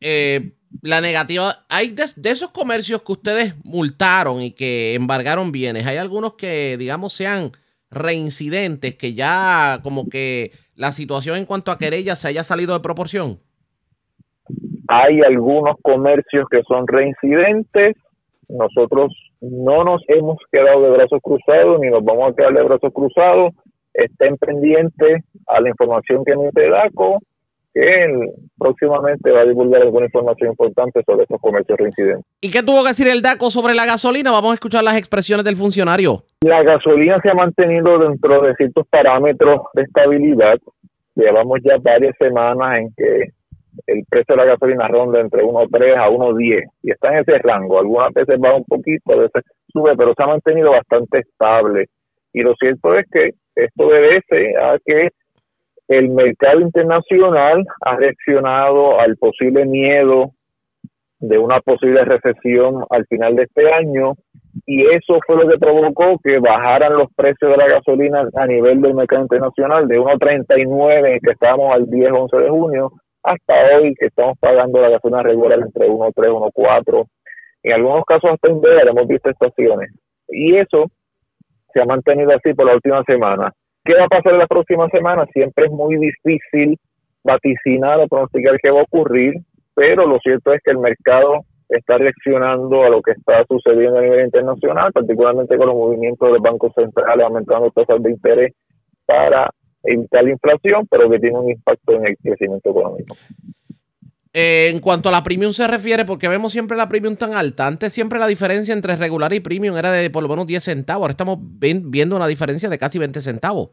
Eh, 0.00 0.52
la 0.82 1.00
negativa, 1.00 1.64
hay 1.68 1.88
de, 1.88 2.04
de 2.16 2.30
esos 2.30 2.50
comercios 2.50 3.02
que 3.02 3.12
ustedes 3.12 3.54
multaron 3.64 4.42
y 4.42 4.52
que 4.52 4.94
embargaron 4.94 5.52
bienes, 5.52 5.86
hay 5.86 5.96
algunos 5.96 6.34
que, 6.34 6.76
digamos, 6.78 7.12
sean 7.12 7.52
reincidentes, 7.90 8.94
que 8.94 9.14
ya 9.14 9.80
como 9.82 10.08
que 10.08 10.52
la 10.76 10.92
situación 10.92 11.36
en 11.36 11.46
cuanto 11.46 11.70
a 11.70 11.78
querellas 11.78 12.20
se 12.20 12.28
haya 12.28 12.44
salido 12.44 12.74
de 12.74 12.80
proporción. 12.80 13.38
Hay 14.88 15.20
algunos 15.20 15.76
comercios 15.82 16.46
que 16.50 16.62
son 16.62 16.86
reincidentes. 16.86 17.96
Nosotros 18.48 19.12
no 19.40 19.84
nos 19.84 20.02
hemos 20.08 20.38
quedado 20.50 20.82
de 20.82 20.90
brazos 20.90 21.20
cruzados 21.22 21.80
ni 21.80 21.90
nos 21.90 22.04
vamos 22.04 22.32
a 22.32 22.34
quedar 22.34 22.54
de 22.54 22.62
brazos 22.62 22.92
cruzados. 22.92 23.52
Estén 23.94 24.36
pendientes 24.36 25.24
a 25.46 25.60
la 25.60 25.68
información 25.68 26.24
que 26.24 26.32
emite 26.32 26.68
DACO, 26.68 27.18
que 27.74 28.04
él 28.04 28.30
próximamente 28.58 29.30
va 29.30 29.40
a 29.40 29.44
divulgar 29.44 29.82
alguna 29.82 30.06
información 30.06 30.50
importante 30.50 31.02
sobre 31.04 31.22
estos 31.22 31.40
comercios 31.40 31.78
reincidentes. 31.78 32.26
¿Y 32.40 32.50
qué 32.50 32.62
tuvo 32.62 32.82
que 32.82 32.88
decir 32.88 33.08
el 33.08 33.22
DACO 33.22 33.50
sobre 33.50 33.74
la 33.74 33.86
gasolina? 33.86 34.30
Vamos 34.30 34.52
a 34.52 34.54
escuchar 34.54 34.84
las 34.84 34.96
expresiones 34.96 35.44
del 35.44 35.56
funcionario. 35.56 36.22
La 36.42 36.62
gasolina 36.62 37.20
se 37.20 37.30
ha 37.30 37.34
mantenido 37.34 37.98
dentro 37.98 38.42
de 38.42 38.54
ciertos 38.54 38.86
parámetros 38.88 39.60
de 39.74 39.82
estabilidad. 39.82 40.58
Llevamos 41.14 41.58
ya 41.62 41.76
varias 41.80 42.16
semanas 42.18 42.78
en 42.78 42.94
que 42.96 43.30
el 43.86 44.04
precio 44.08 44.34
de 44.34 44.44
la 44.44 44.52
gasolina 44.52 44.88
ronda 44.88 45.20
entre 45.20 45.42
1.3 45.42 45.96
a 45.96 46.08
1.10 46.08 46.62
y 46.82 46.90
está 46.90 47.12
en 47.12 47.20
ese 47.20 47.38
rango. 47.38 47.78
Algunas 47.78 48.12
veces 48.12 48.38
va 48.42 48.56
un 48.56 48.64
poquito, 48.64 49.12
a 49.12 49.16
veces 49.16 49.44
sube, 49.72 49.96
pero 49.96 50.12
se 50.16 50.22
ha 50.22 50.26
mantenido 50.26 50.70
bastante 50.72 51.18
estable. 51.18 51.86
Y 52.32 52.42
lo 52.42 52.54
cierto 52.56 52.94
es 52.94 53.06
que 53.10 53.30
esto 53.54 53.86
obedece 53.86 54.56
a 54.56 54.78
que 54.84 55.10
el 55.88 56.08
mercado 56.10 56.60
internacional 56.60 57.64
ha 57.80 57.96
reaccionado 57.96 59.00
al 59.00 59.16
posible 59.16 59.66
miedo 59.66 60.30
de 61.18 61.38
una 61.38 61.60
posible 61.60 62.04
recesión 62.04 62.84
al 62.90 63.06
final 63.06 63.36
de 63.36 63.42
este 63.42 63.70
año 63.72 64.14
y 64.66 64.86
eso 64.86 65.18
fue 65.26 65.36
lo 65.36 65.48
que 65.48 65.58
provocó 65.58 66.18
que 66.22 66.38
bajaran 66.38 66.94
los 66.94 67.12
precios 67.14 67.50
de 67.50 67.56
la 67.56 67.68
gasolina 67.68 68.26
a 68.34 68.46
nivel 68.46 68.80
del 68.80 68.94
mercado 68.94 69.22
internacional 69.22 69.86
de 69.86 69.98
1.39 69.98 71.20
que 71.22 71.30
estábamos 71.32 71.74
al 71.74 71.90
10 71.90 72.12
11 72.12 72.36
de 72.36 72.48
junio 72.48 72.92
hasta 73.22 73.54
hoy 73.76 73.94
que 73.96 74.06
estamos 74.06 74.38
pagando 74.38 74.80
la 74.80 74.90
gasolina 74.90 75.22
regular 75.22 75.58
entre 75.58 75.88
1.3 75.88 76.14
1.4 76.14 77.06
en 77.62 77.72
algunos 77.72 78.04
casos 78.04 78.30
hasta 78.30 78.50
un 78.50 78.60
dólar 78.60 78.88
hemos 78.88 79.06
visto 79.06 79.30
estaciones. 79.30 79.90
Y 80.28 80.56
eso 80.56 80.86
se 81.72 81.80
ha 81.80 81.84
mantenido 81.84 82.32
así 82.32 82.54
por 82.54 82.66
la 82.66 82.74
última 82.74 83.02
semana 83.04 83.52
¿qué 83.84 83.94
va 83.94 84.04
a 84.04 84.08
pasar 84.08 84.32
en 84.32 84.38
la 84.38 84.46
próxima 84.46 84.88
semana? 84.88 85.26
siempre 85.32 85.66
es 85.66 85.72
muy 85.72 85.96
difícil 85.96 86.78
vaticinar 87.24 88.00
o 88.00 88.08
pronosticar 88.08 88.56
qué 88.62 88.70
va 88.70 88.80
a 88.80 88.84
ocurrir 88.84 89.34
pero 89.74 90.06
lo 90.06 90.18
cierto 90.18 90.52
es 90.52 90.60
que 90.62 90.72
el 90.72 90.78
mercado 90.78 91.44
está 91.70 91.98
reaccionando 91.98 92.82
a 92.82 92.90
lo 92.90 93.00
que 93.00 93.12
está 93.12 93.44
sucediendo 93.48 93.98
a 93.98 94.02
nivel 94.02 94.24
internacional, 94.24 94.92
particularmente 94.92 95.56
con 95.56 95.68
los 95.68 95.76
movimientos 95.76 96.32
de 96.32 96.38
bancos 96.38 96.72
centrales 96.74 97.24
aumentando 97.24 97.70
tasas 97.70 98.02
de 98.02 98.10
interés 98.10 98.52
para 99.06 99.48
evitar 99.84 100.24
la 100.24 100.30
inflación, 100.30 100.86
pero 100.90 101.08
que 101.08 101.18
tiene 101.18 101.38
un 101.38 101.50
impacto 101.50 101.92
en 101.92 102.08
el 102.08 102.16
crecimiento 102.18 102.70
económico. 102.70 103.16
Eh, 104.32 104.70
en 104.72 104.80
cuanto 104.80 105.08
a 105.08 105.12
la 105.12 105.24
premium 105.24 105.52
se 105.52 105.66
refiere, 105.66 106.04
porque 106.04 106.28
vemos 106.28 106.52
siempre 106.52 106.76
la 106.76 106.88
premium 106.88 107.16
tan 107.16 107.34
alta. 107.34 107.66
Antes 107.66 107.92
siempre 107.92 108.18
la 108.18 108.28
diferencia 108.28 108.72
entre 108.72 108.96
regular 108.96 109.32
y 109.32 109.40
premium 109.40 109.76
era 109.76 109.90
de 109.90 110.08
por 110.08 110.22
lo 110.22 110.28
menos 110.28 110.46
10 110.46 110.62
centavos. 110.62 111.02
Ahora 111.02 111.12
estamos 111.12 111.38
viendo 111.40 112.14
una 112.14 112.28
diferencia 112.28 112.68
de 112.68 112.78
casi 112.78 112.98
20 112.98 113.20
centavos. 113.20 113.70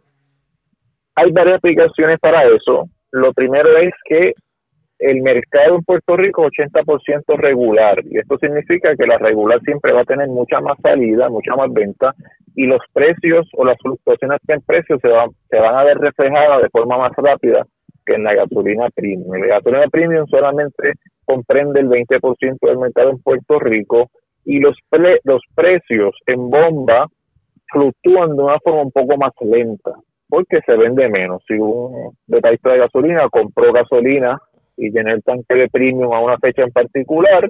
Hay 1.15 1.31
varias 1.31 1.55
explicaciones 1.55 2.19
para 2.19 2.43
eso. 2.47 2.89
Lo 3.11 3.33
primero 3.33 3.77
es 3.77 3.93
que 4.05 4.33
el 4.99 5.21
mercado 5.21 5.75
en 5.75 5.83
Puerto 5.83 6.17
Rico 6.17 6.47
es 6.47 6.53
80% 6.73 7.37
regular 7.37 7.99
y 8.09 8.17
esto 8.17 8.37
significa 8.39 8.95
que 8.95 9.05
la 9.05 9.19
regular 9.19 9.61
siempre 9.61 9.93
va 9.93 10.01
a 10.01 10.05
tener 10.05 10.27
mucha 10.27 10.59
más 10.59 10.77
salida, 10.81 11.29
mucha 11.29 11.55
más 11.55 11.71
venta 11.71 12.15
y 12.55 12.65
los 12.65 12.81
precios 12.93 13.47
o 13.53 13.63
las 13.63 13.77
fluctuaciones 13.79 14.39
en 14.47 14.61
precios 14.61 14.99
se 15.01 15.07
van, 15.07 15.29
se 15.51 15.59
van 15.59 15.75
a 15.75 15.83
ver 15.83 15.99
reflejadas 15.99 16.63
de 16.63 16.69
forma 16.69 16.97
más 16.97 17.11
rápida 17.15 17.63
que 18.07 18.15
en 18.15 18.23
la 18.23 18.33
gasolina 18.33 18.89
premium. 18.95 19.33
La 19.39 19.57
gasolina 19.57 19.87
premium 19.91 20.25
solamente 20.27 20.93
comprende 21.25 21.81
el 21.81 21.89
20% 21.89 22.57
del 22.61 22.77
mercado 22.79 23.11
en 23.11 23.19
Puerto 23.19 23.59
Rico 23.59 24.09
y 24.45 24.59
los, 24.59 24.77
pre- 24.89 25.19
los 25.25 25.41
precios 25.53 26.15
en 26.25 26.49
bomba 26.49 27.07
fluctúan 27.71 28.35
de 28.35 28.43
una 28.43 28.59
forma 28.59 28.83
un 28.83 28.91
poco 28.91 29.17
más 29.17 29.33
lenta 29.41 29.91
porque 30.29 30.59
se 30.65 30.75
vende 30.75 31.09
menos. 31.09 31.43
Si 31.47 31.53
un 31.55 32.11
detallista 32.27 32.71
de 32.71 32.79
gasolina 32.79 33.29
compró 33.29 33.71
gasolina 33.73 34.39
y 34.77 34.91
llenó 34.91 35.13
el 35.13 35.23
tanque 35.23 35.55
de 35.55 35.69
premium 35.69 36.13
a 36.13 36.21
una 36.21 36.37
fecha 36.37 36.63
en 36.63 36.71
particular, 36.71 37.49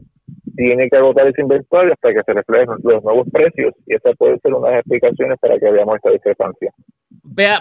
tiene 0.55 0.89
que 0.89 0.97
agotar 0.97 1.27
ese 1.27 1.41
inventario 1.41 1.93
hasta 1.93 2.13
que 2.13 2.23
se 2.23 2.33
reflejen 2.33 2.75
los 2.83 3.03
nuevos 3.03 3.27
precios 3.31 3.73
y 3.85 3.95
esa 3.95 4.11
puede 4.13 4.39
ser 4.39 4.53
una 4.53 4.69
de 4.69 4.75
las 4.75 4.79
explicaciones 4.81 5.37
para 5.39 5.59
que 5.59 5.71
veamos 5.71 5.95
esta 5.97 6.11
discrepancia. 6.11 6.71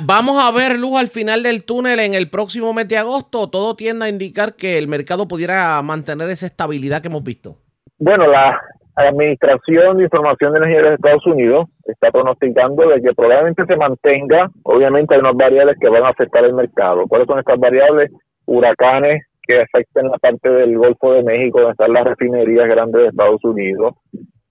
Vamos 0.02 0.42
a 0.42 0.50
ver 0.52 0.78
luz 0.78 0.98
al 0.98 1.08
final 1.08 1.42
del 1.42 1.64
túnel 1.64 2.00
en 2.00 2.14
el 2.14 2.30
próximo 2.30 2.72
mes 2.72 2.88
de 2.88 2.98
agosto. 2.98 3.48
Todo 3.50 3.76
tiende 3.76 4.06
a 4.06 4.08
indicar 4.08 4.54
que 4.56 4.78
el 4.78 4.88
mercado 4.88 5.28
pudiera 5.28 5.80
mantener 5.82 6.28
esa 6.30 6.46
estabilidad 6.46 7.02
que 7.02 7.08
hemos 7.08 7.22
visto. 7.22 7.56
Bueno, 7.98 8.26
la 8.26 8.60
Administración 8.96 9.98
de 9.98 10.04
Información 10.04 10.52
de 10.52 10.58
Energía 10.58 10.82
de 10.82 10.94
Estados 10.94 11.26
Unidos 11.26 11.66
está 11.84 12.10
pronosticando 12.10 12.88
de 12.88 13.02
que 13.02 13.12
probablemente 13.14 13.64
se 13.66 13.76
mantenga, 13.76 14.50
obviamente 14.62 15.14
hay 15.14 15.20
unas 15.20 15.36
variables 15.36 15.76
que 15.78 15.88
van 15.88 16.04
a 16.04 16.08
afectar 16.08 16.44
el 16.44 16.54
mercado. 16.54 17.04
¿Cuáles 17.06 17.26
son 17.26 17.38
estas 17.38 17.60
variables? 17.60 18.10
Huracanes 18.46 19.22
que 19.42 19.60
afecten 19.60 20.08
la 20.08 20.18
parte 20.18 20.48
del 20.48 20.76
Golfo 20.76 21.12
de 21.12 21.22
México, 21.22 21.60
donde 21.60 21.72
están 21.72 21.92
las 21.92 22.04
refinerías 22.04 22.68
grandes 22.68 23.02
de 23.02 23.08
Estados 23.08 23.44
Unidos. 23.44 23.94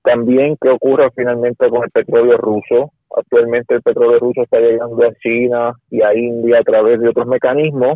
También 0.03 0.55
qué 0.61 0.69
ocurre 0.69 1.09
finalmente 1.15 1.67
con 1.69 1.83
el 1.83 1.89
petróleo 1.89 2.37
ruso. 2.37 2.91
Actualmente 3.15 3.75
el 3.75 3.81
petróleo 3.81 4.19
ruso 4.19 4.43
está 4.43 4.59
llegando 4.59 5.03
a 5.05 5.13
China 5.15 5.73
y 5.89 6.01
a 6.01 6.13
India 6.13 6.59
a 6.59 6.63
través 6.63 6.99
de 6.99 7.09
otros 7.09 7.27
mecanismos 7.27 7.95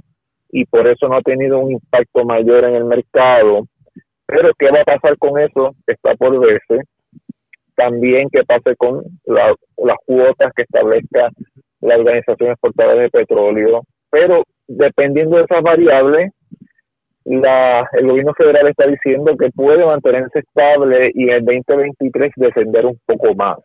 y 0.51 0.65
por 0.65 0.87
eso 0.87 1.07
no 1.07 1.15
ha 1.17 1.21
tenido 1.21 1.59
un 1.59 1.71
impacto 1.73 2.23
mayor 2.25 2.63
en 2.63 2.75
el 2.75 2.85
mercado. 2.85 3.65
Pero 4.25 4.51
¿qué 4.57 4.69
va 4.71 4.81
a 4.81 4.85
pasar 4.85 5.17
con 5.17 5.39
eso? 5.39 5.75
Está 5.87 6.15
por 6.15 6.39
verse. 6.39 6.83
También 7.75 8.29
qué 8.31 8.43
pase 8.43 8.75
con 8.75 9.03
la- 9.25 9.55
las 9.77 9.97
cuotas 10.05 10.51
que 10.55 10.63
establezca 10.63 11.29
la 11.81 11.97
Organización 11.97 12.51
Exportadora 12.51 13.01
de 13.01 13.09
Petróleo. 13.09 13.81
Pero 14.11 14.43
dependiendo 14.67 15.37
de 15.37 15.43
esas 15.43 15.61
variables, 15.63 16.31
la, 17.25 17.87
el 17.93 18.07
gobierno 18.07 18.33
federal 18.33 18.67
está 18.67 18.87
diciendo 18.87 19.35
que 19.37 19.49
puede 19.51 19.85
mantenerse 19.85 20.39
estable 20.39 21.11
y 21.13 21.23
en 21.23 21.29
el 21.29 21.45
2023 21.45 22.31
descender 22.37 22.85
un 22.85 22.97
poco 23.05 23.35
más, 23.35 23.57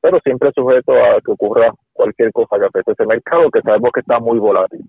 pero 0.00 0.18
siempre 0.20 0.50
sujeto 0.54 0.92
a 0.92 1.20
que 1.24 1.32
ocurra 1.32 1.72
cualquier 1.92 2.32
cosa 2.32 2.56
que 2.58 2.66
afecte 2.66 2.92
ese 2.92 3.06
mercado, 3.06 3.50
que 3.50 3.60
sabemos 3.60 3.90
que 3.92 4.00
está 4.00 4.18
muy 4.18 4.38
volátil. 4.38 4.80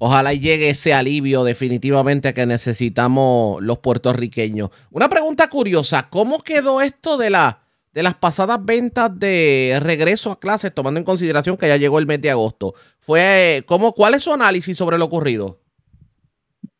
Ojalá 0.00 0.32
llegue 0.32 0.68
ese 0.68 0.94
alivio 0.94 1.42
definitivamente 1.42 2.32
que 2.32 2.46
necesitamos 2.46 3.60
los 3.60 3.78
puertorriqueños. 3.78 4.70
Una 4.92 5.08
pregunta 5.08 5.48
curiosa, 5.48 6.08
¿cómo 6.08 6.38
quedó 6.44 6.80
esto 6.80 7.18
de, 7.18 7.30
la, 7.30 7.58
de 7.92 8.04
las 8.04 8.14
pasadas 8.14 8.64
ventas 8.64 9.18
de 9.18 9.76
regreso 9.82 10.30
a 10.30 10.38
clases, 10.38 10.72
tomando 10.72 11.00
en 11.00 11.04
consideración 11.04 11.56
que 11.56 11.66
ya 11.66 11.76
llegó 11.76 11.98
el 11.98 12.06
mes 12.06 12.22
de 12.22 12.30
agosto? 12.30 12.74
Fue, 13.00 13.64
¿cómo, 13.66 13.92
¿Cuál 13.92 14.14
es 14.14 14.22
su 14.22 14.32
análisis 14.32 14.76
sobre 14.76 14.98
lo 14.98 15.06
ocurrido? 15.06 15.58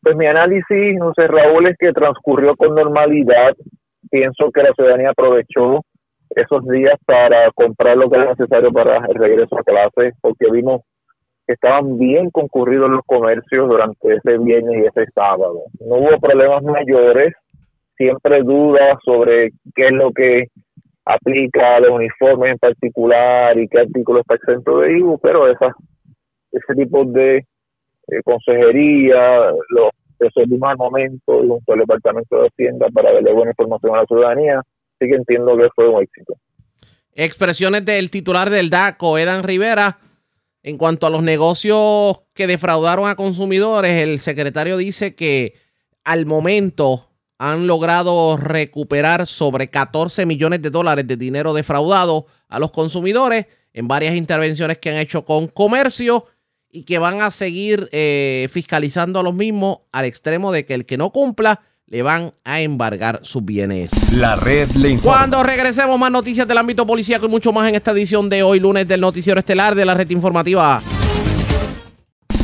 Pues 0.01 0.15
mi 0.15 0.25
análisis, 0.25 0.95
no 0.97 1.11
sé, 1.13 1.27
Raúl, 1.27 1.67
es 1.67 1.75
que 1.77 1.91
transcurrió 1.91 2.55
con 2.55 2.73
normalidad. 2.73 3.53
Pienso 4.09 4.49
que 4.53 4.63
la 4.63 4.71
ciudadanía 4.73 5.09
aprovechó 5.09 5.83
esos 6.31 6.67
días 6.67 6.99
para 7.05 7.51
comprar 7.51 7.97
lo 7.97 8.09
que 8.09 8.17
era 8.17 8.29
necesario 8.29 8.71
para 8.71 8.97
el 8.97 9.15
regreso 9.15 9.57
a 9.57 9.63
clases, 9.63 10.13
porque 10.21 10.49
vimos 10.51 10.81
estaban 11.47 11.97
bien 11.97 12.29
concurridos 12.29 12.91
los 12.91 13.01
comercios 13.05 13.67
durante 13.67 14.15
ese 14.15 14.37
viernes 14.37 14.83
y 14.83 14.87
ese 14.87 15.11
sábado. 15.13 15.63
No 15.79 15.95
hubo 15.95 16.19
problemas 16.19 16.61
mayores, 16.61 17.33
siempre 17.97 18.43
dudas 18.43 18.99
sobre 19.03 19.49
qué 19.75 19.87
es 19.87 19.91
lo 19.91 20.11
que 20.11 20.45
aplica 21.05 21.77
a 21.77 21.79
los 21.79 21.89
uniformes 21.89 22.51
en 22.51 22.57
particular 22.59 23.57
y 23.57 23.67
qué 23.67 23.79
artículo 23.79 24.19
está 24.19 24.35
exento 24.35 24.79
de 24.79 24.99
IVU, 24.99 25.17
pero 25.17 25.47
esa, 25.51 25.73
ese 26.51 26.75
tipo 26.75 27.03
de 27.05 27.37
eh, 27.37 28.21
consejería 28.23 29.51
lo 29.69 29.89
resolvimos 30.19 30.69
al 30.69 30.77
momento 30.77 31.39
junto 31.39 31.73
al 31.73 31.79
Departamento 31.79 32.41
de 32.41 32.47
Hacienda 32.47 32.87
para 32.93 33.11
darle 33.11 33.33
buena 33.33 33.51
información 33.51 33.95
a 33.95 34.01
la 34.01 34.05
ciudadanía, 34.05 34.61
así 34.99 35.13
entiendo 35.13 35.57
que 35.57 35.69
fue 35.75 35.87
un 35.87 36.03
éxito. 36.03 36.35
Expresiones 37.13 37.85
del 37.85 38.09
titular 38.09 38.49
del 38.49 38.69
DACO, 38.69 39.17
Edan 39.17 39.43
Rivera. 39.43 39.99
En 40.61 40.77
cuanto 40.77 41.07
a 41.07 41.09
los 41.09 41.23
negocios 41.23 42.21
que 42.33 42.47
defraudaron 42.47 43.09
a 43.09 43.15
consumidores, 43.15 44.03
el 44.03 44.19
secretario 44.19 44.77
dice 44.77 45.15
que 45.15 45.53
al 46.03 46.25
momento 46.25 47.09
han 47.37 47.67
logrado 47.67 48.35
recuperar 48.35 49.25
sobre 49.25 49.69
14 49.69 50.25
millones 50.25 50.61
de 50.61 50.69
dólares 50.69 51.07
de 51.07 51.15
dinero 51.15 51.53
defraudado 51.53 52.25
a 52.49 52.59
los 52.59 52.71
consumidores 52.71 53.47
en 53.71 53.87
varias 53.87 54.15
intervenciones 54.15 54.77
que 54.79 54.89
han 54.89 54.97
hecho 54.97 55.23
con 55.23 55.47
comercio 55.47 56.25
y 56.69 56.83
que 56.83 56.99
van 56.99 57.21
a 57.21 57.31
seguir 57.31 57.87
eh, 57.93 58.47
fiscalizando 58.51 59.19
a 59.19 59.23
los 59.23 59.33
mismos 59.33 59.79
al 59.93 60.05
extremo 60.05 60.51
de 60.51 60.65
que 60.65 60.73
el 60.73 60.85
que 60.85 60.97
no 60.97 61.11
cumpla 61.11 61.61
le 61.89 62.03
van 62.03 62.31
a 62.43 62.61
embargar 62.61 63.21
sus 63.23 63.43
bienes. 63.43 63.89
La 64.13 64.35
red 64.35 64.69
le 64.73 64.91
informa. 64.91 65.17
Cuando 65.17 65.41
regresemos 65.41 65.97
más 65.97 66.11
noticias 66.11 66.47
del 66.47 66.59
ámbito 66.59 66.85
policíaco 66.85 67.25
y 67.25 67.29
mucho 67.29 67.51
más 67.51 67.67
en 67.67 67.75
esta 67.75 67.91
edición 67.91 68.29
de 68.29 68.43
hoy 68.43 68.59
lunes 68.59 68.87
del 68.87 69.01
noticiero 69.01 69.39
estelar 69.39 69.73
de 69.73 69.85
la 69.85 69.95
red 69.95 70.09
informativa. 70.11 70.83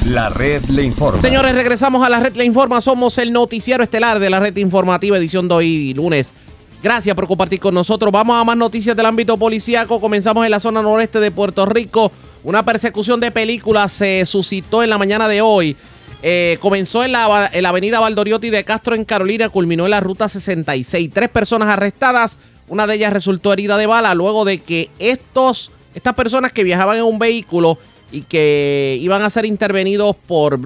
La 0.08 0.30
red 0.30 0.64
le 0.66 0.84
informa. 0.84 1.22
Señores, 1.22 1.54
regresamos 1.54 2.06
a 2.06 2.10
la 2.10 2.20
red 2.20 2.36
le 2.36 2.44
informa. 2.44 2.82
Somos 2.82 3.20
el 3.20 3.32
noticiero 3.32 3.84
estelar 3.84 4.18
de 4.18 4.32
la 4.32 4.40
red 4.40 4.56
informativa 4.58 5.18
edición 5.18 5.48
de 5.48 5.54
hoy 5.54 5.94
lunes. 5.94 6.34
Gracias 6.82 7.16
por 7.16 7.28
compartir 7.28 7.60
con 7.60 7.74
nosotros. 7.74 8.12
Vamos 8.12 8.40
a 8.40 8.44
más 8.44 8.58
noticias 8.58 8.96
del 8.96 9.06
ámbito 9.06 9.38
policíaco. 9.38 10.02
Comenzamos 10.02 10.44
en 10.46 10.52
la 10.52 10.60
zona 10.60 10.82
noreste 10.82 11.20
de 11.20 11.30
Puerto 11.30 11.68
Rico. 11.68 12.12
Una 12.44 12.64
persecución 12.64 13.20
de 13.20 13.30
películas 13.30 13.92
se 13.92 14.26
suscitó 14.26 14.82
en 14.82 14.90
la 14.90 14.98
mañana 14.98 15.28
de 15.28 15.42
hoy. 15.42 15.76
Eh, 16.22 16.58
comenzó 16.60 17.04
en 17.04 17.12
la, 17.12 17.50
en 17.52 17.64
la 17.64 17.70
avenida 17.70 18.00
Valdoriotti 18.00 18.50
de 18.50 18.64
Castro 18.64 18.96
en 18.96 19.06
Carolina, 19.06 19.50
culminó 19.50 19.86
en 19.86 19.92
la 19.92 20.00
ruta 20.00 20.28
66. 20.28 21.10
Tres 21.14 21.30
personas 21.30 21.70
arrestadas, 21.70 22.38
una 22.68 22.88
de 22.88 22.96
ellas 22.96 23.14
resultó 23.14 23.54
herida 23.54 23.78
de 23.78 23.86
bala 23.86 24.16
luego 24.16 24.46
de 24.46 24.60
que 24.60 24.90
estos, 24.98 25.72
estas 25.94 26.16
personas 26.16 26.52
que 26.52 26.64
viajaban 26.64 26.98
en 26.98 27.04
un 27.04 27.20
vehículo 27.20 27.78
y 28.12 28.22
que 28.22 28.98
iban 29.02 29.22
a 29.24 29.30
ser 29.30 29.46
intervenidos 29.46 30.16
por, 30.16 30.60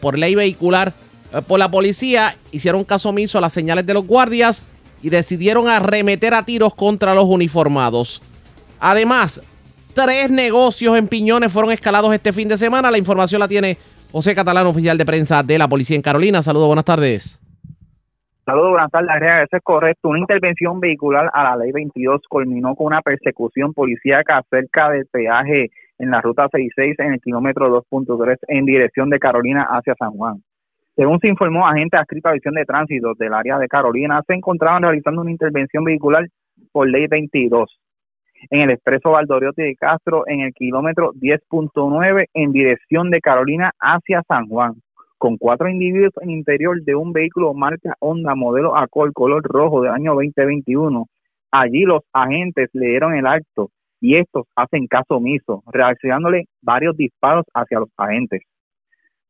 por 0.00 0.18
ley 0.18 0.34
vehicular 0.34 0.92
eh, 1.32 1.42
por 1.42 1.58
la 1.58 1.70
policía, 1.70 2.36
hicieron 2.52 2.84
caso 2.84 3.08
omiso 3.08 3.38
a 3.38 3.40
las 3.40 3.52
señales 3.52 3.86
de 3.86 3.94
los 3.94 4.06
guardias 4.06 4.64
y 5.02 5.10
decidieron 5.10 5.68
arremeter 5.68 6.34
a 6.34 6.44
tiros 6.44 6.74
contra 6.74 7.14
los 7.14 7.24
uniformados. 7.24 8.20
Además, 8.78 9.40
tres 9.94 10.30
negocios 10.30 10.96
en 10.96 11.08
Piñones 11.08 11.52
fueron 11.52 11.72
escalados 11.72 12.12
este 12.12 12.32
fin 12.32 12.48
de 12.48 12.58
semana. 12.58 12.90
La 12.90 12.98
información 12.98 13.40
la 13.40 13.48
tiene 13.48 13.78
José 14.12 14.34
Catalán, 14.34 14.66
oficial 14.66 14.98
de 14.98 15.06
prensa 15.06 15.42
de 15.44 15.56
la 15.56 15.68
policía 15.68 15.94
en 15.94 16.02
Carolina. 16.02 16.42
Saludos, 16.42 16.66
buenas 16.66 16.84
tardes. 16.84 17.40
Saludos, 18.44 18.70
buenas 18.70 18.90
tardes, 18.90 19.08
Eso 19.44 19.56
es 19.56 19.62
correcto. 19.62 20.08
Una 20.08 20.18
intervención 20.18 20.80
vehicular 20.80 21.30
a 21.32 21.44
la 21.44 21.56
ley 21.56 21.70
22 21.70 22.22
culminó 22.28 22.74
con 22.74 22.88
una 22.88 23.02
persecución 23.02 23.72
policíaca 23.72 24.42
cerca 24.50 24.90
del 24.90 25.06
peaje 25.06 25.70
en 25.98 26.10
la 26.10 26.20
ruta 26.20 26.48
66 26.50 26.98
en 26.98 27.12
el 27.12 27.20
kilómetro 27.20 27.84
2.3 27.88 28.36
en 28.48 28.64
dirección 28.64 29.10
de 29.10 29.20
Carolina 29.20 29.68
hacia 29.70 29.94
San 29.94 30.10
Juan. 30.10 30.42
Según 30.96 31.20
se 31.20 31.28
informó, 31.28 31.68
agentes 31.68 32.00
adscritos 32.00 32.30
a 32.30 32.34
visión 32.34 32.54
de 32.54 32.64
tránsito 32.64 33.14
del 33.14 33.32
área 33.32 33.58
de 33.58 33.68
Carolina 33.68 34.20
se 34.26 34.34
encontraban 34.34 34.82
realizando 34.82 35.20
una 35.20 35.30
intervención 35.30 35.84
vehicular 35.84 36.26
por 36.72 36.88
ley 36.88 37.06
22 37.06 37.79
en 38.48 38.60
el 38.60 38.70
expreso 38.70 39.10
Valdoriotti 39.10 39.62
de 39.62 39.76
Castro 39.76 40.24
en 40.26 40.40
el 40.40 40.54
kilómetro 40.54 41.12
10.9 41.12 42.26
en 42.32 42.52
dirección 42.52 43.10
de 43.10 43.20
Carolina 43.20 43.72
hacia 43.78 44.22
San 44.26 44.48
Juan, 44.48 44.74
con 45.18 45.36
cuatro 45.36 45.68
individuos 45.68 46.14
en 46.22 46.30
interior 46.30 46.82
de 46.82 46.94
un 46.94 47.12
vehículo 47.12 47.52
marca 47.52 47.94
Honda 48.00 48.34
modelo 48.34 48.76
Acol 48.76 49.12
color 49.12 49.42
rojo 49.42 49.82
del 49.82 49.92
año 49.92 50.14
2021. 50.14 51.06
Allí 51.50 51.82
los 51.82 52.02
agentes 52.12 52.70
le 52.72 52.86
dieron 52.86 53.14
el 53.14 53.26
acto 53.26 53.70
y 54.00 54.16
estos 54.16 54.46
hacen 54.56 54.86
caso 54.86 55.16
omiso, 55.16 55.62
reaccionándole 55.70 56.46
varios 56.62 56.96
disparos 56.96 57.44
hacia 57.52 57.80
los 57.80 57.90
agentes. 57.98 58.40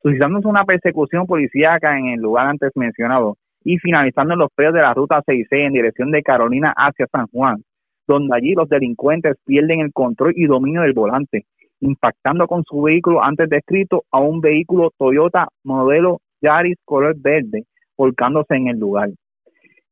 Suscitándose 0.02 0.46
una 0.46 0.64
persecución 0.64 1.26
policíaca 1.26 1.98
en 1.98 2.06
el 2.06 2.20
lugar 2.20 2.46
antes 2.46 2.70
mencionado 2.76 3.36
y 3.64 3.78
finalizando 3.78 4.36
los 4.36 4.50
peos 4.54 4.72
de 4.72 4.80
la 4.80 4.94
ruta 4.94 5.22
66 5.26 5.66
en 5.66 5.72
dirección 5.72 6.10
de 6.10 6.22
Carolina 6.22 6.72
hacia 6.76 7.06
San 7.08 7.26
Juan, 7.26 7.62
donde 8.10 8.36
allí 8.36 8.54
los 8.54 8.68
delincuentes 8.68 9.36
pierden 9.44 9.80
el 9.80 9.92
control 9.92 10.32
y 10.36 10.46
dominio 10.46 10.82
del 10.82 10.92
volante, 10.92 11.44
impactando 11.80 12.46
con 12.46 12.64
su 12.64 12.82
vehículo 12.82 13.22
antes 13.22 13.48
descrito 13.48 14.04
a 14.10 14.18
un 14.20 14.40
vehículo 14.40 14.90
Toyota 14.98 15.48
modelo 15.64 16.18
Yaris 16.42 16.76
color 16.84 17.14
verde, 17.18 17.64
volcándose 17.96 18.54
en 18.54 18.68
el 18.68 18.78
lugar. 18.78 19.10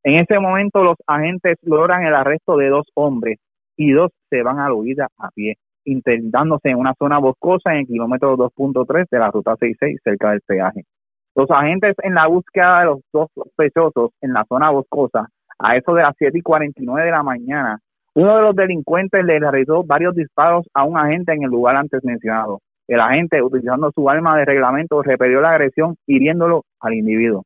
En 0.03 0.15
ese 0.15 0.39
momento 0.39 0.83
los 0.83 0.97
agentes 1.07 1.59
logran 1.63 2.05
el 2.05 2.15
arresto 2.15 2.57
de 2.57 2.69
dos 2.69 2.87
hombres, 2.95 3.39
y 3.77 3.93
dos 3.93 4.11
se 4.29 4.43
van 4.43 4.59
a 4.59 4.69
la 4.69 4.75
huida 4.75 5.09
a 5.19 5.31
pie, 5.31 5.57
intentándose 5.85 6.71
en 6.71 6.79
una 6.79 6.95
zona 6.99 7.19
boscosa 7.19 7.73
en 7.73 7.81
el 7.81 7.87
kilómetro 7.87 8.37
2.3 8.37 9.07
de 9.11 9.19
la 9.19 9.31
ruta 9.31 9.55
66 9.57 10.01
cerca 10.03 10.31
del 10.33 10.41
peaje. 10.41 10.83
Los 11.37 11.49
agentes 11.51 11.95
en 12.03 12.15
la 12.15 12.27
búsqueda 12.27 12.81
de 12.81 12.85
los 12.87 13.01
dos 13.13 13.29
sospechosos 13.33 14.11
en 14.21 14.33
la 14.33 14.45
zona 14.49 14.71
boscosa, 14.71 15.29
a 15.61 15.77
eso 15.77 15.95
de 15.95 16.03
las 16.03 16.15
7 16.19 16.37
y 16.37 16.43
49 16.43 17.05
de 17.05 17.11
la 17.13 17.23
mañana, 17.23 17.79
uno 18.19 18.35
de 18.35 18.43
los 18.43 18.57
delincuentes 18.57 19.25
le 19.25 19.39
realizó 19.39 19.85
varios 19.85 20.13
disparos 20.13 20.67
a 20.75 20.83
un 20.83 20.99
agente 20.99 21.33
en 21.33 21.45
el 21.45 21.51
lugar 21.51 21.77
antes 21.77 22.03
mencionado. 22.03 22.59
El 22.89 22.99
agente, 22.99 23.41
utilizando 23.41 23.93
su 23.93 24.11
arma 24.11 24.37
de 24.37 24.45
reglamento, 24.45 25.01
repelió 25.05 25.41
la 25.41 25.53
agresión 25.53 25.95
hiriéndolo 26.05 26.65
al 26.81 26.95
individuo. 26.95 27.45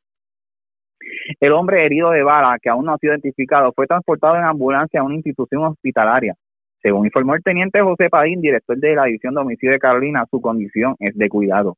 El 1.40 1.52
hombre 1.52 1.84
herido 1.84 2.10
de 2.12 2.22
bala, 2.22 2.56
que 2.58 2.70
aún 2.70 2.86
no 2.86 2.94
ha 2.94 2.96
sido 2.96 3.12
identificado, 3.12 3.70
fue 3.74 3.86
transportado 3.86 4.36
en 4.36 4.44
ambulancia 4.44 5.00
a 5.00 5.02
una 5.02 5.16
institución 5.16 5.62
hospitalaria. 5.62 6.36
Según 6.80 7.04
informó 7.04 7.34
el 7.34 7.42
teniente 7.42 7.82
José 7.82 8.08
Padín, 8.08 8.40
director 8.40 8.78
de 8.78 8.94
la 8.94 9.04
División 9.04 9.34
de 9.34 9.42
Homicidio 9.42 9.72
de 9.72 9.78
Carolina, 9.78 10.24
su 10.30 10.40
condición 10.40 10.96
es 11.00 11.14
de 11.18 11.28
cuidado. 11.28 11.76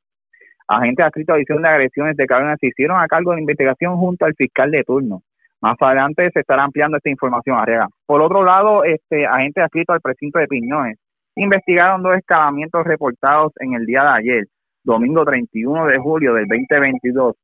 Agentes 0.69 1.05
adscritos 1.05 1.33
a 1.33 1.37
División 1.39 1.63
de 1.63 1.69
Agresiones 1.69 2.17
de 2.17 2.27
Carolina 2.27 2.57
se 2.61 2.69
hicieron 2.69 3.01
a 3.01 3.09
cargo 3.09 3.33
de 3.33 3.39
la 3.39 3.41
investigación 3.41 3.97
junto 3.97 4.25
al 4.25 4.37
fiscal 4.37 4.71
de 4.71 4.85
turno. 4.85 5.23
Más 5.65 5.81
adelante 5.81 6.31
se 6.31 6.41
estará 6.41 6.63
ampliando 6.63 6.99
esta 6.99 7.09
información, 7.09 7.57
Arriaga. 7.57 7.89
Por 8.05 8.21
otro 8.21 8.45
lado, 8.45 8.85
este 8.85 9.25
agente 9.25 9.63
adscrito 9.63 9.95
al 9.95 10.03
precinto 10.03 10.39
de 10.39 10.47
Piñones 10.47 10.99
investigaron 11.37 12.03
dos 12.03 12.19
escalamientos 12.19 12.85
reportados 12.85 13.51
en 13.61 13.73
el 13.73 13.87
día 13.87 14.03
de 14.03 14.09
ayer, 14.11 14.45
domingo 14.85 15.25
31 15.25 15.87
de 15.87 15.99
julio 15.99 16.35
del 16.35 16.47
2022, 16.49 17.35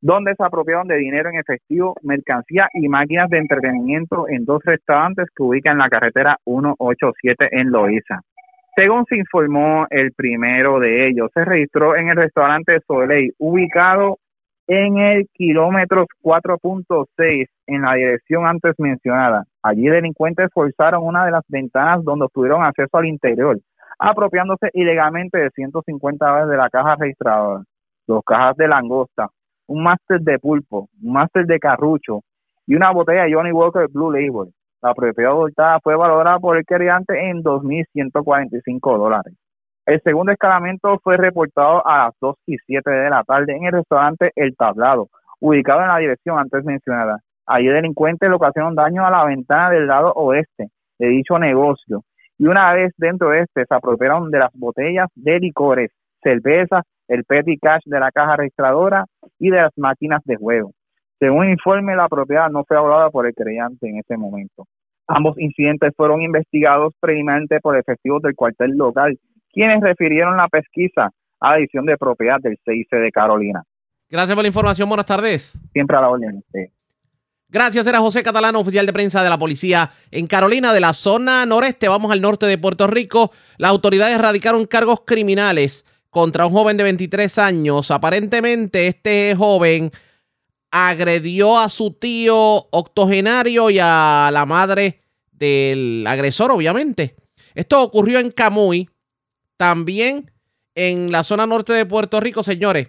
donde 0.00 0.36
se 0.36 0.44
apropiaron 0.44 0.86
de 0.86 0.98
dinero 0.98 1.28
en 1.30 1.40
efectivo, 1.40 1.96
mercancía 2.02 2.68
y 2.74 2.88
máquinas 2.88 3.28
de 3.28 3.38
entretenimiento 3.38 4.28
en 4.28 4.44
dos 4.44 4.62
restaurantes 4.64 5.26
que 5.34 5.42
ubican 5.42 5.72
en 5.72 5.78
la 5.78 5.88
carretera 5.88 6.38
187 6.44 7.48
en 7.50 7.72
Loíza. 7.72 8.20
Según 8.76 9.04
se 9.06 9.16
informó, 9.16 9.88
el 9.90 10.12
primero 10.12 10.78
de 10.78 11.08
ellos 11.08 11.28
se 11.34 11.44
registró 11.44 11.96
en 11.96 12.08
el 12.08 12.16
restaurante 12.18 12.78
Soleil, 12.86 13.32
ubicado 13.38 14.18
en 14.66 14.98
el 14.98 15.28
kilómetro 15.32 16.06
4.6 16.22 17.46
en 17.66 17.82
la 17.82 17.94
dirección 17.94 18.46
antes 18.46 18.74
mencionada. 18.78 19.44
Allí 19.62 19.86
delincuentes 19.86 20.50
forzaron 20.52 21.04
una 21.04 21.24
de 21.24 21.30
las 21.30 21.44
ventanas 21.48 22.02
donde 22.04 22.24
obtuvieron 22.24 22.62
acceso 22.62 22.96
al 22.96 23.06
interior, 23.06 23.58
apropiándose 23.98 24.68
ilegalmente 24.72 25.38
de 25.38 25.50
150 25.50 26.32
veces 26.32 26.50
de 26.50 26.56
la 26.56 26.70
caja 26.70 26.96
registradora, 26.96 27.62
dos 28.06 28.22
cajas 28.24 28.56
de 28.56 28.68
langosta, 28.68 29.28
un 29.66 29.82
máster 29.82 30.20
de 30.20 30.38
pulpo, 30.38 30.88
un 31.02 31.12
máster 31.12 31.46
de 31.46 31.58
carrucho 31.58 32.20
y 32.66 32.74
una 32.74 32.90
botella 32.92 33.24
de 33.24 33.34
Johnny 33.34 33.52
Walker 33.52 33.86
Blue 33.88 34.10
Label. 34.10 34.52
La 34.82 34.94
propiedad 34.94 35.32
adulta 35.32 35.78
fue 35.82 35.96
valorada 35.96 36.38
por 36.38 36.56
el 36.56 36.64
queriante 36.64 37.30
en 37.30 37.42
2.145 37.42 38.98
dólares. 38.98 39.34
El 39.86 40.00
segundo 40.02 40.32
escalamiento 40.32 40.98
fue 40.98 41.16
reportado 41.16 41.86
a 41.86 42.06
las 42.06 42.14
2 42.20 42.36
y 42.46 42.56
7 42.58 42.90
de 42.90 43.08
la 43.08 43.22
tarde 43.22 43.56
en 43.56 43.66
el 43.66 43.72
restaurante 43.72 44.32
El 44.34 44.56
Tablado, 44.56 45.08
ubicado 45.38 45.80
en 45.82 45.86
la 45.86 45.98
dirección 45.98 46.40
antes 46.40 46.64
mencionada. 46.64 47.20
Allí 47.46 47.68
delincuentes 47.68 48.28
le 48.28 48.34
ocasionaron 48.34 48.74
daño 48.74 49.06
a 49.06 49.10
la 49.12 49.24
ventana 49.24 49.70
del 49.70 49.86
lado 49.86 50.12
oeste 50.14 50.70
de 50.98 51.06
dicho 51.06 51.38
negocio 51.38 52.02
y 52.36 52.46
una 52.46 52.72
vez 52.74 52.92
dentro 52.96 53.30
de 53.30 53.42
este 53.42 53.64
se 53.64 53.74
apropiaron 53.74 54.32
de 54.32 54.40
las 54.40 54.50
botellas 54.54 55.08
de 55.14 55.38
licores, 55.38 55.92
cervezas 56.20 56.82
el 57.06 57.22
petty 57.22 57.56
cash 57.56 57.82
de 57.84 58.00
la 58.00 58.10
caja 58.10 58.36
registradora 58.38 59.04
y 59.38 59.50
de 59.50 59.62
las 59.62 59.72
máquinas 59.76 60.20
de 60.24 60.34
juego. 60.34 60.72
Según 61.20 61.48
informe, 61.48 61.94
la 61.94 62.08
propiedad 62.08 62.50
no 62.50 62.64
fue 62.64 62.76
hablada 62.76 63.10
por 63.10 63.24
el 63.26 63.34
creyente 63.34 63.88
en 63.88 63.98
ese 63.98 64.16
momento. 64.16 64.66
Ambos 65.06 65.38
incidentes 65.38 65.92
fueron 65.96 66.22
investigados 66.22 66.92
previamente 66.98 67.60
por 67.60 67.76
efectivos 67.76 68.20
del 68.22 68.34
cuartel 68.34 68.72
local, 68.72 69.16
quienes 69.56 69.80
refirieron 69.80 70.36
la 70.36 70.48
pesquisa 70.48 71.10
a 71.40 71.50
la 71.50 71.58
edición 71.58 71.86
de 71.86 71.96
propiedad 71.96 72.38
del 72.42 72.58
CIC 72.62 72.90
de 72.90 73.10
Carolina. 73.10 73.62
Gracias 74.10 74.34
por 74.34 74.44
la 74.44 74.48
información. 74.48 74.86
Buenas 74.86 75.06
tardes. 75.06 75.58
Siempre 75.72 75.96
a 75.96 76.02
la 76.02 76.10
orden. 76.10 76.44
sí. 76.52 76.66
Gracias, 77.48 77.86
era 77.86 78.00
José 78.00 78.22
Catalano, 78.22 78.58
oficial 78.58 78.84
de 78.84 78.92
prensa 78.92 79.22
de 79.22 79.30
la 79.30 79.38
policía 79.38 79.90
en 80.10 80.26
Carolina, 80.26 80.74
de 80.74 80.80
la 80.80 80.92
zona 80.92 81.46
noreste. 81.46 81.88
Vamos 81.88 82.10
al 82.10 82.20
norte 82.20 82.44
de 82.44 82.58
Puerto 82.58 82.86
Rico. 82.86 83.30
Las 83.56 83.70
autoridades 83.70 84.20
radicaron 84.20 84.66
cargos 84.66 85.02
criminales 85.06 85.86
contra 86.10 86.44
un 86.44 86.52
joven 86.52 86.76
de 86.76 86.82
23 86.82 87.38
años. 87.38 87.90
Aparentemente, 87.90 88.88
este 88.88 89.34
joven 89.36 89.90
agredió 90.70 91.58
a 91.58 91.70
su 91.70 91.92
tío 91.92 92.36
octogenario 92.36 93.70
y 93.70 93.78
a 93.80 94.28
la 94.32 94.44
madre 94.44 95.00
del 95.30 96.04
agresor, 96.06 96.50
obviamente. 96.50 97.14
Esto 97.54 97.80
ocurrió 97.80 98.18
en 98.18 98.32
Camuy, 98.32 98.90
también 99.56 100.30
en 100.74 101.10
la 101.10 101.24
zona 101.24 101.46
norte 101.46 101.72
de 101.72 101.86
Puerto 101.86 102.20
Rico, 102.20 102.42
señores. 102.42 102.88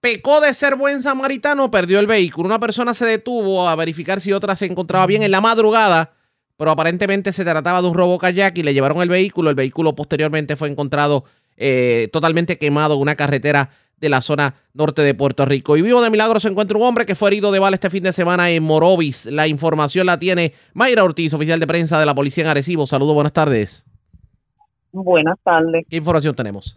Pecó 0.00 0.40
de 0.40 0.54
ser 0.54 0.76
buen 0.76 1.02
samaritano, 1.02 1.70
perdió 1.70 1.98
el 2.00 2.06
vehículo. 2.06 2.46
Una 2.46 2.58
persona 2.58 2.94
se 2.94 3.04
detuvo 3.04 3.68
a 3.68 3.76
verificar 3.76 4.20
si 4.20 4.32
otra 4.32 4.56
se 4.56 4.64
encontraba 4.64 5.06
bien 5.06 5.22
en 5.22 5.30
la 5.30 5.42
madrugada, 5.42 6.14
pero 6.56 6.70
aparentemente 6.70 7.32
se 7.34 7.44
trataba 7.44 7.82
de 7.82 7.88
un 7.88 7.94
robo 7.94 8.18
kayak 8.18 8.56
y 8.56 8.62
le 8.62 8.72
llevaron 8.72 9.02
el 9.02 9.10
vehículo. 9.10 9.50
El 9.50 9.56
vehículo 9.56 9.94
posteriormente 9.94 10.56
fue 10.56 10.70
encontrado 10.70 11.24
eh, 11.58 12.08
totalmente 12.12 12.56
quemado 12.56 12.94
en 12.94 13.00
una 13.02 13.14
carretera 13.14 13.70
de 13.98 14.08
la 14.08 14.22
zona 14.22 14.54
norte 14.72 15.02
de 15.02 15.12
Puerto 15.12 15.44
Rico. 15.44 15.76
Y 15.76 15.82
vivo 15.82 16.00
de 16.00 16.08
milagro 16.08 16.40
se 16.40 16.48
encuentra 16.48 16.78
un 16.78 16.84
hombre 16.84 17.04
que 17.04 17.14
fue 17.14 17.28
herido 17.28 17.52
de 17.52 17.58
bala 17.58 17.74
este 17.74 17.90
fin 17.90 18.02
de 18.02 18.14
semana 18.14 18.50
en 18.50 18.62
Morovis. 18.62 19.26
La 19.26 19.46
información 19.46 20.06
la 20.06 20.18
tiene 20.18 20.54
Mayra 20.72 21.04
Ortiz, 21.04 21.34
oficial 21.34 21.60
de 21.60 21.66
prensa 21.66 22.00
de 22.00 22.06
la 22.06 22.14
policía 22.14 22.44
en 22.44 22.48
Arecibo. 22.48 22.86
Saludos, 22.86 23.14
buenas 23.14 23.34
tardes. 23.34 23.84
Buenas 24.92 25.38
tardes. 25.42 25.86
¿Qué 25.88 25.96
información 25.96 26.34
tenemos? 26.34 26.74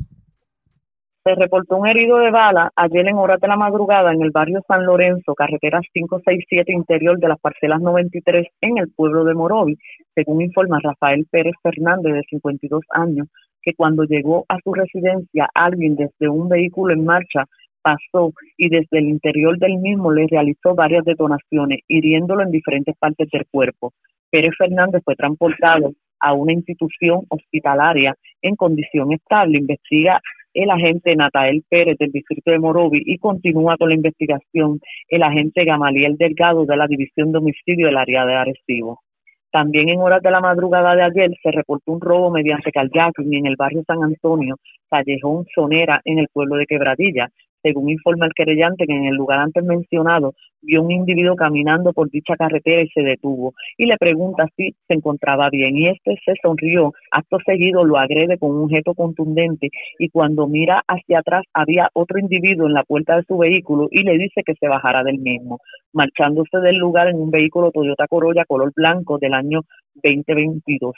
Se 1.23 1.35
reportó 1.35 1.77
un 1.77 1.87
herido 1.87 2.17
de 2.17 2.31
bala 2.31 2.69
ayer 2.75 3.07
en 3.07 3.15
horas 3.15 3.39
de 3.39 3.47
la 3.47 3.55
madrugada 3.55 4.11
en 4.11 4.21
el 4.21 4.31
barrio 4.31 4.61
San 4.67 4.85
Lorenzo, 4.85 5.33
carretera 5.35 5.79
567 5.93 6.73
interior 6.73 7.17
de 7.17 7.29
las 7.29 7.39
parcelas 7.39 7.79
93 7.79 8.45
en 8.59 8.77
el 8.77 8.91
pueblo 8.91 9.23
de 9.23 9.33
Morovi, 9.33 9.77
según 10.13 10.41
informa 10.41 10.81
Rafael 10.83 11.25
Pérez 11.31 11.55
Fernández, 11.63 12.13
de 12.13 12.23
52 12.29 12.81
años, 12.89 13.27
que 13.61 13.73
cuando 13.73 14.03
llegó 14.03 14.45
a 14.49 14.57
su 14.61 14.73
residencia 14.73 15.47
alguien 15.53 15.95
desde 15.95 16.27
un 16.27 16.49
vehículo 16.49 16.93
en 16.93 17.05
marcha 17.05 17.45
pasó 17.81 18.33
y 18.57 18.67
desde 18.67 18.99
el 18.99 19.05
interior 19.05 19.57
del 19.57 19.77
mismo 19.77 20.11
le 20.11 20.27
realizó 20.27 20.75
varias 20.75 21.05
detonaciones, 21.05 21.79
hiriéndolo 21.87 22.43
en 22.43 22.51
diferentes 22.51 22.97
partes 22.97 23.29
del 23.31 23.45
cuerpo. 23.49 23.93
Pérez 24.29 24.55
Fernández 24.57 25.01
fue 25.05 25.15
transportado 25.15 25.93
a 26.23 26.33
una 26.33 26.53
institución 26.53 27.25
hospitalaria 27.29 28.15
en 28.41 28.55
condición 28.55 29.11
estable. 29.11 29.57
Investiga 29.59 30.21
el 30.53 30.69
agente 30.69 31.15
Natael 31.15 31.63
Pérez 31.67 31.97
del 31.97 32.11
distrito 32.11 32.51
de 32.51 32.59
Morovi 32.59 33.01
y 33.05 33.17
continúa 33.17 33.75
con 33.77 33.89
la 33.89 33.95
investigación 33.95 34.79
el 35.09 35.23
agente 35.23 35.65
Gamaliel 35.65 36.15
Delgado 36.17 36.65
de 36.65 36.77
la 36.77 36.87
División 36.87 37.31
de 37.31 37.39
Homicidio 37.39 37.87
del 37.87 37.97
área 37.97 38.25
de 38.25 38.35
Arecibo. 38.35 39.01
También 39.51 39.89
en 39.89 39.99
horas 39.99 40.21
de 40.23 40.31
la 40.31 40.39
madrugada 40.39 40.95
de 40.95 41.03
ayer 41.03 41.31
se 41.43 41.51
reportó 41.51 41.91
un 41.91 42.01
robo 42.01 42.31
mediante 42.31 42.71
kayaking 42.71 43.33
en 43.33 43.45
el 43.45 43.55
barrio 43.55 43.83
San 43.85 44.01
Antonio, 44.01 44.55
Callejón 44.89 45.45
Sonera, 45.53 46.01
en 46.05 46.19
el 46.19 46.27
pueblo 46.31 46.55
de 46.55 46.65
Quebradilla. 46.65 47.29
Según 47.63 47.89
informa 47.89 48.27
el 48.27 48.33
querellante, 48.33 48.85
que 48.85 48.93
en 48.93 49.05
el 49.05 49.15
lugar 49.15 49.39
antes 49.39 49.63
mencionado 49.63 50.33
vio 50.61 50.83
un 50.83 50.91
individuo 50.91 51.35
caminando 51.35 51.93
por 51.93 52.09
dicha 52.09 52.35
carretera 52.35 52.83
y 52.83 52.89
se 52.89 53.01
detuvo. 53.01 53.53
Y 53.77 53.85
le 53.85 53.97
pregunta 53.97 54.47
si 54.55 54.75
se 54.87 54.93
encontraba 54.93 55.49
bien. 55.49 55.75
Y 55.77 55.87
este 55.87 56.19
se 56.23 56.33
sonrió. 56.41 56.93
Acto 57.11 57.37
seguido 57.45 57.83
lo 57.83 57.97
agrede 57.97 58.37
con 58.37 58.51
un 58.51 58.65
objeto 58.65 58.93
contundente 58.93 59.69
y 59.97 60.09
cuando 60.09 60.47
mira 60.47 60.83
hacia 60.87 61.19
atrás 61.19 61.43
había 61.53 61.89
otro 61.93 62.19
individuo 62.19 62.67
en 62.67 62.73
la 62.73 62.83
puerta 62.83 63.15
de 63.15 63.23
su 63.23 63.37
vehículo 63.37 63.87
y 63.91 64.03
le 64.03 64.17
dice 64.17 64.41
que 64.45 64.55
se 64.55 64.67
bajara 64.67 65.03
del 65.03 65.19
mismo, 65.19 65.59
marchándose 65.93 66.57
del 66.59 66.77
lugar 66.77 67.07
en 67.07 67.21
un 67.21 67.31
vehículo 67.31 67.71
Toyota 67.71 68.07
Corolla 68.07 68.45
color 68.45 68.71
blanco 68.75 69.17
del 69.17 69.33
año 69.33 69.61
2022 69.95 70.93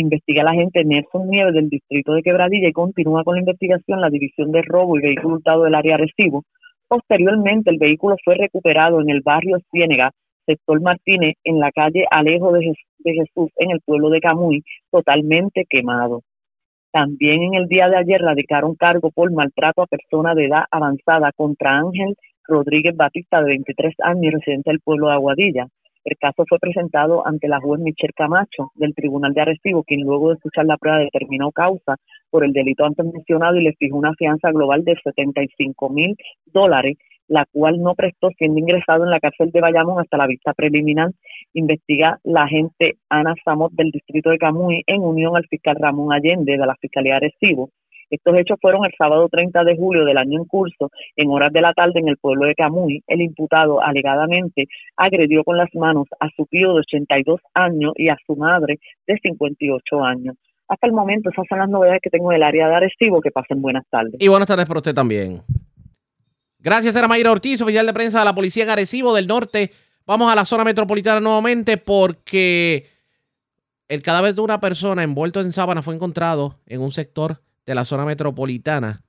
investiga 0.00 0.42
la 0.42 0.52
agente 0.52 0.84
Nelson 0.84 1.28
Nieves 1.28 1.54
del 1.54 1.68
distrito 1.68 2.12
de 2.12 2.22
Quebradilla 2.22 2.68
y 2.68 2.72
continúa 2.72 3.24
con 3.24 3.34
la 3.36 3.40
investigación 3.40 4.00
la 4.00 4.10
división 4.10 4.50
de 4.52 4.62
robo 4.62 4.98
y 4.98 5.02
vehículo 5.02 5.36
hurtado 5.36 5.64
del 5.64 5.74
área 5.74 5.96
Recibo. 5.96 6.44
Posteriormente, 6.88 7.70
el 7.70 7.78
vehículo 7.78 8.16
fue 8.24 8.34
recuperado 8.36 9.00
en 9.00 9.10
el 9.10 9.20
barrio 9.22 9.58
Ciénega, 9.70 10.10
sector 10.46 10.80
Martínez, 10.80 11.34
en 11.44 11.60
la 11.60 11.70
calle 11.70 12.04
Alejo 12.10 12.52
de, 12.52 12.60
Jes- 12.60 12.86
de 12.98 13.12
Jesús, 13.12 13.50
en 13.56 13.70
el 13.70 13.80
pueblo 13.84 14.10
de 14.10 14.20
Camuy, 14.20 14.62
totalmente 14.90 15.64
quemado. 15.68 16.22
También 16.92 17.42
en 17.42 17.54
el 17.54 17.66
día 17.68 17.88
de 17.88 17.96
ayer 17.96 18.20
radicaron 18.20 18.74
cargo 18.74 19.10
por 19.12 19.32
maltrato 19.32 19.82
a 19.82 19.86
persona 19.86 20.34
de 20.34 20.46
edad 20.46 20.64
avanzada 20.70 21.30
contra 21.36 21.78
Ángel 21.78 22.14
Rodríguez 22.48 22.96
Batista, 22.96 23.40
de 23.40 23.50
23 23.50 23.94
años, 24.02 24.32
residente 24.34 24.70
del 24.70 24.80
pueblo 24.80 25.06
de 25.06 25.12
Aguadilla. 25.14 25.66
El 26.04 26.16
caso 26.16 26.44
fue 26.48 26.58
presentado 26.58 27.26
ante 27.26 27.46
la 27.46 27.60
juez 27.60 27.80
Michelle 27.80 28.14
Camacho 28.16 28.72
del 28.74 28.94
Tribunal 28.94 29.34
de 29.34 29.42
Arecibo, 29.42 29.84
quien 29.84 30.00
luego 30.00 30.28
de 30.28 30.36
escuchar 30.36 30.64
la 30.64 30.78
prueba 30.78 30.98
determinó 30.98 31.52
causa 31.52 31.96
por 32.30 32.44
el 32.44 32.52
delito 32.52 32.84
antes 32.84 33.04
mencionado 33.04 33.56
y 33.56 33.64
le 33.64 33.74
fijó 33.74 33.98
una 33.98 34.14
fianza 34.14 34.50
global 34.50 34.82
de 34.84 34.96
75 35.02 35.90
mil 35.90 36.16
dólares, 36.46 36.96
la 37.28 37.44
cual 37.52 37.80
no 37.80 37.94
prestó 37.94 38.30
siendo 38.38 38.58
ingresado 38.58 39.04
en 39.04 39.10
la 39.10 39.20
cárcel 39.20 39.50
de 39.50 39.60
Bayamón 39.60 40.00
hasta 40.00 40.16
la 40.16 40.26
vista 40.26 40.54
preliminar. 40.54 41.10
Investiga 41.52 42.18
la 42.24 42.44
agente 42.44 42.96
Ana 43.08 43.34
Samot 43.44 43.72
del 43.72 43.90
distrito 43.90 44.30
de 44.30 44.38
Camuy 44.38 44.82
en 44.86 45.02
unión 45.02 45.36
al 45.36 45.46
fiscal 45.46 45.76
Ramón 45.78 46.12
Allende 46.12 46.52
de 46.52 46.66
la 46.66 46.76
Fiscalía 46.76 47.20
de 47.20 47.26
Arecibo. 47.26 47.70
Estos 48.10 48.36
hechos 48.36 48.58
fueron 48.60 48.84
el 48.84 48.92
sábado 48.98 49.28
30 49.28 49.62
de 49.62 49.76
julio 49.76 50.04
del 50.04 50.18
año 50.18 50.40
en 50.40 50.44
curso, 50.44 50.90
en 51.16 51.30
horas 51.30 51.52
de 51.52 51.60
la 51.60 51.72
tarde 51.72 52.00
en 52.00 52.08
el 52.08 52.16
pueblo 52.16 52.46
de 52.46 52.56
Camuy. 52.56 53.02
El 53.06 53.20
imputado 53.20 53.80
alegadamente 53.80 54.66
agredió 54.96 55.44
con 55.44 55.56
las 55.56 55.72
manos 55.74 56.08
a 56.18 56.28
su 56.36 56.44
tío 56.46 56.74
de 56.74 56.80
82 56.80 57.40
años 57.54 57.92
y 57.96 58.08
a 58.08 58.16
su 58.26 58.34
madre 58.34 58.80
de 59.06 59.16
58 59.22 60.04
años. 60.04 60.36
Hasta 60.66 60.86
el 60.86 60.92
momento, 60.92 61.30
esas 61.30 61.46
son 61.48 61.58
las 61.58 61.68
novedades 61.68 62.00
que 62.02 62.10
tengo 62.10 62.30
del 62.30 62.42
área 62.42 62.68
de 62.68 62.74
Arecibo. 62.76 63.20
Que 63.20 63.30
pasen 63.30 63.60
buenas 63.62 63.84
tardes. 63.90 64.14
Y 64.18 64.28
buenas 64.28 64.46
tardes 64.46 64.66
para 64.66 64.78
usted 64.78 64.94
también. 64.94 65.42
Gracias, 66.60 66.94
era 66.94 67.08
Mayra 67.08 67.32
Ortiz, 67.32 67.60
oficial 67.62 67.86
de 67.86 67.92
prensa 67.92 68.20
de 68.20 68.24
la 68.24 68.34
Policía 68.34 68.64
en 68.64 68.70
Arecibo 68.70 69.14
del 69.14 69.26
Norte. 69.26 69.70
Vamos 70.06 70.32
a 70.32 70.36
la 70.36 70.44
zona 70.44 70.64
metropolitana 70.64 71.20
nuevamente 71.20 71.76
porque 71.76 72.86
el 73.88 74.02
cadáver 74.02 74.34
de 74.34 74.40
una 74.40 74.60
persona 74.60 75.02
envuelto 75.02 75.40
en 75.40 75.52
sábana 75.52 75.82
fue 75.82 75.94
encontrado 75.94 76.56
en 76.66 76.80
un 76.80 76.92
sector 76.92 77.40
de 77.66 77.74
la 77.74 77.84
zona 77.84 78.04
metropolitana. 78.04 79.02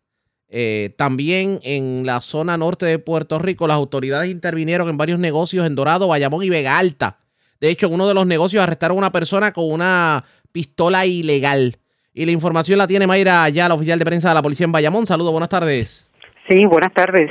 Eh, 0.54 0.94
también 0.98 1.60
en 1.64 2.06
la 2.06 2.20
zona 2.20 2.58
norte 2.58 2.86
de 2.86 3.00
Puerto 3.00 3.40
Rico, 3.40 3.68
las 3.68 3.76
autoridades 3.76 4.30
intervinieron 4.30 4.90
en 4.90 4.98
varios 4.98 5.18
negocios 5.18 5.66
en 5.66 5.76
Dorado, 5.76 6.10
Bayamón 6.10 6.44
y 6.44 6.50
Vega 6.50 6.78
Alta. 6.78 7.20
De 7.62 7.70
hecho, 7.70 7.88
en 7.88 7.94
uno 7.94 8.08
de 8.08 8.14
los 8.14 8.28
negocios 8.28 8.62
arrestaron 8.62 8.98
a 8.98 9.00
una 9.00 9.12
persona 9.12 9.54
con 9.54 9.72
una 9.72 10.26
pistola 10.52 11.06
ilegal. 11.06 11.78
Y 12.14 12.26
la 12.26 12.32
información 12.32 12.78
la 12.78 12.88
tiene 12.88 13.08
Mayra 13.08 13.44
Ayala, 13.44 13.76
oficial 13.76 13.98
de 13.98 14.06
prensa 14.06 14.30
de 14.30 14.36
la 14.36 14.42
policía 14.42 14.66
en 14.66 14.74
Bayamón. 14.74 15.08
Saludos, 15.08 15.32
buenas 15.32 15.50
tardes. 15.50 16.10
Sí, 16.50 16.66
buenas 16.66 16.94
tardes. 16.94 17.30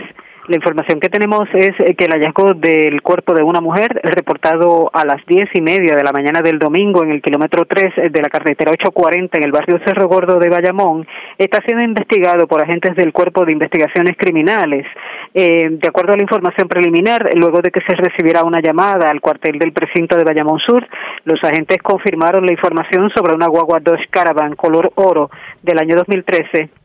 La 0.49 0.57
información 0.57 1.01
que 1.01 1.11
tenemos 1.11 1.49
es 1.53 1.73
eh, 1.81 1.95
que 1.95 2.07
el 2.07 2.13
hallazgo 2.13 2.55
del 2.55 3.03
cuerpo 3.03 3.35
de 3.35 3.43
una 3.43 3.61
mujer 3.61 4.01
reportado 4.03 4.91
a 4.93 5.05
las 5.05 5.25
diez 5.27 5.49
y 5.55 5.61
media 5.61 5.95
de 5.95 6.03
la 6.03 6.13
mañana 6.13 6.41
del 6.41 6.59
domingo 6.59 7.05
en 7.05 7.11
el 7.11 7.21
kilómetro 7.21 7.67
3 7.67 8.11
de 8.11 8.23
la 8.23 8.29
carretera 8.29 8.73
840 8.73 9.37
en 9.37 9.45
el 9.45 9.53
barrio 9.53 9.79
Cerro 9.85 10.09
Gordo 10.09 10.39
de 10.39 10.49
Bayamón 10.49 11.07
está 11.37 11.61
siendo 11.65 11.85
investigado 11.85 12.47
por 12.47 12.63
agentes 12.63 12.97
del 12.97 13.13
Cuerpo 13.13 13.45
de 13.45 13.53
Investigaciones 13.53 14.17
Criminales. 14.17 14.87
Eh, 15.35 15.69
de 15.71 15.89
acuerdo 15.89 16.15
a 16.15 16.17
la 16.17 16.23
información 16.23 16.69
preliminar, 16.69 17.31
luego 17.37 17.61
de 17.61 17.71
que 17.71 17.81
se 17.87 17.95
recibiera 17.95 18.43
una 18.43 18.61
llamada 18.61 19.11
al 19.11 19.21
cuartel 19.21 19.59
del 19.59 19.73
precinto 19.73 20.17
de 20.17 20.25
Bayamón 20.25 20.59
Sur, 20.59 20.87
los 21.25 21.39
agentes 21.45 21.83
confirmaron 21.83 22.47
la 22.47 22.53
información 22.53 23.11
sobre 23.15 23.35
una 23.35 23.47
guagua 23.47 23.81
Dodge 23.81 24.09
Caravan 24.11 24.57
color 24.57 24.91
oro 24.97 25.31
del 25.63 25.79
año 25.79 25.97
2013 25.97 26.80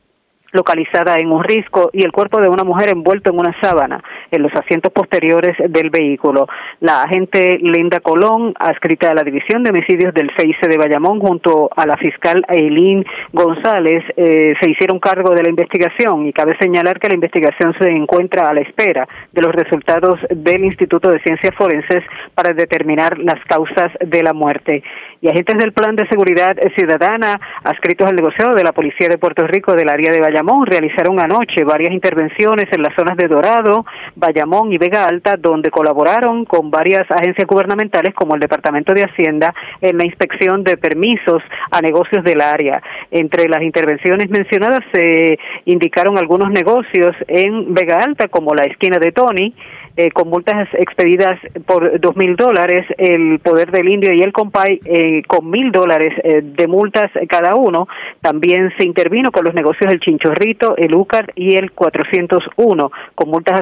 localizada 0.55 1.15
en 1.19 1.31
un 1.31 1.43
risco 1.43 1.89
y 1.93 2.03
el 2.03 2.11
cuerpo 2.11 2.41
de 2.41 2.49
una 2.49 2.63
mujer 2.63 2.89
envuelto 2.89 3.29
en 3.29 3.39
una 3.39 3.55
sábana 3.61 4.01
en 4.31 4.41
los 4.41 4.53
asientos 4.53 4.91
posteriores 4.91 5.55
del 5.69 5.89
vehículo. 5.89 6.47
La 6.79 7.03
agente 7.03 7.59
Linda 7.61 7.99
Colón, 7.99 8.53
adscrita 8.57 9.11
a 9.11 9.15
la 9.15 9.23
División 9.23 9.63
de 9.63 9.71
Homicidios 9.71 10.13
del 10.13 10.31
CIC 10.37 10.67
de 10.67 10.77
Bayamón, 10.77 11.19
junto 11.19 11.69
a 11.75 11.85
la 11.85 11.97
fiscal 11.97 12.43
Eileen 12.47 13.05
González, 13.33 14.03
eh, 14.17 14.53
se 14.59 14.69
hicieron 14.69 14.99
cargo 14.99 15.35
de 15.35 15.43
la 15.43 15.49
investigación 15.49 16.27
y 16.27 16.33
cabe 16.33 16.57
señalar 16.59 16.99
que 16.99 17.09
la 17.09 17.15
investigación 17.15 17.73
se 17.79 17.89
encuentra 17.89 18.49
a 18.49 18.53
la 18.53 18.61
espera 18.61 19.07
de 19.31 19.41
los 19.41 19.53
resultados 19.53 20.19
del 20.29 20.63
Instituto 20.63 21.11
de 21.11 21.19
Ciencias 21.19 21.53
Forenses 21.55 22.03
para 22.33 22.53
determinar 22.53 23.17
las 23.19 23.43
causas 23.45 23.91
de 23.99 24.23
la 24.23 24.33
muerte. 24.33 24.83
Y 25.21 25.29
agentes 25.29 25.57
del 25.57 25.73
Plan 25.73 25.95
de 25.95 26.07
Seguridad 26.07 26.55
Ciudadana, 26.77 27.39
adscritos 27.63 28.07
al 28.07 28.15
negociado 28.15 28.55
de 28.55 28.63
la 28.63 28.71
Policía 28.71 29.07
de 29.09 29.17
Puerto 29.17 29.45
Rico 29.47 29.73
del 29.73 29.89
área 29.89 30.11
de 30.11 30.19
Bayamón, 30.19 30.44
realizaron 30.65 31.19
anoche 31.19 31.63
varias 31.63 31.91
intervenciones 31.91 32.65
en 32.71 32.81
las 32.81 32.93
zonas 32.95 33.17
de 33.17 33.27
Dorado, 33.27 33.85
Bayamón 34.15 34.71
y 34.71 34.77
Vega 34.77 35.05
Alta, 35.05 35.37
donde 35.37 35.71
colaboraron 35.71 36.45
con 36.45 36.69
varias 36.69 37.09
agencias 37.09 37.47
gubernamentales 37.47 38.13
como 38.13 38.35
el 38.35 38.41
Departamento 38.41 38.93
de 38.93 39.03
Hacienda 39.03 39.53
en 39.81 39.97
la 39.97 40.05
inspección 40.05 40.63
de 40.63 40.77
permisos 40.77 41.41
a 41.71 41.81
negocios 41.81 42.23
del 42.23 42.41
área. 42.41 42.81
Entre 43.11 43.47
las 43.49 43.61
intervenciones 43.61 44.29
mencionadas 44.29 44.81
se 44.93 45.37
indicaron 45.65 46.17
algunos 46.17 46.51
negocios 46.51 47.15
en 47.27 47.73
Vega 47.73 47.99
Alta, 47.99 48.27
como 48.27 48.53
la 48.53 48.63
esquina 48.63 48.99
de 48.99 49.11
Tony, 49.11 49.53
eh, 49.97 50.11
con 50.11 50.29
multas 50.29 50.67
expedidas 50.73 51.39
por 51.65 51.99
dos 51.99 52.15
mil 52.15 52.35
dólares, 52.35 52.85
el 52.97 53.39
Poder 53.39 53.71
del 53.71 53.89
Indio 53.89 54.13
y 54.13 54.21
el 54.21 54.33
Compay 54.33 54.81
eh, 54.83 55.23
con 55.27 55.49
mil 55.49 55.71
dólares 55.71 56.13
eh, 56.23 56.41
de 56.43 56.67
multas 56.67 57.11
cada 57.29 57.55
uno. 57.55 57.87
También 58.21 58.73
se 58.77 58.85
intervino 58.85 59.31
con 59.31 59.45
los 59.45 59.53
negocios 59.53 59.89
del 59.89 59.99
Chinchorrito, 59.99 60.75
el 60.77 60.95
UCAR 60.95 61.31
y 61.35 61.55
el 61.55 61.71
401, 61.71 62.91
con 63.15 63.29
multas 63.29 63.61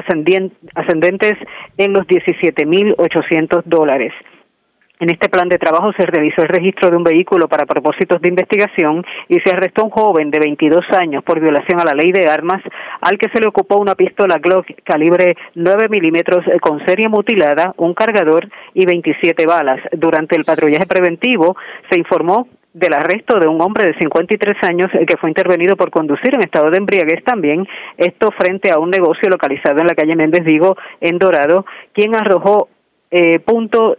ascendentes 0.74 1.34
en 1.78 1.92
los 1.92 2.06
17 2.06 2.66
mil 2.66 2.94
800 2.98 3.62
dólares. 3.66 4.12
En 5.04 5.10
este 5.10 5.28
plan 5.28 5.50
de 5.50 5.58
trabajo 5.58 5.92
se 5.92 6.06
realizó 6.06 6.40
el 6.40 6.48
registro 6.48 6.88
de 6.88 6.96
un 6.96 7.04
vehículo 7.04 7.46
para 7.46 7.66
propósitos 7.66 8.22
de 8.22 8.28
investigación 8.28 9.04
y 9.28 9.38
se 9.40 9.50
arrestó 9.50 9.82
a 9.82 9.84
un 9.84 9.90
joven 9.90 10.30
de 10.30 10.38
22 10.38 10.82
años 10.92 11.22
por 11.22 11.40
violación 11.40 11.78
a 11.78 11.84
la 11.84 11.92
ley 11.92 12.10
de 12.10 12.26
armas 12.26 12.62
al 13.02 13.18
que 13.18 13.28
se 13.28 13.38
le 13.38 13.48
ocupó 13.48 13.76
una 13.76 13.96
pistola 13.96 14.38
Glock 14.38 14.66
calibre 14.82 15.36
9 15.56 15.90
milímetros 15.90 16.46
con 16.62 16.82
serie 16.86 17.10
mutilada, 17.10 17.74
un 17.76 17.92
cargador 17.92 18.48
y 18.72 18.86
27 18.86 19.44
balas. 19.44 19.78
Durante 19.92 20.36
el 20.36 20.44
patrullaje 20.46 20.86
preventivo 20.86 21.54
se 21.90 21.98
informó 21.98 22.48
del 22.72 22.94
arresto 22.94 23.38
de 23.38 23.46
un 23.46 23.60
hombre 23.60 23.84
de 23.84 23.98
53 23.98 24.56
años 24.62 24.90
que 24.90 25.18
fue 25.18 25.28
intervenido 25.28 25.76
por 25.76 25.90
conducir 25.90 26.34
en 26.34 26.40
estado 26.40 26.70
de 26.70 26.78
embriaguez 26.78 27.22
también, 27.24 27.68
esto 27.98 28.30
frente 28.30 28.72
a 28.72 28.78
un 28.78 28.88
negocio 28.88 29.28
localizado 29.28 29.80
en 29.80 29.86
la 29.86 29.94
calle 29.94 30.16
Méndez 30.16 30.44
Vigo, 30.44 30.78
en 31.02 31.18
Dorado, 31.18 31.66
quien 31.92 32.14
arrojó 32.14 32.70
eh, 33.10 33.38
punto 33.38 33.98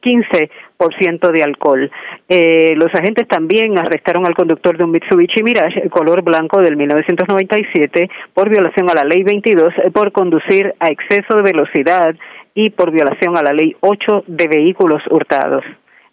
15% 0.00 1.32
de 1.32 1.42
alcohol. 1.42 1.90
Eh, 2.28 2.74
los 2.76 2.94
agentes 2.94 3.26
también 3.26 3.78
arrestaron 3.78 4.26
al 4.26 4.34
conductor 4.34 4.76
de 4.76 4.84
un 4.84 4.90
Mitsubishi 4.92 5.42
Mirage 5.42 5.88
color 5.90 6.22
blanco 6.22 6.60
del 6.60 6.76
1997 6.76 8.08
por 8.34 8.48
violación 8.48 8.90
a 8.90 8.94
la 8.94 9.04
ley 9.04 9.22
22 9.22 9.68
eh, 9.76 9.90
por 9.90 10.12
conducir 10.12 10.74
a 10.80 10.88
exceso 10.88 11.36
de 11.36 11.42
velocidad 11.42 12.14
y 12.54 12.70
por 12.70 12.90
violación 12.90 13.36
a 13.36 13.42
la 13.42 13.52
ley 13.52 13.76
8 13.80 14.24
de 14.26 14.48
vehículos 14.48 15.02
hurtados. 15.10 15.64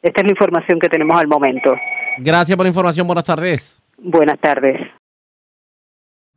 Esta 0.02 0.22
es 0.22 0.28
la 0.28 0.34
información 0.34 0.80
que 0.80 0.90
tenemos 0.90 1.20
al 1.20 1.28
momento. 1.28 1.76
Gracias 2.18 2.56
por 2.56 2.66
la 2.66 2.70
información. 2.70 3.08
Buenas 3.08 3.24
tardes. 3.24 3.82
Buenas 3.98 4.40
tardes. 4.40 4.80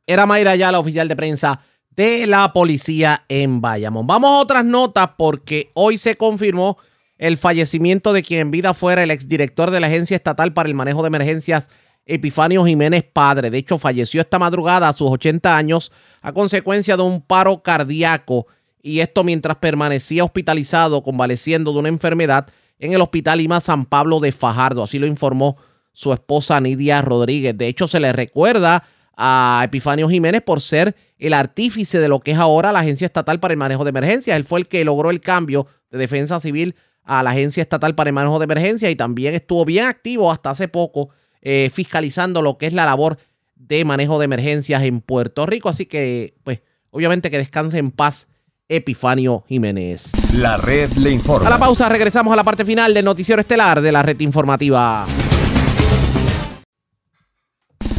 Era 0.07 0.25
Mayra 0.25 0.57
ya 0.57 0.73
la 0.73 0.79
oficial 0.79 1.07
de 1.07 1.17
prensa 1.17 1.61
de 1.91 2.27
la 2.27 2.53
policía 2.53 3.25
en 3.29 3.61
Bayamón. 3.61 4.07
Vamos 4.07 4.31
a 4.31 4.39
otras 4.39 4.65
notas 4.65 5.11
porque 5.19 5.71
hoy 5.75 5.99
se 5.99 6.17
confirmó 6.17 6.79
el 7.19 7.37
fallecimiento 7.37 8.13
de 8.13 8.23
quien 8.23 8.41
en 8.41 8.51
vida 8.51 8.75
fuera 8.75 9.03
el 9.03 9.11
exdirector 9.11 9.71
de 9.71 9.81
la 9.81 9.89
Agencia 9.89 10.17
Estatal 10.17 10.53
para 10.53 10.69
el 10.69 10.75
Manejo 10.75 11.03
de 11.03 11.09
Emergencias, 11.09 11.69
Epifanio 12.07 12.65
Jiménez 12.65 13.05
Padre. 13.05 13.51
De 13.51 13.59
hecho, 13.59 13.77
falleció 13.77 14.21
esta 14.21 14.39
madrugada 14.39 14.89
a 14.89 14.93
sus 14.93 15.11
80 15.11 15.57
años 15.57 15.93
a 16.23 16.33
consecuencia 16.33 16.97
de 16.97 17.03
un 17.03 17.21
paro 17.21 17.63
cardíaco 17.63 18.47
y 18.81 19.01
esto 19.01 19.25
mientras 19.25 19.57
permanecía 19.57 20.25
hospitalizado 20.25 21.03
convaleciendo 21.03 21.73
de 21.73 21.79
una 21.81 21.89
enfermedad 21.89 22.47
en 22.79 22.93
el 22.93 23.01
Hospital 23.01 23.39
Lima 23.39 23.61
San 23.61 23.85
Pablo 23.85 24.21
de 24.21 24.33
Fajardo. 24.33 24.85
Así 24.85 24.99
lo 24.99 25.07
informó 25.07 25.57
su 25.93 26.13
esposa 26.13 26.61
Nidia 26.61 27.03
Rodríguez. 27.03 27.59
De 27.59 27.67
hecho, 27.67 27.89
se 27.89 27.99
le 27.99 28.13
recuerda 28.13 28.85
a 29.17 29.63
Epifanio 29.65 30.09
Jiménez 30.09 30.43
por 30.43 30.61
ser 30.61 30.95
el 31.19 31.33
artífice 31.35 31.99
de 31.99 32.07
lo 32.07 32.21
que 32.21 32.31
es 32.31 32.39
ahora 32.39 32.71
la 32.71 32.79
Agencia 32.79 33.07
Estatal 33.07 33.41
para 33.41 33.53
el 33.53 33.59
Manejo 33.59 33.83
de 33.83 33.91
Emergencias. 33.91 34.37
Él 34.37 34.45
fue 34.45 34.61
el 34.61 34.69
que 34.69 34.85
logró 34.85 35.11
el 35.11 35.21
cambio 35.21 35.67
de 35.91 35.99
defensa 35.99 36.39
civil 36.39 36.77
a 37.09 37.23
la 37.23 37.31
Agencia 37.31 37.63
Estatal 37.63 37.95
para 37.95 38.11
el 38.11 38.15
Manejo 38.15 38.39
de 38.39 38.45
Emergencia 38.45 38.91
y 38.91 38.97
también 38.97 39.35
estuvo 39.35 39.65
bien 39.65 39.87
activo 39.87 40.31
hasta 40.31 40.51
hace 40.51 40.69
poco 40.69 41.09
eh, 41.41 41.71
fiscalizando 41.73 42.43
lo 42.43 42.59
que 42.59 42.67
es 42.67 42.75
la 42.75 42.85
labor 42.85 43.19
de 43.57 43.85
manejo 43.85 44.19
de 44.19 44.27
emergencias 44.27 44.83
en 44.83 45.01
Puerto 45.01 45.47
Rico. 45.47 45.71
Así 45.71 45.87
que, 45.87 46.35
pues, 46.45 46.61
obviamente 46.91 47.31
que 47.31 47.39
descanse 47.39 47.79
en 47.79 47.91
paz 47.91 48.29
Epifanio 48.69 49.45
Jiménez. 49.49 50.13
La 50.35 50.59
red 50.59 50.93
le 50.93 51.11
informa. 51.11 51.49
A 51.49 51.51
la 51.51 51.59
pausa 51.59 51.89
regresamos 51.89 52.31
a 52.33 52.37
la 52.37 52.45
parte 52.45 52.67
final 52.67 52.93
del 52.93 53.07
noticiero 53.07 53.41
estelar 53.41 53.81
de 53.81 53.91
la 53.91 54.03
red 54.03 54.21
informativa. 54.21 55.07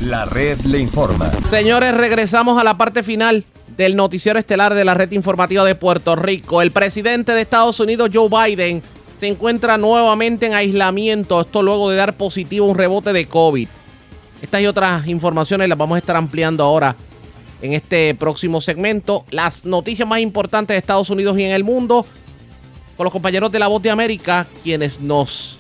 La 0.04 0.26
red 0.26 0.60
le 0.62 0.80
informa. 0.80 1.32
Señores, 1.50 1.94
regresamos 1.96 2.62
a 2.62 2.64
la 2.64 2.78
parte 2.78 3.02
final 3.02 3.44
del 3.76 3.96
noticiero 3.96 4.38
estelar 4.38 4.74
de 4.74 4.86
la 4.86 4.94
red 4.94 5.12
informativa 5.12 5.64
de 5.66 5.76
Puerto 5.76 6.16
Rico. 6.16 6.62
El 6.62 6.72
presidente 6.72 7.34
de 7.34 7.42
Estados 7.42 7.80
Unidos, 7.80 8.10
Joe 8.14 8.30
Biden, 8.30 8.82
se 9.20 9.28
encuentra 9.28 9.78
nuevamente 9.78 10.46
en 10.46 10.54
aislamiento, 10.54 11.42
esto 11.42 11.62
luego 11.62 11.90
de 11.90 11.98
dar 11.98 12.16
positivo 12.16 12.68
un 12.68 12.78
rebote 12.78 13.12
de 13.12 13.26
COVID. 13.26 13.68
Estas 14.42 14.62
y 14.62 14.66
otras 14.66 15.08
informaciones 15.08 15.68
las 15.68 15.78
vamos 15.78 15.96
a 15.98 16.00
estar 16.00 16.16
ampliando 16.16 16.64
ahora 16.64 16.96
en 17.62 17.74
este 17.74 18.16
próximo 18.16 18.62
segmento. 18.62 19.26
Las 19.32 19.66
noticias 19.66 20.08
más 20.08 20.20
importantes 20.20 20.74
de 20.74 20.80
Estados 20.80 21.10
Unidos 21.10 21.38
y 21.38 21.44
en 21.44 21.52
el 21.52 21.66
mundo 21.66 22.06
con 22.96 23.04
los 23.04 23.12
compañeros 23.12 23.52
de 23.52 23.60
la 23.60 23.68
Voz 23.68 23.82
de 23.82 23.90
América, 23.92 24.48
quienes 24.64 25.02
nos 25.02 25.58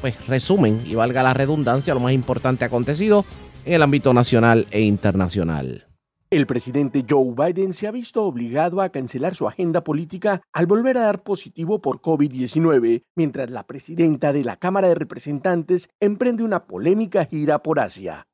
pues, 0.00 0.14
resumen 0.28 0.84
y 0.86 0.94
valga 0.94 1.22
la 1.22 1.34
redundancia 1.34 1.94
lo 1.94 2.00
más 2.00 2.12
importante 2.12 2.64
acontecido 2.64 3.24
en 3.64 3.74
el 3.74 3.82
ámbito 3.82 4.14
nacional 4.14 4.66
e 4.70 4.82
internacional. 4.82 5.86
El 6.34 6.48
presidente 6.48 7.04
Joe 7.08 7.32
Biden 7.32 7.72
se 7.72 7.86
ha 7.86 7.92
visto 7.92 8.24
obligado 8.24 8.80
a 8.80 8.88
cancelar 8.88 9.36
su 9.36 9.46
agenda 9.46 9.84
política 9.84 10.42
al 10.52 10.66
volver 10.66 10.98
a 10.98 11.02
dar 11.02 11.22
positivo 11.22 11.80
por 11.80 12.00
COVID-19, 12.00 13.04
mientras 13.14 13.50
la 13.50 13.68
presidenta 13.68 14.32
de 14.32 14.42
la 14.42 14.56
Cámara 14.56 14.88
de 14.88 14.96
Representantes 14.96 15.90
emprende 16.00 16.42
una 16.42 16.66
polémica 16.66 17.24
gira 17.24 17.62
por 17.62 17.78
Asia. 17.78 18.26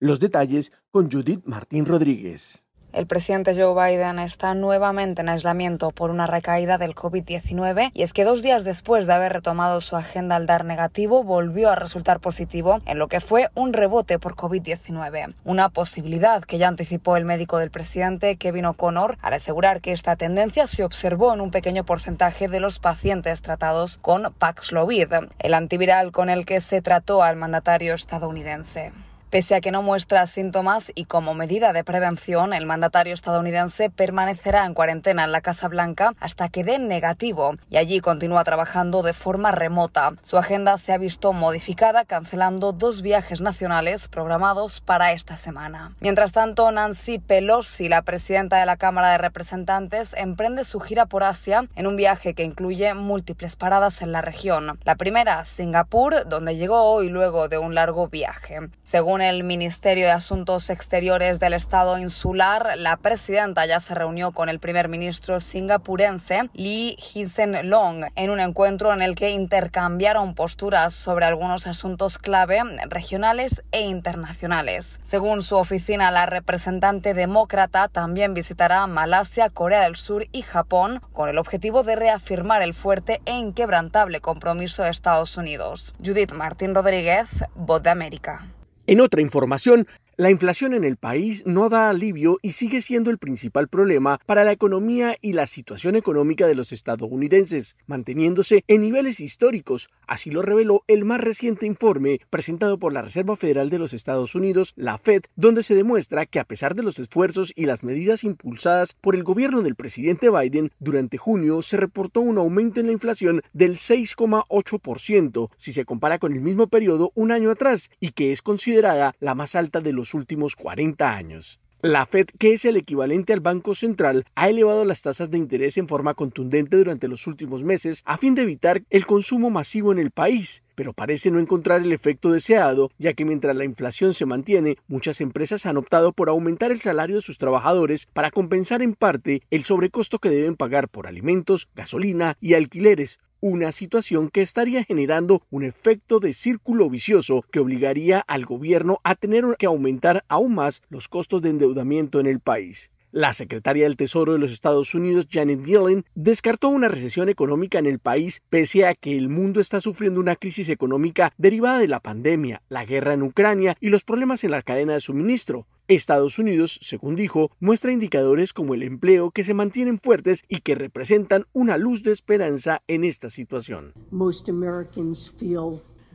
Los 0.00 0.18
detalles 0.18 0.72
con 0.90 1.08
Judith 1.08 1.44
Martín 1.44 1.86
Rodríguez. 1.86 2.63
El 2.94 3.08
presidente 3.08 3.56
Joe 3.56 3.74
Biden 3.74 4.20
está 4.20 4.54
nuevamente 4.54 5.22
en 5.22 5.28
aislamiento 5.28 5.90
por 5.90 6.10
una 6.10 6.28
recaída 6.28 6.78
del 6.78 6.94
COVID-19 6.94 7.90
y 7.92 8.02
es 8.04 8.12
que 8.12 8.22
dos 8.22 8.40
días 8.40 8.62
después 8.62 9.08
de 9.08 9.14
haber 9.14 9.32
retomado 9.32 9.80
su 9.80 9.96
agenda 9.96 10.36
al 10.36 10.46
dar 10.46 10.64
negativo, 10.64 11.24
volvió 11.24 11.70
a 11.70 11.74
resultar 11.74 12.20
positivo 12.20 12.80
en 12.86 13.00
lo 13.00 13.08
que 13.08 13.18
fue 13.18 13.50
un 13.56 13.72
rebote 13.72 14.20
por 14.20 14.36
COVID-19. 14.36 15.34
Una 15.44 15.70
posibilidad 15.70 16.44
que 16.44 16.58
ya 16.58 16.68
anticipó 16.68 17.16
el 17.16 17.24
médico 17.24 17.58
del 17.58 17.72
presidente, 17.72 18.36
Kevin 18.36 18.66
O'Connor, 18.66 19.18
al 19.20 19.32
asegurar 19.32 19.80
que 19.80 19.90
esta 19.90 20.14
tendencia 20.14 20.68
se 20.68 20.84
observó 20.84 21.34
en 21.34 21.40
un 21.40 21.50
pequeño 21.50 21.82
porcentaje 21.82 22.46
de 22.46 22.60
los 22.60 22.78
pacientes 22.78 23.42
tratados 23.42 23.96
con 23.96 24.32
Paxlovid, 24.38 25.12
el 25.40 25.54
antiviral 25.54 26.12
con 26.12 26.30
el 26.30 26.46
que 26.46 26.60
se 26.60 26.80
trató 26.80 27.24
al 27.24 27.34
mandatario 27.34 27.92
estadounidense. 27.92 28.92
Pese 29.34 29.56
a 29.56 29.60
que 29.60 29.72
no 29.72 29.82
muestra 29.82 30.28
síntomas 30.28 30.92
y 30.94 31.06
como 31.06 31.34
medida 31.34 31.72
de 31.72 31.82
prevención, 31.82 32.52
el 32.52 32.66
mandatario 32.66 33.12
estadounidense 33.12 33.90
permanecerá 33.90 34.64
en 34.64 34.74
cuarentena 34.74 35.24
en 35.24 35.32
la 35.32 35.40
Casa 35.40 35.66
Blanca 35.66 36.14
hasta 36.20 36.48
que 36.48 36.62
dé 36.62 36.78
negativo 36.78 37.56
y 37.68 37.78
allí 37.78 37.98
continúa 37.98 38.44
trabajando 38.44 39.02
de 39.02 39.12
forma 39.12 39.50
remota. 39.50 40.12
Su 40.22 40.38
agenda 40.38 40.78
se 40.78 40.92
ha 40.92 40.98
visto 40.98 41.32
modificada 41.32 42.04
cancelando 42.04 42.70
dos 42.70 43.02
viajes 43.02 43.40
nacionales 43.40 44.06
programados 44.06 44.80
para 44.80 45.10
esta 45.10 45.34
semana. 45.34 45.96
Mientras 45.98 46.30
tanto, 46.30 46.70
Nancy 46.70 47.18
Pelosi, 47.18 47.88
la 47.88 48.02
presidenta 48.02 48.60
de 48.60 48.66
la 48.66 48.76
Cámara 48.76 49.10
de 49.10 49.18
Representantes, 49.18 50.14
emprende 50.16 50.62
su 50.62 50.78
gira 50.78 51.06
por 51.06 51.24
Asia 51.24 51.66
en 51.74 51.88
un 51.88 51.96
viaje 51.96 52.34
que 52.34 52.44
incluye 52.44 52.94
múltiples 52.94 53.56
paradas 53.56 54.00
en 54.00 54.12
la 54.12 54.22
región. 54.22 54.78
La 54.84 54.94
primera, 54.94 55.44
Singapur, 55.44 56.28
donde 56.28 56.56
llegó 56.56 56.84
hoy 56.84 57.08
luego 57.08 57.48
de 57.48 57.58
un 57.58 57.74
largo 57.74 58.06
viaje. 58.06 58.60
Según 58.84 59.23
el 59.24 59.42
Ministerio 59.42 60.06
de 60.06 60.12
Asuntos 60.12 60.70
Exteriores 60.70 61.40
del 61.40 61.54
Estado 61.54 61.98
insular, 61.98 62.74
la 62.76 62.96
presidenta 62.96 63.66
ya 63.66 63.80
se 63.80 63.94
reunió 63.94 64.32
con 64.32 64.48
el 64.48 64.60
primer 64.60 64.88
ministro 64.88 65.40
singapurense 65.40 66.50
Lee 66.52 66.96
Hsien 66.98 67.68
Long 67.68 68.04
en 68.14 68.30
un 68.30 68.40
encuentro 68.40 68.92
en 68.92 69.02
el 69.02 69.14
que 69.14 69.30
intercambiaron 69.30 70.34
posturas 70.34 70.94
sobre 70.94 71.26
algunos 71.26 71.66
asuntos 71.66 72.18
clave 72.18 72.62
regionales 72.88 73.62
e 73.72 73.82
internacionales. 73.82 75.00
Según 75.02 75.42
su 75.42 75.56
oficina, 75.56 76.10
la 76.10 76.26
representante 76.26 77.14
demócrata 77.14 77.88
también 77.88 78.34
visitará 78.34 78.86
Malasia, 78.86 79.50
Corea 79.50 79.82
del 79.82 79.96
Sur 79.96 80.26
y 80.32 80.42
Japón 80.42 81.00
con 81.12 81.28
el 81.28 81.38
objetivo 81.38 81.82
de 81.82 81.96
reafirmar 81.96 82.62
el 82.62 82.74
fuerte 82.74 83.20
e 83.24 83.32
inquebrantable 83.32 84.20
compromiso 84.20 84.82
de 84.82 84.90
Estados 84.90 85.36
Unidos. 85.36 85.94
Judith 86.04 86.32
Martín 86.32 86.74
Rodríguez, 86.74 87.28
Voz 87.54 87.82
de 87.82 87.90
América. 87.90 88.46
En 88.86 89.00
otra 89.00 89.20
información, 89.22 89.86
La 90.16 90.30
inflación 90.30 90.74
en 90.74 90.84
el 90.84 90.96
país 90.96 91.42
no 91.44 91.68
da 91.68 91.88
alivio 91.88 92.38
y 92.40 92.52
sigue 92.52 92.80
siendo 92.80 93.10
el 93.10 93.18
principal 93.18 93.66
problema 93.66 94.20
para 94.26 94.44
la 94.44 94.52
economía 94.52 95.16
y 95.20 95.32
la 95.32 95.46
situación 95.46 95.96
económica 95.96 96.46
de 96.46 96.54
los 96.54 96.70
estadounidenses, 96.70 97.76
manteniéndose 97.88 98.62
en 98.68 98.82
niveles 98.82 99.18
históricos, 99.18 99.90
así 100.06 100.30
lo 100.30 100.42
reveló 100.42 100.84
el 100.86 101.04
más 101.04 101.20
reciente 101.20 101.66
informe 101.66 102.20
presentado 102.30 102.78
por 102.78 102.92
la 102.92 103.02
Reserva 103.02 103.34
Federal 103.34 103.70
de 103.70 103.80
los 103.80 103.92
Estados 103.92 104.36
Unidos, 104.36 104.72
la 104.76 104.98
Fed, 104.98 105.22
donde 105.34 105.64
se 105.64 105.74
demuestra 105.74 106.26
que 106.26 106.38
a 106.38 106.44
pesar 106.44 106.76
de 106.76 106.84
los 106.84 107.00
esfuerzos 107.00 107.52
y 107.56 107.64
las 107.66 107.82
medidas 107.82 108.22
impulsadas 108.22 108.92
por 109.00 109.16
el 109.16 109.24
gobierno 109.24 109.62
del 109.62 109.74
presidente 109.74 110.30
Biden, 110.30 110.70
durante 110.78 111.18
junio 111.18 111.60
se 111.60 111.76
reportó 111.76 112.20
un 112.20 112.38
aumento 112.38 112.78
en 112.78 112.86
la 112.86 112.92
inflación 112.92 113.42
del 113.52 113.78
6,8% 113.78 115.50
si 115.56 115.72
se 115.72 115.84
compara 115.84 116.20
con 116.20 116.32
el 116.32 116.40
mismo 116.40 116.68
periodo 116.68 117.10
un 117.16 117.32
año 117.32 117.50
atrás 117.50 117.90
y 117.98 118.12
que 118.12 118.30
es 118.30 118.42
considerada 118.42 119.16
la 119.18 119.34
más 119.34 119.56
alta 119.56 119.80
de 119.80 119.92
los 119.92 120.03
últimos 120.12 120.56
40 120.56 121.16
años. 121.16 121.60
La 121.84 122.06
Fed, 122.06 122.28
que 122.38 122.54
es 122.54 122.64
el 122.64 122.78
equivalente 122.78 123.34
al 123.34 123.40
Banco 123.40 123.74
Central, 123.74 124.24
ha 124.36 124.48
elevado 124.48 124.86
las 124.86 125.02
tasas 125.02 125.30
de 125.30 125.36
interés 125.36 125.76
en 125.76 125.86
forma 125.86 126.14
contundente 126.14 126.78
durante 126.78 127.08
los 127.08 127.26
últimos 127.26 127.62
meses 127.62 128.00
a 128.06 128.16
fin 128.16 128.34
de 128.34 128.40
evitar 128.40 128.82
el 128.88 129.04
consumo 129.04 129.50
masivo 129.50 129.92
en 129.92 129.98
el 129.98 130.10
país, 130.10 130.62
pero 130.76 130.94
parece 130.94 131.30
no 131.30 131.38
encontrar 131.38 131.82
el 131.82 131.92
efecto 131.92 132.32
deseado, 132.32 132.90
ya 132.96 133.12
que 133.12 133.26
mientras 133.26 133.54
la 133.54 133.66
inflación 133.66 134.14
se 134.14 134.24
mantiene, 134.24 134.78
muchas 134.88 135.20
empresas 135.20 135.66
han 135.66 135.76
optado 135.76 136.12
por 136.12 136.30
aumentar 136.30 136.72
el 136.72 136.80
salario 136.80 137.16
de 137.16 137.20
sus 137.20 137.36
trabajadores 137.36 138.06
para 138.14 138.30
compensar 138.30 138.80
en 138.80 138.94
parte 138.94 139.42
el 139.50 139.64
sobrecosto 139.64 140.18
que 140.18 140.30
deben 140.30 140.56
pagar 140.56 140.88
por 140.88 141.06
alimentos, 141.06 141.68
gasolina 141.74 142.38
y 142.40 142.54
alquileres, 142.54 143.18
una 143.44 143.72
situación 143.72 144.30
que 144.30 144.40
estaría 144.40 144.84
generando 144.84 145.42
un 145.50 145.64
efecto 145.64 146.18
de 146.18 146.32
círculo 146.32 146.88
vicioso 146.88 147.44
que 147.52 147.60
obligaría 147.60 148.20
al 148.20 148.46
gobierno 148.46 149.00
a 149.04 149.14
tener 149.14 149.44
que 149.58 149.66
aumentar 149.66 150.24
aún 150.28 150.54
más 150.54 150.80
los 150.88 151.08
costos 151.08 151.42
de 151.42 151.50
endeudamiento 151.50 152.20
en 152.20 152.26
el 152.26 152.40
país. 152.40 152.90
La 153.14 153.32
secretaria 153.32 153.84
del 153.84 153.94
Tesoro 153.94 154.32
de 154.32 154.40
los 154.40 154.50
Estados 154.50 154.92
Unidos, 154.92 155.28
Janet 155.30 155.64
Yellen, 155.64 156.04
descartó 156.16 156.68
una 156.68 156.88
recesión 156.88 157.28
económica 157.28 157.78
en 157.78 157.86
el 157.86 158.00
país 158.00 158.42
pese 158.50 158.88
a 158.88 158.94
que 158.96 159.16
el 159.16 159.28
mundo 159.28 159.60
está 159.60 159.80
sufriendo 159.80 160.18
una 160.18 160.34
crisis 160.34 160.68
económica 160.68 161.32
derivada 161.38 161.78
de 161.78 161.86
la 161.86 162.00
pandemia, 162.00 162.62
la 162.68 162.84
guerra 162.84 163.12
en 163.12 163.22
Ucrania 163.22 163.76
y 163.80 163.90
los 163.90 164.02
problemas 164.02 164.42
en 164.42 164.50
la 164.50 164.62
cadena 164.62 164.94
de 164.94 165.00
suministro. 165.00 165.68
Estados 165.86 166.40
Unidos, 166.40 166.80
según 166.82 167.14
dijo, 167.14 167.52
muestra 167.60 167.92
indicadores 167.92 168.52
como 168.52 168.74
el 168.74 168.82
empleo 168.82 169.30
que 169.30 169.44
se 169.44 169.54
mantienen 169.54 169.98
fuertes 169.98 170.42
y 170.48 170.62
que 170.62 170.74
representan 170.74 171.44
una 171.52 171.78
luz 171.78 172.02
de 172.02 172.10
esperanza 172.10 172.82
en 172.88 173.04
esta 173.04 173.30
situación. 173.30 173.92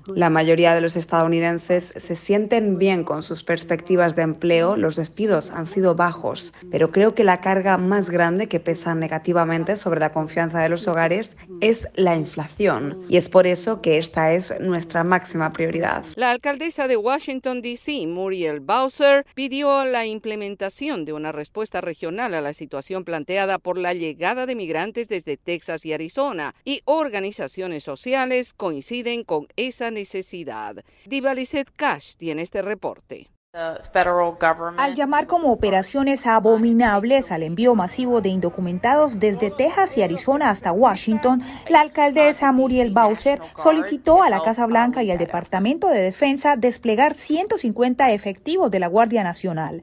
La 0.08 0.30
mayoría 0.30 0.74
de 0.74 0.82
los 0.82 0.96
estadounidenses 0.96 1.94
se 1.96 2.16
sienten 2.16 2.78
bien 2.78 3.04
con 3.04 3.24
sus 3.24 3.44
perspectivas 3.44 4.16
de 4.16 4.24
empleo, 4.24 4.78
los 4.78 4.96
despidos 4.96 5.52
han 5.52 5.66
sido 5.66 5.96
bajos, 5.96 6.54
pero 6.72 6.92
creo 6.92 7.14
que 7.14 7.24
la 7.24 7.42
carga 7.42 7.78
más 7.78 8.10
grande 8.10 8.48
que 8.48 8.60
pesa 8.60 8.96
negativamente 8.96 9.76
sobre 9.76 10.00
la 10.00 10.12
confianza 10.12 10.60
de 10.62 10.70
los 10.70 10.88
hogares 10.88 11.38
es 11.62 11.88
la 11.96 12.16
inflación, 12.16 13.06
y 13.10 13.18
es 13.18 13.30
por 13.30 13.48
eso 13.48 13.82
que 13.82 13.98
esta 13.98 14.34
es 14.34 14.60
nuestra 14.60 15.04
máxima 15.04 15.54
prioridad. 15.54 16.04
La 16.16 16.32
alcaldesa 16.32 16.88
de 16.88 16.98
Washington, 16.98 17.62
D.C., 17.62 18.08
Muriel 18.08 18.60
Bowser, 18.60 19.26
pidió 19.36 19.86
la 19.86 20.06
implementación 20.06 21.06
de 21.06 21.14
una 21.14 21.32
respuesta 21.32 21.82
regional 21.82 22.34
a 22.34 22.42
la 22.42 22.54
situación 22.54 23.04
planteada 23.04 23.60
por 23.60 23.78
la 23.78 23.94
llegada 23.94 24.46
de 24.46 24.56
migrantes 24.56 25.08
desde 25.08 25.38
Texas 25.38 25.86
y 25.86 25.94
Arizona, 25.94 26.56
y 26.66 26.82
organizaciones 26.86 27.84
sociales 27.84 28.54
coinciden 28.54 29.24
con 29.24 29.48
esa 29.56 29.89
necesidad. 29.92 30.84
Divalicet 31.06 31.70
Cash 31.76 32.16
tiene 32.16 32.42
este 32.42 32.62
reporte. 32.62 33.30
Al 34.78 34.94
llamar 34.94 35.26
como 35.26 35.52
operaciones 35.52 36.28
abominables 36.28 37.32
al 37.32 37.42
envío 37.42 37.74
masivo 37.74 38.22
de 38.22 38.30
indocumentados 38.30 39.20
desde 39.20 39.50
Texas 39.50 39.98
y 39.98 40.04
Arizona 40.04 40.52
hasta 40.52 40.72
Washington, 40.72 41.42
la 41.68 41.82
alcaldesa 41.82 42.52
Muriel 42.52 42.94
Bowser 42.94 43.42
solicitó 43.58 44.22
a 44.22 44.30
la 44.30 44.42
Casa 44.42 44.68
Blanca 44.68 45.02
y 45.02 45.10
al 45.10 45.18
Departamento 45.18 45.88
de 45.88 46.00
Defensa 46.00 46.58
desplegar 46.58 47.16
150 47.16 48.12
efectivos 48.12 48.70
de 48.70 48.80
la 48.80 48.88
Guardia 48.88 49.24
Nacional. 49.24 49.82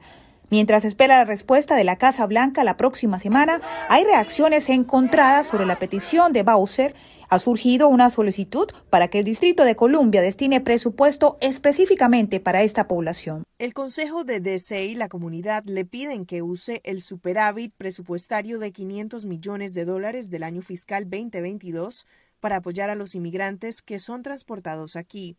Mientras 0.49 0.85
espera 0.85 1.17
la 1.17 1.25
respuesta 1.25 1.75
de 1.75 1.83
la 1.83 1.97
Casa 1.97 2.25
Blanca 2.25 2.63
la 2.63 2.77
próxima 2.77 3.19
semana, 3.19 3.59
hay 3.89 4.05
reacciones 4.05 4.69
encontradas 4.69 5.45
sobre 5.45 5.65
la 5.65 5.77
petición 5.77 6.31
de 6.31 6.43
Bowser 6.43 6.95
ha 7.29 7.39
surgido 7.39 7.89
una 7.89 8.09
solicitud 8.09 8.67
para 8.89 9.07
que 9.07 9.19
el 9.19 9.25
Distrito 9.25 9.63
de 9.63 9.75
Columbia 9.75 10.21
destine 10.21 10.61
presupuesto 10.61 11.37
específicamente 11.41 12.39
para 12.39 12.63
esta 12.63 12.87
población. 12.87 13.43
El 13.59 13.73
Consejo 13.73 14.23
de 14.23 14.39
DC 14.39 14.85
y 14.85 14.95
la 14.95 15.09
comunidad 15.09 15.63
le 15.65 15.85
piden 15.85 16.25
que 16.25 16.41
use 16.41 16.81
el 16.83 17.01
superávit 17.01 17.73
presupuestario 17.77 18.59
de 18.59 18.71
500 18.71 19.25
millones 19.25 19.73
de 19.73 19.85
dólares 19.85 20.29
del 20.29 20.43
año 20.43 20.61
fiscal 20.61 21.09
2022 21.09 22.05
para 22.39 22.57
apoyar 22.57 22.89
a 22.89 22.95
los 22.95 23.15
inmigrantes 23.15 23.81
que 23.81 23.99
son 23.99 24.21
transportados 24.21 24.95
aquí. 24.95 25.35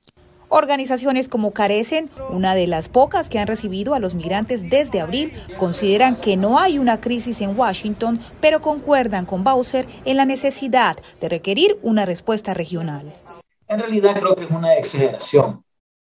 Organizaciones 0.50 1.28
como 1.28 1.52
Carecen, 1.52 2.08
una 2.30 2.54
de 2.54 2.66
las 2.66 2.88
pocas 2.88 3.28
que 3.28 3.38
han 3.38 3.46
recibido 3.46 3.92
a 3.92 4.00
los 4.00 4.14
migrantes 4.14 4.68
desde 4.70 5.00
abril, 5.00 5.32
consideran 5.58 6.18
que 6.20 6.38
no 6.38 6.58
hay 6.58 6.78
una 6.78 7.00
crisis 7.00 7.42
en 7.42 7.58
Washington, 7.58 8.18
pero 8.40 8.62
concuerdan 8.62 9.26
con 9.26 9.44
Bowser 9.44 9.86
en 10.06 10.16
la 10.16 10.24
necesidad 10.24 10.96
de 11.20 11.28
requerir 11.28 11.78
una 11.82 12.06
respuesta 12.06 12.54
regional. 12.54 13.14
En 13.66 13.78
realidad 13.78 14.18
creo 14.18 14.34
que 14.34 14.44
es 14.44 14.50
una 14.50 14.74
exageración. 14.74 15.62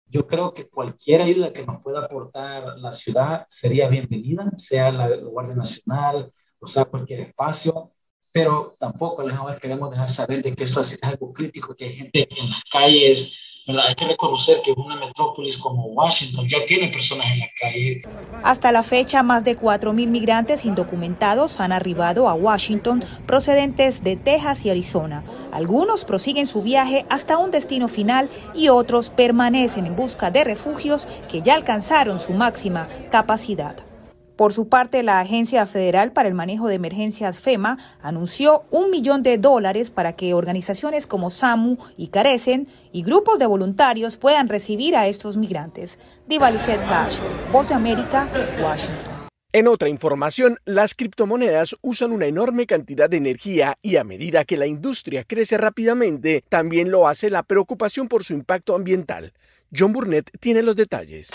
Yo 0.07 0.28
creo 0.28 0.53
que 0.53 0.68
cualquier 0.68 1.22
ayuda 1.22 1.53
que 1.53 1.65
nos 1.65 1.82
pueda 1.82 2.02
aportar 2.02 2.78
la 2.78 2.91
ciudad 2.91 3.45
sería 3.48 3.88
bienvenida, 3.88 4.52
sea 4.57 4.91
la 4.91 5.07
Guardia 5.15 5.56
Nacional 5.56 6.30
o 6.60 6.68
sea 6.68 6.86
cualquier 6.86 7.22
espacio, 7.22 7.90
pero 8.34 8.74
tampoco 8.80 9.22
a 9.22 9.26
la 9.26 9.45
vez 9.45 9.60
queremos 9.60 9.91
dejar 9.91 10.10
saber 10.10 10.44
de 10.44 10.53
que 10.53 10.64
esto 10.64 10.82
es 10.82 10.98
algo 11.02 11.32
crítico, 11.32 11.76
que 11.76 11.86
hay 11.86 11.94
gente 11.94 12.28
en 12.30 12.49
las 12.49 12.64
calles 12.72 13.52
hay 13.68 13.95
que 13.95 14.06
reconocer 14.06 14.61
que 14.61 14.73
una 14.76 14.95
metrópolis 14.98 15.57
como 15.57 15.85
Washington 15.88 16.48
ya 16.48 16.65
tiene 16.65 16.90
personas 16.90 17.27
en 17.27 17.40
la 17.40 17.48
calle. 17.60 18.02
Hasta 18.44 18.72
la 18.72 18.84
fecha, 18.84 19.23
más 19.23 19.44
de 19.44 19.57
4.000 19.57 20.07
migrantes 20.07 20.65
indocumentados 20.65 21.60
han 21.60 21.72
arribado 21.72 22.27
a 22.27 22.34
Washington 22.34 23.03
procedentes 23.26 24.03
de 24.03 24.18
Texas 24.18 24.65
y 24.65 24.69
Arizona. 24.69 25.23
Algunos 25.52 26.03
prosiguen 26.03 26.48
su 26.48 26.61
viaje 26.61 27.06
hasta 27.10 27.38
un 27.38 27.52
destino 27.52 27.88
final 27.88 28.30
y 28.53 28.68
otros 28.69 29.10
permanecen 29.10 29.85
en 29.85 29.95
busca 29.95 30.30
de 30.30 30.44
refugios 30.44 31.07
que 31.30 31.41
ya 31.41 31.56
alcanzaron 31.56 32.19
su 32.19 32.34
máxima 32.34 32.88
capacidad. 33.11 33.93
Por 34.35 34.51
su 34.51 34.68
parte, 34.68 35.03
la 35.03 35.19
Agencia 35.19 35.68
Federal 35.68 36.11
para 36.11 36.27
el 36.27 36.34
Manejo 36.34 36.68
de 36.68 36.76
Emergencias 36.76 37.38
FEMA 37.38 37.77
anunció 38.01 38.64
un 38.72 38.89
millón 38.89 39.22
de 39.22 39.38
dólares 39.38 39.91
para 39.91 40.14
que 40.14 40.34
organizaciones 40.34 41.05
como 41.05 41.30
SAMU 41.30 41.77
y 41.97 42.07
Carecen 42.07 42.68
y 42.91 43.03
grupos 43.03 43.38
de 43.38 43.45
voluntarios 43.45 44.18
puedan 44.18 44.49
recibir 44.49 44.95
a 44.95 45.07
estos 45.07 45.38
migrantes. 45.38 45.99
Divalicet 46.27 46.84
Cash, 46.88 47.19
Voz 47.51 47.69
de 47.69 47.76
América, 47.76 48.27
Washington. 48.61 49.14
En 49.51 49.68
otra 49.68 49.88
información, 49.88 50.57
las 50.65 50.95
criptomonedas 50.95 51.76
usan 51.81 52.11
una 52.11 52.26
enorme 52.26 52.65
cantidad 52.65 53.07
de 53.07 53.18
energía 53.18 53.77
y 53.84 53.97
a 53.97 54.03
medida 54.03 54.45
que 54.45 54.57
la 54.57 54.65
industria 54.65 55.26
crece 55.26 55.60
rápidamente, 55.60 56.43
también 56.49 56.89
lo 56.89 57.07
hace 57.07 57.30
la 57.30 57.43
preocupación 57.43 58.07
por 58.07 58.23
su 58.23 58.34
impacto 58.34 58.73
ambiental. 58.73 59.31
John 59.72 59.93
Burnett 59.93 60.31
tiene 60.39 60.64
los 60.64 60.76
detalles. 60.76 61.30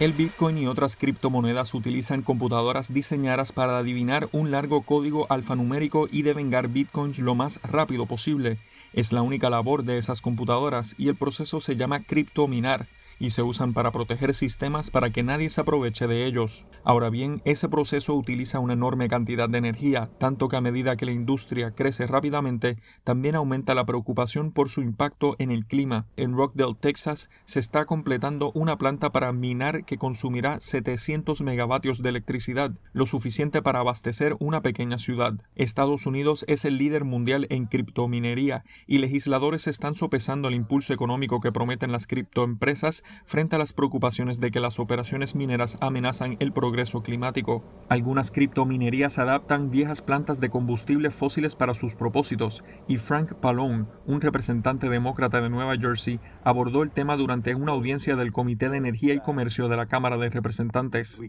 El 0.00 0.12
Bitcoin 0.12 0.56
y 0.58 0.68
otras 0.68 0.94
criptomonedas 0.94 1.74
utilizan 1.74 2.22
computadoras 2.22 2.94
diseñadas 2.94 3.50
para 3.50 3.78
adivinar 3.78 4.28
un 4.30 4.52
largo 4.52 4.82
código 4.82 5.26
alfanumérico 5.28 6.06
y 6.08 6.22
devengar 6.22 6.68
bitcoins 6.68 7.18
lo 7.18 7.34
más 7.34 7.58
rápido 7.64 8.06
posible. 8.06 8.58
Es 8.92 9.12
la 9.12 9.22
única 9.22 9.50
labor 9.50 9.82
de 9.82 9.98
esas 9.98 10.20
computadoras 10.20 10.94
y 10.98 11.08
el 11.08 11.16
proceso 11.16 11.60
se 11.60 11.74
llama 11.74 11.98
criptominar 11.98 12.86
y 13.18 13.30
se 13.30 13.42
usan 13.42 13.72
para 13.72 13.90
proteger 13.90 14.34
sistemas 14.34 14.90
para 14.90 15.10
que 15.10 15.22
nadie 15.22 15.50
se 15.50 15.60
aproveche 15.60 16.06
de 16.06 16.26
ellos. 16.26 16.66
Ahora 16.84 17.10
bien, 17.10 17.42
ese 17.44 17.68
proceso 17.68 18.14
utiliza 18.14 18.58
una 18.58 18.74
enorme 18.74 19.08
cantidad 19.08 19.48
de 19.48 19.58
energía, 19.58 20.10
tanto 20.18 20.48
que 20.48 20.56
a 20.56 20.60
medida 20.60 20.96
que 20.96 21.06
la 21.06 21.12
industria 21.12 21.72
crece 21.72 22.06
rápidamente, 22.06 22.78
también 23.04 23.34
aumenta 23.34 23.74
la 23.74 23.86
preocupación 23.86 24.52
por 24.52 24.68
su 24.68 24.80
impacto 24.82 25.36
en 25.38 25.50
el 25.50 25.66
clima. 25.66 26.06
En 26.16 26.34
Rockdale, 26.36 26.76
Texas, 26.78 27.28
se 27.44 27.60
está 27.60 27.84
completando 27.84 28.52
una 28.54 28.78
planta 28.78 29.10
para 29.10 29.32
minar 29.32 29.84
que 29.84 29.98
consumirá 29.98 30.60
700 30.60 31.40
megavatios 31.42 32.02
de 32.02 32.08
electricidad, 32.10 32.72
lo 32.92 33.06
suficiente 33.06 33.62
para 33.62 33.80
abastecer 33.80 34.36
una 34.40 34.62
pequeña 34.62 34.98
ciudad. 34.98 35.34
Estados 35.54 36.06
Unidos 36.06 36.44
es 36.48 36.64
el 36.64 36.78
líder 36.78 37.04
mundial 37.04 37.46
en 37.50 37.66
criptominería 37.66 38.64
y 38.86 38.98
legisladores 38.98 39.66
están 39.66 39.94
sopesando 39.94 40.48
el 40.48 40.54
impulso 40.54 40.92
económico 40.92 41.40
que 41.40 41.52
prometen 41.52 41.92
las 41.92 42.06
criptoempresas 42.06 43.02
frente 43.24 43.56
a 43.56 43.58
las 43.58 43.72
preocupaciones 43.72 44.40
de 44.40 44.50
que 44.50 44.60
las 44.60 44.78
operaciones 44.78 45.34
mineras 45.34 45.78
amenazan 45.80 46.36
el 46.40 46.52
progreso 46.52 47.02
climático. 47.02 47.64
Algunas 47.88 48.30
criptominerías 48.30 49.18
adaptan 49.18 49.70
viejas 49.70 50.02
plantas 50.02 50.40
de 50.40 50.50
combustible 50.50 51.10
fósiles 51.10 51.54
para 51.54 51.74
sus 51.74 51.94
propósitos, 51.94 52.64
y 52.86 52.98
Frank 52.98 53.34
Pallone, 53.34 53.86
un 54.06 54.20
representante 54.20 54.88
demócrata 54.88 55.40
de 55.40 55.50
Nueva 55.50 55.76
Jersey, 55.76 56.20
abordó 56.44 56.82
el 56.82 56.90
tema 56.90 57.16
durante 57.16 57.54
una 57.54 57.72
audiencia 57.72 58.16
del 58.16 58.32
Comité 58.32 58.68
de 58.68 58.78
Energía 58.78 59.14
y 59.14 59.20
Comercio 59.20 59.68
de 59.68 59.76
la 59.76 59.86
Cámara 59.86 60.16
de 60.16 60.28
Representantes. 60.30 61.20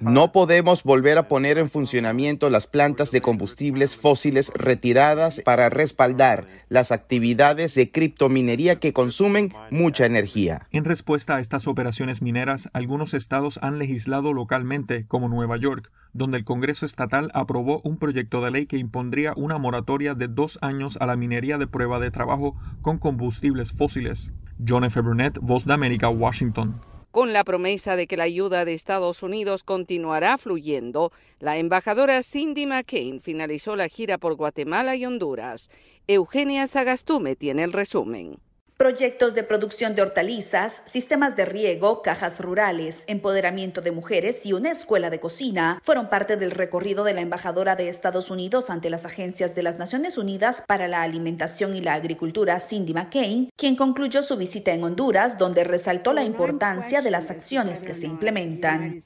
No 0.00 0.32
podemos 0.32 0.82
volver 0.82 1.18
a 1.18 1.28
poner 1.28 1.58
en 1.58 1.70
funcionamiento 1.70 2.50
las 2.50 2.66
plantas 2.66 3.10
de 3.10 3.20
combustibles 3.20 3.96
fósiles 3.96 4.52
retiradas 4.54 5.40
para 5.44 5.68
respaldar 5.68 6.46
las 6.68 6.92
actividades 6.92 7.74
de 7.74 7.90
criptominería 7.90 8.76
que 8.76 8.92
consumen 8.92 9.52
mucha 9.70 10.06
energía. 10.06 10.53
En 10.70 10.84
respuesta 10.84 11.36
a 11.36 11.40
estas 11.40 11.66
operaciones 11.66 12.22
mineras, 12.22 12.68
algunos 12.72 13.14
estados 13.14 13.58
han 13.62 13.78
legislado 13.78 14.32
localmente, 14.32 15.06
como 15.06 15.28
Nueva 15.28 15.56
York, 15.56 15.90
donde 16.12 16.38
el 16.38 16.44
Congreso 16.44 16.86
estatal 16.86 17.30
aprobó 17.34 17.80
un 17.84 17.98
proyecto 17.98 18.42
de 18.42 18.50
ley 18.50 18.66
que 18.66 18.78
impondría 18.78 19.32
una 19.36 19.58
moratoria 19.58 20.14
de 20.14 20.28
dos 20.28 20.58
años 20.62 20.96
a 21.00 21.06
la 21.06 21.16
minería 21.16 21.58
de 21.58 21.66
prueba 21.66 21.98
de 21.98 22.10
trabajo 22.10 22.56
con 22.82 22.98
combustibles 22.98 23.72
fósiles. 23.72 24.32
John 24.66 24.84
F. 24.84 25.00
Burnett, 25.00 25.38
Voz 25.40 25.64
de 25.64 25.74
América, 25.74 26.08
Washington. 26.08 26.80
Con 27.10 27.32
la 27.32 27.44
promesa 27.44 27.94
de 27.94 28.08
que 28.08 28.16
la 28.16 28.24
ayuda 28.24 28.64
de 28.64 28.74
Estados 28.74 29.22
Unidos 29.22 29.62
continuará 29.62 30.36
fluyendo, 30.36 31.12
la 31.38 31.58
embajadora 31.58 32.20
Cindy 32.24 32.66
McCain 32.66 33.20
finalizó 33.20 33.76
la 33.76 33.86
gira 33.86 34.18
por 34.18 34.34
Guatemala 34.34 34.96
y 34.96 35.06
Honduras. 35.06 35.70
Eugenia 36.08 36.66
Sagastume 36.66 37.36
tiene 37.36 37.62
el 37.62 37.72
resumen. 37.72 38.40
Proyectos 38.76 39.34
de 39.34 39.44
producción 39.44 39.94
de 39.94 40.02
hortalizas, 40.02 40.82
sistemas 40.84 41.36
de 41.36 41.44
riego, 41.44 42.02
cajas 42.02 42.40
rurales, 42.40 43.04
empoderamiento 43.06 43.82
de 43.82 43.92
mujeres 43.92 44.44
y 44.44 44.52
una 44.52 44.72
escuela 44.72 45.10
de 45.10 45.20
cocina 45.20 45.80
fueron 45.84 46.10
parte 46.10 46.36
del 46.36 46.50
recorrido 46.50 47.04
de 47.04 47.14
la 47.14 47.20
embajadora 47.20 47.76
de 47.76 47.88
Estados 47.88 48.32
Unidos 48.32 48.70
ante 48.70 48.90
las 48.90 49.06
agencias 49.06 49.54
de 49.54 49.62
las 49.62 49.78
Naciones 49.78 50.18
Unidas 50.18 50.64
para 50.66 50.88
la 50.88 51.02
Alimentación 51.02 51.76
y 51.76 51.82
la 51.82 51.94
Agricultura, 51.94 52.58
Cindy 52.58 52.92
McCain, 52.94 53.48
quien 53.56 53.76
concluyó 53.76 54.24
su 54.24 54.36
visita 54.36 54.72
en 54.72 54.82
Honduras, 54.82 55.38
donde 55.38 55.62
resaltó 55.62 56.12
la 56.12 56.24
importancia 56.24 57.00
de 57.00 57.12
las 57.12 57.30
acciones 57.30 57.78
que 57.78 57.94
se 57.94 58.08
implementan. 58.08 58.98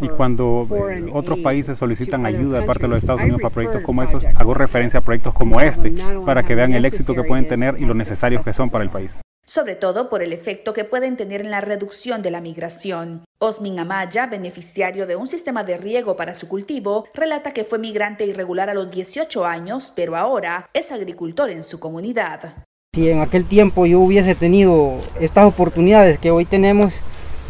Y 0.00 0.08
cuando 0.10 0.68
eh, 0.88 1.10
otros 1.12 1.40
países 1.40 1.76
solicitan 1.76 2.24
ayuda 2.26 2.60
de 2.60 2.66
parte 2.66 2.82
de 2.82 2.88
los 2.88 2.98
Estados 2.98 3.22
Unidos 3.22 3.40
para 3.42 3.54
proyectos 3.54 3.82
como 3.82 4.04
estos, 4.04 4.24
hago 4.24 4.54
referencia 4.54 5.00
a 5.00 5.02
proyectos 5.02 5.34
como 5.34 5.60
este 5.60 5.92
para 6.24 6.44
que 6.44 6.54
vean 6.54 6.72
el 6.74 6.84
éxito 6.84 7.12
que 7.12 7.24
pueden 7.24 7.48
tener 7.48 7.87
lo 7.88 7.94
necesarios 7.94 8.44
que 8.44 8.52
son 8.52 8.70
para 8.70 8.84
el 8.84 8.90
país. 8.90 9.18
Sobre 9.44 9.76
todo 9.76 10.10
por 10.10 10.22
el 10.22 10.34
efecto 10.34 10.74
que 10.74 10.84
pueden 10.84 11.16
tener 11.16 11.40
en 11.40 11.50
la 11.50 11.62
reducción 11.62 12.20
de 12.20 12.30
la 12.30 12.42
migración. 12.42 13.24
Osmin 13.38 13.78
Amaya, 13.78 14.26
beneficiario 14.26 15.06
de 15.06 15.16
un 15.16 15.26
sistema 15.26 15.64
de 15.64 15.78
riego 15.78 16.16
para 16.16 16.34
su 16.34 16.48
cultivo, 16.48 17.06
relata 17.14 17.52
que 17.52 17.64
fue 17.64 17.78
migrante 17.78 18.26
irregular 18.26 18.68
a 18.68 18.74
los 18.74 18.90
18 18.90 19.46
años, 19.46 19.90
pero 19.96 20.16
ahora 20.16 20.68
es 20.74 20.92
agricultor 20.92 21.48
en 21.48 21.64
su 21.64 21.80
comunidad. 21.80 22.56
Si 22.94 23.08
en 23.08 23.20
aquel 23.20 23.46
tiempo 23.46 23.86
yo 23.86 24.00
hubiese 24.00 24.34
tenido 24.34 25.00
estas 25.18 25.46
oportunidades 25.46 26.18
que 26.18 26.30
hoy 26.30 26.44
tenemos, 26.44 26.92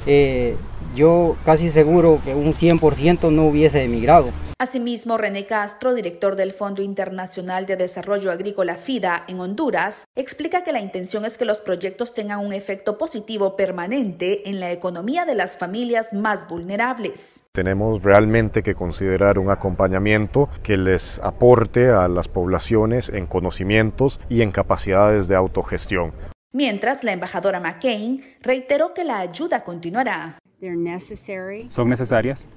eh, 0.06 0.56
yo 0.94 1.36
casi 1.44 1.70
seguro 1.70 2.20
que 2.24 2.35
un 2.35 2.55
100% 2.55 3.31
no 3.31 3.47
hubiese 3.47 3.82
emigrado. 3.82 4.31
Asimismo, 4.60 5.16
René 5.16 5.47
Castro, 5.47 5.94
director 5.94 6.35
del 6.35 6.51
Fondo 6.51 6.82
Internacional 6.82 7.65
de 7.65 7.77
Desarrollo 7.77 8.32
Agrícola 8.32 8.74
FIDA 8.74 9.23
en 9.28 9.39
Honduras, 9.39 10.05
explica 10.16 10.65
que 10.65 10.73
la 10.73 10.81
intención 10.81 11.24
es 11.24 11.39
que 11.39 11.44
los 11.44 11.60
proyectos 11.60 12.12
tengan 12.12 12.40
un 12.40 12.52
efecto 12.52 12.98
positivo 12.98 13.55
permanente 13.55 14.51
en 14.51 14.59
la 14.59 14.73
economía 14.73 15.24
de 15.24 15.36
las 15.36 15.56
familias 15.56 16.12
más 16.12 16.48
vulnerables. 16.48 17.44
Tenemos 17.52 18.02
realmente 18.02 18.65
que 18.65 18.74
considerar 18.74 19.39
un 19.39 19.51
acompañamiento 19.51 20.48
que 20.65 20.77
les 20.77 21.20
aporte 21.20 21.90
a 21.90 22.09
las 22.09 22.27
poblaciones 22.27 23.10
en 23.10 23.28
conocimientos 23.28 24.19
y 24.28 24.43
en 24.43 24.51
capacidades 24.51 25.28
de 25.28 25.36
autogestión. 25.36 26.12
Mientras, 26.52 27.05
la 27.05 27.12
embajadora 27.12 27.60
McCain 27.60 28.24
reiteró 28.40 28.94
que 28.94 29.05
la 29.05 29.19
ayuda 29.19 29.62
continuará. 29.62 30.38
Son 31.68 31.89
necesarias 31.89 32.48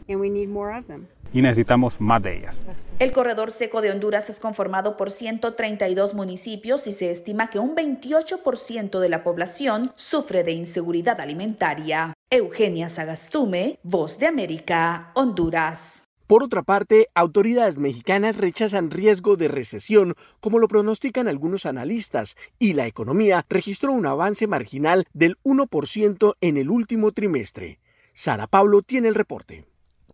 y 1.33 1.41
necesitamos 1.41 2.01
más 2.01 2.21
de 2.21 2.37
ellas. 2.37 2.63
El 2.99 3.11
corredor 3.11 3.51
seco 3.51 3.81
de 3.81 3.91
Honduras 3.91 4.29
es 4.29 4.39
conformado 4.39 4.97
por 4.97 5.11
132 5.11 6.13
municipios 6.13 6.87
y 6.87 6.91
se 6.91 7.11
estima 7.11 7.49
que 7.49 7.59
un 7.59 7.75
28% 7.75 8.99
de 8.99 9.09
la 9.09 9.23
población 9.23 9.91
sufre 9.95 10.43
de 10.43 10.51
inseguridad 10.51 11.19
alimentaria. 11.21 12.13
Eugenia 12.29 12.89
Sagastume, 12.89 13.79
Voz 13.83 14.19
de 14.19 14.27
América, 14.27 15.11
Honduras. 15.13 16.05
Por 16.27 16.43
otra 16.43 16.63
parte, 16.63 17.09
autoridades 17.13 17.77
mexicanas 17.77 18.37
rechazan 18.37 18.89
riesgo 18.89 19.35
de 19.35 19.49
recesión, 19.49 20.15
como 20.39 20.59
lo 20.59 20.69
pronostican 20.69 21.27
algunos 21.27 21.65
analistas, 21.65 22.37
y 22.57 22.71
la 22.71 22.87
economía 22.87 23.45
registró 23.49 23.91
un 23.91 24.05
avance 24.05 24.47
marginal 24.47 25.05
del 25.11 25.37
1% 25.43 26.35
en 26.39 26.55
el 26.55 26.69
último 26.69 27.11
trimestre. 27.11 27.80
Sara 28.23 28.45
Pablo 28.45 28.83
tiene 28.83 29.07
el 29.07 29.15
reporte. 29.15 29.65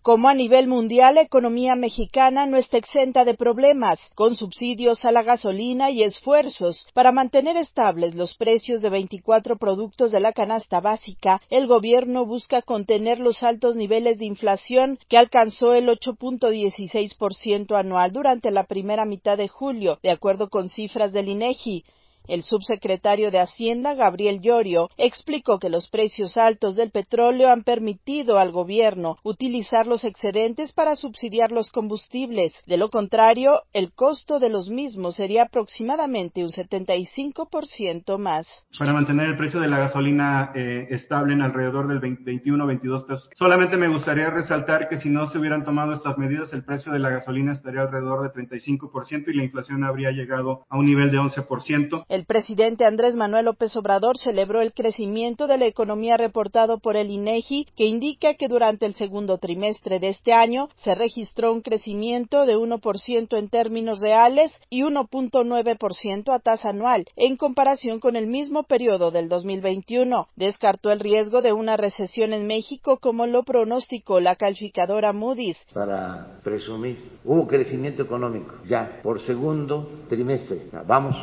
Como 0.02 0.30
a 0.30 0.34
nivel 0.34 0.70
mundial, 0.70 1.16
la 1.16 1.24
economía 1.24 1.76
mexicana 1.76 2.46
no 2.46 2.56
está 2.56 2.78
exenta 2.78 3.26
de 3.26 3.34
problemas, 3.34 4.00
con 4.16 4.38
subsidios 4.38 5.04
a 5.04 5.12
la 5.12 5.24
gasolina 5.24 5.92
y 5.92 6.04
esfuerzos 6.04 6.88
para 6.94 7.12
mantener 7.12 7.58
estables 7.58 8.16
los 8.16 8.34
precios 8.34 8.80
de 8.82 8.90
24 8.90 9.58
productos 9.58 10.12
de 10.12 10.22
la 10.22 10.32
canasta 10.32 10.80
básica, 10.80 11.42
el 11.50 11.68
gobierno 11.68 12.26
busca 12.26 12.62
contener 12.62 13.20
los 13.20 13.44
altos 13.44 13.76
niveles 13.76 14.20
de 14.20 14.26
inflación 14.26 15.00
que 15.10 15.18
alcanzó 15.18 15.74
el 15.74 15.90
8.16% 15.90 17.78
anual 17.78 18.14
durante 18.14 18.52
la 18.52 18.64
primera 18.68 19.04
mitad 19.04 19.38
de 19.38 19.50
julio, 19.50 20.00
de 20.02 20.12
acuerdo 20.12 20.48
con 20.48 20.70
cifras 20.70 21.12
del 21.12 21.28
INEGI. 21.28 21.84
El 22.28 22.44
subsecretario 22.44 23.32
de 23.32 23.40
Hacienda, 23.40 23.94
Gabriel 23.94 24.42
Llorio, 24.42 24.90
explicó 24.98 25.60
que 25.60 25.70
los 25.70 25.90
precios 25.90 26.38
altos 26.38 26.76
del 26.76 26.92
petróleo 26.92 27.50
han 27.50 27.64
permitido 27.64 28.38
al 28.38 28.52
gobierno 28.52 29.18
utilizar 29.24 29.88
los 29.88 30.04
excedentes 30.04 30.74
para 30.74 30.96
subsidiar 30.96 31.52
los 31.52 31.72
combustibles. 31.72 32.54
De 32.66 32.78
lo 32.78 32.90
contrario, 32.90 33.62
el 33.74 33.94
costo 33.94 34.40
de 34.40 34.50
los 34.50 34.70
mismos 34.70 35.16
sería 35.16 35.44
aproximadamente 35.44 36.44
un 36.44 36.52
75% 36.52 38.18
más. 38.18 38.48
Para 38.78 38.94
mantener 38.94 39.28
el 39.28 39.38
precio 39.38 39.60
de 39.60 39.68
la 39.68 39.80
gasolina 39.80 40.52
eh, 40.56 40.88
estable 40.90 41.34
en 41.34 41.42
alrededor 41.42 41.88
del 41.88 42.02
21-22 42.02 43.06
pesos. 43.06 43.30
Solamente 43.36 43.78
me 43.78 43.88
gustaría 43.88 44.30
resaltar 44.30 44.90
que 44.90 45.00
si 45.00 45.10
no 45.10 45.28
se 45.28 45.38
hubieran 45.38 45.64
tomado 45.64 45.94
estas 45.94 46.18
medidas, 46.18 46.52
el 46.54 46.64
precio 46.64 46.92
de 46.92 47.00
la 47.00 47.10
gasolina 47.10 47.54
estaría 47.54 47.82
alrededor 47.82 48.24
de 48.24 48.48
35% 48.48 49.26
y 49.28 49.34
la 49.34 49.44
inflación 49.44 49.84
habría 49.84 50.12
llegado 50.12 50.66
a 50.70 50.78
un 50.78 50.86
nivel 50.86 51.12
de 51.12 51.18
11%. 51.18 52.06
El 52.18 52.26
presidente 52.26 52.84
Andrés 52.84 53.16
Manuel 53.16 53.46
López 53.46 53.78
Obrador 53.78 54.18
celebró 54.18 54.64
el 54.64 54.74
crecimiento 54.74 55.46
de 55.46 55.60
la 55.60 55.68
economía 55.68 56.18
reportado 56.18 56.80
por 56.80 56.98
el 56.98 57.12
INEGI, 57.12 57.68
que 57.76 57.86
indica 57.86 58.34
que 58.34 58.48
durante 58.48 58.88
el 58.88 58.96
segundo 58.96 59.38
trimestre 59.38 60.00
de 60.00 60.08
este 60.08 60.34
año 60.34 60.68
se 60.78 60.96
registró 60.96 61.54
un 61.54 61.62
crecimiento 61.62 62.48
de 62.48 62.58
1% 62.58 63.38
en 63.38 63.50
términos 63.50 64.00
reales 64.00 64.52
y 64.72 64.82
1.9% 64.82 66.34
a 66.34 66.40
tasa 66.40 66.70
anual, 66.70 67.06
en 67.16 67.38
comparación 67.38 68.00
con 68.00 68.16
el 68.16 68.26
mismo 68.26 68.64
periodo 68.64 69.12
del 69.12 69.30
2021. 69.30 70.28
Descartó 70.36 70.90
el 70.90 71.00
riesgo 71.00 71.44
de 71.44 71.54
una 71.54 71.78
recesión 71.78 72.34
en 72.34 72.48
México, 72.48 72.98
como 73.00 73.28
lo 73.28 73.44
pronosticó 73.44 74.20
la 74.20 74.38
calificadora 74.38 75.14
Moody's. 75.14 75.64
Para 75.72 76.40
presumir, 76.44 77.20
hubo 77.24 77.46
crecimiento 77.46 78.02
económico 78.02 78.56
ya 78.66 79.02
por 79.04 79.22
segundo 79.22 80.06
trimestre. 80.10 80.62
Vamos 80.88 81.16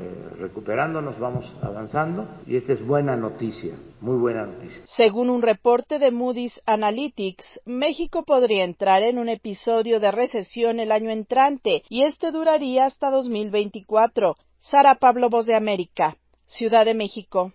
eh, 0.00 0.36
recuperándonos, 0.38 1.18
vamos 1.18 1.52
avanzando 1.60 2.28
y 2.46 2.56
esta 2.56 2.72
es 2.72 2.86
buena 2.86 3.16
noticia, 3.16 3.74
muy 4.00 4.16
buena 4.16 4.46
noticia. 4.46 4.82
Según 4.84 5.28
un 5.28 5.42
reporte 5.42 5.98
de 5.98 6.12
Moody's 6.12 6.60
Analytics, 6.66 7.62
México 7.64 8.22
podría 8.24 8.64
entrar 8.64 9.02
en 9.02 9.18
un 9.18 9.28
episodio 9.28 9.98
de 9.98 10.12
recesión 10.12 10.78
el 10.78 10.92
año 10.92 11.10
entrante 11.10 11.82
y 11.88 12.04
este 12.04 12.30
duraría 12.30 12.86
hasta 12.86 13.10
2024. 13.10 14.36
Sara 14.60 14.96
Pablo, 14.96 15.30
Voz 15.30 15.46
de 15.46 15.56
América, 15.56 16.16
Ciudad 16.46 16.84
de 16.84 16.94
México. 16.94 17.52